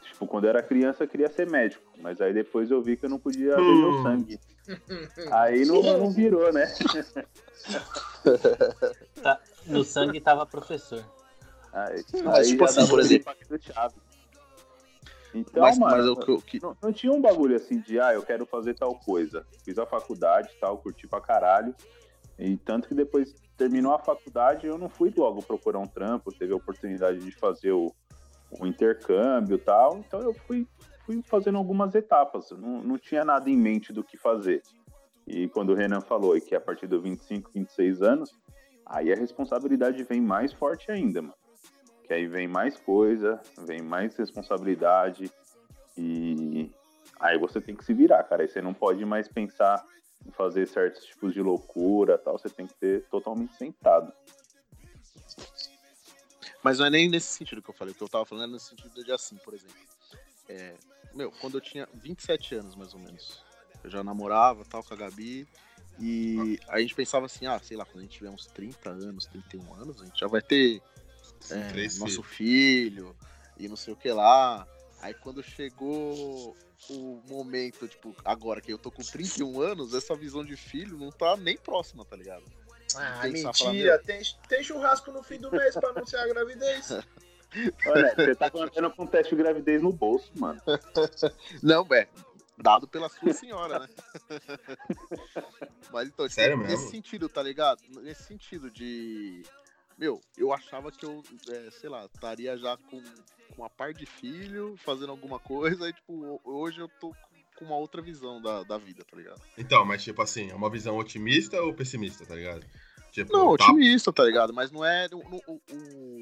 Tipo, 0.00 0.26
quando 0.26 0.44
eu 0.44 0.50
era 0.50 0.62
criança 0.62 1.04
eu 1.04 1.08
queria 1.08 1.28
ser 1.28 1.46
médico, 1.46 1.84
mas 1.98 2.20
aí 2.20 2.32
depois 2.32 2.70
eu 2.70 2.80
vi 2.80 2.96
que 2.96 3.04
eu 3.04 3.10
não 3.10 3.18
podia 3.18 3.56
ver 3.56 3.76
meu 3.76 3.90
Hum. 3.90 4.02
sangue. 4.02 4.40
Aí 5.30 5.64
não, 5.66 5.82
não 5.82 6.10
virou, 6.10 6.52
né? 6.52 6.64
No 9.66 9.84
sangue 9.84 10.20
tava 10.20 10.46
professor. 10.46 11.04
Aí, 11.72 12.04
Mas, 12.24 12.38
aí 12.38 12.50
tipo 12.50 12.64
assim, 12.64 12.86
por 12.88 12.98
exemplo-. 12.98 13.32
Então, 15.32 15.62
mas, 15.62 15.78
mano, 15.78 15.96
mas 15.96 16.06
o 16.08 16.16
que, 16.16 16.30
o 16.32 16.42
que- 16.42 16.60
não, 16.60 16.76
não 16.82 16.92
tinha 16.92 17.12
um 17.12 17.20
bagulho 17.20 17.54
assim 17.54 17.78
de, 17.78 18.00
ah, 18.00 18.12
eu 18.12 18.22
quero 18.22 18.44
fazer 18.46 18.74
tal 18.74 18.96
coisa. 18.96 19.46
Fiz 19.64 19.78
a 19.78 19.86
faculdade 19.86 20.52
e 20.56 20.60
tal, 20.60 20.78
curti 20.78 21.06
pra 21.06 21.20
caralho. 21.20 21.74
E 22.40 22.56
tanto 22.56 22.88
que 22.88 22.94
depois 22.94 23.34
terminou 23.54 23.92
a 23.92 23.98
faculdade, 23.98 24.66
eu 24.66 24.78
não 24.78 24.88
fui 24.88 25.12
logo 25.14 25.42
procurar 25.42 25.78
um 25.78 25.86
trampo, 25.86 26.32
teve 26.32 26.54
a 26.54 26.56
oportunidade 26.56 27.18
de 27.18 27.30
fazer 27.32 27.72
o, 27.72 27.94
o 28.58 28.66
intercâmbio 28.66 29.56
e 29.56 29.60
tal. 29.60 29.98
Então 29.98 30.20
eu 30.20 30.32
fui, 30.32 30.66
fui 31.04 31.22
fazendo 31.22 31.58
algumas 31.58 31.94
etapas. 31.94 32.50
Não, 32.52 32.82
não 32.82 32.96
tinha 32.96 33.26
nada 33.26 33.50
em 33.50 33.56
mente 33.56 33.92
do 33.92 34.02
que 34.02 34.16
fazer. 34.16 34.62
E 35.26 35.48
quando 35.48 35.70
o 35.70 35.74
Renan 35.74 36.00
falou 36.00 36.40
que 36.40 36.54
a 36.54 36.60
partir 36.60 36.86
dos 36.86 37.02
25, 37.02 37.50
26 37.54 38.00
anos, 38.00 38.32
aí 38.86 39.12
a 39.12 39.16
responsabilidade 39.16 40.02
vem 40.04 40.22
mais 40.22 40.50
forte 40.50 40.90
ainda, 40.90 41.20
mano. 41.20 41.34
Que 42.04 42.14
aí 42.14 42.26
vem 42.26 42.48
mais 42.48 42.78
coisa, 42.78 43.38
vem 43.66 43.82
mais 43.82 44.16
responsabilidade 44.16 45.30
e 45.96 46.72
aí 47.20 47.38
você 47.38 47.60
tem 47.60 47.76
que 47.76 47.84
se 47.84 47.92
virar, 47.92 48.24
cara. 48.24 48.42
Aí 48.42 48.48
você 48.48 48.62
não 48.62 48.72
pode 48.72 49.04
mais 49.04 49.28
pensar 49.28 49.84
fazer 50.32 50.66
certos 50.66 51.04
tipos 51.04 51.32
de 51.32 51.42
loucura 51.42 52.18
tal, 52.18 52.38
você 52.38 52.48
tem 52.48 52.66
que 52.66 52.74
ter 52.74 53.04
totalmente 53.10 53.54
sentado. 53.56 54.12
Mas 56.62 56.78
não 56.78 56.86
é 56.86 56.90
nem 56.90 57.08
nesse 57.08 57.28
sentido 57.28 57.62
que 57.62 57.70
eu 57.70 57.74
falei. 57.74 57.92
O 57.92 57.96
que 57.96 58.02
eu 58.02 58.08
tava 58.08 58.24
falando 58.24 58.50
é 58.50 58.52
nesse 58.52 58.66
sentido 58.66 59.02
de 59.02 59.12
assim, 59.12 59.36
por 59.36 59.54
exemplo. 59.54 59.76
É, 60.48 60.74
meu, 61.14 61.30
quando 61.32 61.56
eu 61.56 61.60
tinha 61.60 61.88
27 61.94 62.56
anos, 62.56 62.74
mais 62.76 62.92
ou 62.92 63.00
menos, 63.00 63.42
eu 63.82 63.90
já 63.90 64.04
namorava 64.04 64.64
tal 64.64 64.82
com 64.82 64.94
a 64.94 64.96
Gabi. 64.96 65.48
E 65.98 66.58
a 66.68 66.80
gente 66.80 66.94
pensava 66.94 67.26
assim, 67.26 67.46
ah, 67.46 67.58
sei 67.58 67.76
lá, 67.76 67.84
quando 67.84 67.98
a 67.98 68.02
gente 68.02 68.12
tiver 68.12 68.30
uns 68.30 68.46
30 68.46 68.88
anos, 68.88 69.26
31 69.26 69.74
anos, 69.74 70.00
a 70.00 70.06
gente 70.06 70.18
já 70.18 70.26
vai 70.26 70.40
ter 70.40 70.82
é, 71.50 71.98
nosso 71.98 72.22
filho 72.22 73.14
e 73.58 73.68
não 73.68 73.76
sei 73.76 73.92
o 73.92 73.96
que 73.96 74.10
lá. 74.10 74.66
Aí 75.00 75.14
quando 75.14 75.42
chegou 75.42 76.56
o 76.88 77.22
momento, 77.28 77.88
tipo, 77.88 78.14
agora 78.24 78.60
que 78.60 78.72
eu 78.72 78.78
tô 78.78 78.90
com 78.90 79.02
31 79.02 79.60
anos, 79.60 79.94
essa 79.94 80.14
visão 80.14 80.44
de 80.44 80.56
filho 80.56 80.98
não 80.98 81.10
tá 81.10 81.36
nem 81.36 81.56
próxima, 81.56 82.04
tá 82.04 82.16
ligado? 82.16 82.44
Ah, 82.96 83.26
mentira. 83.26 83.98
Tem, 83.98 84.20
tem 84.48 84.62
churrasco 84.62 85.10
no 85.12 85.22
fim 85.22 85.38
do 85.38 85.50
mês 85.50 85.74
pra 85.74 85.90
anunciar 85.90 86.24
a 86.24 86.28
gravidez. 86.28 86.90
Olha, 87.86 88.14
você 88.14 88.34
tá 88.34 88.50
andando 88.54 88.90
com 88.92 89.06
teste 89.06 89.34
de 89.34 89.42
gravidez 89.42 89.82
no 89.82 89.92
bolso, 89.92 90.30
mano. 90.36 90.60
Não, 91.62 91.86
é. 91.92 92.08
Dado 92.56 92.86
pela 92.86 93.08
sua 93.08 93.32
senhora, 93.32 93.78
né? 93.80 93.88
Mas 95.90 96.08
então, 96.08 96.28
Sério 96.28 96.58
nesse 96.58 96.76
mesmo? 96.76 96.90
sentido, 96.90 97.28
tá 97.28 97.42
ligado? 97.42 97.80
Nesse 98.02 98.24
sentido 98.24 98.70
de. 98.70 99.42
Meu, 100.00 100.22
eu 100.38 100.50
achava 100.50 100.90
que 100.90 101.04
eu, 101.04 101.22
é, 101.48 101.70
sei 101.72 101.90
lá, 101.90 102.06
estaria 102.06 102.56
já 102.56 102.74
com, 102.78 103.00
com 103.50 103.62
uma 103.62 103.68
par 103.68 103.92
de 103.92 104.06
filho, 104.06 104.74
fazendo 104.78 105.10
alguma 105.10 105.38
coisa, 105.38 105.88
e 105.88 105.92
tipo, 105.92 106.40
hoje 106.42 106.80
eu 106.80 106.88
tô 106.98 107.14
com 107.54 107.66
uma 107.66 107.76
outra 107.76 108.00
visão 108.00 108.40
da, 108.40 108.62
da 108.62 108.78
vida, 108.78 109.04
tá 109.04 109.14
ligado? 109.14 109.42
Então, 109.58 109.84
mas 109.84 110.02
tipo 110.02 110.22
assim, 110.22 110.50
é 110.50 110.54
uma 110.54 110.70
visão 110.70 110.96
otimista 110.96 111.60
ou 111.60 111.74
pessimista, 111.74 112.24
tá 112.24 112.34
ligado? 112.34 112.66
Tipo, 113.12 113.30
Não, 113.36 113.54
tá- 113.58 113.66
otimista, 113.66 114.10
tá 114.10 114.24
ligado? 114.24 114.54
Mas 114.54 114.70
não 114.70 114.82
é, 114.82 115.06
não, 115.10 115.22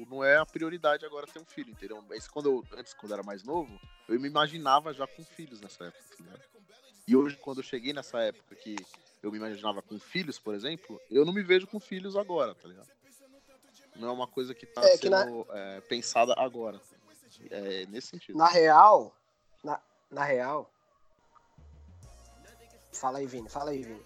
não- 0.09 0.23
é 0.23 0.35
a 0.35 0.45
prioridade 0.45 1.05
agora 1.05 1.25
ter 1.25 1.39
um 1.39 1.45
filho, 1.45 1.71
entendeu? 1.71 2.03
Mas 2.09 2.27
quando 2.27 2.47
eu, 2.49 2.77
antes, 2.77 2.93
quando 2.93 3.11
eu 3.11 3.15
era 3.15 3.23
mais 3.23 3.43
novo, 3.43 3.79
eu 4.09 4.19
me 4.19 4.27
imaginava 4.27 4.93
já 4.93 5.07
com 5.07 5.23
filhos 5.23 5.61
nessa 5.61 5.85
época, 5.85 6.03
tá 6.17 6.23
ligado? 6.23 6.43
E 7.07 7.15
hoje, 7.15 7.37
quando 7.37 7.59
eu 7.59 7.63
cheguei 7.63 7.93
nessa 7.93 8.19
época 8.19 8.55
que 8.57 8.75
eu 9.23 9.31
me 9.31 9.37
imaginava 9.37 9.81
com 9.81 9.97
filhos, 9.99 10.37
por 10.37 10.53
exemplo, 10.53 10.99
eu 11.09 11.23
não 11.23 11.31
me 11.31 11.41
vejo 11.41 11.65
com 11.67 11.79
filhos 11.79 12.17
agora, 12.17 12.53
tá 12.53 12.67
ligado? 12.67 12.89
Não 13.99 14.09
é 14.09 14.11
uma 14.11 14.27
coisa 14.27 14.53
que 14.55 14.65
tá 14.65 14.81
É, 14.83 14.97
que 14.97 15.09
sendo 15.09 15.45
é, 15.51 15.81
pensada 15.81 16.33
agora. 16.37 16.79
É 17.51 17.85
nesse 17.87 18.07
sentido. 18.07 18.37
Na 18.37 18.47
real, 18.47 19.15
na, 19.63 19.79
na 20.09 20.23
real. 20.23 20.71
Fala 22.91 23.19
aí, 23.19 23.27
Vini. 23.27 23.47
Fala 23.49 23.71
aí, 23.71 23.83
Vini. 23.83 24.01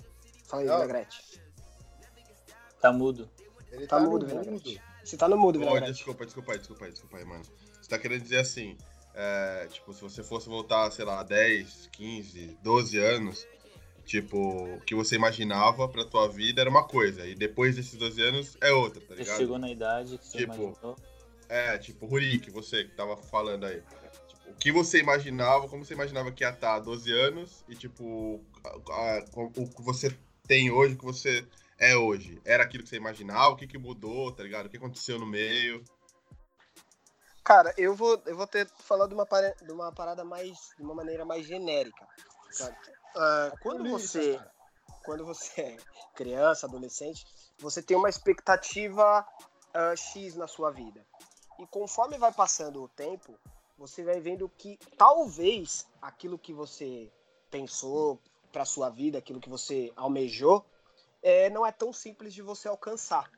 Fala 0.45 0.61
aí. 0.61 0.67
Vinagrete. 0.67 1.41
Tá 2.81 2.91
mudo. 2.91 3.29
Ele 3.71 3.87
Tá 3.87 3.97
tá, 3.97 4.03
mudo, 4.03 4.25
Vinagrete. 4.27 4.81
Você 5.03 5.17
tá 5.17 5.27
no 5.27 5.37
mudo, 5.37 5.59
Vinagrete. 5.59 5.93
desculpa, 5.93 6.25
desculpa 6.25 6.51
aí, 6.51 6.57
desculpa 6.59 6.85
aí, 6.85 6.91
desculpa 6.91 7.17
aí, 7.17 7.25
mano. 7.25 7.43
Você 7.81 7.89
tá 7.89 7.97
querendo 7.97 8.21
dizer 8.21 8.39
assim, 8.39 8.77
é, 9.13 9.67
tipo, 9.71 9.93
se 9.93 10.01
você 10.01 10.23
fosse 10.23 10.47
voltar, 10.47 10.91
sei 10.91 11.05
lá, 11.05 11.23
10, 11.23 11.87
15, 11.91 12.57
12 12.61 12.97
anos, 12.97 13.47
tipo, 14.05 14.37
o 14.75 14.81
que 14.81 14.93
você 14.95 15.15
imaginava 15.15 15.87
pra 15.87 16.05
tua 16.05 16.27
vida 16.27 16.61
era 16.61 16.69
uma 16.69 16.83
coisa, 16.85 17.25
e 17.25 17.35
depois 17.35 17.75
desses 17.75 17.95
12 17.97 18.21
anos 18.21 18.57
é 18.61 18.71
outra, 18.71 19.01
tá 19.01 19.07
Você 19.13 19.21
ligado? 19.21 19.37
chegou 19.37 19.57
na 19.57 19.69
idade 19.71 20.17
que 20.17 20.25
você 20.25 20.37
Tipo, 20.39 20.53
imaginou. 20.53 20.97
É, 21.49 21.77
tipo, 21.77 22.05
Rurik, 22.05 22.49
você 22.51 22.85
que 22.85 22.91
tava 22.95 23.15
falando 23.17 23.65
aí. 23.65 23.81
Tipo, 24.27 24.49
o 24.49 24.53
que 24.55 24.71
você 24.71 24.99
imaginava, 24.99 25.67
como 25.67 25.85
você 25.85 25.93
imaginava 25.93 26.31
que 26.31 26.43
ia 26.43 26.49
estar 26.49 26.75
há 26.75 26.79
12 26.79 27.11
anos, 27.11 27.63
e 27.67 27.75
tipo, 27.75 28.43
a- 28.63 28.69
a- 28.69 29.25
o 29.35 29.49
que 29.69 29.81
você 29.81 30.15
tem 30.47 30.71
hoje, 30.71 30.95
o 30.95 30.97
que 30.97 31.05
você 31.05 31.45
é 31.77 31.95
hoje. 31.95 32.41
Era 32.45 32.63
aquilo 32.63 32.83
que 32.83 32.89
você 32.89 32.95
imaginava? 32.97 33.49
O 33.49 33.55
que, 33.55 33.67
que 33.67 33.77
mudou, 33.77 34.31
tá 34.31 34.41
ligado? 34.43 34.65
O 34.65 34.69
que 34.69 34.77
aconteceu 34.77 35.19
no 35.19 35.25
meio? 35.25 35.83
Cara, 37.43 37.73
eu 37.77 37.93
vou, 37.93 38.21
eu 38.25 38.37
vou 38.37 38.47
ter 38.47 38.67
falado 38.79 39.09
de 39.09 39.15
uma, 39.15 39.25
para- 39.25 39.53
de 39.61 39.71
uma 39.71 39.91
parada 39.91 40.23
mais. 40.23 40.57
de 40.77 40.83
uma 40.83 40.95
maneira 40.95 41.25
mais 41.25 41.45
genérica. 41.45 42.07
sabe? 42.51 42.75
Ah, 43.15 43.51
quando 43.61 43.89
você. 43.89 44.39
Quando 45.05 45.25
você 45.25 45.61
é 45.61 45.77
criança, 46.15 46.65
adolescente, 46.65 47.25
você 47.59 47.81
tem 47.81 47.97
uma 47.97 48.09
expectativa 48.09 49.25
ah, 49.73 49.95
X 49.95 50.35
na 50.35 50.47
sua 50.47 50.71
vida. 50.71 51.05
E 51.59 51.67
conforme 51.67 52.17
vai 52.17 52.31
passando 52.31 52.81
o 52.81 52.87
tempo, 52.87 53.37
você 53.77 54.03
vai 54.03 54.19
vendo 54.19 54.49
que 54.49 54.77
talvez 54.97 55.85
aquilo 56.01 56.37
que 56.37 56.53
você 56.53 57.11
pensou 57.51 58.19
para 58.51 58.65
sua 58.65 58.89
vida, 58.89 59.17
aquilo 59.17 59.39
que 59.39 59.49
você 59.49 59.91
almejou, 59.95 60.65
é, 61.21 61.49
não 61.49 61.65
é 61.65 61.71
tão 61.71 61.91
simples 61.91 62.33
de 62.33 62.41
você 62.41 62.67
alcançar. 62.67 63.29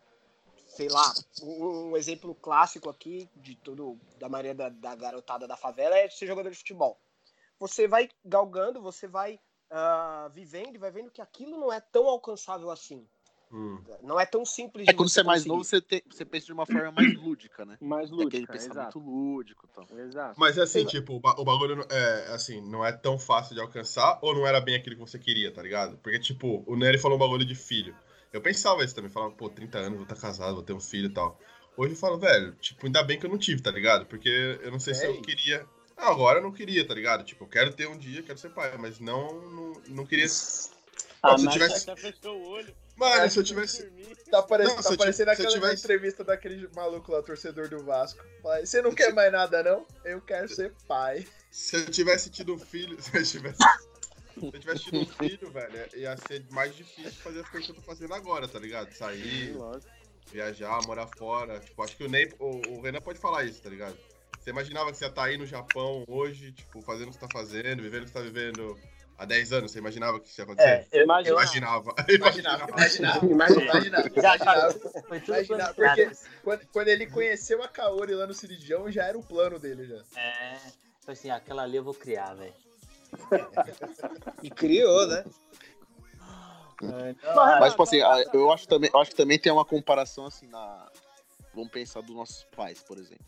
Sei 0.68 0.90
lá, 0.90 1.14
um, 1.42 1.92
um 1.92 1.98
exemplo 1.98 2.36
clássico 2.36 2.90
aqui 2.90 3.30
de 3.36 3.56
todo 3.56 4.00
da 4.18 4.28
maioria 4.28 4.56
da, 4.56 4.70
da 4.70 4.96
garotada 4.96 5.48
da 5.48 5.56
favela 5.56 5.98
é 5.98 6.10
ser 6.10 6.28
jogador 6.28 6.50
de 6.50 6.58
futebol. 6.58 7.00
Você 7.60 7.88
vai 7.88 8.10
galgando, 8.24 8.82
você 8.82 9.08
vai 9.08 9.40
ah, 9.70 10.30
vivendo 10.34 10.76
e 10.76 10.80
vai 10.80 10.92
vendo 10.92 11.12
que 11.12 11.22
aquilo 11.22 11.58
não 11.60 11.72
é 11.72 11.80
tão 11.80 12.08
alcançável 12.08 12.70
assim. 12.72 13.06
Hum. 13.52 13.80
Não 14.02 14.20
é 14.20 14.26
tão 14.26 14.44
simples 14.44 14.88
É 14.88 14.94
quando 14.94 15.10
você 15.10 15.20
é 15.20 15.24
mais 15.24 15.42
conseguir. 15.42 15.50
novo, 15.50 15.64
você, 15.64 15.80
tem- 15.82 16.02
você 16.10 16.26
pensa 16.26 16.48
de 16.48 16.54
uma 16.54 16.66
forma 16.66 16.92
mais 16.92 17.14
lúdica, 17.16 17.64
né? 17.66 17.78
Mais 17.80 18.10
Tem 18.10 18.16
aquele 18.26 18.42
lúdica, 18.42 18.54
pensamento 18.54 18.80
exato. 18.80 19.00
lúdico 19.00 19.68
e 19.72 19.76
tal. 19.76 20.00
Exato. 20.00 20.40
Mas 20.40 20.58
assim, 20.58 20.86
tipo, 20.86 21.14
o, 21.14 21.20
ba- 21.20 21.36
o 21.38 21.44
bagulho 21.46 21.76
não- 21.76 21.86
é 21.90 22.34
assim, 22.34 22.60
não 22.62 22.84
é 22.86 22.92
tão 22.92 23.18
fácil 23.20 23.54
de 23.56 23.62
alcançar 23.62 24.18
ou 24.22 24.34
não 24.34 24.46
era 24.46 24.60
bem 24.60 24.76
aquilo 24.76 24.96
que 24.96 25.02
você 25.02 25.20
queria, 25.20 25.54
tá 25.54 25.62
ligado? 25.62 25.98
Porque, 26.00 26.20
tipo, 26.20 26.64
o 26.68 26.76
Nery 26.76 26.98
falou 26.98 27.18
um 27.18 27.20
bagulho 27.20 27.46
de 27.46 27.56
filho. 27.56 27.96
Eu 28.34 28.42
pensava 28.42 28.84
isso 28.84 28.94
também, 28.96 29.10
falava, 29.10 29.34
pô, 29.34 29.50
30 29.50 29.78
anos, 29.78 29.94
vou 29.94 30.04
estar 30.04 30.16
casado, 30.16 30.56
vou 30.56 30.64
ter 30.64 30.74
um 30.74 30.80
filho 30.80 31.08
e 31.10 31.14
tal. 31.14 31.40
Hoje 31.78 31.94
eu 31.94 31.98
falo, 31.98 32.18
velho, 32.18 32.54
tipo, 32.56 32.86
ainda 32.86 33.04
bem 33.04 33.20
que 33.20 33.26
eu 33.26 33.30
não 33.30 33.38
tive, 33.38 33.62
tá 33.62 33.72
ligado? 33.72 34.06
Porque 34.08 34.30
eu 34.62 34.72
não 34.72 34.80
sei 34.80 34.94
se 34.94 35.06
eu 35.06 35.22
queria. 35.22 35.66
Ah, 35.98 36.10
agora 36.10 36.40
eu 36.40 36.44
não 36.44 36.52
queria, 36.52 36.86
tá 36.88 36.94
ligado? 36.94 37.24
Tipo, 37.24 37.46
eu 37.46 37.48
quero 37.48 37.74
ter 37.74 37.88
um 37.88 37.98
dia, 37.98 38.22
quero 38.22 38.38
ser 38.38 38.50
pai, 38.50 38.76
mas 38.78 39.00
não, 39.00 39.40
não, 39.50 39.74
não 39.88 40.06
queria. 40.06 40.26
Ah, 40.26 40.30
se 40.30 40.74
eu 41.24 41.46
mas 41.46 41.54
tivesse- 41.54 41.86
já 41.86 41.96
fechou 41.96 42.38
o 42.38 42.50
olho. 42.50 42.76
Mano, 42.98 43.30
se 43.30 43.40
eu 43.40 43.44
tivesse. 43.44 43.84
dormir. 43.84 44.16
Tá, 44.32 44.42
parecendo, 44.44 44.76
Não, 44.78 44.84
tá 44.84 44.92
eu 44.92 44.98
parecendo 44.98 45.32
aquela 45.32 45.52
tivesse- 45.52 45.84
entrevista 45.84 46.24
daquele 46.24 46.70
maluco 46.76 47.12
lá, 47.12 47.22
torcedor 47.22 47.68
do 47.70 47.84
Vasco. 47.84 48.24
Fala, 48.42 48.66
Você 48.66 48.82
não 48.82 48.94
quer 48.94 49.14
mais 49.14 49.32
nada, 49.32 49.62
não? 49.64 49.86
Eu 50.04 50.22
quero 50.22 50.48
ser 50.48 50.74
pai. 50.88 51.26
Se 51.52 51.76
eu 51.76 51.86
tivesse 51.90 52.30
tido 52.30 52.54
um 52.54 52.60
filho, 52.60 52.98
se 53.02 53.16
eu 53.18 53.24
tivesse, 53.26 53.58
se 53.58 54.46
eu 54.46 54.60
tivesse 54.60 54.84
tido 54.86 55.00
um 55.00 55.06
filho, 55.06 55.50
velho, 55.52 55.90
ia 55.96 56.16
ser 56.28 56.46
mais 56.52 56.76
difícil 56.76 57.12
fazer 57.22 57.42
as 57.42 57.50
coisas 57.50 57.70
que 57.70 57.72
eu 57.78 57.82
tô 57.82 57.82
fazendo 57.82 58.14
agora, 58.14 58.48
tá 58.48 58.60
ligado? 58.60 58.92
Sair, 58.94 59.56
viajar, 60.32 60.82
morar 60.86 61.08
fora. 61.18 61.60
Tipo, 61.60 61.84
acho 61.84 61.98
que 61.98 62.04
o 62.04 62.10
Ney, 62.10 62.32
o, 62.40 62.62
o 62.78 62.82
Renan 62.82 63.02
pode 63.02 63.20
falar 63.20 63.44
isso, 63.44 63.62
tá 63.62 63.70
ligado? 63.70 63.98
Você 64.46 64.52
imaginava 64.52 64.92
que 64.92 64.98
você 65.00 65.06
ia 65.06 65.10
estar 65.10 65.24
aí 65.24 65.40
no 65.40 65.46
Japão 65.48 66.04
hoje, 66.08 66.52
tipo, 66.52 66.80
fazendo 66.80 67.08
o 67.08 67.12
que 67.12 67.16
você 67.16 67.20
tá 67.20 67.28
fazendo, 67.28 67.82
vivendo 67.82 68.04
o 68.04 68.06
que 68.06 68.12
você 68.12 68.20
tá 68.20 68.22
vivendo 68.24 68.78
há 69.18 69.26
10 69.26 69.54
anos? 69.54 69.72
Você 69.72 69.80
imaginava 69.80 70.20
que 70.20 70.28
isso 70.30 70.40
ia 70.40 70.44
acontecer? 70.44 70.70
É, 70.70 70.88
eu, 70.92 71.04
Imagina. 71.06 71.30
eu, 71.30 71.34
Imaginava. 71.42 71.96
Imaginava, 72.08 72.70
imaginava, 72.70 73.26
Imaginava. 73.26 73.26
imaginava. 73.26 74.08
imaginava. 74.08 74.74
foi 75.08 75.20
tudo 75.20 75.34
Imaginava, 75.34 75.74
porque- 75.74 76.12
Quando, 76.44 76.68
quando 76.68 76.88
ele 76.90 77.08
conheceu 77.08 77.64
a 77.64 77.68
Kaori 77.68 78.14
lá 78.14 78.28
no 78.28 78.36
Ciridião, 78.36 78.92
já 78.92 79.06
era 79.06 79.18
o 79.18 79.24
plano 79.24 79.58
dele 79.58 79.88
já. 79.88 80.04
É, 80.16 80.58
tipo 81.00 81.12
assim, 81.12 81.32
aquela 81.32 81.64
ali 81.64 81.78
eu 81.78 81.84
vou 81.84 81.96
criar, 81.96 82.36
velho. 82.36 82.54
E 84.44 84.52
criou, 84.52 85.08
né? 85.08 85.26
Mas, 87.60 87.72
tipo 87.72 87.82
assim, 87.82 87.98
eu 88.32 88.52
acho, 88.52 88.68
também, 88.68 88.92
eu 88.94 89.00
acho 89.00 89.10
que 89.10 89.18
também 89.18 89.40
tem 89.40 89.52
uma 89.52 89.66
comparação, 89.66 90.28
assim, 90.28 90.46
na... 90.46 90.88
Vamos 91.52 91.72
pensar 91.72 92.02
dos 92.02 92.16
nossos 92.16 92.44
pais, 92.56 92.84
por 92.84 93.00
exemplo. 93.00 93.26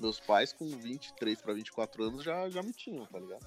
Meus 0.00 0.18
pais, 0.18 0.52
com 0.52 0.66
23 0.66 1.40
pra 1.42 1.52
24 1.52 2.04
anos, 2.04 2.24
já, 2.24 2.48
já 2.48 2.62
me 2.62 2.72
tinham, 2.72 3.04
tá 3.06 3.18
ligado? 3.18 3.44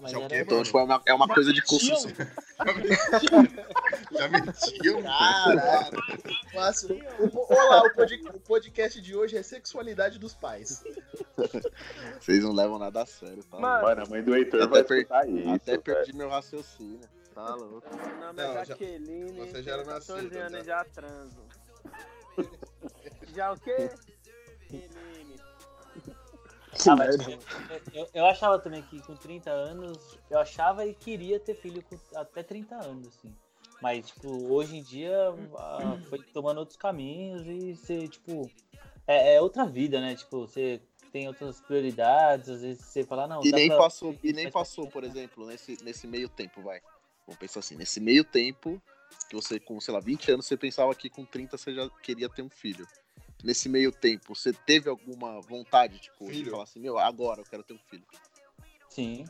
Mas 0.00 0.10
Já 0.10 0.18
o 0.18 0.22
era- 0.22 0.28
quê, 0.30 0.40
Então, 0.40 0.54
mano? 0.56 0.64
tipo, 0.64 0.78
é 0.78 0.82
uma, 0.82 1.02
é 1.06 1.14
uma 1.14 1.28
coisa 1.28 1.52
de 1.52 1.62
construção. 1.62 2.10
Já 4.10 4.28
mentiu, 4.28 5.02
Caralho. 5.02 5.60
Olá, 7.48 7.82
o, 7.84 7.94
pod- 7.94 8.22
o 8.34 8.40
podcast 8.40 9.00
de 9.00 9.14
hoje 9.14 9.36
é 9.36 9.42
sexualidade 9.42 10.18
dos 10.18 10.34
pais. 10.34 10.82
Vocês 12.20 12.42
não 12.42 12.52
levam 12.52 12.78
nada 12.80 13.02
a 13.02 13.06
sério, 13.06 13.44
tá? 13.44 13.58
Mano, 13.58 13.82
Mano, 13.86 14.02
a 14.02 14.06
mãe 14.06 14.22
do 14.24 14.34
Heitor 14.34 14.62
Até 14.62 14.70
vai 14.70 14.82
per- 14.84 15.06
isso, 15.28 15.50
Até 15.50 15.70
velho. 15.72 15.82
perdi 15.82 16.16
meu 16.16 16.28
raciocínio. 16.28 17.00
Tá 17.34 17.54
louco. 17.54 17.86
Meu 17.96 18.16
nome 18.18 18.32
Não, 18.42 18.50
é 18.50 18.54
já- 18.54 18.64
Jaqueline. 18.64 19.32
você 19.38 19.62
já 19.62 19.72
era 19.72 19.82
tenho 19.84 19.94
14 19.94 20.22
nascido, 20.24 20.36
anos 20.40 20.66
já. 20.66 20.78
já 20.78 20.84
transo. 20.86 21.42
já 23.34 23.52
o 23.52 23.60
quê? 23.60 23.90
Menine. 26.72 26.88
Ah, 26.88 26.96
mas 26.96 27.18
eu, 27.94 28.00
eu- 28.02 28.08
eu 28.14 28.26
achava 28.26 28.58
também 28.58 28.82
que 28.82 29.00
com 29.02 29.14
30 29.14 29.50
anos, 29.50 30.18
eu 30.30 30.38
achava 30.38 30.86
e 30.86 30.94
queria 30.94 31.38
ter 31.38 31.54
filho 31.54 31.82
com 31.82 31.96
até 32.18 32.42
30 32.42 32.76
anos, 32.76 33.08
assim. 33.08 33.32
Mas, 33.80 34.06
tipo, 34.08 34.28
hoje 34.52 34.76
em 34.76 34.82
dia 34.82 35.34
foi 36.08 36.18
tomando 36.32 36.58
outros 36.58 36.76
caminhos 36.76 37.46
e 37.46 37.74
você, 37.74 38.06
tipo, 38.08 38.50
é, 39.06 39.34
é 39.34 39.40
outra 39.40 39.66
vida, 39.66 40.00
né? 40.00 40.14
Tipo, 40.14 40.46
você 40.46 40.80
tem 41.12 41.26
outras 41.26 41.60
prioridades, 41.60 42.48
às 42.48 42.62
vezes 42.62 42.84
você 42.84 43.04
fala, 43.04 43.26
não, 43.26 43.44
E 43.44 43.50
nem 43.52 43.66
pra- 43.68 43.76
passou, 43.76 44.16
e 44.22 44.32
nem 44.32 44.50
passou, 44.50 44.88
por 44.88 45.04
exemplo, 45.04 45.46
nesse, 45.46 45.82
nesse 45.82 46.06
meio 46.06 46.28
tempo, 46.28 46.62
vai. 46.62 46.80
Vamos 47.26 47.38
pensar 47.38 47.60
assim, 47.60 47.76
nesse 47.76 48.00
meio 48.00 48.24
tempo, 48.24 48.80
que 49.28 49.34
você 49.36 49.58
com, 49.60 49.80
sei 49.80 49.92
lá, 49.92 50.00
20 50.00 50.30
anos, 50.30 50.46
você 50.46 50.56
pensava 50.56 50.94
que 50.94 51.10
com 51.10 51.24
30 51.24 51.58
você 51.58 51.74
já 51.74 51.88
queria 52.02 52.28
ter 52.28 52.42
um 52.42 52.48
filho. 52.50 52.86
Nesse 53.42 53.68
meio 53.68 53.90
tempo, 53.90 54.34
você 54.34 54.52
teve 54.52 54.88
alguma 54.88 55.40
vontade, 55.40 55.98
tipo, 55.98 56.26
de 56.26 56.32
Filho? 56.32 56.50
falar 56.52 56.62
assim, 56.62 56.78
meu, 56.80 56.98
agora 56.98 57.40
eu 57.40 57.44
quero 57.44 57.62
ter 57.62 57.74
um 57.74 57.78
filho. 57.90 58.04
Sim. 58.88 59.24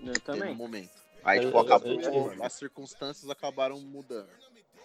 Eu 0.00 0.12
Teve 0.12 0.20
um 0.20 0.22
também. 0.22 0.54
momento. 0.54 0.90
Aí, 1.24 1.38
Eu- 1.38 1.46
tipo, 1.46 1.56
eu- 1.56 1.62
acabou, 1.62 2.00
eu 2.00 2.42
as 2.44 2.52
circunstâncias 2.52 3.28
acabaram 3.28 3.80
mudando. 3.80 4.28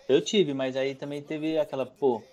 Eu 0.10 0.22
tive, 0.22 0.54
mas 0.54 0.76
aí 0.76 0.96
também 0.96 1.22
teve 1.22 1.58
aquela, 1.60 1.86
pô, 1.86 2.24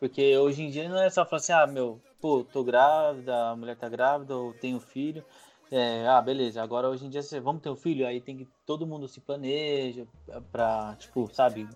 porque 0.00 0.36
hoje 0.38 0.62
em 0.62 0.70
dia 0.70 0.88
não 0.88 1.00
é 1.00 1.10
só 1.10 1.24
falar 1.24 1.36
assim, 1.38 1.52
ah, 1.52 1.66
meu, 1.66 2.00
pô, 2.20 2.42
tô 2.42 2.64
grávida, 2.64 3.50
a 3.50 3.56
mulher 3.56 3.76
tá 3.76 3.88
grávida, 3.88 4.34
ou 4.36 4.54
tenho 4.54 4.80
filho. 4.80 5.24
É, 5.70 6.06
ah, 6.06 6.20
beleza, 6.20 6.62
agora 6.62 6.88
hoje 6.88 7.06
em 7.06 7.10
dia 7.10 7.22
você, 7.22 7.38
vamos 7.40 7.62
ter 7.62 7.70
um 7.70 7.76
filho, 7.76 8.06
aí 8.06 8.20
tem 8.20 8.36
que 8.36 8.46
todo 8.66 8.86
mundo 8.86 9.08
se 9.08 9.20
planeja 9.20 10.06
pra, 10.50 10.96
tipo, 10.98 11.30
sabe, 11.32 11.68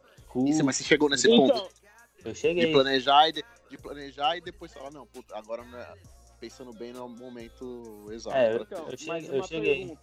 Isso, 0.44 0.64
mas 0.64 0.76
você 0.76 0.84
chegou 0.84 1.08
nesse 1.08 1.28
Então, 1.30 1.48
ponto 1.48 1.70
eu 2.26 2.32
de 2.32 2.38
cheguei. 2.38 2.72
planejar 2.72 3.28
e 3.28 3.32
de, 3.32 3.44
de 3.70 3.78
planejar 3.78 4.36
e 4.36 4.40
depois 4.40 4.72
falar, 4.72 4.90
não, 4.90 5.06
puta, 5.06 5.36
agora 5.36 5.64
não 5.64 5.78
é, 5.78 5.94
pensando 6.40 6.72
bem 6.72 6.92
no 6.92 7.08
momento 7.08 8.08
exato. 8.10 8.36
É, 8.36 8.54
eu- 8.54 8.62
então, 8.62 8.88
eu 8.90 8.98
cheguei- 8.98 9.38
eu 9.38 9.42
cheguei. 9.44 9.96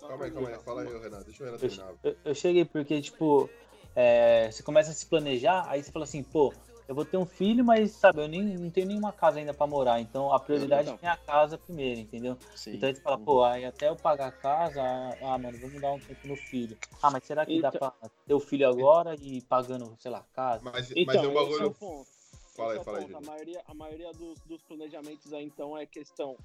Calma 0.00 0.24
aí, 0.24 0.30
calma 0.30 0.48
aí. 0.48 0.58
Fala 0.60 0.82
aí, 0.82 0.98
Renato. 1.02 1.24
Deixa 1.24 1.42
o 1.42 1.46
Renato 1.46 1.64
Eu, 1.64 1.68
terminar. 1.70 1.94
eu- 2.04 2.16
eu 2.24 2.34
cheguei 2.34 2.64
porque, 2.64 3.00
tipo, 3.02 3.50
é, 3.96 4.50
você 4.50 4.62
começa 4.62 4.90
a 4.90 4.94
se 4.94 5.06
planejar, 5.06 5.66
aí 5.68 5.82
você 5.82 5.90
fala 5.90 6.04
assim, 6.04 6.22
pô, 6.22 6.52
eu 6.88 6.94
vou 6.94 7.04
ter 7.04 7.18
um 7.18 7.26
filho, 7.26 7.62
mas, 7.64 7.90
sabe, 7.92 8.22
eu 8.22 8.26
nem 8.28 8.42
não 8.56 8.70
tenho 8.70 8.86
nenhuma 8.88 9.12
casa 9.12 9.38
ainda 9.38 9.52
pra 9.52 9.66
morar. 9.66 10.00
Então 10.00 10.32
a 10.32 10.40
prioridade 10.40 10.88
é 11.02 11.06
a 11.08 11.16
casa 11.16 11.58
primeiro, 11.58 12.00
entendeu? 12.00 12.36
Sim. 12.56 12.74
Então 12.74 12.88
a 12.88 12.92
gente 12.92 13.02
fala, 13.02 13.18
pô, 13.18 13.44
aí 13.44 13.64
até 13.66 13.88
eu 13.90 13.94
pagar 13.96 14.28
a 14.28 14.32
casa, 14.32 14.82
ah, 14.82 15.16
ah, 15.34 15.38
mano, 15.38 15.58
vamos 15.58 15.80
dar 15.80 15.92
um 15.92 16.00
tempo 16.00 16.26
no 16.26 16.34
filho. 16.34 16.78
Ah, 17.02 17.10
mas 17.10 17.24
será 17.24 17.44
que 17.44 17.60
dá 17.60 17.68
Então- 17.68 17.78
pra 17.78 18.10
ter 18.26 18.34
o 18.34 18.40
filho 18.40 18.66
agora 18.68 19.14
e 19.20 19.42
pagando, 19.42 19.94
sei 20.00 20.10
lá, 20.10 20.24
casa? 20.32 20.64
Mas, 20.64 20.74
mas 20.74 20.90
Então, 20.96 21.14
é 21.14 21.18
um 21.18 21.20
esse 21.20 21.26
é 21.26 21.30
o 21.30 21.34
bagulho. 21.34 21.70
ponto. 21.74 22.08
Fala 22.56 22.72
aí, 22.72 22.78
é 22.78 22.82
fala 22.84 22.98
aí, 22.98 23.04
ponto. 23.04 23.16
A 23.16 23.20
maioria, 23.20 23.62
a 23.68 23.74
maioria 23.74 24.12
dos, 24.12 24.38
dos 24.40 24.62
planejamentos 24.62 25.32
aí, 25.32 25.44
então, 25.44 25.76
é 25.76 25.84
questão 25.84 26.36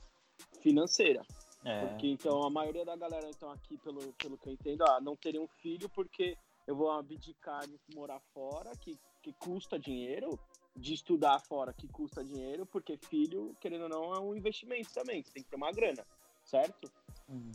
financeira. 0.61 1.25
É. 1.65 1.85
Porque, 1.87 2.07
então, 2.07 2.43
a 2.43 2.49
maioria 2.49 2.83
da 2.83 2.95
galera, 2.95 3.29
então, 3.29 3.49
aqui, 3.49 3.77
pelo, 3.77 4.01
pelo 4.13 4.37
que 4.37 4.49
eu 4.49 4.53
entendo, 4.53 4.83
ah, 4.83 4.99
não 4.99 5.15
teria 5.15 5.41
um 5.41 5.47
filho 5.47 5.87
porque 5.89 6.37
eu 6.67 6.75
vou 6.75 6.91
abdicar 6.91 7.65
de 7.65 7.79
morar 7.95 8.19
fora, 8.33 8.71
que, 8.81 8.97
que 9.23 9.33
custa 9.33 9.79
dinheiro, 9.79 10.37
de 10.75 10.93
estudar 10.93 11.39
fora, 11.39 11.73
que 11.73 11.87
custa 11.87 12.23
dinheiro, 12.23 12.65
porque 12.65 12.97
filho, 12.97 13.55
querendo 13.59 13.83
ou 13.83 13.89
não, 13.89 14.13
é 14.13 14.19
um 14.19 14.35
investimento 14.35 14.93
também, 14.93 15.23
você 15.23 15.31
tem 15.31 15.43
que 15.43 15.49
ter 15.49 15.55
uma 15.55 15.71
grana, 15.71 16.05
certo? 16.43 16.91
Hum. 17.29 17.51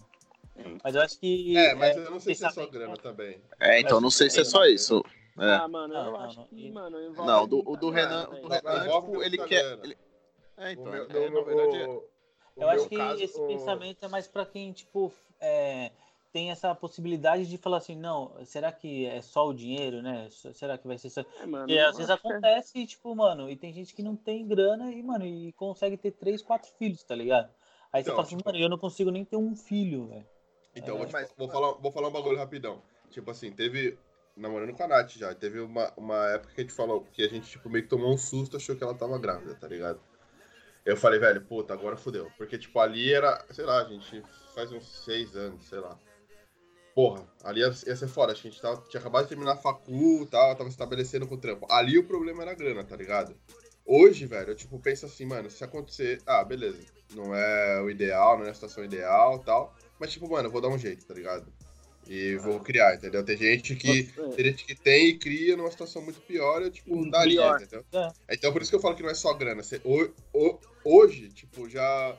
Mas 0.82 0.94
eu 0.94 1.02
acho 1.02 1.20
que. 1.20 1.56
É, 1.56 1.74
mas 1.74 1.96
é, 1.96 2.00
eu 2.06 2.10
não 2.10 2.18
sei 2.18 2.34
se 2.34 2.44
é 2.44 2.50
só 2.50 2.66
grana 2.66 2.96
também. 2.96 3.40
É, 3.60 3.78
então 3.80 4.00
não 4.00 4.10
sei 4.10 4.28
se 4.30 4.40
é 4.40 4.44
só 4.44 4.64
isso. 4.64 5.04
É. 5.38 5.52
Ah, 5.54 5.68
mano, 5.68 5.94
eu 5.94 6.04
Não, 6.04 6.12
não, 6.12 6.20
acho 6.20 6.40
não. 6.40 6.46
que, 6.46 6.70
mano, 6.72 7.00
envolve 7.00 7.30
Não, 7.30 7.46
do, 7.46 7.62
o 7.70 7.76
do 7.76 7.90
Renan, 7.90 8.28
o 8.28 8.40
do 8.42 8.48
Vai- 8.48 8.60
Renan, 8.60 8.84
envolve 8.86 9.06
tipo, 9.08 9.22
ele 9.22 9.38
quer. 9.46 9.78
ele- 9.84 9.98
É, 10.56 10.72
então, 10.72 10.84
O 10.84 10.90
meu- 10.90 11.04
é, 11.04 11.30
no- 11.30 11.38
na 11.38 11.42
verdade, 11.46 11.76
o- 11.84 11.92
o 11.92 11.94
Eu 11.94 12.02
meu 12.56 12.68
acho 12.70 12.88
que 12.88 12.96
caso, 12.96 13.22
esse 13.22 13.40
o- 13.40 13.46
pensamento 13.46 14.04
é 14.04 14.08
mais 14.08 14.26
pra 14.26 14.44
quem, 14.44 14.72
tipo, 14.72 15.12
é, 15.40 15.92
tem 16.32 16.50
essa 16.50 16.74
possibilidade 16.74 17.46
de 17.46 17.56
falar 17.58 17.78
assim, 17.78 17.96
não, 17.96 18.44
será 18.44 18.70
que 18.70 19.06
é 19.06 19.20
só 19.22 19.46
o 19.48 19.54
dinheiro, 19.54 20.02
né? 20.02 20.28
Será 20.30 20.76
que 20.76 20.86
vai 20.86 20.98
ser 20.98 21.10
só. 21.10 21.22
É, 21.40 21.46
mano, 21.46 21.72
eu 21.72 21.88
às 21.88 21.96
vezes 21.96 22.06
que 22.06 22.26
é- 22.26 22.30
acontece, 22.30 22.86
tipo, 22.86 23.14
mano, 23.14 23.48
e 23.50 23.56
tem 23.56 23.72
gente 23.72 23.94
que 23.94 24.02
não 24.02 24.14
tem 24.16 24.46
grana 24.46 24.90
e, 24.92 25.02
mano, 25.02 25.26
e 25.26 25.52
consegue 25.52 25.96
ter 25.96 26.12
três, 26.12 26.42
quatro 26.42 26.70
filhos, 26.78 27.02
tá 27.02 27.14
ligado? 27.14 27.50
Aí 27.92 28.02
você 28.04 28.10
fala 28.10 28.22
assim, 28.22 28.36
tipo- 28.36 28.48
mano, 28.48 28.62
eu 28.62 28.68
não 28.68 28.78
consigo 28.78 29.10
nem 29.10 29.24
ter 29.24 29.36
um 29.36 29.56
filho, 29.56 30.08
velho. 30.08 30.26
Então, 30.74 30.96
É, 30.96 30.98
vou, 30.98 31.08
mas- 31.10 31.34
vou 31.36 31.48
falar, 31.48 31.72
vou 31.72 31.90
falar 31.90 32.08
um 32.08 32.12
bagulho 32.12 32.36
rapidão. 32.36 32.82
Tipo 33.10 33.30
assim, 33.30 33.50
teve. 33.50 33.98
Namorando 34.36 34.72
com 34.72 34.82
a 34.84 34.86
Nath 34.86 35.10
já. 35.16 35.34
Teve 35.34 35.58
uma, 35.58 35.92
uma 35.96 36.28
época 36.28 36.54
que 36.54 36.60
a 36.60 36.62
gente 36.64 36.72
falou 36.72 37.00
que 37.12 37.24
a 37.24 37.28
gente, 37.28 37.50
tipo, 37.50 37.68
meio 37.68 37.82
que 37.82 37.90
tomou 37.90 38.12
um 38.12 38.16
susto, 38.16 38.56
achou 38.56 38.76
que 38.76 38.84
ela 38.84 38.94
tava 38.94 39.18
grávida, 39.18 39.56
tá 39.56 39.66
ligado? 39.66 40.00
Eu 40.84 40.96
falei, 40.96 41.18
velho, 41.18 41.44
puta, 41.44 41.74
agora 41.74 41.96
fodeu. 41.96 42.30
Porque, 42.38 42.56
tipo, 42.56 42.78
ali 42.78 43.12
era, 43.12 43.44
sei 43.50 43.64
lá, 43.64 43.82
a 43.82 43.84
gente 43.84 44.22
faz 44.54 44.70
uns 44.70 44.86
seis 45.04 45.34
anos, 45.34 45.64
sei 45.66 45.80
lá. 45.80 45.98
Porra, 46.98 47.24
ali 47.44 47.60
ia, 47.60 47.72
ia 47.86 47.94
ser 47.94 48.08
foda. 48.08 48.32
Acho 48.32 48.42
que 48.42 48.48
a 48.48 48.50
gente 48.50 48.60
tava, 48.60 48.82
tinha 48.88 48.98
acabado 49.00 49.22
de 49.22 49.28
terminar 49.28 49.52
a 49.52 49.56
facu 49.56 50.22
e 50.24 50.26
tal, 50.26 50.56
tava 50.56 50.64
se 50.68 50.74
estabelecendo 50.74 51.28
com 51.28 51.36
o 51.36 51.38
trampo. 51.38 51.64
Ali 51.70 51.96
o 51.96 52.02
problema 52.02 52.42
era 52.42 52.50
a 52.50 52.54
grana, 52.54 52.82
tá 52.82 52.96
ligado? 52.96 53.36
Hoje, 53.86 54.26
velho, 54.26 54.50
eu, 54.50 54.56
tipo, 54.56 54.80
penso 54.80 55.06
assim, 55.06 55.24
mano, 55.24 55.48
se 55.48 55.62
acontecer, 55.62 56.20
ah, 56.26 56.42
beleza. 56.42 56.80
Não 57.14 57.32
é 57.32 57.80
o 57.80 57.88
ideal, 57.88 58.36
não 58.36 58.46
é 58.46 58.50
a 58.50 58.54
situação 58.54 58.82
ideal 58.84 59.38
tal. 59.38 59.72
Mas, 60.00 60.10
tipo, 60.10 60.28
mano, 60.28 60.48
eu 60.48 60.50
vou 60.52 60.60
dar 60.60 60.70
um 60.70 60.76
jeito, 60.76 61.06
tá 61.06 61.14
ligado? 61.14 61.46
E 62.08 62.34
vou 62.38 62.58
criar, 62.58 62.96
entendeu? 62.96 63.24
Tem 63.24 63.36
gente 63.36 63.76
que. 63.76 64.02
Tem 64.34 64.44
gente 64.46 64.64
que 64.64 64.74
tem 64.74 65.10
e 65.10 65.18
cria 65.18 65.56
numa 65.56 65.70
situação 65.70 66.02
muito 66.02 66.20
pior, 66.22 66.62
eu, 66.62 66.70
tipo, 66.72 67.08
daria, 67.10 67.36
pior. 67.42 67.62
entendeu? 67.62 67.84
É. 67.92 68.10
Então 68.34 68.52
por 68.52 68.60
isso 68.60 68.72
que 68.72 68.76
eu 68.76 68.80
falo 68.80 68.96
que 68.96 69.04
não 69.04 69.10
é 69.10 69.14
só 69.14 69.32
grana. 69.34 69.62
Você- 69.62 69.80
ho- 69.84 70.10
ho- 70.34 70.58
hoje, 70.84 71.28
tipo, 71.28 71.68
já, 71.70 72.16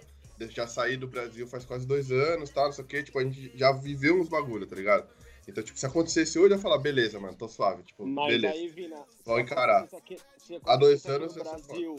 já 0.47 0.67
saí 0.67 0.95
do 0.95 1.07
Brasil 1.07 1.47
faz 1.47 1.65
quase 1.65 1.85
dois 1.85 2.11
anos, 2.11 2.49
tal, 2.49 2.65
não 2.65 2.71
sei 2.71 2.83
o 2.83 2.87
quê, 2.87 3.03
tipo, 3.03 3.19
a 3.19 3.23
gente 3.23 3.57
já 3.57 3.71
viveu 3.71 4.19
uns 4.19 4.29
bagulho, 4.29 4.65
tá 4.65 4.75
ligado? 4.75 5.09
Então, 5.47 5.63
tipo, 5.63 5.77
se 5.79 5.85
acontecesse 5.85 6.37
hoje, 6.37 6.53
eu 6.53 6.57
ia 6.57 6.61
falar, 6.61 6.77
beleza, 6.77 7.19
mano, 7.19 7.35
tô 7.35 7.47
suave, 7.47 7.83
tipo, 7.83 8.05
Mas 8.05 8.27
beleza. 8.27 8.53
aí, 8.53 8.67
Vina, 8.67 9.03
Vou 9.25 9.39
encarar. 9.39 9.87
aqui- 9.95 10.17
se 10.37 10.59
Há 10.63 10.75
dois 10.75 11.05
anos, 11.05 11.35
no 11.35 11.43
Brasil, 11.43 11.95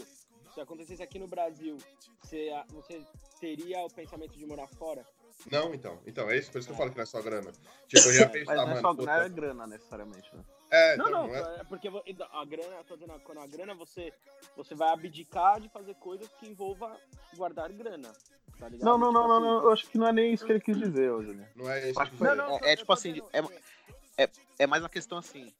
se 0.54 0.60
acontecesse 0.60 1.02
aqui 1.02 1.18
no 1.18 1.26
Brasil, 1.26 1.76
você, 2.22 2.50
você 2.70 3.02
teria 3.40 3.80
o 3.80 3.90
pensamento 3.90 4.38
de 4.38 4.46
morar 4.46 4.68
fora? 4.68 5.04
Não, 5.50 5.74
então. 5.74 5.98
Então, 6.06 6.30
é 6.30 6.36
isso, 6.36 6.50
por 6.52 6.58
isso 6.58 6.68
que 6.68 6.72
eu 6.72 6.76
falo 6.78 6.90
que 6.90 6.96
não 6.96 7.02
é 7.02 7.06
só 7.06 7.20
grana. 7.22 7.50
Tipo, 7.88 8.08
eu 8.08 8.14
ia 8.14 8.26
Mas 8.28 8.32
pensar, 8.32 8.54
não 8.56 8.62
é 8.62 8.66
mano. 8.66 8.80
só 8.80 8.94
puta, 8.94 9.16
não 9.16 9.22
é 9.22 9.28
grana 9.28 9.66
necessariamente, 9.66 10.36
né? 10.36 10.44
É, 10.70 10.96
Não, 10.96 11.08
então, 11.08 11.20
não, 11.22 11.28
não 11.28 11.34
é. 11.36 11.60
é 11.60 11.64
porque 11.64 11.88
vo- 11.90 12.02
a 12.32 12.44
grana, 12.44 12.76
eu 12.76 12.84
tô 12.84 12.94
dizendo, 12.96 13.18
quando 13.20 13.38
a 13.40 13.46
grana 13.46 13.74
você, 13.74 14.12
você 14.56 14.74
vai 14.74 14.90
abdicar 14.90 15.60
de 15.60 15.68
fazer 15.68 15.94
coisas 15.96 16.28
que 16.38 16.46
envolva 16.48 16.96
guardar 17.36 17.72
grana. 17.72 18.12
Tá 18.58 18.68
ligado? 18.68 18.84
Não, 18.86 18.98
não, 18.98 19.10
não, 19.12 19.22
Tipo 19.22 19.28
não, 19.28 19.40
não, 19.40 19.62
eu 19.64 19.72
acho 19.72 19.88
que 19.88 19.96
não 19.98 20.06
é 20.08 20.12
nem 20.12 20.34
isso 20.34 20.44
que 20.44 20.52
ele 20.52 20.60
quis 20.60 20.76
dizer, 20.78 21.10
ô 21.10 21.22
Júnior. 21.22 21.48
Não 21.56 21.70
é 21.70 21.90
isso 21.90 21.98
que 21.98 22.04
Não, 22.04 22.10
quis 22.10 22.20
não, 22.36 22.46
dizer. 22.58 22.64
É, 22.68 22.72
é 22.72 22.76
tipo 22.76 22.92
assim, 22.92 23.20
é, 23.32 24.22
é, 24.24 24.30
é 24.58 24.66
mais 24.66 24.82
uma 24.82 24.88
questão 24.88 25.16
assim. 25.18 25.50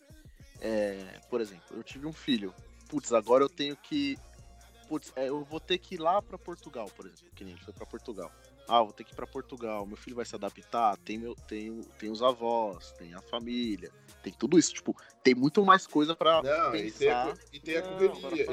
é, 0.60 1.18
por 1.30 1.40
exemplo, 1.40 1.64
eu 1.76 1.82
tive 1.82 2.06
um 2.06 2.12
filho. 2.12 2.54
Putz, 2.88 3.12
agora 3.12 3.42
eu 3.42 3.48
tenho 3.48 3.74
que. 3.76 4.18
Putz, 4.88 5.12
é, 5.16 5.28
eu 5.28 5.42
vou 5.44 5.60
ter 5.60 5.78
que 5.78 5.94
ir 5.94 5.98
lá 5.98 6.20
pra 6.20 6.36
Portugal, 6.36 6.90
por 6.96 7.06
exemplo. 7.06 7.30
Que 7.34 7.44
nem 7.44 7.54
ele 7.54 7.62
foi 7.64 7.72
pra 7.72 7.86
Portugal. 7.86 8.30
Ah, 8.72 8.82
vou 8.84 8.92
ter 8.92 9.02
que 9.02 9.12
ir 9.12 9.16
pra 9.16 9.26
Portugal. 9.26 9.84
Meu 9.84 9.96
filho 9.96 10.14
vai 10.14 10.24
se 10.24 10.34
adaptar. 10.34 10.96
Tem, 10.98 11.18
meu, 11.18 11.34
tem, 11.34 11.70
o- 11.70 11.84
tem 11.98 12.08
os 12.10 12.22
avós, 12.22 12.92
tem 12.92 13.12
a 13.14 13.20
família, 13.22 13.90
tem 14.22 14.32
tudo 14.32 14.56
isso. 14.58 14.72
Tipo, 14.72 14.96
tem 15.24 15.34
muito 15.34 15.64
mais 15.64 15.86
coisa 15.88 16.14
pra 16.14 16.40
Não, 16.42 16.74
e 16.76 16.90
tem, 16.92 17.10
a, 17.10 17.24
pensar. 17.24 17.38
e 17.52 17.58
tem 17.60 17.76
a 17.76 17.82
correria, 17.82 18.46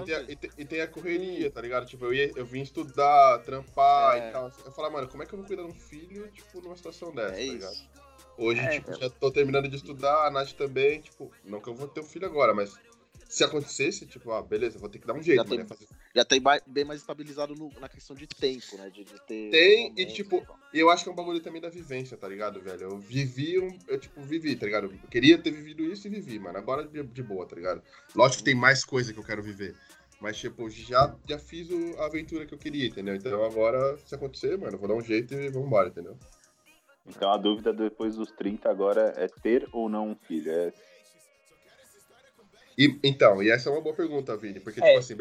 e 0.57 0.65
tem 0.65 0.81
a 0.81 0.87
correria, 0.87 1.51
tá 1.51 1.61
ligado? 1.61 1.85
Tipo, 1.85 2.05
eu, 2.05 2.13
ia, 2.15 2.31
eu 2.35 2.45
vim 2.45 2.61
estudar, 2.61 3.39
trampar 3.43 4.17
É. 4.17 4.29
e 4.29 4.31
tal. 4.31 4.51
Eu 4.65 4.71
falava, 4.71 4.95
mano, 4.95 5.07
como 5.07 5.21
é 5.21 5.25
que 5.27 5.33
eu 5.33 5.37
vou 5.37 5.47
cuidar 5.47 5.61
de 5.63 5.69
um 5.69 5.73
filho, 5.75 6.31
tipo, 6.31 6.61
numa 6.61 6.75
situação 6.75 7.13
dessa, 7.13 7.33
É 7.39 7.45
tá 7.45 7.53
ligado? 7.53 7.71
isso. 7.73 7.89
Hoje, 8.39 8.59
É, 8.61 8.69
tipo, 8.69 8.93
já 8.99 9.09
tô 9.09 9.31
terminando 9.31 9.67
de 9.67 9.75
estudar, 9.75 10.27
a 10.27 10.31
Nath 10.31 10.53
também, 10.53 11.01
tipo, 11.01 11.31
não 11.43 11.59
que 11.61 11.67
eu 11.69 11.75
vou 11.75 11.87
ter 11.87 12.01
um 12.01 12.03
filho 12.03 12.25
agora, 12.25 12.53
mas 12.53 12.75
se 13.29 13.43
acontecesse, 13.43 14.05
tipo, 14.05 14.31
ah, 14.31 14.41
beleza, 14.41 14.79
vou 14.79 14.89
ter 14.89 14.99
que 14.99 15.07
dar 15.07 15.13
um 15.13 15.21
jeito, 15.21 15.37
Já 15.43 15.45
tem- 15.49 15.57
ia 15.59 15.65
fazer- 15.65 15.87
Já 16.15 16.25
tem 16.25 16.41
bem 16.65 16.83
mais 16.85 17.01
estabilizado 17.01 17.53
no- 17.55 17.71
na 17.79 17.87
questão 17.89 18.15
de 18.15 18.25
tempo, 18.27 18.77
né? 18.77 18.89
De, 18.89 19.03
de 19.03 19.13
ter. 19.27 19.51
Tem, 19.51 19.93
e, 19.95 20.05
tipo. 20.07 20.45
E 20.73 20.79
eu 20.79 20.89
acho 20.89 21.03
que 21.03 21.09
é 21.09 21.13
um 21.13 21.15
bagulho 21.15 21.39
também 21.41 21.61
da 21.61 21.69
vivência, 21.69 22.17
tá 22.17 22.27
ligado, 22.27 22.59
velho? 22.61 22.83
Eu 22.83 22.97
vivi, 22.97 23.59
um, 23.59 23.77
eu, 23.87 23.99
tipo, 23.99 24.21
vivi, 24.21 24.55
tá 24.55 24.65
ligado? 24.65 24.85
Eu 24.91 25.09
queria 25.09 25.37
ter 25.37 25.51
vivido 25.51 25.83
isso 25.83 26.07
e 26.07 26.09
vivi, 26.09 26.39
mano. 26.39 26.57
Agora 26.57 26.87
de, 26.87 27.03
de 27.03 27.23
boa, 27.23 27.45
tá 27.45 27.55
ligado? 27.55 27.81
Lógico 28.15 28.39
que 28.39 28.45
tem 28.45 28.55
mais 28.55 28.83
coisa 28.83 29.13
que 29.13 29.19
eu 29.19 29.23
quero 29.23 29.43
viver. 29.43 29.75
Mas, 30.19 30.37
tipo, 30.37 30.67
já, 30.69 31.15
já 31.29 31.37
fiz 31.37 31.69
o- 31.69 31.95
a 31.99 32.07
aventura 32.07 32.45
que 32.45 32.53
eu 32.53 32.57
queria, 32.57 32.87
entendeu? 32.87 33.13
Então 33.15 33.43
agora, 33.45 33.97
se 33.99 34.15
acontecer, 34.15 34.57
mano, 34.57 34.73
eu 34.73 34.79
vou 34.79 34.87
dar 34.87 34.95
um 34.95 35.01
jeito 35.01 35.33
e 35.35 35.49
vambora, 35.49 35.89
entendeu? 35.89 36.17
Então 37.05 37.31
a 37.31 37.37
dúvida 37.37 37.71
depois 37.71 38.15
dos 38.15 38.31
30 38.31 38.69
agora 38.69 39.13
é 39.15 39.27
ter 39.27 39.67
ou 39.71 39.87
não 39.87 40.09
um 40.09 40.15
filho. 40.15 40.51
É, 40.51 40.73
E, 42.77 42.99
então, 43.03 43.41
e 43.41 43.49
essa 43.49 43.69
é 43.69 43.71
uma 43.71 43.81
boa 43.81 43.95
pergunta, 43.95 44.37
Vini, 44.37 44.59
porque, 44.59 44.79
É. 44.79 44.83
tipo 44.85 44.99
assim, 44.99 45.15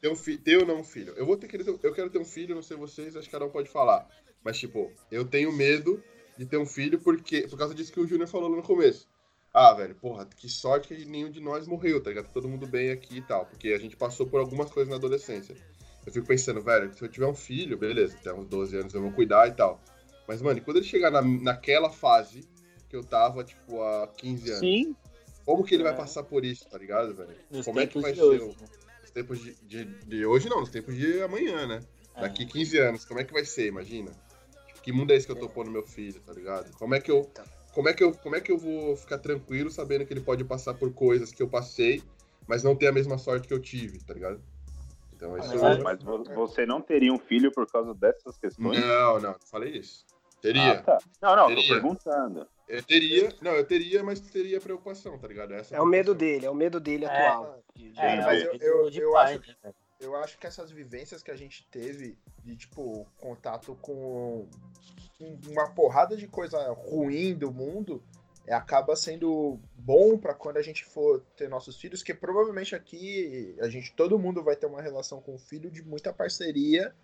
ter, 0.00 0.08
um 0.08 0.14
fi- 0.14 0.38
ter 0.38 0.58
ou 0.58 0.66
não 0.66 0.80
um 0.80 0.84
filho? 0.84 1.12
Eu 1.16 1.26
vou 1.26 1.36
ter 1.36 1.48
que 1.48 1.56
eu 1.56 1.92
quero 1.92 2.08
ter 2.08 2.18
um 2.18 2.24
filho, 2.24 2.54
não 2.54 2.62
sei 2.62 2.76
vocês, 2.76 3.16
acho 3.16 3.26
que 3.26 3.32
cada 3.32 3.44
um 3.46 3.50
pode 3.50 3.68
falar. 3.68 4.08
Mas, 4.44 4.58
tipo, 4.58 4.92
eu 5.10 5.24
tenho 5.24 5.52
medo 5.52 6.02
de 6.38 6.46
ter 6.46 6.56
um 6.56 6.64
filho 6.66 7.00
porque, 7.00 7.48
por 7.48 7.58
causa 7.58 7.74
disso 7.74 7.92
que 7.92 8.00
o 8.00 8.06
Júnior 8.06 8.28
falou 8.28 8.48
no 8.48 8.62
começo. 8.62 9.08
Ah, 9.52 9.74
velho, 9.74 9.96
porra, 9.96 10.26
que 10.26 10.48
sorte 10.48 10.94
que 10.94 11.04
nenhum 11.04 11.30
de 11.30 11.40
nós 11.40 11.66
morreu, 11.66 12.00
tá 12.00 12.10
ligado? 12.10 12.26
Tá 12.26 12.32
todo 12.32 12.48
mundo 12.48 12.68
bem 12.68 12.92
aqui 12.92 13.18
e 13.18 13.22
tal. 13.22 13.44
Porque 13.46 13.68
a 13.72 13.78
gente 13.78 13.96
passou 13.96 14.26
por 14.26 14.38
algumas 14.38 14.70
coisas 14.70 14.88
na 14.88 14.96
adolescência. 14.96 15.56
Eu 16.06 16.12
fico 16.12 16.26
pensando, 16.26 16.62
velho, 16.62 16.94
se 16.94 17.02
eu 17.02 17.08
tiver 17.08 17.26
um 17.26 17.34
filho, 17.34 17.76
beleza, 17.76 18.16
até 18.16 18.32
uns 18.32 18.46
12 18.46 18.76
anos 18.76 18.94
eu 18.94 19.02
vou 19.02 19.10
cuidar 19.10 19.48
e 19.48 19.52
tal. 19.52 19.82
Mas, 20.28 20.40
mano, 20.40 20.58
e 20.58 20.62
quando 20.62 20.76
ele 20.76 20.86
chegar 20.86 21.10
na, 21.10 21.20
naquela 21.20 21.90
fase 21.90 22.48
que 22.88 22.94
eu 22.96 23.02
tava, 23.02 23.42
tipo, 23.42 23.82
há 23.82 24.06
15 24.16 24.48
anos, 24.50 24.60
Sim, 24.60 24.96
como 25.50 25.64
que 25.64 25.74
ele 25.74 25.82
vai 25.82 25.92
É. 25.92 25.96
passar 25.96 26.22
por 26.22 26.44
isso, 26.44 26.68
tá 26.68 26.78
ligado, 26.78 27.12
velho? 27.14 27.34
Nos 27.50 27.64
Como 27.66 27.80
é 27.80 27.86
que 27.86 27.98
vai 28.00 28.14
ser 28.14 28.22
hoje, 28.22 28.44
o- 28.44 28.48
né? 28.48 28.68
Nos 29.02 29.10
tempos 29.10 29.38
de, 29.40 29.54
de, 29.62 29.84
de 29.84 30.24
hoje, 30.26 30.48
não, 30.48 30.60
nos 30.60 30.70
tempos 30.70 30.94
de 30.96 31.20
amanhã, 31.22 31.66
né? 31.66 31.82
É. 32.14 32.20
Daqui 32.20 32.46
15 32.46 32.78
anos, 32.78 33.04
como 33.04 33.18
é 33.18 33.24
que 33.24 33.32
vai 33.32 33.44
ser, 33.44 33.66
imagina? 33.66 34.12
Tipo, 34.68 34.80
que 34.82 34.92
mundo 34.92 35.12
é 35.12 35.16
esse 35.16 35.26
que 35.26 35.32
eu 35.32 35.36
tô 35.36 35.48
pondo 35.48 35.68
meu 35.70 35.82
filho, 35.82 36.20
tá 36.20 36.32
ligado? 36.32 36.70
Como 36.78 36.94
é 36.94 37.00
que 37.00 37.10
eu. 37.10 37.28
Como 37.74 37.88
é 37.88 37.92
que 37.94 38.02
eu, 38.04 38.12
como 38.12 38.34
é 38.36 38.40
que 38.40 38.50
eu 38.52 38.58
vou 38.58 38.96
ficar 38.96 39.18
tranquilo 39.18 39.70
sabendo 39.70 40.04
que 40.06 40.12
ele 40.12 40.20
pode 40.20 40.44
passar 40.44 40.74
por 40.74 40.92
coisas 40.92 41.32
que 41.32 41.42
eu 41.42 41.48
passei, 41.48 42.02
mas 42.46 42.62
não 42.62 42.74
ter 42.76 42.86
a 42.88 42.92
mesma 42.92 43.16
sorte 43.18 43.46
que 43.48 43.54
eu 43.54 43.60
tive, 43.60 43.98
tá 44.00 44.14
ligado? 44.14 44.40
Então 45.12 45.36
isso. 45.38 45.48
mas 45.48 45.62
é- 45.62 45.82
mas 45.82 46.02
vo- 46.02 46.24
você 46.34 46.64
não 46.66 46.80
teria 46.80 47.12
um 47.12 47.18
filho 47.18 47.52
por 47.52 47.66
causa 47.70 47.92
dessas 47.94 48.38
questões? 48.38 48.78
Não, 48.80 49.14
não, 49.20 49.32
não 49.32 49.36
falei 49.50 49.76
isso. 49.76 50.04
Teria. 50.40 50.72
Ah, 50.80 50.82
tá. 50.82 50.98
Não, 51.20 51.36
não, 51.36 51.48
tô 51.48 51.54
Teria. 51.56 51.68
perguntando. 51.74 52.46
Eu 52.70 52.82
teria. 52.82 53.34
Não, 53.42 53.52
eu 53.52 53.64
teria, 53.66 54.02
mas 54.04 54.20
teria 54.20 54.60
preocupação, 54.60 55.18
tá 55.18 55.26
ligado? 55.26 55.52
Essa 55.54 55.74
É 55.76 55.80
o 55.80 55.86
medo 55.86 56.14
dele, 56.14 56.46
é 56.46 56.50
o 56.50 56.54
medo 56.54 56.78
dele 56.78 57.04
É. 57.04 57.08
atual. 57.26 57.58
É, 57.76 57.80
Sim, 57.80 57.92
mas 57.94 58.42
é 58.42 58.46
eu- 58.46 58.52
medo 58.52 58.64
eu- 58.64 58.90
eu 58.90 59.12
pai, 59.12 59.34
acho- 59.34 59.56
né, 59.64 59.74
eu 60.00 60.16
acho 60.16 60.38
que 60.38 60.46
essas 60.46 60.70
vivências 60.70 61.22
que 61.22 61.30
a 61.30 61.36
gente 61.36 61.66
teve 61.70 62.16
de, 62.44 62.56
tipo, 62.56 63.06
contato 63.18 63.76
com 63.82 64.46
um- 65.20 65.38
uma 65.50 65.68
porrada 65.70 66.16
de 66.16 66.26
coisa 66.28 66.72
ruim 66.72 67.34
do 67.34 67.50
mundo, 67.52 68.02
é, 68.46 68.54
acaba 68.54 68.94
sendo 68.96 69.58
bom 69.76 70.16
pra 70.16 70.32
quando 70.32 70.56
a 70.56 70.62
gente 70.62 70.84
for 70.84 71.22
ter 71.36 71.48
nossos 71.48 71.76
filhos, 71.76 72.02
que 72.02 72.14
provavelmente 72.14 72.74
aqui 72.74 73.54
a 73.60 73.68
gente, 73.68 73.92
todo 73.94 74.18
mundo 74.18 74.42
vai 74.42 74.56
ter 74.56 74.66
uma 74.66 74.80
relação 74.80 75.20
com 75.20 75.34
o 75.34 75.38
filho 75.38 75.70
de 75.70 75.82
muita 75.82 76.12
parceria 76.12 76.94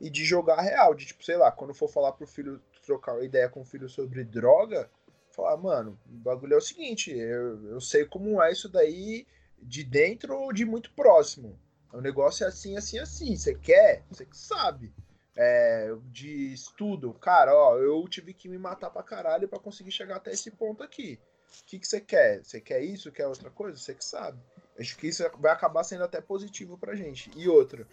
e 0.00 0.08
de 0.10 0.24
jogar 0.24 0.60
real, 0.60 0.94
de 0.94 1.06
tipo, 1.06 1.22
sei 1.22 1.36
lá, 1.36 1.52
quando 1.52 1.74
for 1.74 1.88
falar 1.88 2.12
pro 2.12 2.26
filho, 2.26 2.60
trocar 2.84 3.22
ideia 3.22 3.48
com 3.48 3.60
o 3.60 3.64
filho 3.64 3.88
sobre 3.88 4.24
droga, 4.24 4.90
falar, 5.34 5.56
mano, 5.56 5.98
o 6.06 6.16
bagulho 6.18 6.54
é 6.54 6.56
o 6.56 6.60
seguinte, 6.60 7.10
eu, 7.10 7.70
eu 7.70 7.80
sei 7.80 8.04
como 8.04 8.42
é 8.42 8.52
isso 8.52 8.68
daí, 8.68 9.26
de 9.60 9.84
dentro 9.84 10.36
ou 10.36 10.52
de 10.52 10.64
muito 10.64 10.90
próximo. 10.92 11.58
O 11.92 12.00
negócio 12.00 12.44
é 12.44 12.48
assim, 12.48 12.76
assim, 12.76 12.98
assim. 12.98 13.36
Você 13.36 13.54
quer? 13.54 14.04
Você 14.10 14.24
que 14.24 14.36
sabe. 14.36 14.92
É, 15.36 15.94
de 16.06 16.52
estudo, 16.52 17.14
cara, 17.14 17.54
ó, 17.54 17.78
eu 17.78 18.06
tive 18.08 18.34
que 18.34 18.48
me 18.48 18.58
matar 18.58 18.90
pra 18.90 19.02
caralho 19.02 19.48
pra 19.48 19.58
conseguir 19.58 19.90
chegar 19.90 20.16
até 20.16 20.32
esse 20.32 20.50
ponto 20.50 20.82
aqui. 20.82 21.18
O 21.62 21.64
que, 21.66 21.78
que 21.78 21.86
você 21.86 22.00
quer? 22.00 22.44
Você 22.44 22.60
quer 22.60 22.82
isso? 22.82 23.10
Quer 23.10 23.26
outra 23.26 23.50
coisa? 23.50 23.78
Você 23.78 23.94
que 23.94 24.04
sabe. 24.04 24.38
Acho 24.78 24.96
que 24.96 25.08
isso 25.08 25.24
vai 25.38 25.52
acabar 25.52 25.84
sendo 25.84 26.04
até 26.04 26.20
positivo 26.20 26.78
pra 26.78 26.94
gente. 26.94 27.30
E 27.36 27.48
outra, 27.48 27.86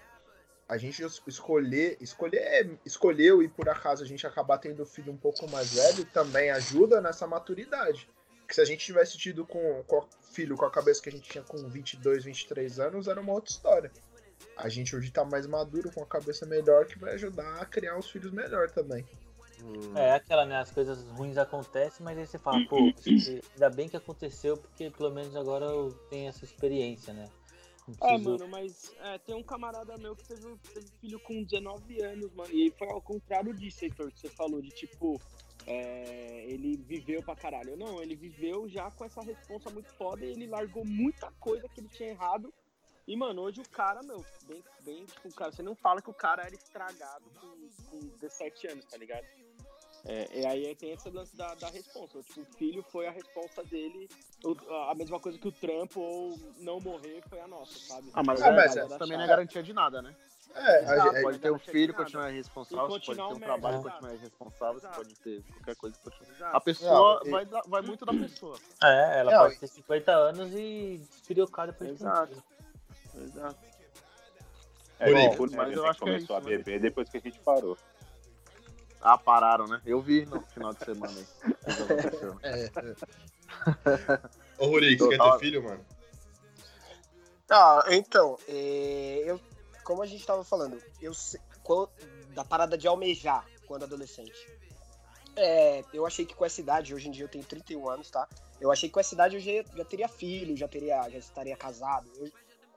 a 0.68 0.78
gente 0.78 1.02
escolher, 1.26 1.98
escolher, 2.02 2.78
escolheu 2.86 3.42
e 3.42 3.48
por 3.48 3.70
acaso 3.70 4.04
a 4.04 4.08
gente 4.08 4.28
acabar 4.28 4.58
tendo 4.58 4.86
filho 4.86 5.14
um 5.14 5.18
pouco 5.18 5.50
mais 5.50 5.74
velho 5.74 6.06
também 6.06 6.50
ajuda 6.50 7.00
nessa 7.00 7.26
maturidade. 7.26 8.10
Porque 8.42 8.54
se 8.54 8.62
a 8.62 8.66
gente 8.66 8.86
tivesse 8.86 9.18
tido 9.18 9.46
com, 9.46 9.84
com 9.84 10.06
filho 10.32 10.58
com 10.58 10.66
a 10.66 10.72
cabeça 10.72 11.02
que 11.02 11.10
a 11.10 11.12
gente 11.12 11.30
tinha 11.30 11.44
com 11.44 11.58
22, 11.58 12.26
23 12.26 12.80
anos, 12.80 13.08
era 13.08 13.20
uma 13.20 13.34
outra 13.34 13.52
história. 13.52 13.92
A 14.58 14.68
gente 14.68 14.96
hoje 14.96 15.10
tá 15.10 15.24
mais 15.24 15.48
maduro, 15.48 15.92
com 15.92 16.04
a 16.04 16.06
cabeça 16.06 16.46
melhor, 16.46 16.86
que 16.86 17.00
vai 17.00 17.14
ajudar 17.14 17.62
a 17.62 17.66
criar 17.66 17.98
os 17.98 18.10
filhos 18.10 18.32
melhor 18.32 18.70
também. 18.70 19.06
É 19.96 20.14
aquela, 20.14 20.46
né? 20.46 20.58
As 20.58 20.72
coisas 20.72 21.02
ruins 21.10 21.38
acontecem, 21.38 22.04
mas 22.04 22.18
aí 22.18 22.28
você 22.28 22.38
fala, 22.38 22.64
pô, 22.68 22.78
ainda 22.78 23.70
bem 23.70 23.90
que 23.90 23.98
aconteceu, 23.98 24.56
porque 24.58 24.90
pelo 24.92 25.12
menos 25.12 25.36
agora 25.36 25.66
eu 25.66 25.92
tenho 26.10 26.30
essa 26.30 26.46
experiência, 26.46 27.14
né? 27.14 27.28
É, 28.02 28.18
mano, 28.18 28.48
mas 28.50 28.94
é, 29.00 29.18
tem 29.20 29.34
um 29.34 29.44
camarada 29.44 29.98
meu 29.98 30.16
que 30.16 30.26
teve, 30.26 30.58
teve 30.74 30.88
filho 31.00 31.20
com 31.22 31.44
19 31.44 32.02
anos, 32.02 32.34
mano. 32.34 32.54
E 32.54 32.70
foi 32.72 32.90
ao 32.90 33.02
contrário 33.02 33.54
disso, 33.54 33.86
Heitor, 33.86 34.12
que 34.12 34.20
você 34.20 34.30
falou, 34.30 34.62
de 34.62 34.70
tipo, 34.70 35.22
é, 35.66 36.46
ele 36.48 36.76
viveu 36.78 37.24
pra 37.24 37.36
caralho. 37.36 37.78
Não, 37.78 38.02
ele 38.02 38.16
viveu 38.16 38.68
já 38.68 38.92
com 38.92 39.06
essa 39.06 39.22
responsa 39.22 39.70
muito 39.70 39.90
foda 39.94 40.26
e 40.26 40.32
ele 40.32 40.48
largou 40.48 40.84
muita 40.86 41.32
coisa 41.40 41.68
que 41.70 41.80
ele 41.80 41.90
tinha 41.90 42.10
errado. 42.10 42.54
E, 43.08 43.16
mano, 43.16 43.44
hoje 43.44 43.62
o 43.62 43.70
cara, 43.70 44.02
meu, 44.04 44.24
bem, 44.46 44.62
bem 44.82 45.06
tipo, 45.06 45.34
cara, 45.34 45.52
você 45.52 45.64
não 45.64 45.76
fala 45.76 46.02
que 46.02 46.10
o 46.10 46.14
cara 46.14 46.44
era 46.44 46.54
estragado 46.54 47.24
com, 47.40 47.70
com 47.90 48.00
17 48.18 48.68
anos, 48.68 48.86
tá 48.86 48.98
ligado? 48.98 49.26
É, 50.10 50.40
e 50.40 50.46
aí 50.46 50.76
tem 50.76 50.92
esse 50.92 51.10
lance 51.10 51.36
da, 51.36 51.54
da 51.56 51.70
responsa. 51.70 52.22
Tipo, 52.24 52.42
o 52.42 52.46
filho 52.58 52.82
foi 52.82 53.08
a 53.08 53.12
responsa 53.12 53.62
dele, 53.66 54.10
o- 54.42 54.56
a 54.90 54.96
mesma 54.96 55.20
coisa 55.20 55.38
que 55.38 55.48
o 55.48 55.52
trampo 55.52 56.00
ou 56.00 56.40
não 56.60 56.80
morrer 56.80 57.22
foi 57.28 57.42
a 57.42 57.48
nossa, 57.48 57.78
sabe? 57.80 58.10
Ah, 58.14 58.24
mas, 58.24 58.42
Ah, 58.42 58.48
é, 58.48 58.56
mas 58.56 58.76
mas 58.76 58.92
é- 58.92 58.98
também 58.98 59.18
não 59.18 59.26
é 59.26 59.28
garantia 59.28 59.62
de 59.62 59.74
nada, 59.74 60.02
né? 60.02 60.16
É, 60.56 60.82
Exato, 60.82 61.22
Pode 61.22 61.40
ter 61.40 61.52
um 61.52 61.60
filho, 61.60 61.94
continuar 61.94 62.30
E 62.32 62.36
irresponsável, 62.36 62.88
você 62.88 63.06
pode 63.06 63.18
ter 63.28 63.36
um 63.36 63.40
trabalho 63.40 63.78
e 63.80 63.84
continuar 63.84 64.14
irresponsável, 64.16 64.78
Exato. 64.78 64.96
pode 64.96 65.16
ter 65.16 65.44
qualquer 65.54 65.76
coisa 65.76 65.96
e 66.00 66.04
continuar. 66.04 66.32
Exato. 66.34 66.58
A 66.58 66.62
pessoa 66.62 67.22
e- 67.26 67.30
vai, 67.30 67.46
dar- 67.46 67.64
vai 67.68 67.82
muito 67.82 68.06
da 68.06 68.14
pessoa. 68.16 68.58
É, 68.82 69.20
ela 69.20 69.32
Não, 69.32 69.40
pode 69.40 69.60
ter 69.60 69.68
50 69.68 70.12
anos 70.14 70.54
e 70.54 71.02
despirocada 71.12 71.74
por 71.74 71.86
Exato. 71.86 72.42
Exato. 73.14 73.60
É, 75.00 75.12
Bom, 75.12 75.30
tipo, 75.30 75.46
né, 75.48 75.58
mas 75.58 75.68
a 75.68 75.72
eu 75.74 75.76
gente 75.82 75.90
acho 75.92 76.00
que 76.00 76.06
é 76.06 76.08
começou 76.08 76.24
isso, 76.38 76.48
a 76.48 76.50
né? 76.50 76.58
beber 76.58 76.80
depois 76.80 77.10
que 77.10 77.18
a 77.18 77.22
gente 77.22 77.40
parou. 77.42 77.78
Ah, 79.02 79.18
pararam, 79.18 79.68
né? 79.68 79.82
Eu 79.86 80.02
vi 80.02 80.26
no 80.26 80.42
final 80.42 80.74
de 80.74 80.84
semana 80.84 81.14
aí. 81.20 81.28
Aconteceu. 81.74 82.40
é, 82.44 82.72
Ô, 84.58 84.68
Rurik, 84.68 84.98
você 85.02 85.10
quer 85.10 85.18
ter 85.22 85.40
filho, 85.40 85.64
mano? 85.64 85.86
Ah, 87.50 87.84
então, 87.92 88.38
é, 88.48 89.24
eu, 89.26 89.40
como 89.84 90.02
a 90.02 90.06
gente 90.06 90.26
tava 90.26 90.44
falando, 90.44 90.82
eu 91.02 91.12
quando- 91.64 91.90
da 92.34 92.44
parada 92.44 92.78
de 92.78 92.88
almejar 92.88 93.46
quando 93.66 93.84
adolescente. 93.84 94.48
É, 95.36 95.84
eu 95.94 96.06
achei 96.06 96.26
que 96.26 96.34
com 96.34 96.46
essa 96.46 96.60
idade, 96.60 96.94
hoje 96.94 97.08
em 97.08 97.12
dia 97.12 97.24
eu 97.24 97.30
tenho 97.30 97.46
31 97.46 97.88
anos, 97.88 98.10
tá? 98.10 98.28
Eu 98.60 98.72
achei 98.72 98.90
que 98.90 98.94
com 98.94 99.00
essa 99.00 99.14
idade 99.14 99.36
eu 99.36 99.40
já, 99.40 99.52
já 99.76 99.86
teria 99.86 100.08
filho, 100.08 100.58
já 100.58 100.68
teria, 100.68 101.08
já 101.10 101.18
estaria 101.18 101.56
casado. 101.56 102.10
Eu, 102.18 102.30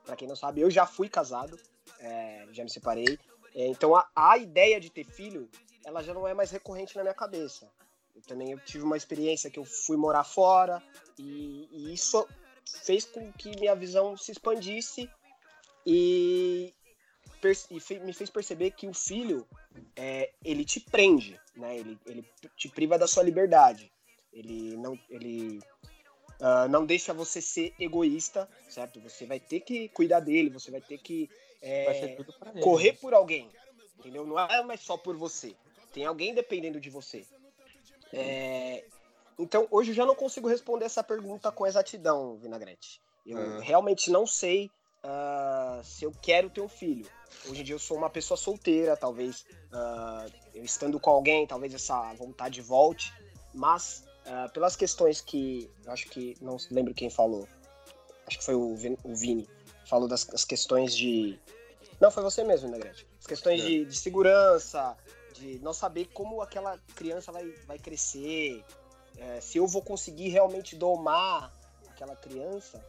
pra 0.05 0.15
quem 0.15 0.27
não 0.27 0.35
sabe, 0.35 0.61
eu 0.61 0.69
já 0.69 0.85
fui 0.85 1.09
casado, 1.09 1.57
é, 1.99 2.45
já 2.51 2.63
me 2.63 2.69
separei. 2.69 3.17
É, 3.55 3.67
então 3.67 3.95
a, 3.95 4.07
a 4.15 4.37
ideia 4.37 4.79
de 4.79 4.89
ter 4.89 5.03
filho, 5.03 5.49
ela 5.85 6.03
já 6.03 6.13
não 6.13 6.27
é 6.27 6.33
mais 6.33 6.51
recorrente 6.51 6.95
na 6.95 7.03
minha 7.03 7.13
cabeça. 7.13 7.69
Eu 8.15 8.21
também 8.23 8.51
eu 8.51 8.59
tive 8.59 8.83
uma 8.83 8.97
experiência 8.97 9.49
que 9.49 9.59
eu 9.59 9.65
fui 9.65 9.97
morar 9.97 10.23
fora 10.23 10.81
e, 11.17 11.67
e 11.71 11.93
isso 11.93 12.27
fez 12.83 13.05
com 13.05 13.31
que 13.33 13.57
minha 13.59 13.75
visão 13.75 14.17
se 14.17 14.31
expandisse 14.31 15.09
e, 15.85 16.73
e 17.69 17.99
me 17.99 18.13
fez 18.13 18.29
perceber 18.29 18.71
que 18.71 18.87
o 18.87 18.93
filho 18.93 19.47
é, 19.95 20.31
ele 20.43 20.65
te 20.65 20.79
prende, 20.79 21.39
né? 21.55 21.77
Ele, 21.77 21.97
ele 22.05 22.25
te 22.55 22.69
priva 22.69 22.97
da 22.97 23.07
sua 23.07 23.23
liberdade. 23.23 23.91
Ele 24.33 24.77
não 24.77 24.97
ele 25.09 25.59
ah, 26.41 26.67
não 26.67 26.85
deixa 26.85 27.13
você 27.13 27.39
ser 27.39 27.71
egoísta, 27.79 28.49
certo? 28.67 28.99
Você 29.01 29.27
vai 29.27 29.39
ter 29.39 29.59
que 29.59 29.87
cuidar 29.89 30.19
dele, 30.19 30.49
você 30.49 30.71
vai 30.71 30.81
ter 30.81 30.97
que 30.97 31.29
é, 31.61 32.17
correr 32.61 32.93
por 32.93 33.13
alguém, 33.13 33.47
entendeu? 33.99 34.25
Não 34.25 34.39
é 34.39 34.63
mais 34.63 34.81
só 34.81 34.97
por 34.97 35.15
você. 35.15 35.55
Tem 35.93 36.05
alguém 36.05 36.33
dependendo 36.33 36.79
de 36.79 36.89
você. 36.89 37.25
É, 38.13 38.83
Então, 39.39 39.67
hoje 39.71 39.91
eu 39.91 39.95
já 39.95 40.05
não 40.05 40.15
consigo 40.15 40.47
responder 40.47 40.85
essa 40.85 41.03
pergunta 41.03 41.51
com 41.51 41.65
exatidão, 41.65 42.37
Vinagrete. 42.37 43.01
Eu 43.25 43.37
Aham. 43.37 43.59
realmente 43.59 44.09
não 44.11 44.25
sei 44.27 44.69
ah, 45.03 45.81
se 45.83 46.05
eu 46.05 46.11
quero 46.21 46.49
ter 46.49 46.61
um 46.61 46.69
filho. 46.69 47.05
Hoje 47.47 47.61
em 47.61 47.63
dia 47.63 47.75
eu 47.75 47.79
sou 47.79 47.97
uma 47.97 48.09
pessoa 48.09 48.37
solteira, 48.37 48.95
talvez 48.97 49.45
ah, 49.71 50.25
eu 50.53 50.63
estando 50.63 50.99
com 50.99 51.09
alguém, 51.09 51.47
talvez 51.47 51.73
essa 51.73 52.13
vontade 52.13 52.61
volte. 52.61 53.11
Mas, 53.53 54.03
ah, 54.25 54.49
pelas 54.53 54.75
questões 54.75 55.21
que. 55.21 55.69
Eu 55.85 55.91
acho 55.91 56.07
que. 56.09 56.35
Não 56.41 56.57
lembro 56.69 56.93
quem 56.93 57.09
falou. 57.09 57.47
Acho 58.27 58.37
que 58.39 58.45
foi 58.45 58.55
o, 58.55 58.75
Vin- 58.75 58.97
o 59.03 59.15
Vini. 59.15 59.47
Falou 59.85 60.07
das, 60.07 60.23
das 60.25 60.45
questões 60.45 60.95
de. 60.95 61.39
Não, 61.99 62.11
foi 62.11 62.21
você 62.23 62.43
mesmo, 62.43 62.67
Vinagrete. 62.67 63.07
As 63.19 63.27
questões 63.27 63.61
É. 63.61 63.65
de, 63.65 63.85
de 63.85 63.97
segurança, 63.97 64.95
de 65.41 65.59
não 65.59 65.73
saber 65.73 66.05
como 66.13 66.41
aquela 66.41 66.77
criança 66.95 67.31
vai, 67.31 67.49
vai 67.65 67.79
crescer, 67.79 68.63
é, 69.17 69.41
se 69.41 69.57
eu 69.57 69.67
vou 69.67 69.81
conseguir 69.81 70.29
realmente 70.29 70.75
domar 70.75 71.51
aquela 71.89 72.15
criança, 72.15 72.83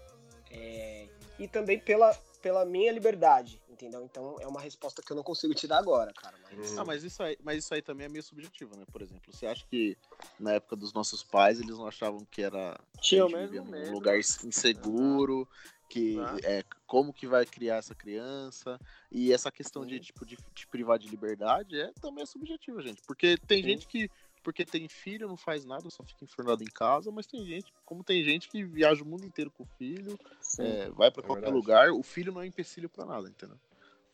é, 0.50 1.08
e 1.38 1.48
também 1.48 1.78
pela, 1.78 2.14
pela 2.42 2.64
minha 2.64 2.92
liberdade, 2.92 3.60
entendeu? 3.68 4.04
Então 4.04 4.36
é 4.38 4.46
uma 4.46 4.60
resposta 4.60 5.02
que 5.02 5.10
eu 5.10 5.16
não 5.16 5.22
consigo 5.22 5.54
te 5.54 5.66
dar 5.66 5.78
agora, 5.78 6.12
cara. 6.12 6.36
Mas... 6.42 6.78
Ah, 6.78 6.84
mas 6.84 7.02
isso, 7.02 7.22
aí, 7.22 7.36
mas 7.42 7.64
isso 7.64 7.74
aí 7.74 7.80
também 7.80 8.04
é 8.04 8.08
meio 8.08 8.22
subjetivo, 8.22 8.76
né? 8.76 8.84
Por 8.92 9.00
exemplo, 9.00 9.32
você 9.32 9.46
acha 9.46 9.64
que 9.66 9.96
na 10.38 10.52
época 10.52 10.76
dos 10.76 10.92
nossos 10.92 11.22
pais 11.22 11.58
eles 11.58 11.76
não 11.78 11.86
achavam 11.86 12.20
que 12.30 12.42
era 12.42 12.78
Tinha 13.00 13.22
gente 13.22 13.50
mesmo 13.50 13.64
medo. 13.64 13.92
lugar 13.92 14.18
inseguro, 14.18 15.48
que 15.88 16.16
Exato. 16.16 16.40
é 16.44 16.62
como 16.92 17.10
que 17.10 17.26
vai 17.26 17.46
criar 17.46 17.76
essa 17.76 17.94
criança 17.94 18.78
e 19.10 19.32
essa 19.32 19.50
questão 19.50 19.86
de 19.86 19.98
tipo 19.98 20.26
de, 20.26 20.36
de 20.54 20.66
privar 20.66 20.98
de 20.98 21.08
liberdade 21.08 21.80
é 21.80 21.90
também 22.02 22.22
é 22.22 22.26
subjetiva, 22.26 22.82
gente, 22.82 23.00
porque 23.06 23.38
tem 23.46 23.62
Sim. 23.62 23.68
gente 23.70 23.86
que 23.88 24.10
porque 24.42 24.62
tem 24.62 24.86
filho 24.88 25.26
não 25.26 25.36
faz 25.36 25.64
nada, 25.64 25.88
só 25.88 26.04
fica 26.04 26.22
enfurnado 26.24 26.62
em 26.62 26.66
casa, 26.66 27.10
mas 27.10 27.26
tem 27.26 27.46
gente, 27.46 27.72
como 27.86 28.04
tem 28.04 28.22
gente 28.22 28.46
que 28.46 28.62
viaja 28.62 29.02
o 29.02 29.06
mundo 29.06 29.24
inteiro 29.24 29.50
com 29.52 29.62
o 29.62 29.66
filho, 29.78 30.18
é, 30.58 30.90
vai 30.90 31.10
pra 31.10 31.22
É 31.22 31.26
qualquer 31.26 31.44
verdade. 31.44 31.56
lugar, 31.56 31.92
o 31.92 32.02
filho 32.02 32.30
não 32.30 32.42
é 32.42 32.46
empecilho 32.46 32.90
pra 32.90 33.06
nada, 33.06 33.26
entendeu? 33.26 33.56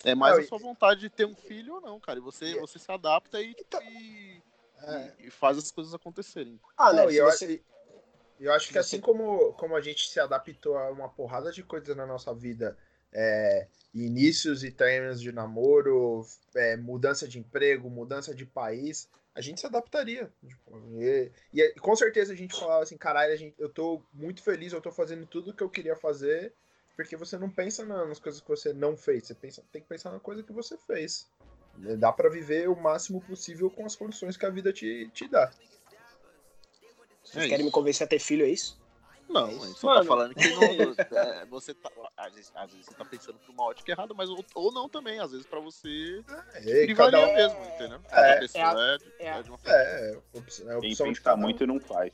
É 0.04 0.14
mais 0.14 0.34
Não, 0.34 0.40
a 0.42 0.44
e- 0.44 0.46
sua 0.46 0.58
vontade 0.58 1.00
de 1.00 1.10
ter 1.10 1.24
um 1.26 1.34
filho 1.34 1.74
ou 1.74 1.80
não, 1.80 1.98
cara. 1.98 2.20
E 2.20 2.22
você, 2.22 2.52
E- 2.52 2.60
você 2.60 2.78
se 2.78 2.92
adapta 2.92 3.40
e, 3.42 3.56
Então- 3.58 3.82
e, 3.82 4.40
é. 4.82 5.14
e 5.18 5.30
faz 5.30 5.58
as 5.58 5.72
coisas 5.72 5.92
acontecerem. 5.94 6.60
Ah, 6.76 6.92
né? 6.92 7.02
Não, 7.02 7.10
e 7.10 7.16
eu, 7.16 7.24
você- 7.26 7.44
acho- 7.54 7.64
eu 8.40 8.52
acho 8.52 8.70
que 8.70 8.78
assim 8.78 9.00
como, 9.00 9.52
como 9.54 9.76
a 9.76 9.80
gente 9.80 10.08
se 10.08 10.20
adaptou 10.20 10.76
a 10.76 10.90
uma 10.90 11.08
porrada 11.08 11.50
de 11.52 11.62
coisas 11.62 11.96
na 11.96 12.06
nossa 12.06 12.34
vida, 12.34 12.76
é, 13.12 13.66
inícios 13.94 14.62
e 14.64 14.70
términos 14.70 15.20
de 15.20 15.32
namoro, 15.32 16.24
é, 16.54 16.76
mudança 16.76 17.26
de 17.26 17.38
emprego, 17.38 17.90
mudança 17.90 18.34
de 18.34 18.44
país, 18.46 19.08
a 19.34 19.40
gente 19.40 19.60
se 19.60 19.66
adaptaria. 19.66 20.30
Tipo, 20.46 20.78
e, 21.00 21.30
e 21.52 21.74
com 21.80 21.94
certeza 21.96 22.32
a 22.32 22.36
gente 22.36 22.58
falava 22.58 22.82
assim, 22.82 22.96
caralho, 22.96 23.36
gente, 23.36 23.54
eu 23.58 23.68
tô 23.68 24.02
muito 24.12 24.42
feliz, 24.42 24.72
eu 24.72 24.80
tô 24.80 24.90
fazendo 24.90 25.26
tudo 25.26 25.54
que 25.54 25.62
eu 25.62 25.70
queria 25.70 25.96
fazer, 25.96 26.52
porque 26.96 27.16
você 27.16 27.38
não 27.38 27.50
pensa 27.50 27.84
na- 27.84 28.04
nas 28.06 28.18
coisas 28.18 28.40
que 28.40 28.48
você 28.48 28.72
não 28.72 28.96
fez, 28.96 29.26
você 29.26 29.34
pensa, 29.34 29.62
tem 29.72 29.80
que 29.80 29.88
pensar 29.88 30.10
na 30.10 30.20
coisa 30.20 30.42
que 30.42 30.52
você 30.52 30.76
fez. 30.76 31.26
Dá 31.98 32.12
pra 32.12 32.28
viver 32.28 32.68
o 32.68 32.74
máximo 32.74 33.20
possível 33.20 33.70
com 33.70 33.86
as 33.86 33.94
condições 33.94 34.36
que 34.36 34.44
a 34.44 34.50
vida 34.50 34.72
te, 34.72 35.08
te 35.14 35.28
dá. 35.28 35.52
Vocês 37.30 37.44
É 37.44 37.48
querem 37.48 37.64
me 37.64 37.68
isso. 37.68 37.74
convencer 37.74 38.04
a 38.06 38.08
ter 38.08 38.18
filho, 38.18 38.44
é 38.44 38.48
isso? 38.48 38.78
Não, 39.28 39.48
É 39.48 39.52
isso. 39.52 39.62
a 39.62 39.66
gente 39.66 39.78
só 39.78 39.86
Mano. 39.88 40.00
tá 40.00 40.06
falando 40.06 40.34
que 40.34 40.48
não, 40.48 40.62
é, 41.42 41.44
você 41.46 41.74
tá. 41.74 41.90
Às 42.16 42.34
vezes, 42.34 42.50
às 42.54 42.70
vezes 42.70 42.86
você 42.86 42.94
tá 42.94 43.04
pensando 43.04 43.38
por 43.38 43.52
uma 43.52 43.64
ótica 43.64 43.92
errada, 43.92 44.14
mas 44.14 44.30
ou, 44.30 44.42
ou 44.54 44.72
não 44.72 44.88
também. 44.88 45.20
Às 45.20 45.30
vezes 45.32 45.46
pra 45.46 45.60
você 45.60 46.24
É, 46.54 46.84
privaria 46.86 46.94
cada 46.94 47.26
um, 47.28 47.34
mesmo, 47.34 47.64
entendeu? 47.66 48.00
É, 48.10 48.48
Cada 48.48 48.80
é 48.80 48.98
é, 49.20 49.26
é 49.26 49.28
é 49.38 49.42
de 49.42 49.48
uma 49.50 49.58
forma. 49.58 49.76
É, 49.78 50.18
opção, 50.32 50.70
é 50.72 50.80
Quem 50.80 50.90
opção 50.92 51.12
de 51.12 51.20
pensa 51.20 51.36
muito 51.36 51.66
não 51.66 51.78
faz. 51.78 52.12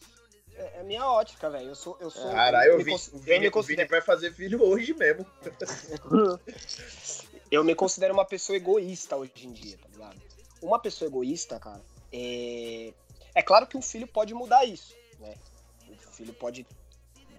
É, 0.57 0.81
é 0.81 0.83
minha 0.83 1.07
ótica, 1.09 1.49
velho. 1.51 1.69
Eu 1.69 1.75
sou. 1.77 1.97
Eu 2.01 2.11
sou 2.11 2.31
Caralho, 2.33 2.71
eu 2.71 2.75
o 2.75 2.79
me 2.79 2.85
Vini, 2.85 2.97
cons- 2.97 3.09
o 3.13 3.17
eu 3.17 3.21
Vini- 3.21 3.39
me 3.41 3.49
o 3.49 3.53
considero- 3.53 3.89
vai 3.91 4.01
fazer 4.01 4.33
filho 4.33 4.63
hoje 4.65 4.93
mesmo. 4.95 5.25
eu 7.51 7.63
me 7.65 7.75
considero 7.75 8.15
uma 8.15 8.25
pessoa 8.25 8.57
egoísta 8.57 9.17
hoje 9.17 9.33
em 9.47 9.53
dia, 9.53 9.79
tá 9.79 9.89
ligado? 9.89 10.21
Uma 10.63 10.79
pessoa 10.79 11.09
egoísta, 11.09 11.59
cara, 11.59 11.81
é. 12.13 12.93
É 13.35 13.43
claro 13.43 13.67
que 13.67 13.77
um 13.77 13.83
filho 13.83 14.07
pode 14.07 14.33
mudar 14.33 14.65
isso, 14.65 14.95
né? 15.25 15.35
O 15.89 16.13
filho 16.13 16.35
pode 16.35 16.67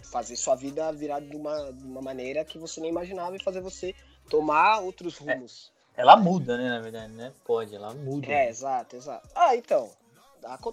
fazer 0.04 0.36
sua 0.36 0.56
vida 0.56 0.92
virar 0.92 1.20
de 1.20 1.36
uma, 1.36 1.72
de 1.72 1.84
uma 1.84 2.02
maneira 2.02 2.46
que 2.46 2.58
você 2.58 2.80
nem 2.80 2.90
imaginava 2.90 3.36
e 3.36 3.44
fazer 3.44 3.62
você 3.62 3.96
tomar 4.30 4.80
outros 4.80 5.18
rumos. 5.18 5.72
Ela 5.96 6.18
muda, 6.18 6.58
né, 6.58 6.70
na 6.70 6.80
verdade, 6.80 7.14
né? 7.14 7.34
Pode, 7.46 7.74
ela 7.74 7.94
muda. 7.94 8.28
É, 8.28 8.50
exato, 8.50 8.96
exato. 8.96 9.28
Ah, 9.34 9.56
então. 9.56 9.90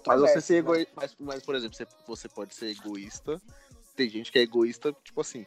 Mas 0.05 0.21
você 0.21 0.41
ser 0.41 0.53
né? 0.53 0.59
egoísta. 0.59 0.91
Mas, 0.95 1.15
mas, 1.19 1.43
por 1.43 1.55
exemplo, 1.55 1.75
você, 1.75 1.87
você 2.05 2.29
pode 2.29 2.53
ser 2.53 2.67
egoísta. 2.67 3.41
Tem 3.95 4.09
gente 4.09 4.31
que 4.31 4.37
é 4.37 4.41
egoísta, 4.41 4.93
tipo 5.03 5.21
assim. 5.21 5.45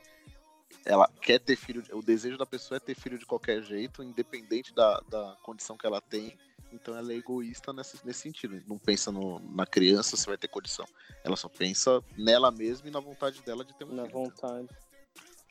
Ela 0.84 1.08
quer 1.20 1.38
ter 1.40 1.56
filho. 1.56 1.82
O 1.92 2.02
desejo 2.02 2.36
da 2.38 2.46
pessoa 2.46 2.76
é 2.76 2.80
ter 2.80 2.94
filho 2.94 3.18
de 3.18 3.26
qualquer 3.26 3.62
jeito, 3.62 4.02
independente 4.02 4.74
da, 4.74 5.00
da 5.08 5.36
condição 5.42 5.76
que 5.76 5.86
ela 5.86 6.00
tem. 6.00 6.36
Então 6.72 6.96
ela 6.96 7.12
é 7.12 7.16
egoísta 7.16 7.72
nesse, 7.72 8.04
nesse 8.04 8.20
sentido. 8.20 8.62
Não 8.66 8.78
pensa 8.78 9.10
no- 9.12 9.38
na 9.54 9.66
criança 9.66 10.16
se 10.16 10.26
vai 10.26 10.36
ter 10.36 10.48
condição. 10.48 10.84
Ela 11.24 11.36
só 11.36 11.48
pensa 11.48 12.02
nela 12.16 12.50
mesma 12.50 12.88
e 12.88 12.90
na 12.90 13.00
vontade 13.00 13.40
dela 13.42 13.64
de 13.64 13.72
ter 13.74 13.84
um 13.84 13.94
Na 13.94 14.02
filho. 14.02 14.12
vontade. 14.14 14.68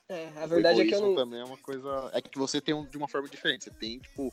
É, 0.08 0.28
a 0.38 0.46
O 0.46 0.50
verdade 0.50 0.82
é 0.82 0.86
que 0.86 0.94
eu 0.94 1.02
não. 1.02 1.16
também 1.16 1.40
é 1.40 1.44
uma 1.44 1.58
coisa. 1.58 2.12
É 2.14 2.22
que 2.22 2.38
você 2.38 2.62
tem 2.62 2.76
um, 2.76 2.86
de 2.86 2.98
uma 2.98 3.08
forma 3.08 3.28
diferente. 3.28 3.64
Você 3.64 3.72
tem, 3.72 3.98
tipo, 4.00 4.32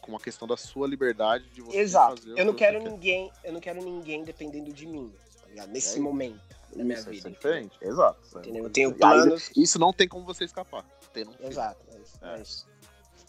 com 0.00 0.12
uma 0.12 0.20
questão 0.20 0.46
da 0.46 0.56
sua 0.56 0.86
liberdade 0.86 1.48
de 1.50 1.60
você 1.60 1.78
Exato. 1.78 2.16
fazer 2.20 2.34
o 2.34 2.38
Eu 2.38 2.44
não 2.44 2.52
que 2.52 2.58
quero 2.60 2.78
você 2.78 2.84
quer. 2.84 2.90
ninguém. 2.92 3.32
Eu 3.42 3.52
não 3.52 3.60
quero 3.60 3.82
ninguém 3.82 4.22
dependendo 4.24 4.72
de 4.72 4.86
mim, 4.86 5.12
tá 5.40 5.48
ligado? 5.48 5.70
Nesse 5.70 5.98
É, 5.98 6.00
momento 6.00 6.40
da 6.76 6.84
minha 6.84 6.96
Isso, 6.98 7.04
vida. 7.06 7.16
isso 7.16 7.26
é 7.28 7.30
diferente. 7.30 7.78
Exato. 7.80 8.20
Isso 8.24 8.36
é 8.38 8.40
Entendeu? 8.42 8.64
Eu 8.64 8.70
tenho 8.70 8.92
diferente. 8.92 9.14
Aí, 9.18 9.22
planos. 9.24 9.50
Isso 9.56 9.78
não 9.78 9.92
tem 9.92 10.08
como 10.08 10.24
você 10.24 10.44
escapar. 10.44 10.84
Tendo 11.12 11.30
um. 11.30 11.46
Exato, 11.48 11.80
é 11.92 11.98
isso. 11.98 12.18
É. 12.24 12.34
É 12.38 12.42
isso. 12.42 12.68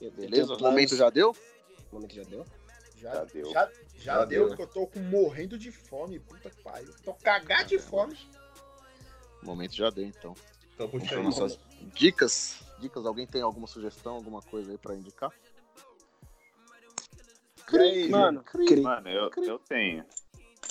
Eu- 0.01 0.07
eu 0.07 0.11
Beleza? 0.13 0.31
tenho 0.31 0.45
O 0.45 0.61
momento 0.61 0.89
planos- 0.89 0.97
já 0.97 1.09
deu? 1.09 1.35
O 1.91 1.95
momento 1.95 2.15
já 2.15 2.23
deu? 2.23 2.45
Já, 2.95 3.13
Já 3.13 3.23
deu. 3.23 3.45
Já, 3.51 3.65
já 3.65 3.71
Já 3.97 4.25
deu, 4.25 4.39
deu. 4.39 4.47
porque 4.49 4.61
eu 4.63 4.67
tô 4.67 4.87
com- 4.87 4.99
morrendo 4.99 5.57
de 5.57 5.71
fome. 5.71 6.19
Puta 6.19 6.49
que 6.49 6.61
pariu. 6.61 6.93
Tô 7.03 7.13
cagado 7.13 7.69
de 7.69 7.79
fome. 7.79 8.17
O 9.41 9.45
momento 9.45 9.73
já 9.73 9.89
deu, 9.89 10.05
então. 10.05 10.35
Então 10.77 11.23
nossas 11.23 11.57
dicas. 11.93 12.59
Dicas, 12.79 13.05
alguém 13.05 13.25
tem 13.27 13.41
alguma 13.41 13.67
sugestão, 13.67 14.15
alguma 14.15 14.41
coisa 14.41 14.71
aí 14.71 14.77
pra 14.77 14.95
indicar? 14.95 15.31
Aí, 17.73 18.09
Mano, 18.09 18.43
Mano, 18.81 19.09
eu, 19.09 19.29
eu 19.43 19.59
tenho. 19.59 20.03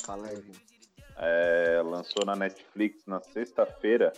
Fala 0.02 0.26
aí, 0.28 0.36
Vini. 0.40 0.67
É, 1.20 1.82
lançou 1.84 2.24
na 2.24 2.36
Netflix 2.36 3.04
na 3.06 3.20
sexta-feira 3.20 4.12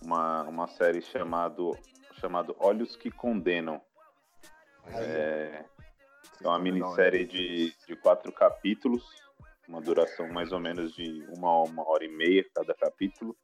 uma, 0.00 0.44
uma 0.44 0.68
série 0.68 1.02
chamado, 1.02 1.76
chamado 2.20 2.54
Olhos 2.60 2.94
que 2.94 3.10
Condenam. 3.10 3.80
É, 4.94 5.64
é 6.42 6.46
uma 6.46 6.58
minissérie 6.58 7.26
de, 7.26 7.74
de 7.86 7.96
quatro 7.96 8.30
capítulos, 8.32 9.04
uma 9.68 9.80
duração 9.80 10.28
mais 10.28 10.52
ou 10.52 10.60
menos 10.60 10.94
de 10.94 11.26
uma, 11.36 11.62
uma 11.62 11.88
hora 11.88 12.04
e 12.04 12.08
meia 12.08 12.44
cada 12.54 12.72
capítulo. 12.72 13.36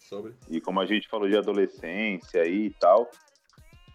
Sobre. 0.00 0.34
E 0.50 0.60
como 0.60 0.80
a 0.80 0.86
gente 0.86 1.08
falou 1.08 1.28
de 1.28 1.36
adolescência 1.38 2.42
aí 2.42 2.66
e 2.66 2.74
tal, 2.74 3.10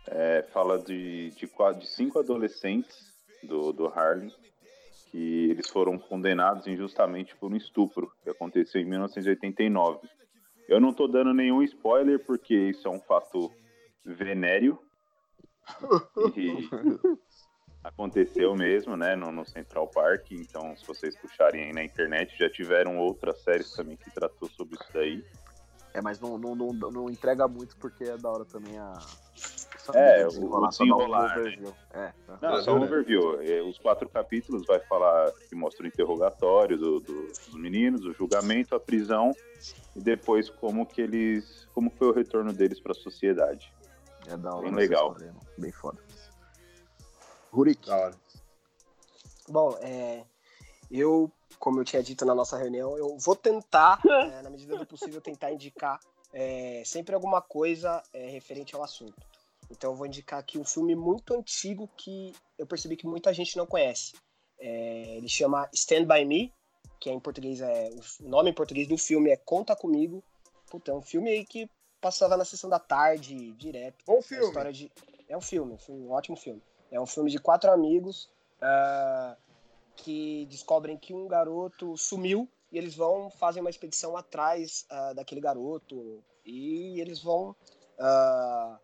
é, 0.07 0.41
fala 0.51 0.79
de, 0.79 1.29
de, 1.31 1.47
de 1.79 1.87
cinco 1.87 2.17
adolescentes 2.17 3.13
do, 3.43 3.71
do 3.71 3.87
Harlem 3.87 4.33
que 5.11 5.49
eles 5.49 5.69
foram 5.69 5.97
condenados 5.97 6.67
injustamente 6.67 7.35
por 7.35 7.51
um 7.51 7.55
estupro 7.55 8.11
que 8.23 8.29
aconteceu 8.29 8.81
em 8.81 8.85
1989. 8.85 10.07
Eu 10.67 10.79
não 10.79 10.93
tô 10.93 11.07
dando 11.07 11.33
nenhum 11.33 11.61
spoiler 11.63 12.23
porque 12.25 12.53
isso 12.53 12.87
é 12.87 12.91
um 12.91 12.99
fato 12.99 13.51
venéreo. 14.03 14.79
E 16.35 16.69
aconteceu 17.83 18.55
mesmo, 18.55 18.97
né, 18.97 19.15
no, 19.15 19.31
no 19.31 19.45
Central 19.45 19.87
Park. 19.87 20.31
Então, 20.31 20.75
se 20.75 20.85
vocês 20.85 21.15
puxarem 21.17 21.65
aí 21.65 21.73
na 21.73 21.83
internet, 21.83 22.37
já 22.37 22.49
tiveram 22.49 22.97
outras 22.97 23.41
séries 23.43 23.71
também 23.71 23.95
que 23.95 24.11
tratou 24.11 24.49
sobre 24.49 24.75
isso 24.75 24.89
daí. 24.93 25.23
É, 25.93 26.01
mas 26.01 26.19
não, 26.19 26.37
não, 26.37 26.55
não, 26.55 26.73
não 26.73 27.09
entrega 27.09 27.47
muito 27.47 27.75
porque 27.77 28.03
é 28.03 28.17
da 28.17 28.29
hora 28.29 28.45
também 28.45 28.77
a. 28.77 28.93
É, 29.95 30.25
o 30.25 30.29
desenrolar, 30.29 30.65
um 30.65 30.69
desenrolar, 30.69 31.37
overview. 31.39 31.75
É. 31.93 32.13
Não, 32.41 32.61
só 32.61 32.73
um 32.73 32.83
overview. 32.83 33.41
É, 33.41 33.61
Os 33.61 33.77
quatro 33.77 34.07
capítulos 34.09 34.65
vai 34.65 34.79
falar 34.81 35.31
que 35.49 35.55
mostra 35.55 35.83
o 35.83 35.87
interrogatório 35.87 36.77
do- 36.77 36.99
do- 36.99 37.27
dos 37.27 37.53
meninos, 37.55 38.05
o 38.05 38.13
julgamento, 38.13 38.75
a 38.75 38.79
prisão 38.79 39.31
e 39.95 39.99
depois 40.01 40.49
como 40.49 40.85
que 40.85 41.01
eles, 41.01 41.67
como 41.73 41.89
foi 41.89 42.07
o 42.07 42.13
retorno 42.13 42.51
deles 42.53 42.79
para 42.79 42.91
a 42.91 42.95
sociedade. 42.95 43.71
é 44.27 44.35
da 44.35 44.53
hora. 44.53 44.63
bem 44.63 44.73
legal. 44.75 45.11
história, 45.11 45.33
mano. 45.33 45.47
Bem 45.57 45.71
foda. 45.71 45.97
Rurik. 47.51 47.87
Da 47.87 47.95
hora. 47.97 48.15
Bom, 49.49 49.77
é, 49.81 50.23
eu, 50.91 51.31
como 51.59 51.79
eu 51.79 51.85
tinha 51.85 52.03
dito 52.03 52.25
na 52.25 52.35
nossa 52.35 52.57
reunião, 52.57 52.97
eu 52.97 53.17
vou 53.17 53.35
tentar, 53.35 53.99
é, 54.05 54.41
na 54.41 54.49
medida 54.49 54.75
do 54.77 54.85
possível, 54.85 55.21
tentar 55.21 55.51
indicar 55.51 55.99
é, 56.33 56.83
sempre 56.85 57.15
alguma 57.15 57.41
coisa 57.41 58.03
é, 58.13 58.27
referente 58.29 58.75
ao 58.75 58.83
assunto. 58.83 59.15
Então 59.69 59.91
eu 59.91 59.95
vou 59.95 60.05
indicar 60.07 60.39
aqui 60.39 60.57
um 60.57 60.63
filme 60.63 60.95
muito 60.95 61.33
antigo 61.33 61.89
que 61.97 62.33
eu 62.57 62.65
percebi 62.65 62.95
que 62.95 63.05
muita 63.05 63.33
gente 63.33 63.57
não 63.57 63.65
conhece. 63.65 64.13
É, 64.59 65.17
ele 65.17 65.27
chama 65.27 65.69
Stand 65.73 66.05
By 66.05 66.25
Me, 66.25 66.53
que 66.99 67.09
é 67.09 67.13
em 67.13 67.19
português 67.19 67.61
é 67.61 67.89
o 68.21 68.27
nome 68.27 68.49
em 68.49 68.53
português 68.53 68.87
do 68.87 68.97
filme 68.97 69.29
é 69.29 69.37
Conta 69.37 69.75
Comigo. 69.75 70.23
Puta, 70.69 70.91
é 70.91 70.93
um 70.95 71.01
filme 71.01 71.29
aí 71.29 71.45
que 71.45 71.69
passava 72.01 72.35
na 72.37 72.45
sessão 72.45 72.69
da 72.69 72.79
tarde 72.79 73.53
direto. 73.53 74.03
Bom 74.05 74.17
É, 74.17 74.21
filme. 74.21 74.45
história 74.45 74.73
de... 74.73 74.91
é 75.27 75.37
um 75.37 75.41
filme, 75.41 75.77
um 75.89 76.11
ótimo 76.11 76.37
filme. 76.37 76.61
É 76.91 76.99
um 76.99 77.05
filme 77.05 77.29
de 77.29 77.37
quatro 77.37 77.71
amigos 77.71 78.29
ah, 78.61 79.35
que 79.95 80.45
descobrem 80.49 80.97
que 80.97 81.13
um 81.13 81.27
garoto 81.27 81.97
sumiu 81.97 82.49
e 82.71 82.77
eles 82.77 82.95
vão 82.95 83.29
fazem 83.29 83.61
uma 83.61 83.69
expedição 83.69 84.15
atrás 84.17 84.85
ah, 84.89 85.13
daquele 85.13 85.41
garoto 85.41 86.23
e 86.45 86.99
eles 86.99 87.21
vão 87.21 87.55
ah, 87.99 88.79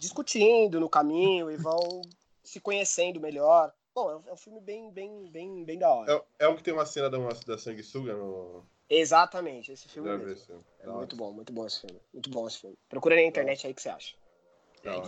discutindo 0.00 0.80
no 0.80 0.88
caminho 0.88 1.50
e 1.50 1.56
vão 1.56 2.02
se 2.42 2.58
conhecendo 2.60 3.20
melhor. 3.20 3.72
Bom, 3.94 4.10
é 4.10 4.16
um- 4.16 4.22
é 4.28 4.32
um 4.32 4.36
filme 4.36 4.60
bem, 4.60 4.90
bem, 4.90 5.30
bem, 5.30 5.64
bem 5.64 5.78
da 5.78 5.92
hora. 5.92 6.12
É, 6.38 6.44
é 6.46 6.48
o 6.48 6.56
que 6.56 6.62
tem 6.62 6.72
uma 6.74 6.86
cena 6.86 7.10
da, 7.10 7.18
da 7.46 7.58
sanguessuga 7.58 8.14
no. 8.14 8.64
Exatamente, 8.88 9.70
esse 9.72 9.88
filme. 9.88 10.08
É 10.10 10.86
Da 10.86 10.92
muito 10.92 11.14
bom, 11.16 11.32
muito 11.32 11.52
bom 11.52 11.66
esse 11.66 11.80
filme. 11.82 12.00
Muito 12.12 12.30
bom 12.30 12.46
esse 12.48 12.58
filme. 12.58 12.76
Procura 12.88 13.14
na 13.14 13.22
internet 13.22 13.66
aí 13.66 13.72
o 13.72 13.76
que 13.76 13.82
você 13.82 13.88
acha. 13.90 14.14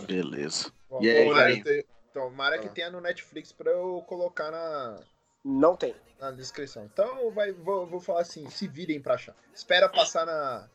Beleza. 0.07 0.71
Bom, 0.89 1.01
E 1.01 1.09
aí, 1.09 1.63
tenho- 1.63 1.83
Tomara 2.13 2.59
que 2.59 2.67
Ah. 2.67 2.71
tenha 2.71 2.91
no 2.91 3.01
Netflix 3.01 3.51
pra 3.51 3.71
eu 3.71 4.03
colocar 4.07 4.51
na, 4.51 4.99
Não 5.43 5.75
tem. 5.75 5.95
na 6.19 6.29
descrição. 6.29 6.85
Então 6.85 7.31
vai, 7.31 7.51
vou, 7.51 7.87
vou 7.87 7.99
falar 7.99 8.21
assim, 8.21 8.47
se 8.51 8.67
virem 8.67 9.01
pra 9.01 9.15
achar. 9.15 9.35
Espera 9.51 9.89
passar 9.89 10.23
na, 10.23 10.69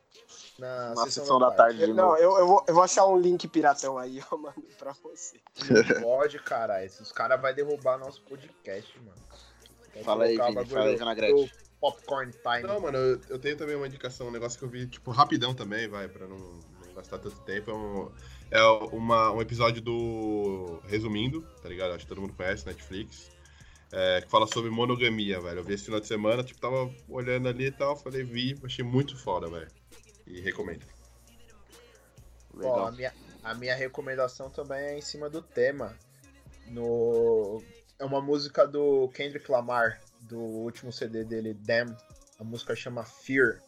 na, 0.59 0.95
Na 0.95 1.05
sessão 1.05 1.39
da 1.39 1.51
tarde 1.51 1.79
de 1.79 1.85
Eu- 1.91 1.95
não, 1.95 2.17
eu, 2.17 2.39
eu, 2.39 2.47
vou, 2.47 2.65
eu 2.67 2.75
vou 2.75 2.83
achar 2.83 3.07
um 3.07 3.19
link 3.19 3.47
piratão 3.49 3.97
aí, 3.99 4.19
eu 4.31 4.39
mando 4.39 4.63
pra 4.79 4.93
você. 5.03 5.41
Não 5.95 6.03
pode, 6.03 6.39
cara. 6.41 6.85
Esses 6.85 7.13
caras 7.13 7.41
vão 7.41 7.53
derrubar 7.55 7.99
nosso 7.99 8.23
podcast, 8.23 8.99
mano. 9.01 9.15
Quer 9.93 10.03
Fala 10.05 10.25
aí, 10.25 10.37
Vini. 10.37 10.67
Fala 10.67 10.87
aí, 10.87 10.97
Vinagrete. 10.97 11.33
do 11.33 11.51
Popcorn 11.81 12.33
Time. 12.33 12.63
Não, 12.63 12.81
mano, 12.81 12.99
eu, 12.99 13.21
eu 13.29 13.39
tenho 13.39 13.57
também 13.57 13.77
uma 13.77 13.87
indicação, 13.87 14.29
um 14.29 14.33
negócio 14.33 14.59
que 14.59 14.65
eu 14.65 14.69
vi, 14.69 14.87
tipo, 14.87 15.11
rapidão 15.11 15.55
também, 15.55 15.89
vai, 15.89 16.09
pra 16.09 16.27
não, 16.27 16.37
não 16.39 16.95
gastar 16.95 17.19
tanto 17.19 17.39
tempo. 17.43 17.71
É, 17.71 17.75
um, 17.75 18.11
é 18.51 18.63
uma, 18.93 19.31
um 19.33 19.41
episódio 19.41 19.81
do 19.81 20.81
Resumindo, 20.87 21.43
tá 21.63 21.69
ligado? 21.69 21.91
Acho 21.93 22.01
que 22.05 22.09
todo 22.09 22.21
mundo 22.21 22.35
conhece, 22.35 22.67
Netflix. 22.67 23.31
é, 23.93 24.21
que 24.21 24.29
fala 24.29 24.47
sobre 24.47 24.71
monogamia, 24.71 25.41
velho. 25.41 25.61
Eu 25.61 25.65
vi 25.65 25.75
esse 25.75 25.85
final 25.85 26.01
de 26.01 26.07
semana, 26.07 26.43
tipo, 26.43 26.61
tava 26.61 26.93
olhando 27.09 27.49
ali 27.49 27.67
e 27.67 27.73
tal, 27.73 27.97
falei, 27.97 28.23
vi, 28.25 28.59
achei 28.65 28.85
muito 28.85 29.17
foda, 29.17 29.49
velho. 29.49 29.69
E 30.29 30.41
recomendo. 30.41 30.85
Ó, 32.55 32.59
Legal. 32.59 32.87
a, 32.87 32.93
minha, 32.93 33.15
a 33.43 33.55
minha 33.55 33.75
recomendação 33.75 34.51
também 34.51 34.79
é 34.79 34.99
em 34.99 35.01
cima 35.01 35.31
do 35.31 35.41
tema. 35.41 35.97
No, 36.67 37.63
é 37.99 38.05
uma 38.05 38.21
música 38.21 38.67
do 38.67 39.09
Kendrick 39.09 39.51
Lamar, 39.51 40.01
do 40.21 40.39
último 40.39 40.93
CD 40.93 41.25
dele, 41.25 41.55
Damn. 41.55 41.97
A 42.39 42.45
música 42.45 42.77
chama 42.77 43.05
Fear. 43.05 43.61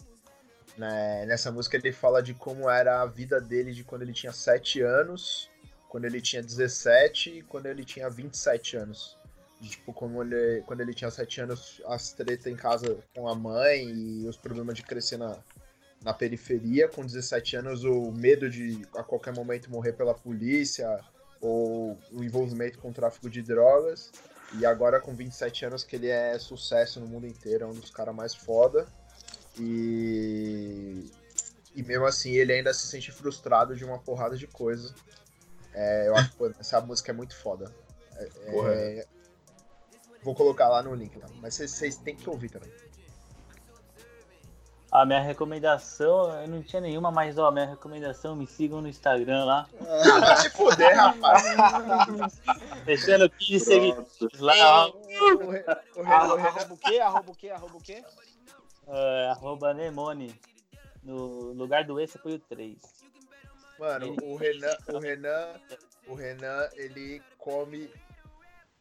Né, 0.76 1.26
Nessa 1.26 1.50
música 1.50 1.76
ele 1.76 1.92
fala 1.92 2.22
de 2.22 2.34
como 2.34 2.68
era 2.70 3.02
a 3.02 3.06
vida 3.06 3.40
dele 3.40 3.72
de 3.72 3.82
quando 3.82 4.02
ele 4.02 4.12
tinha 4.12 4.32
7 4.32 4.82
anos, 4.82 5.50
quando 5.88 6.04
ele 6.04 6.20
tinha 6.20 6.42
17 6.42 7.38
e 7.38 7.42
quando 7.42 7.66
ele 7.66 7.84
tinha 7.84 8.08
27 8.08 8.76
anos. 8.76 9.16
De, 9.60 9.70
tipo, 9.70 9.92
como 9.92 10.22
ele, 10.22 10.62
quando 10.62 10.80
ele 10.80 10.94
tinha 10.94 11.10
7 11.10 11.40
anos, 11.40 11.82
as 11.86 12.12
tretas 12.12 12.46
em 12.46 12.56
casa 12.56 12.98
com 13.14 13.28
a 13.28 13.34
mãe 13.34 13.88
e 13.88 14.28
os 14.28 14.36
problemas 14.36 14.76
de 14.76 14.82
crescer 14.82 15.16
na, 15.16 15.36
na 16.02 16.14
periferia, 16.14 16.88
com 16.88 17.04
17 17.04 17.56
anos, 17.56 17.84
o 17.84 18.10
medo 18.10 18.48
de 18.48 18.86
a 18.96 19.02
qualquer 19.02 19.34
momento 19.34 19.70
morrer 19.70 19.92
pela 19.92 20.14
polícia, 20.14 20.98
ou 21.40 21.98
o 22.12 22.24
envolvimento 22.24 22.78
com 22.78 22.90
o 22.90 22.92
tráfico 22.92 23.28
de 23.28 23.42
drogas. 23.42 24.10
E 24.58 24.66
agora 24.66 25.00
com 25.00 25.14
27 25.14 25.66
anos 25.66 25.84
que 25.84 25.94
ele 25.94 26.08
é 26.08 26.38
sucesso 26.38 26.98
no 26.98 27.06
mundo 27.06 27.26
inteiro, 27.26 27.64
é 27.64 27.66
um 27.66 27.74
dos 27.74 27.90
caras 27.90 28.14
mais 28.14 28.34
foda. 28.34 28.86
E. 29.58 31.10
E 31.74 31.82
mesmo 31.84 32.04
assim 32.04 32.32
ele 32.32 32.52
ainda 32.52 32.74
se 32.74 32.86
sente 32.88 33.12
frustrado 33.12 33.76
de 33.76 33.84
uma 33.84 33.98
porrada 33.98 34.36
de 34.36 34.46
coisa. 34.46 34.92
É, 35.72 36.08
eu 36.08 36.16
acho 36.16 36.32
que 36.32 36.44
essa 36.58 36.80
música 36.80 37.12
é 37.12 37.14
muito 37.14 37.36
foda. 37.36 37.72
É- 38.16 38.28
é-. 38.98 39.06
Vou 40.22 40.34
colocar 40.34 40.68
lá 40.68 40.82
no 40.82 40.94
link, 40.94 41.16
tá? 41.18 41.28
Mas 41.40 41.54
vocês 41.54 41.96
têm 41.96 42.16
que 42.16 42.28
ouvir 42.28 42.50
também. 42.50 42.70
A 44.92 45.06
minha 45.06 45.20
recomendação, 45.20 46.34
eu 46.42 46.48
não 46.48 46.62
tinha 46.62 46.82
nenhuma, 46.82 47.12
mas 47.12 47.38
ó, 47.38 47.50
minha 47.52 47.66
recomendação, 47.66 48.34
me 48.34 48.44
sigam 48.44 48.82
no 48.82 48.88
Instagram 48.88 49.44
lá. 49.44 49.68
Vai 50.20 50.36
se 50.38 50.50
fuder, 50.50 50.96
rapaz. 50.96 51.44
Fechando 52.84 53.30
15 53.30 53.64
seguidores 53.64 54.40
lá, 54.40 54.52
Arroba 55.96 56.74
o 56.74 56.76
quê? 56.76 56.98
Arroba 56.98 57.30
o 57.30 57.34
quê? 57.36 57.50
Arroba 57.50 57.76
o 57.76 57.80
quê? 57.80 58.04
É, 58.88 59.28
arroba 59.30 59.72
Nemone. 59.72 60.34
No 61.04 61.52
lugar 61.52 61.84
do 61.84 62.00
E 62.00 62.08
você 62.08 62.18
foi 62.18 62.34
o 62.34 62.38
3. 62.40 62.76
Mano, 63.78 64.16
o 64.22 64.36
Renan, 64.36 64.76
o 64.92 64.98
Renan, 64.98 65.54
o 66.08 66.14
Renan, 66.14 66.68
ele 66.74 67.22
come 67.38 67.88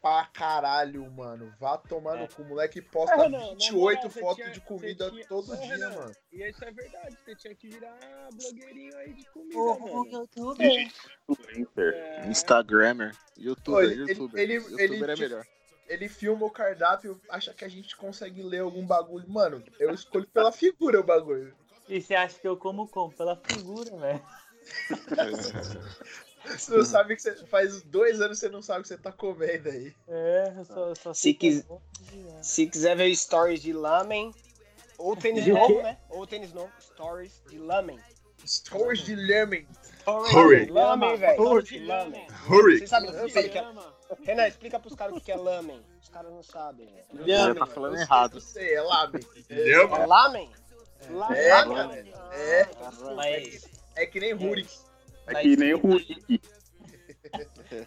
pra 0.02 0.26
caralho, 0.26 1.10
mano. 1.12 1.54
Vá 1.60 1.78
tomar 1.78 2.16
no 2.18 2.28
cu. 2.28 2.42
O 2.42 2.46
moleque 2.46 2.82
posta 2.82 3.14
É, 3.16 3.18
Renan, 3.24 3.38
na 3.40 3.48
28 3.50 3.76
moral, 3.76 4.02
você 4.10 4.20
fotos 4.20 4.36
tinha- 4.38 4.50
de 4.52 4.62
comida 4.62 5.10
tinha- 5.12 5.28
todo 5.28 5.52
Ô, 5.52 5.56
dia, 5.58 5.66
Renan, 5.68 5.90
mano. 5.96 6.12
E 6.32 6.50
isso 6.50 6.64
é 6.66 6.72
verdade, 6.72 7.18
você 7.24 7.36
tinha 7.36 7.56
que 7.56 7.68
virar 7.70 7.98
blogueirinho 8.34 8.98
aí 8.98 9.14
de 9.14 9.26
comida, 9.30 9.58
Ô, 9.60 9.80
mano. 9.80 10.12
youtuber. 10.12 10.92
Influencer. 11.30 11.94
É, 11.96 12.28
Instagrammer. 12.28 13.16
Youtuber, 13.38 13.80
Ô, 13.80 13.92
ele- 13.92 14.02
youtuber. 14.12 14.42
ele- 14.42 14.54
youtuber 14.56 14.80
ele 14.80 15.12
é 15.12 15.16
melhor. 15.16 15.46
Ele 15.88 16.08
filma 16.08 16.46
o 16.46 16.52
cardápio, 16.52 17.20
acha 17.30 17.54
que 17.54 17.66
a 17.66 17.68
gente 17.68 17.96
consegue 17.98 18.44
ler 18.44 18.60
algum 18.60 18.86
bagulho. 18.86 19.28
Mano, 19.28 19.64
eu 19.80 19.92
escolho 19.94 20.28
pela 20.28 20.52
figura 20.52 21.00
o 21.00 21.04
bagulho. 21.04 21.56
E 21.88 22.00
você 22.00 22.14
acha 22.14 22.38
que 22.40 22.48
eu 22.48 22.56
como 22.56 22.88
como? 22.88 23.12
Pela 23.12 23.36
figura, 23.36 23.90
velho. 23.98 24.22
Você 26.58 26.78
não 26.78 26.86
sabe 26.86 27.16
que 27.16 27.22
você. 27.22 27.36
Faz 27.46 27.82
dois 27.84 28.20
anos 28.22 28.40
que 28.40 28.46
você 28.46 28.52
não 28.52 28.62
sabe 28.62 28.80
o 28.80 28.82
que 28.84 28.88
você 28.90 28.98
tá 28.98 29.12
comendo 29.12 29.70
aí. 29.70 29.94
É, 30.08 30.54
eu 30.58 30.66
só, 30.66 30.88
eu 30.90 30.96
só 30.96 31.14
Se 31.14 31.22
sei 31.22 31.34
que 31.34 31.40
quis- 31.52 31.66
é. 31.70 32.44
Se 32.44 32.66
quiser 32.68 32.96
ver 32.98 33.16
stories 33.16 33.62
de 33.62 33.72
lamen, 33.74 34.34
ou 34.98 35.16
tênis 35.16 35.44
De 35.44 35.52
novo, 35.54 35.76
quê? 35.78 35.84
né? 35.84 35.98
Ou 36.10 36.26
tênis 36.28 36.52
novo, 36.54 36.72
stories 36.82 37.42
de 37.50 37.58
lamen. 37.60 38.00
Stories 38.46 39.02
de 39.02 39.16
Lemon. 39.16 39.66
Hurry. 40.08 40.68
Lamen, 40.72 41.18
velho. 41.18 41.42
Hurry. 41.42 41.86
Lamen. 41.86 42.26
Hurry. 42.48 42.78
Vocês 42.80 42.90
sabem 42.90 43.12
Você 43.12 43.30
sabe 43.30 43.48
o 43.48 43.52
que 43.52 43.58
é? 43.58 43.66
Renan, 44.24 44.48
explica 44.48 44.80
pros 44.80 44.96
caras 44.96 45.16
o 45.18 45.22
que 45.22 45.30
é 45.32 45.36
lamen. 45.36 45.86
Os 46.02 46.08
caras 46.10 46.32
não 46.32 46.42
sabem. 46.42 46.88
velho. 46.88 47.26
Você 47.26 47.32
Lamen. 47.38 47.56
tá 47.56 47.66
falando 47.68 47.96
Eu 47.96 48.02
errado. 48.02 48.40
sei, 48.42 48.74
é 48.76 48.82
Lamen. 48.82 49.22
Entendeu? 49.36 49.94
É 49.94 50.06
lamen? 50.06 50.50
É, 51.02 51.12
Lamen. 51.12 52.12
cara. 52.12 52.36
É, 52.36 52.70
Mas, 53.16 53.68
é 53.96 54.06
que 54.06 54.20
nem 54.22 54.34
Rurik. 54.34 54.70
É 55.30 55.42
que 55.42 55.56
nem 55.56 55.74
o. 55.74 55.80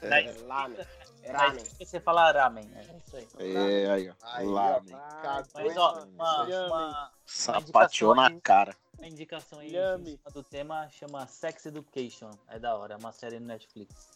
É 0.03 0.33
lamen. 0.47 0.79
É 1.25 1.33
mas 1.33 1.43
ramen. 1.43 1.65
você 1.79 2.01
fala 2.01 2.33
ramen, 2.33 2.69
é 2.75 2.83
isso 2.83 3.17
aí. 3.17 3.29
É, 3.39 3.91
aí, 3.91 4.11
ó. 4.11 4.15
Aí. 4.23 4.47
Cagou, 5.23 5.51
Mas 5.55 5.77
ó, 5.77 5.95
mano? 5.95 6.67
uma, 6.67 7.13
Sapateou 7.25 8.15
na 8.15 8.41
cara. 8.41 8.77
uma 8.99 9.07
indicação 9.07 9.61
aí 9.61 9.73
do 10.33 10.43
tema 10.43 10.89
chama 10.91 11.27
Sex 11.27 11.67
Education. 11.67 12.31
É 12.49 12.59
da 12.59 12.77
hora, 12.77 12.95
é 12.95 12.97
uma 12.97 13.13
série 13.13 13.39
no 13.39 13.47
Netflix. 13.47 14.09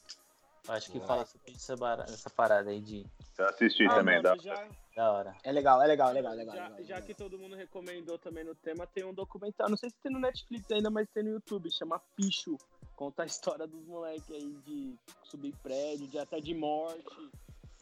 Eu 0.68 0.74
acho 0.74 0.90
que 0.90 1.00
fala 1.00 1.24
sobre 1.26 1.52
essa, 1.52 2.30
parada 2.30 2.70
aí 2.70 2.80
de 2.80 3.06
Eu 3.38 3.48
assisti 3.48 3.84
Ah, 3.86 3.94
também, 3.96 4.20
mano, 4.22 4.36
dá. 4.36 4.42
já, 4.42 4.68
da 4.96 5.12
hora. 5.12 5.36
É 5.44 5.52
legal, 5.52 5.80
é 5.82 5.86
legal, 5.86 6.10
é 6.10 6.12
legal, 6.14 6.32
é 6.32 6.36
legal. 6.36 6.54
já, 6.56 6.64
é 6.64 6.68
legal. 6.70 6.84
já 6.84 7.00
que 7.02 7.14
todo 7.14 7.38
mundo 7.38 7.54
recomendou 7.54 8.18
também 8.18 8.42
no 8.44 8.54
tema, 8.54 8.86
tem 8.86 9.04
um 9.04 9.14
documentário, 9.14 9.70
não 9.70 9.76
sei 9.76 9.90
se 9.90 9.96
tem 10.02 10.10
no 10.12 10.18
Netflix 10.18 10.70
ainda, 10.70 10.90
mas 10.90 11.08
tem 11.10 11.22
no 11.22 11.30
YouTube, 11.30 11.70
chama 11.70 12.00
Picho. 12.16 12.56
Conta 12.96 13.22
a 13.22 13.26
história 13.26 13.66
dos 13.66 13.84
moleques 13.86 14.30
aí 14.30 14.56
de 14.64 14.94
subir 15.24 15.54
prédio, 15.62 16.08
de 16.08 16.18
até 16.18 16.40
de 16.40 16.54
morte. 16.54 17.04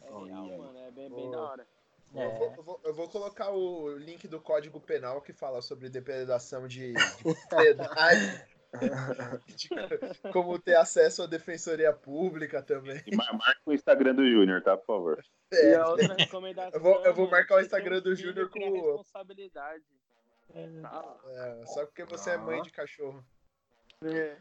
É 0.02 0.06
real, 0.06 0.46
mano, 0.58 0.78
é 0.78 0.90
bem, 0.90 1.08
bem 1.08 1.28
Oh. 1.28 1.30
da 1.30 1.40
hora. 1.40 1.66
Eu, 2.14 2.20
É. 2.20 2.38
vou, 2.38 2.54
eu 2.56 2.62
vou- 2.62 2.80
eu 2.84 2.94
vou 2.94 3.08
colocar 3.08 3.50
o 3.50 3.96
link 3.96 4.28
do 4.28 4.40
Código 4.40 4.78
Penal 4.80 5.20
que 5.22 5.32
fala 5.32 5.60
sobre 5.62 5.88
depredação 5.88 6.68
de, 6.68 6.92
de 6.92 7.22
propriedade. 7.82 8.20
de 8.46 8.53
como 10.32 10.58
ter 10.58 10.76
acesso 10.76 11.22
à 11.22 11.26
defensoria 11.26 11.92
pública 11.92 12.62
também. 12.62 13.02
E 13.06 13.14
mar- 13.16 13.32
marca 13.32 13.60
o 13.66 13.72
Instagram 13.72 14.14
do 14.14 14.28
Júnior, 14.30 14.62
tá, 14.62 14.76
por 14.76 14.86
favor. 14.86 15.24
E 15.52 15.56
É, 15.56 15.76
a 15.76 15.88
outra 15.88 16.14
recomendação. 16.14 16.72
Eu 16.72 16.80
vou- 16.80 17.04
eu 17.04 17.14
vou 17.14 17.30
marcar 17.30 17.54
o 17.54 17.58
tem 17.58 17.66
Instagram 17.66 18.00
do 18.00 18.14
Júnior 18.14 18.48
com- 18.50 18.58
responsabilidade. 18.58 19.84
É, 20.54 21.66
só 21.66 21.84
porque 21.86 22.04
você 22.04 22.30
é 22.30 22.36
mãe 22.36 22.62
de 22.62 22.70
cachorro. 22.70 23.24
É. 24.02 24.36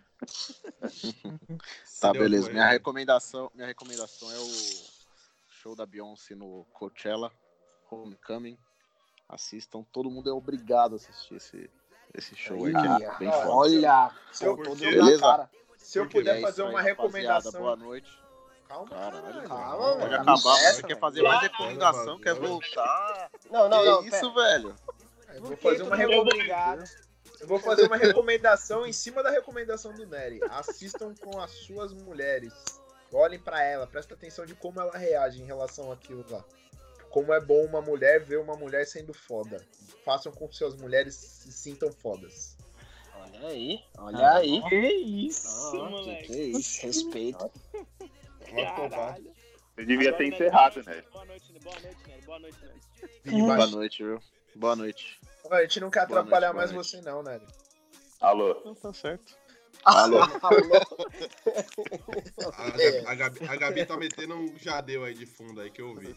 Tá, 2.02 2.12
Deu 2.12 2.22
beleza. 2.22 2.52
Minha 2.52 2.68
recomendação, 2.68 3.50
minha 3.54 3.68
recomendação 3.68 4.30
é 4.32 4.38
o 4.38 4.52
show 5.48 5.76
da 5.76 5.86
Beyoncé 5.86 6.36
no 6.36 6.66
Coachella, 6.74 7.32
Homecoming. 7.90 8.58
Assistam, 9.30 9.84
todo 9.92 10.12
mundo 10.12 10.30
é 10.30 10.34
obrigado 10.34 10.94
a 10.94 10.96
assistir 10.98 11.36
esse, 11.36 11.70
esse 12.14 12.36
show 12.36 12.66
aí, 12.66 12.72
que 12.72 12.78
Olha, 12.78 13.06
é 13.06 13.18
bem 13.18 13.28
olha. 13.30 13.42
foda. 13.42 13.50
Olha, 13.52 14.12
Se 14.32 14.46
eu, 14.46 14.56
Beleza? 14.58 15.20
cara. 15.22 15.50
se 15.78 16.00
eu 16.00 16.08
puder 16.10 16.38
É 16.38 16.42
fazer 16.42 16.64
aí, 16.64 16.70
uma 16.70 16.82
recomendação. 16.82 17.52
Boa 17.62 17.76
noite. 17.76 18.24
Calma, 18.68 18.90
Caralho, 18.90 19.48
calma, 19.48 19.78
Pode 19.78 20.00
velho. 20.10 20.16
acabar, 20.22 20.38
você 20.38 20.84
quer 20.84 21.00
fazer 21.00 21.22
mais 21.22 21.42
recomendação, 21.42 22.20
quer 22.20 22.34
voltar? 22.34 23.30
Não, 23.52 23.70
não, 23.70 23.86
não. 23.86 24.04
que 24.04 24.10
pera. 24.10 24.18
isso, 24.24 24.34
velho? 24.34 24.76
Eu 25.36 25.42
vou 25.44 25.58
fazer 25.58 25.84
uma 25.84 25.96
recomendação. 25.96 26.22
obrigado? 26.40 26.84
Eu 27.40 27.48
vou 27.48 27.60
fazer 27.60 27.88
uma 27.88 27.98
recomendação 27.98 28.86
em 28.86 28.94
cima 28.94 29.22
da 29.22 29.30
recomendação 29.30 29.92
do 29.94 30.06
Nery. 30.08 30.40
Assistam 30.50 31.14
com 31.22 31.40
as 31.42 31.52
suas 31.52 31.94
mulheres. 31.94 32.54
Olhem 33.12 33.38
pra 33.40 33.62
ela, 33.64 33.86
presta 33.86 34.14
atenção 34.16 34.46
de 34.46 34.56
como 34.56 34.80
ela 34.80 34.98
reage 34.98 35.42
em 35.42 35.46
relação 35.46 35.92
àquilo 35.92 36.26
lá. 36.30 36.44
Como 37.14 37.32
é 37.32 37.40
bom 37.40 37.64
uma 37.66 37.80
mulher 37.80 38.20
ver 38.26 38.40
uma 38.40 38.56
mulher 38.56 38.88
sendo 38.88 39.14
foda. 39.14 39.64
Façam 40.04 40.32
com 40.32 40.48
que 40.48 40.56
suas 40.56 40.76
mulheres 40.76 41.14
se 41.14 41.52
sintam 41.52 41.92
fodas. 41.92 42.58
Olha 43.16 43.48
aí, 43.50 43.80
olha 44.00 44.18
Ah, 44.18 44.38
aí. 44.38 44.60
Que 44.68 44.76
isso, 45.28 45.48
Ah, 45.80 45.90
moleque. 45.92 46.26
que 46.28 46.42
isso, 46.42 46.82
respeito. 46.88 47.52
Caralho. 48.50 49.32
Você 49.76 49.86
devia 49.86 50.10
Agora, 50.10 50.18
ter 50.18 50.30
né, 50.30 50.36
encerrado, 50.36 50.84
boa 50.84 50.86
né? 50.86 50.94
noite, 50.94 51.12
Boa 51.14 51.26
noite, 51.26 51.60
boa 51.64 51.80
noite, 51.80 52.08
Nery. 52.08 52.22
Boa 52.26 52.40
noite, 52.40 52.58
Nery. 52.62 52.82
Vini 53.24 53.42
Boa 53.44 53.68
noite, 53.68 54.04
viu? 54.04 54.20
Boa 54.56 54.76
noite. 54.76 55.20
A 55.52 55.62
gente 55.62 55.80
não 55.82 55.92
quer 55.92 56.08
Boa 56.08 56.20
atrapalhar 56.20 56.54
noite, 56.54 56.58
mais 56.58 56.72
boa 56.72 56.76
noite. 56.78 56.90
você, 56.90 57.02
não, 57.02 57.22
Nery. 57.22 57.46
Alô. 58.22 58.60
Não 58.66 58.74
tá 58.74 58.92
certo. 58.92 59.38
Alô. 59.86 60.20
A, 62.58 62.70
Gabi- 62.70 63.06
a 63.08 63.16
Gabi, 63.16 63.46
a 63.48 63.56
Gabi 63.56 63.86
tá 63.86 63.98
metendo 63.98 64.36
um 64.36 64.58
jadeu 64.58 65.04
aí 65.04 65.14
de 65.14 65.26
fundo 65.26 65.60
aí 65.62 65.70
que 65.70 65.82
eu 65.82 65.96
vi. 65.96 66.16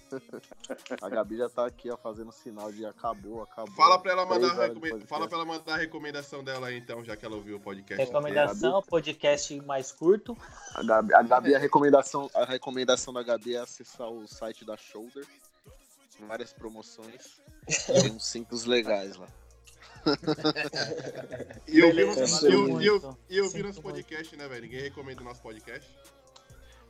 A 1.00 1.08
Gabi 1.08 1.36
já 1.36 1.48
tá 1.48 1.66
aqui, 1.66 1.90
ó, 1.90 1.96
fazendo 1.96 2.30
sinal 2.32 2.70
de 2.72 2.84
acabou, 2.86 3.42
acabou. 3.42 3.74
Fala 3.74 3.98
pra 3.98 4.12
ela 4.12 4.26
mandar, 4.26 4.54
recome- 4.68 5.00
fala 5.06 5.26
pra 5.28 5.38
ela 5.38 5.46
mandar 5.46 5.74
a 5.74 5.76
recomendação 5.78 6.42
dela 6.44 6.68
aí, 6.68 6.76
então, 6.78 7.04
já 7.04 7.16
que 7.16 7.24
ela 7.24 7.34
ouviu 7.36 7.56
o 7.56 7.60
podcast. 7.60 8.04
Recomendação, 8.04 8.82
podcast 8.82 9.60
mais 9.62 9.90
curto. 9.92 10.36
A 10.74 10.82
Gabi, 10.82 11.14
a, 11.14 11.22
Gabi, 11.22 11.54
a 11.54 11.58
recomendação, 11.58 12.30
a 12.34 12.44
recomendação 12.44 13.12
da 13.12 13.22
Gabi 13.22 13.56
é 13.56 13.60
acessar 13.60 14.08
o 14.08 14.26
site 14.26 14.64
da 14.64 14.76
Shoulder. 14.76 15.26
Várias 16.20 16.52
promoções. 16.52 17.40
Tem 17.86 18.12
uns 18.14 18.26
cintos 18.26 18.64
legais 18.64 19.16
lá. 19.16 19.26
E 21.66 21.78
eu 21.80 21.90
vi 21.90 21.96
Beleza, 21.96 22.48
eu- 22.48 22.80
eu- 22.80 23.18
eu 23.28 23.50
vi 23.50 23.62
nosso 23.62 23.82
podcast, 23.82 24.36
né, 24.36 24.46
velho? 24.48 24.62
Ninguém 24.62 24.82
recomenda 24.82 25.20
o 25.20 25.24
nosso 25.24 25.42
podcast. 25.42 25.88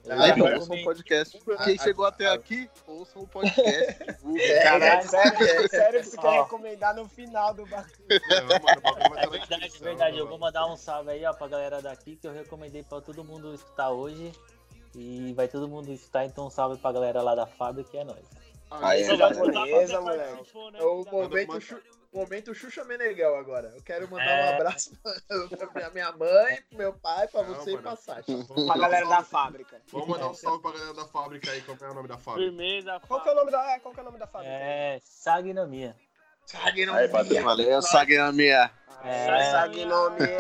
Ah, 0.09 0.29
Então, 0.29 0.55
ouçam 0.55 0.77
o 0.77 0.85
podcast. 0.85 1.37
Ah, 1.59 1.65
Quem 1.65 1.77
ah, 1.79 1.83
chegou 1.83 2.05
até 2.05 2.27
ah. 2.27 2.35
aqui, 2.35 2.71
ouçam 2.87 3.23
o 3.23 3.27
podcast. 3.29 3.97
É, 4.39 4.63
Caralho, 4.63 5.09
sério, 5.09 5.69
sério 5.69 6.01
que 6.01 6.07
você 6.07 6.17
quer 6.17 6.31
recomendar 6.43 6.95
no 6.95 7.09
final 7.09 7.53
do 7.55 7.67
bagulho. 7.67 7.95
É, 8.11 8.17
É 9.25 9.29
verdade, 9.29 9.65
é 9.65 9.85
verdade. 9.85 10.19
Eu 10.19 10.29
vou 10.29 10.39
mandar 10.39 10.67
um 10.67 10.77
salve 10.77 11.11
aí, 11.11 11.25
ó, 11.25 11.33
pra 11.33 11.49
galera 11.49 11.81
daqui 11.83 12.17
que 12.17 12.27
eu 12.27 12.33
recomendei 12.33 12.83
pra 12.85 13.01
todo 13.01 13.25
mundo 13.25 13.53
escutar 13.55 13.91
hoje. 13.91 14.31
E 14.95 15.33
vai 15.35 15.47
todo 15.49 15.69
mundo 15.69 15.91
escutar, 15.93 16.25
então 16.25 16.47
um 16.47 16.51
salve 16.51 16.81
pra 16.81 16.93
galera 16.93 17.21
lá 17.23 17.35
da 17.35 17.47
fábrica 17.47 17.91
que 17.91 17.99
é 17.99 18.05
nóis. 18.05 18.25
Aí, 18.71 19.05
Beleza, 19.07 20.01
moleque. 20.01 20.33
Né, 20.73 20.79
É 20.79 20.83
o 20.85 21.05
momento, 21.05 21.83
momento 22.17 22.55
Xuxa 22.55 22.85
Meneghel 22.85 23.37
agora. 23.37 23.73
Eu 23.77 23.83
quero 23.83 24.11
mandar 24.11 24.25
É. 24.25 24.51
um 24.51 24.55
abraço 24.57 24.93
pra 25.03 25.13
pra 25.69 25.91
minha 25.91 26.13
mãe, 26.13 26.63
pro 26.69 26.79
meu 26.79 26.93
pai, 26.95 27.29
pra 27.29 27.43
Não, 27.43 27.55
você 27.55 27.71
e 27.71 27.73
mano. 27.75 27.83
pra 27.83 27.97
Sasha. 27.97 28.25
Vamos 28.27 28.67
Pra 28.67 28.79
galera 28.79 29.07
da 29.07 29.23
fábrica. 29.23 29.81
Vamos 29.93 30.09
mandar 30.09 30.29
um 30.29 30.35
salve 30.35 30.63
pra 30.63 30.73
galera 30.73 30.95
da 30.95 31.05
fábrica 31.07 31.51
aí. 31.51 31.63
Qual 31.63 31.77
que 31.77 31.85
é 31.85 31.89
o 31.89 31.95
nome 31.95 32.09
da 32.09 32.19
fábrica? 32.19 32.49
Firmeza, 32.51 33.01
Qual 33.07 33.23
que 33.23 33.29
é 33.29 33.33
o 33.33 33.35
nome 33.35 33.51
da, 33.51 33.71
é, 33.73 33.79
qual 33.79 33.95
que 33.95 34.01
é 34.01 34.03
o 34.03 34.07
nome 34.07 34.19
da 34.19 34.27
fábrica? 34.27 34.53
É, 34.55 35.01
Sagnomia. 35.05 35.97
Não 36.87 36.95
Aí. 36.95 37.09
Valeu, 37.09 37.83
minha. 38.33 38.71
É. 39.05 39.51
Sagnomia. 39.51 40.39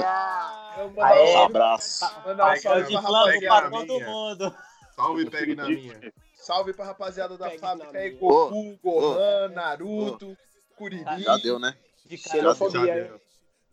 Aê. 1.03 1.37
um 1.37 1.43
abraço. 1.45 2.05
mandar 2.25 2.53
um 2.53 2.57
salve 2.57 2.87
de 2.87 2.99
pra 3.47 3.61
pra 3.63 3.71
todo 3.71 3.87
minha. 3.87 4.07
mundo. 4.07 4.57
Salve, 4.95 5.31
pegue 5.31 5.55
na 5.55 5.65
minha. 5.65 6.13
Salve 6.35 6.73
pra 6.73 6.85
rapaziada 6.87 7.37
da 7.37 7.47
Pegue 7.49 7.59
fábrica 7.59 7.99
aí. 7.99 8.11
Goku, 8.13 8.79
Gohan, 8.83 9.49
Naruto, 9.49 10.37
Kuririn. 10.77 11.21
Já 11.21 11.37
deu, 11.39 11.59
né? 11.59 11.75
De 12.05 12.19
cara. 12.19 12.37
Xenofobia, 12.39 12.81
hein? 12.81 12.87
deu. 12.87 13.21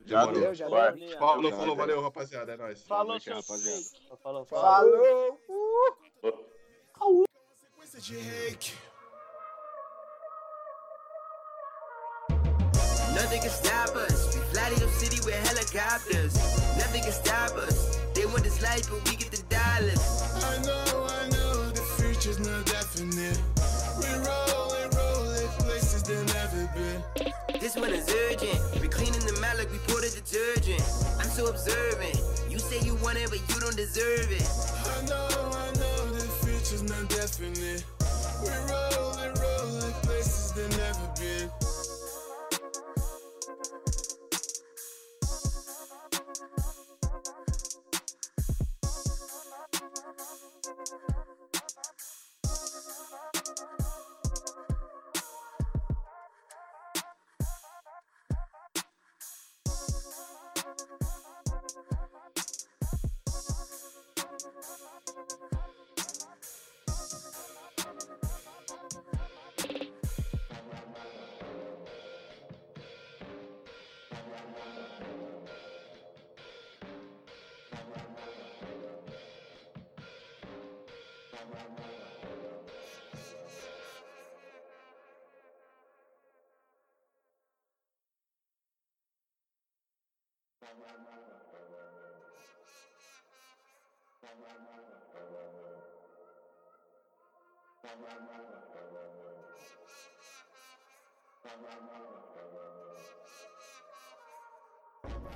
Já 0.05 0.25
deu. 0.25 0.55
Já 0.55 0.67
deu? 0.67 1.17
Falou, 1.19 1.51
Já 1.51 1.57
falou, 1.57 1.75
valeu, 1.75 2.01
rapaziada. 2.01 2.53
É 2.53 2.57
nóis. 2.57 2.81
Falou, 2.83 3.19
seu 3.19 3.35
rapaziada. 3.35 3.81
Falou, 4.23 4.45
falou. 4.45 4.63
Falou! 4.63 5.39
None 13.13 13.13
Nothing 13.13 13.41
can 13.41 13.49
stop 13.49 13.95
us. 13.95 14.35
We 14.35 14.41
fly 14.51 14.69
to 14.69 14.79
your 14.79 14.89
city 14.89 15.19
with 15.23 15.35
helicopters. 15.47 16.33
Nothing 16.77 17.03
can 17.03 17.11
stop 17.11 17.51
us. 17.57 17.97
They 18.15 18.25
want 18.25 18.43
this 18.43 18.61
life, 18.61 18.89
but 18.89 19.07
we 19.07 19.15
get 19.15 19.31
the 19.31 19.43
dollars. 19.43 20.22
So 31.33 31.47
observant. 31.47 32.21
You 32.47 32.59
say 32.59 32.79
you 32.85 32.93
want 32.97 33.17
it, 33.17 33.27
but 33.27 33.39
you 33.49 33.59
don't 33.59 33.75
deserve 33.75 34.31
it. 34.31 34.47
I 34.85 35.05
know, 35.07 35.25
I 35.25 35.71
know, 35.79 36.13
the 36.13 36.21
future's 36.45 36.83
not 36.83 37.09
definite. 37.09 37.83
We 38.43 38.49
roll 38.69 39.17
and 39.17 39.35
roll 39.39 39.77
it 39.81 39.93
places 40.03 40.51
they 40.51 40.69
never 40.77 41.09
been. 41.17 41.72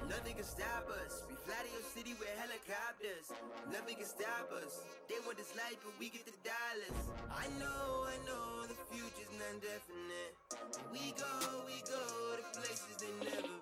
Nothing 0.09 0.35
can 0.35 0.45
stop 0.45 0.89
us. 1.05 1.23
We 1.29 1.35
fly 1.35 1.55
to 1.63 1.71
your 1.71 1.83
city 1.93 2.15
with 2.17 2.29
helicopters. 2.39 3.31
Nothing 3.71 3.95
can 3.97 4.05
stop 4.05 4.51
us. 4.63 4.96
Want 5.27 5.39
this 5.39 5.55
life, 5.57 5.75
but 5.83 5.91
we 5.99 6.07
get 6.07 6.23
the 6.23 6.31
dollars. 6.39 7.03
I 7.27 7.51
know, 7.59 8.07
I 8.07 8.15
know, 8.23 8.63
the 8.63 8.79
future's 8.87 9.27
not 9.35 9.59
definite. 9.59 10.31
We 10.93 11.11
go, 11.19 11.67
we 11.67 11.83
go 11.83 11.99
to 12.39 12.43
places 12.57 12.95
they 12.95 13.11
never 13.25 13.56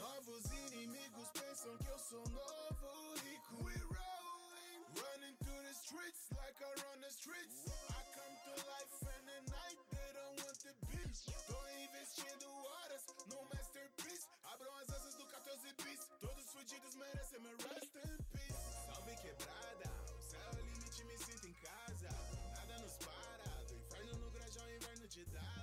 Novos 0.00 0.46
inimigos 0.64 1.28
pensam 1.28 1.76
que 1.76 1.88
eu 1.88 1.98
sou 1.98 2.24
novo 2.30 2.88
rico. 3.20 3.52
We 3.60 3.76
rolling, 3.76 4.80
running 4.96 5.36
through 5.44 5.60
the 5.60 5.76
streets 5.76 6.24
like 6.40 6.56
I 6.56 6.72
run 6.88 7.04
the 7.04 7.12
streets. 7.12 7.68
I 7.68 8.00
come 8.16 8.34
to 8.48 8.52
life 8.64 8.92
and 9.12 9.28
at 9.28 9.44
night 9.52 9.76
they 9.92 10.08
don't 10.16 10.40
want 10.40 10.56
the 10.64 10.72
beat. 10.88 11.12
Tô 11.44 11.60
investindo 11.84 12.48
horas 12.48 13.04
no 13.28 13.44
masterpiece. 13.52 14.24
Abram 14.42 14.72
as 14.80 14.88
asas 14.88 15.14
do 15.20 15.26
14 15.26 15.68
bis. 15.84 16.00
Todos 16.18 16.46
fudidos 16.48 16.94
merecem 16.96 17.40
meu 17.40 17.56
rest 17.68 17.92
in 18.00 18.16
peace. 18.32 18.64
Salve 18.88 19.14
quebrada, 19.20 19.92
o 20.16 20.22
céu 20.22 20.40
é 20.40 20.62
o 20.62 20.64
limite, 20.64 21.04
me 21.04 21.18
sinto 21.18 21.46
em 21.46 21.56
casa. 21.60 22.08
Nada 22.56 22.78
nos 22.78 22.96
para, 23.04 23.52
do 23.68 23.74
inferno 23.76 24.16
no 24.16 24.30
grajão, 24.30 24.64
inverno 24.70 25.06
de 25.08 25.26
Dallas. 25.26 25.59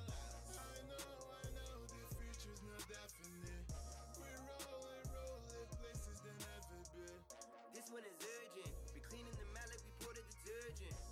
This 7.88 7.94
one 7.94 8.04
is 8.04 8.20
urgent. 8.20 8.76
We 8.94 9.00
cleaning 9.00 9.32
the 9.40 9.48
mat 9.56 9.64
like 9.72 9.80
we 9.80 10.04
poured 10.04 10.20
a 10.20 10.26
detergent. 10.28 11.07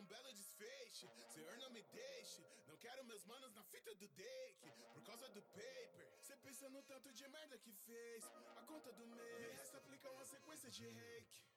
Com 0.00 0.06
belo 0.06 0.32
desfecho. 0.32 1.06
Senhor, 1.34 1.56
não 1.58 1.70
me 1.70 1.82
deixe, 1.82 2.42
não 2.66 2.76
quero 2.78 3.04
meus 3.04 3.24
manos 3.26 3.52
na 3.54 3.62
fita 3.64 3.94
do 3.94 4.08
deck. 4.08 4.70
Por 4.94 5.02
causa 5.04 5.28
do 5.28 5.42
paper, 5.42 6.06
cê 6.22 6.36
pensa 6.36 6.68
no 6.70 6.82
tanto 6.84 7.12
de 7.12 7.28
merda 7.28 7.58
que 7.58 7.72
fez. 7.72 8.24
A 8.56 8.62
conta 8.62 8.92
do 8.92 9.06
mês, 9.06 9.38
me 9.40 9.48
resta 9.60 9.76
aplicar 9.76 10.10
uma 10.12 10.24
sequência 10.24 10.70
de 10.70 10.86
reiki. 10.88 11.49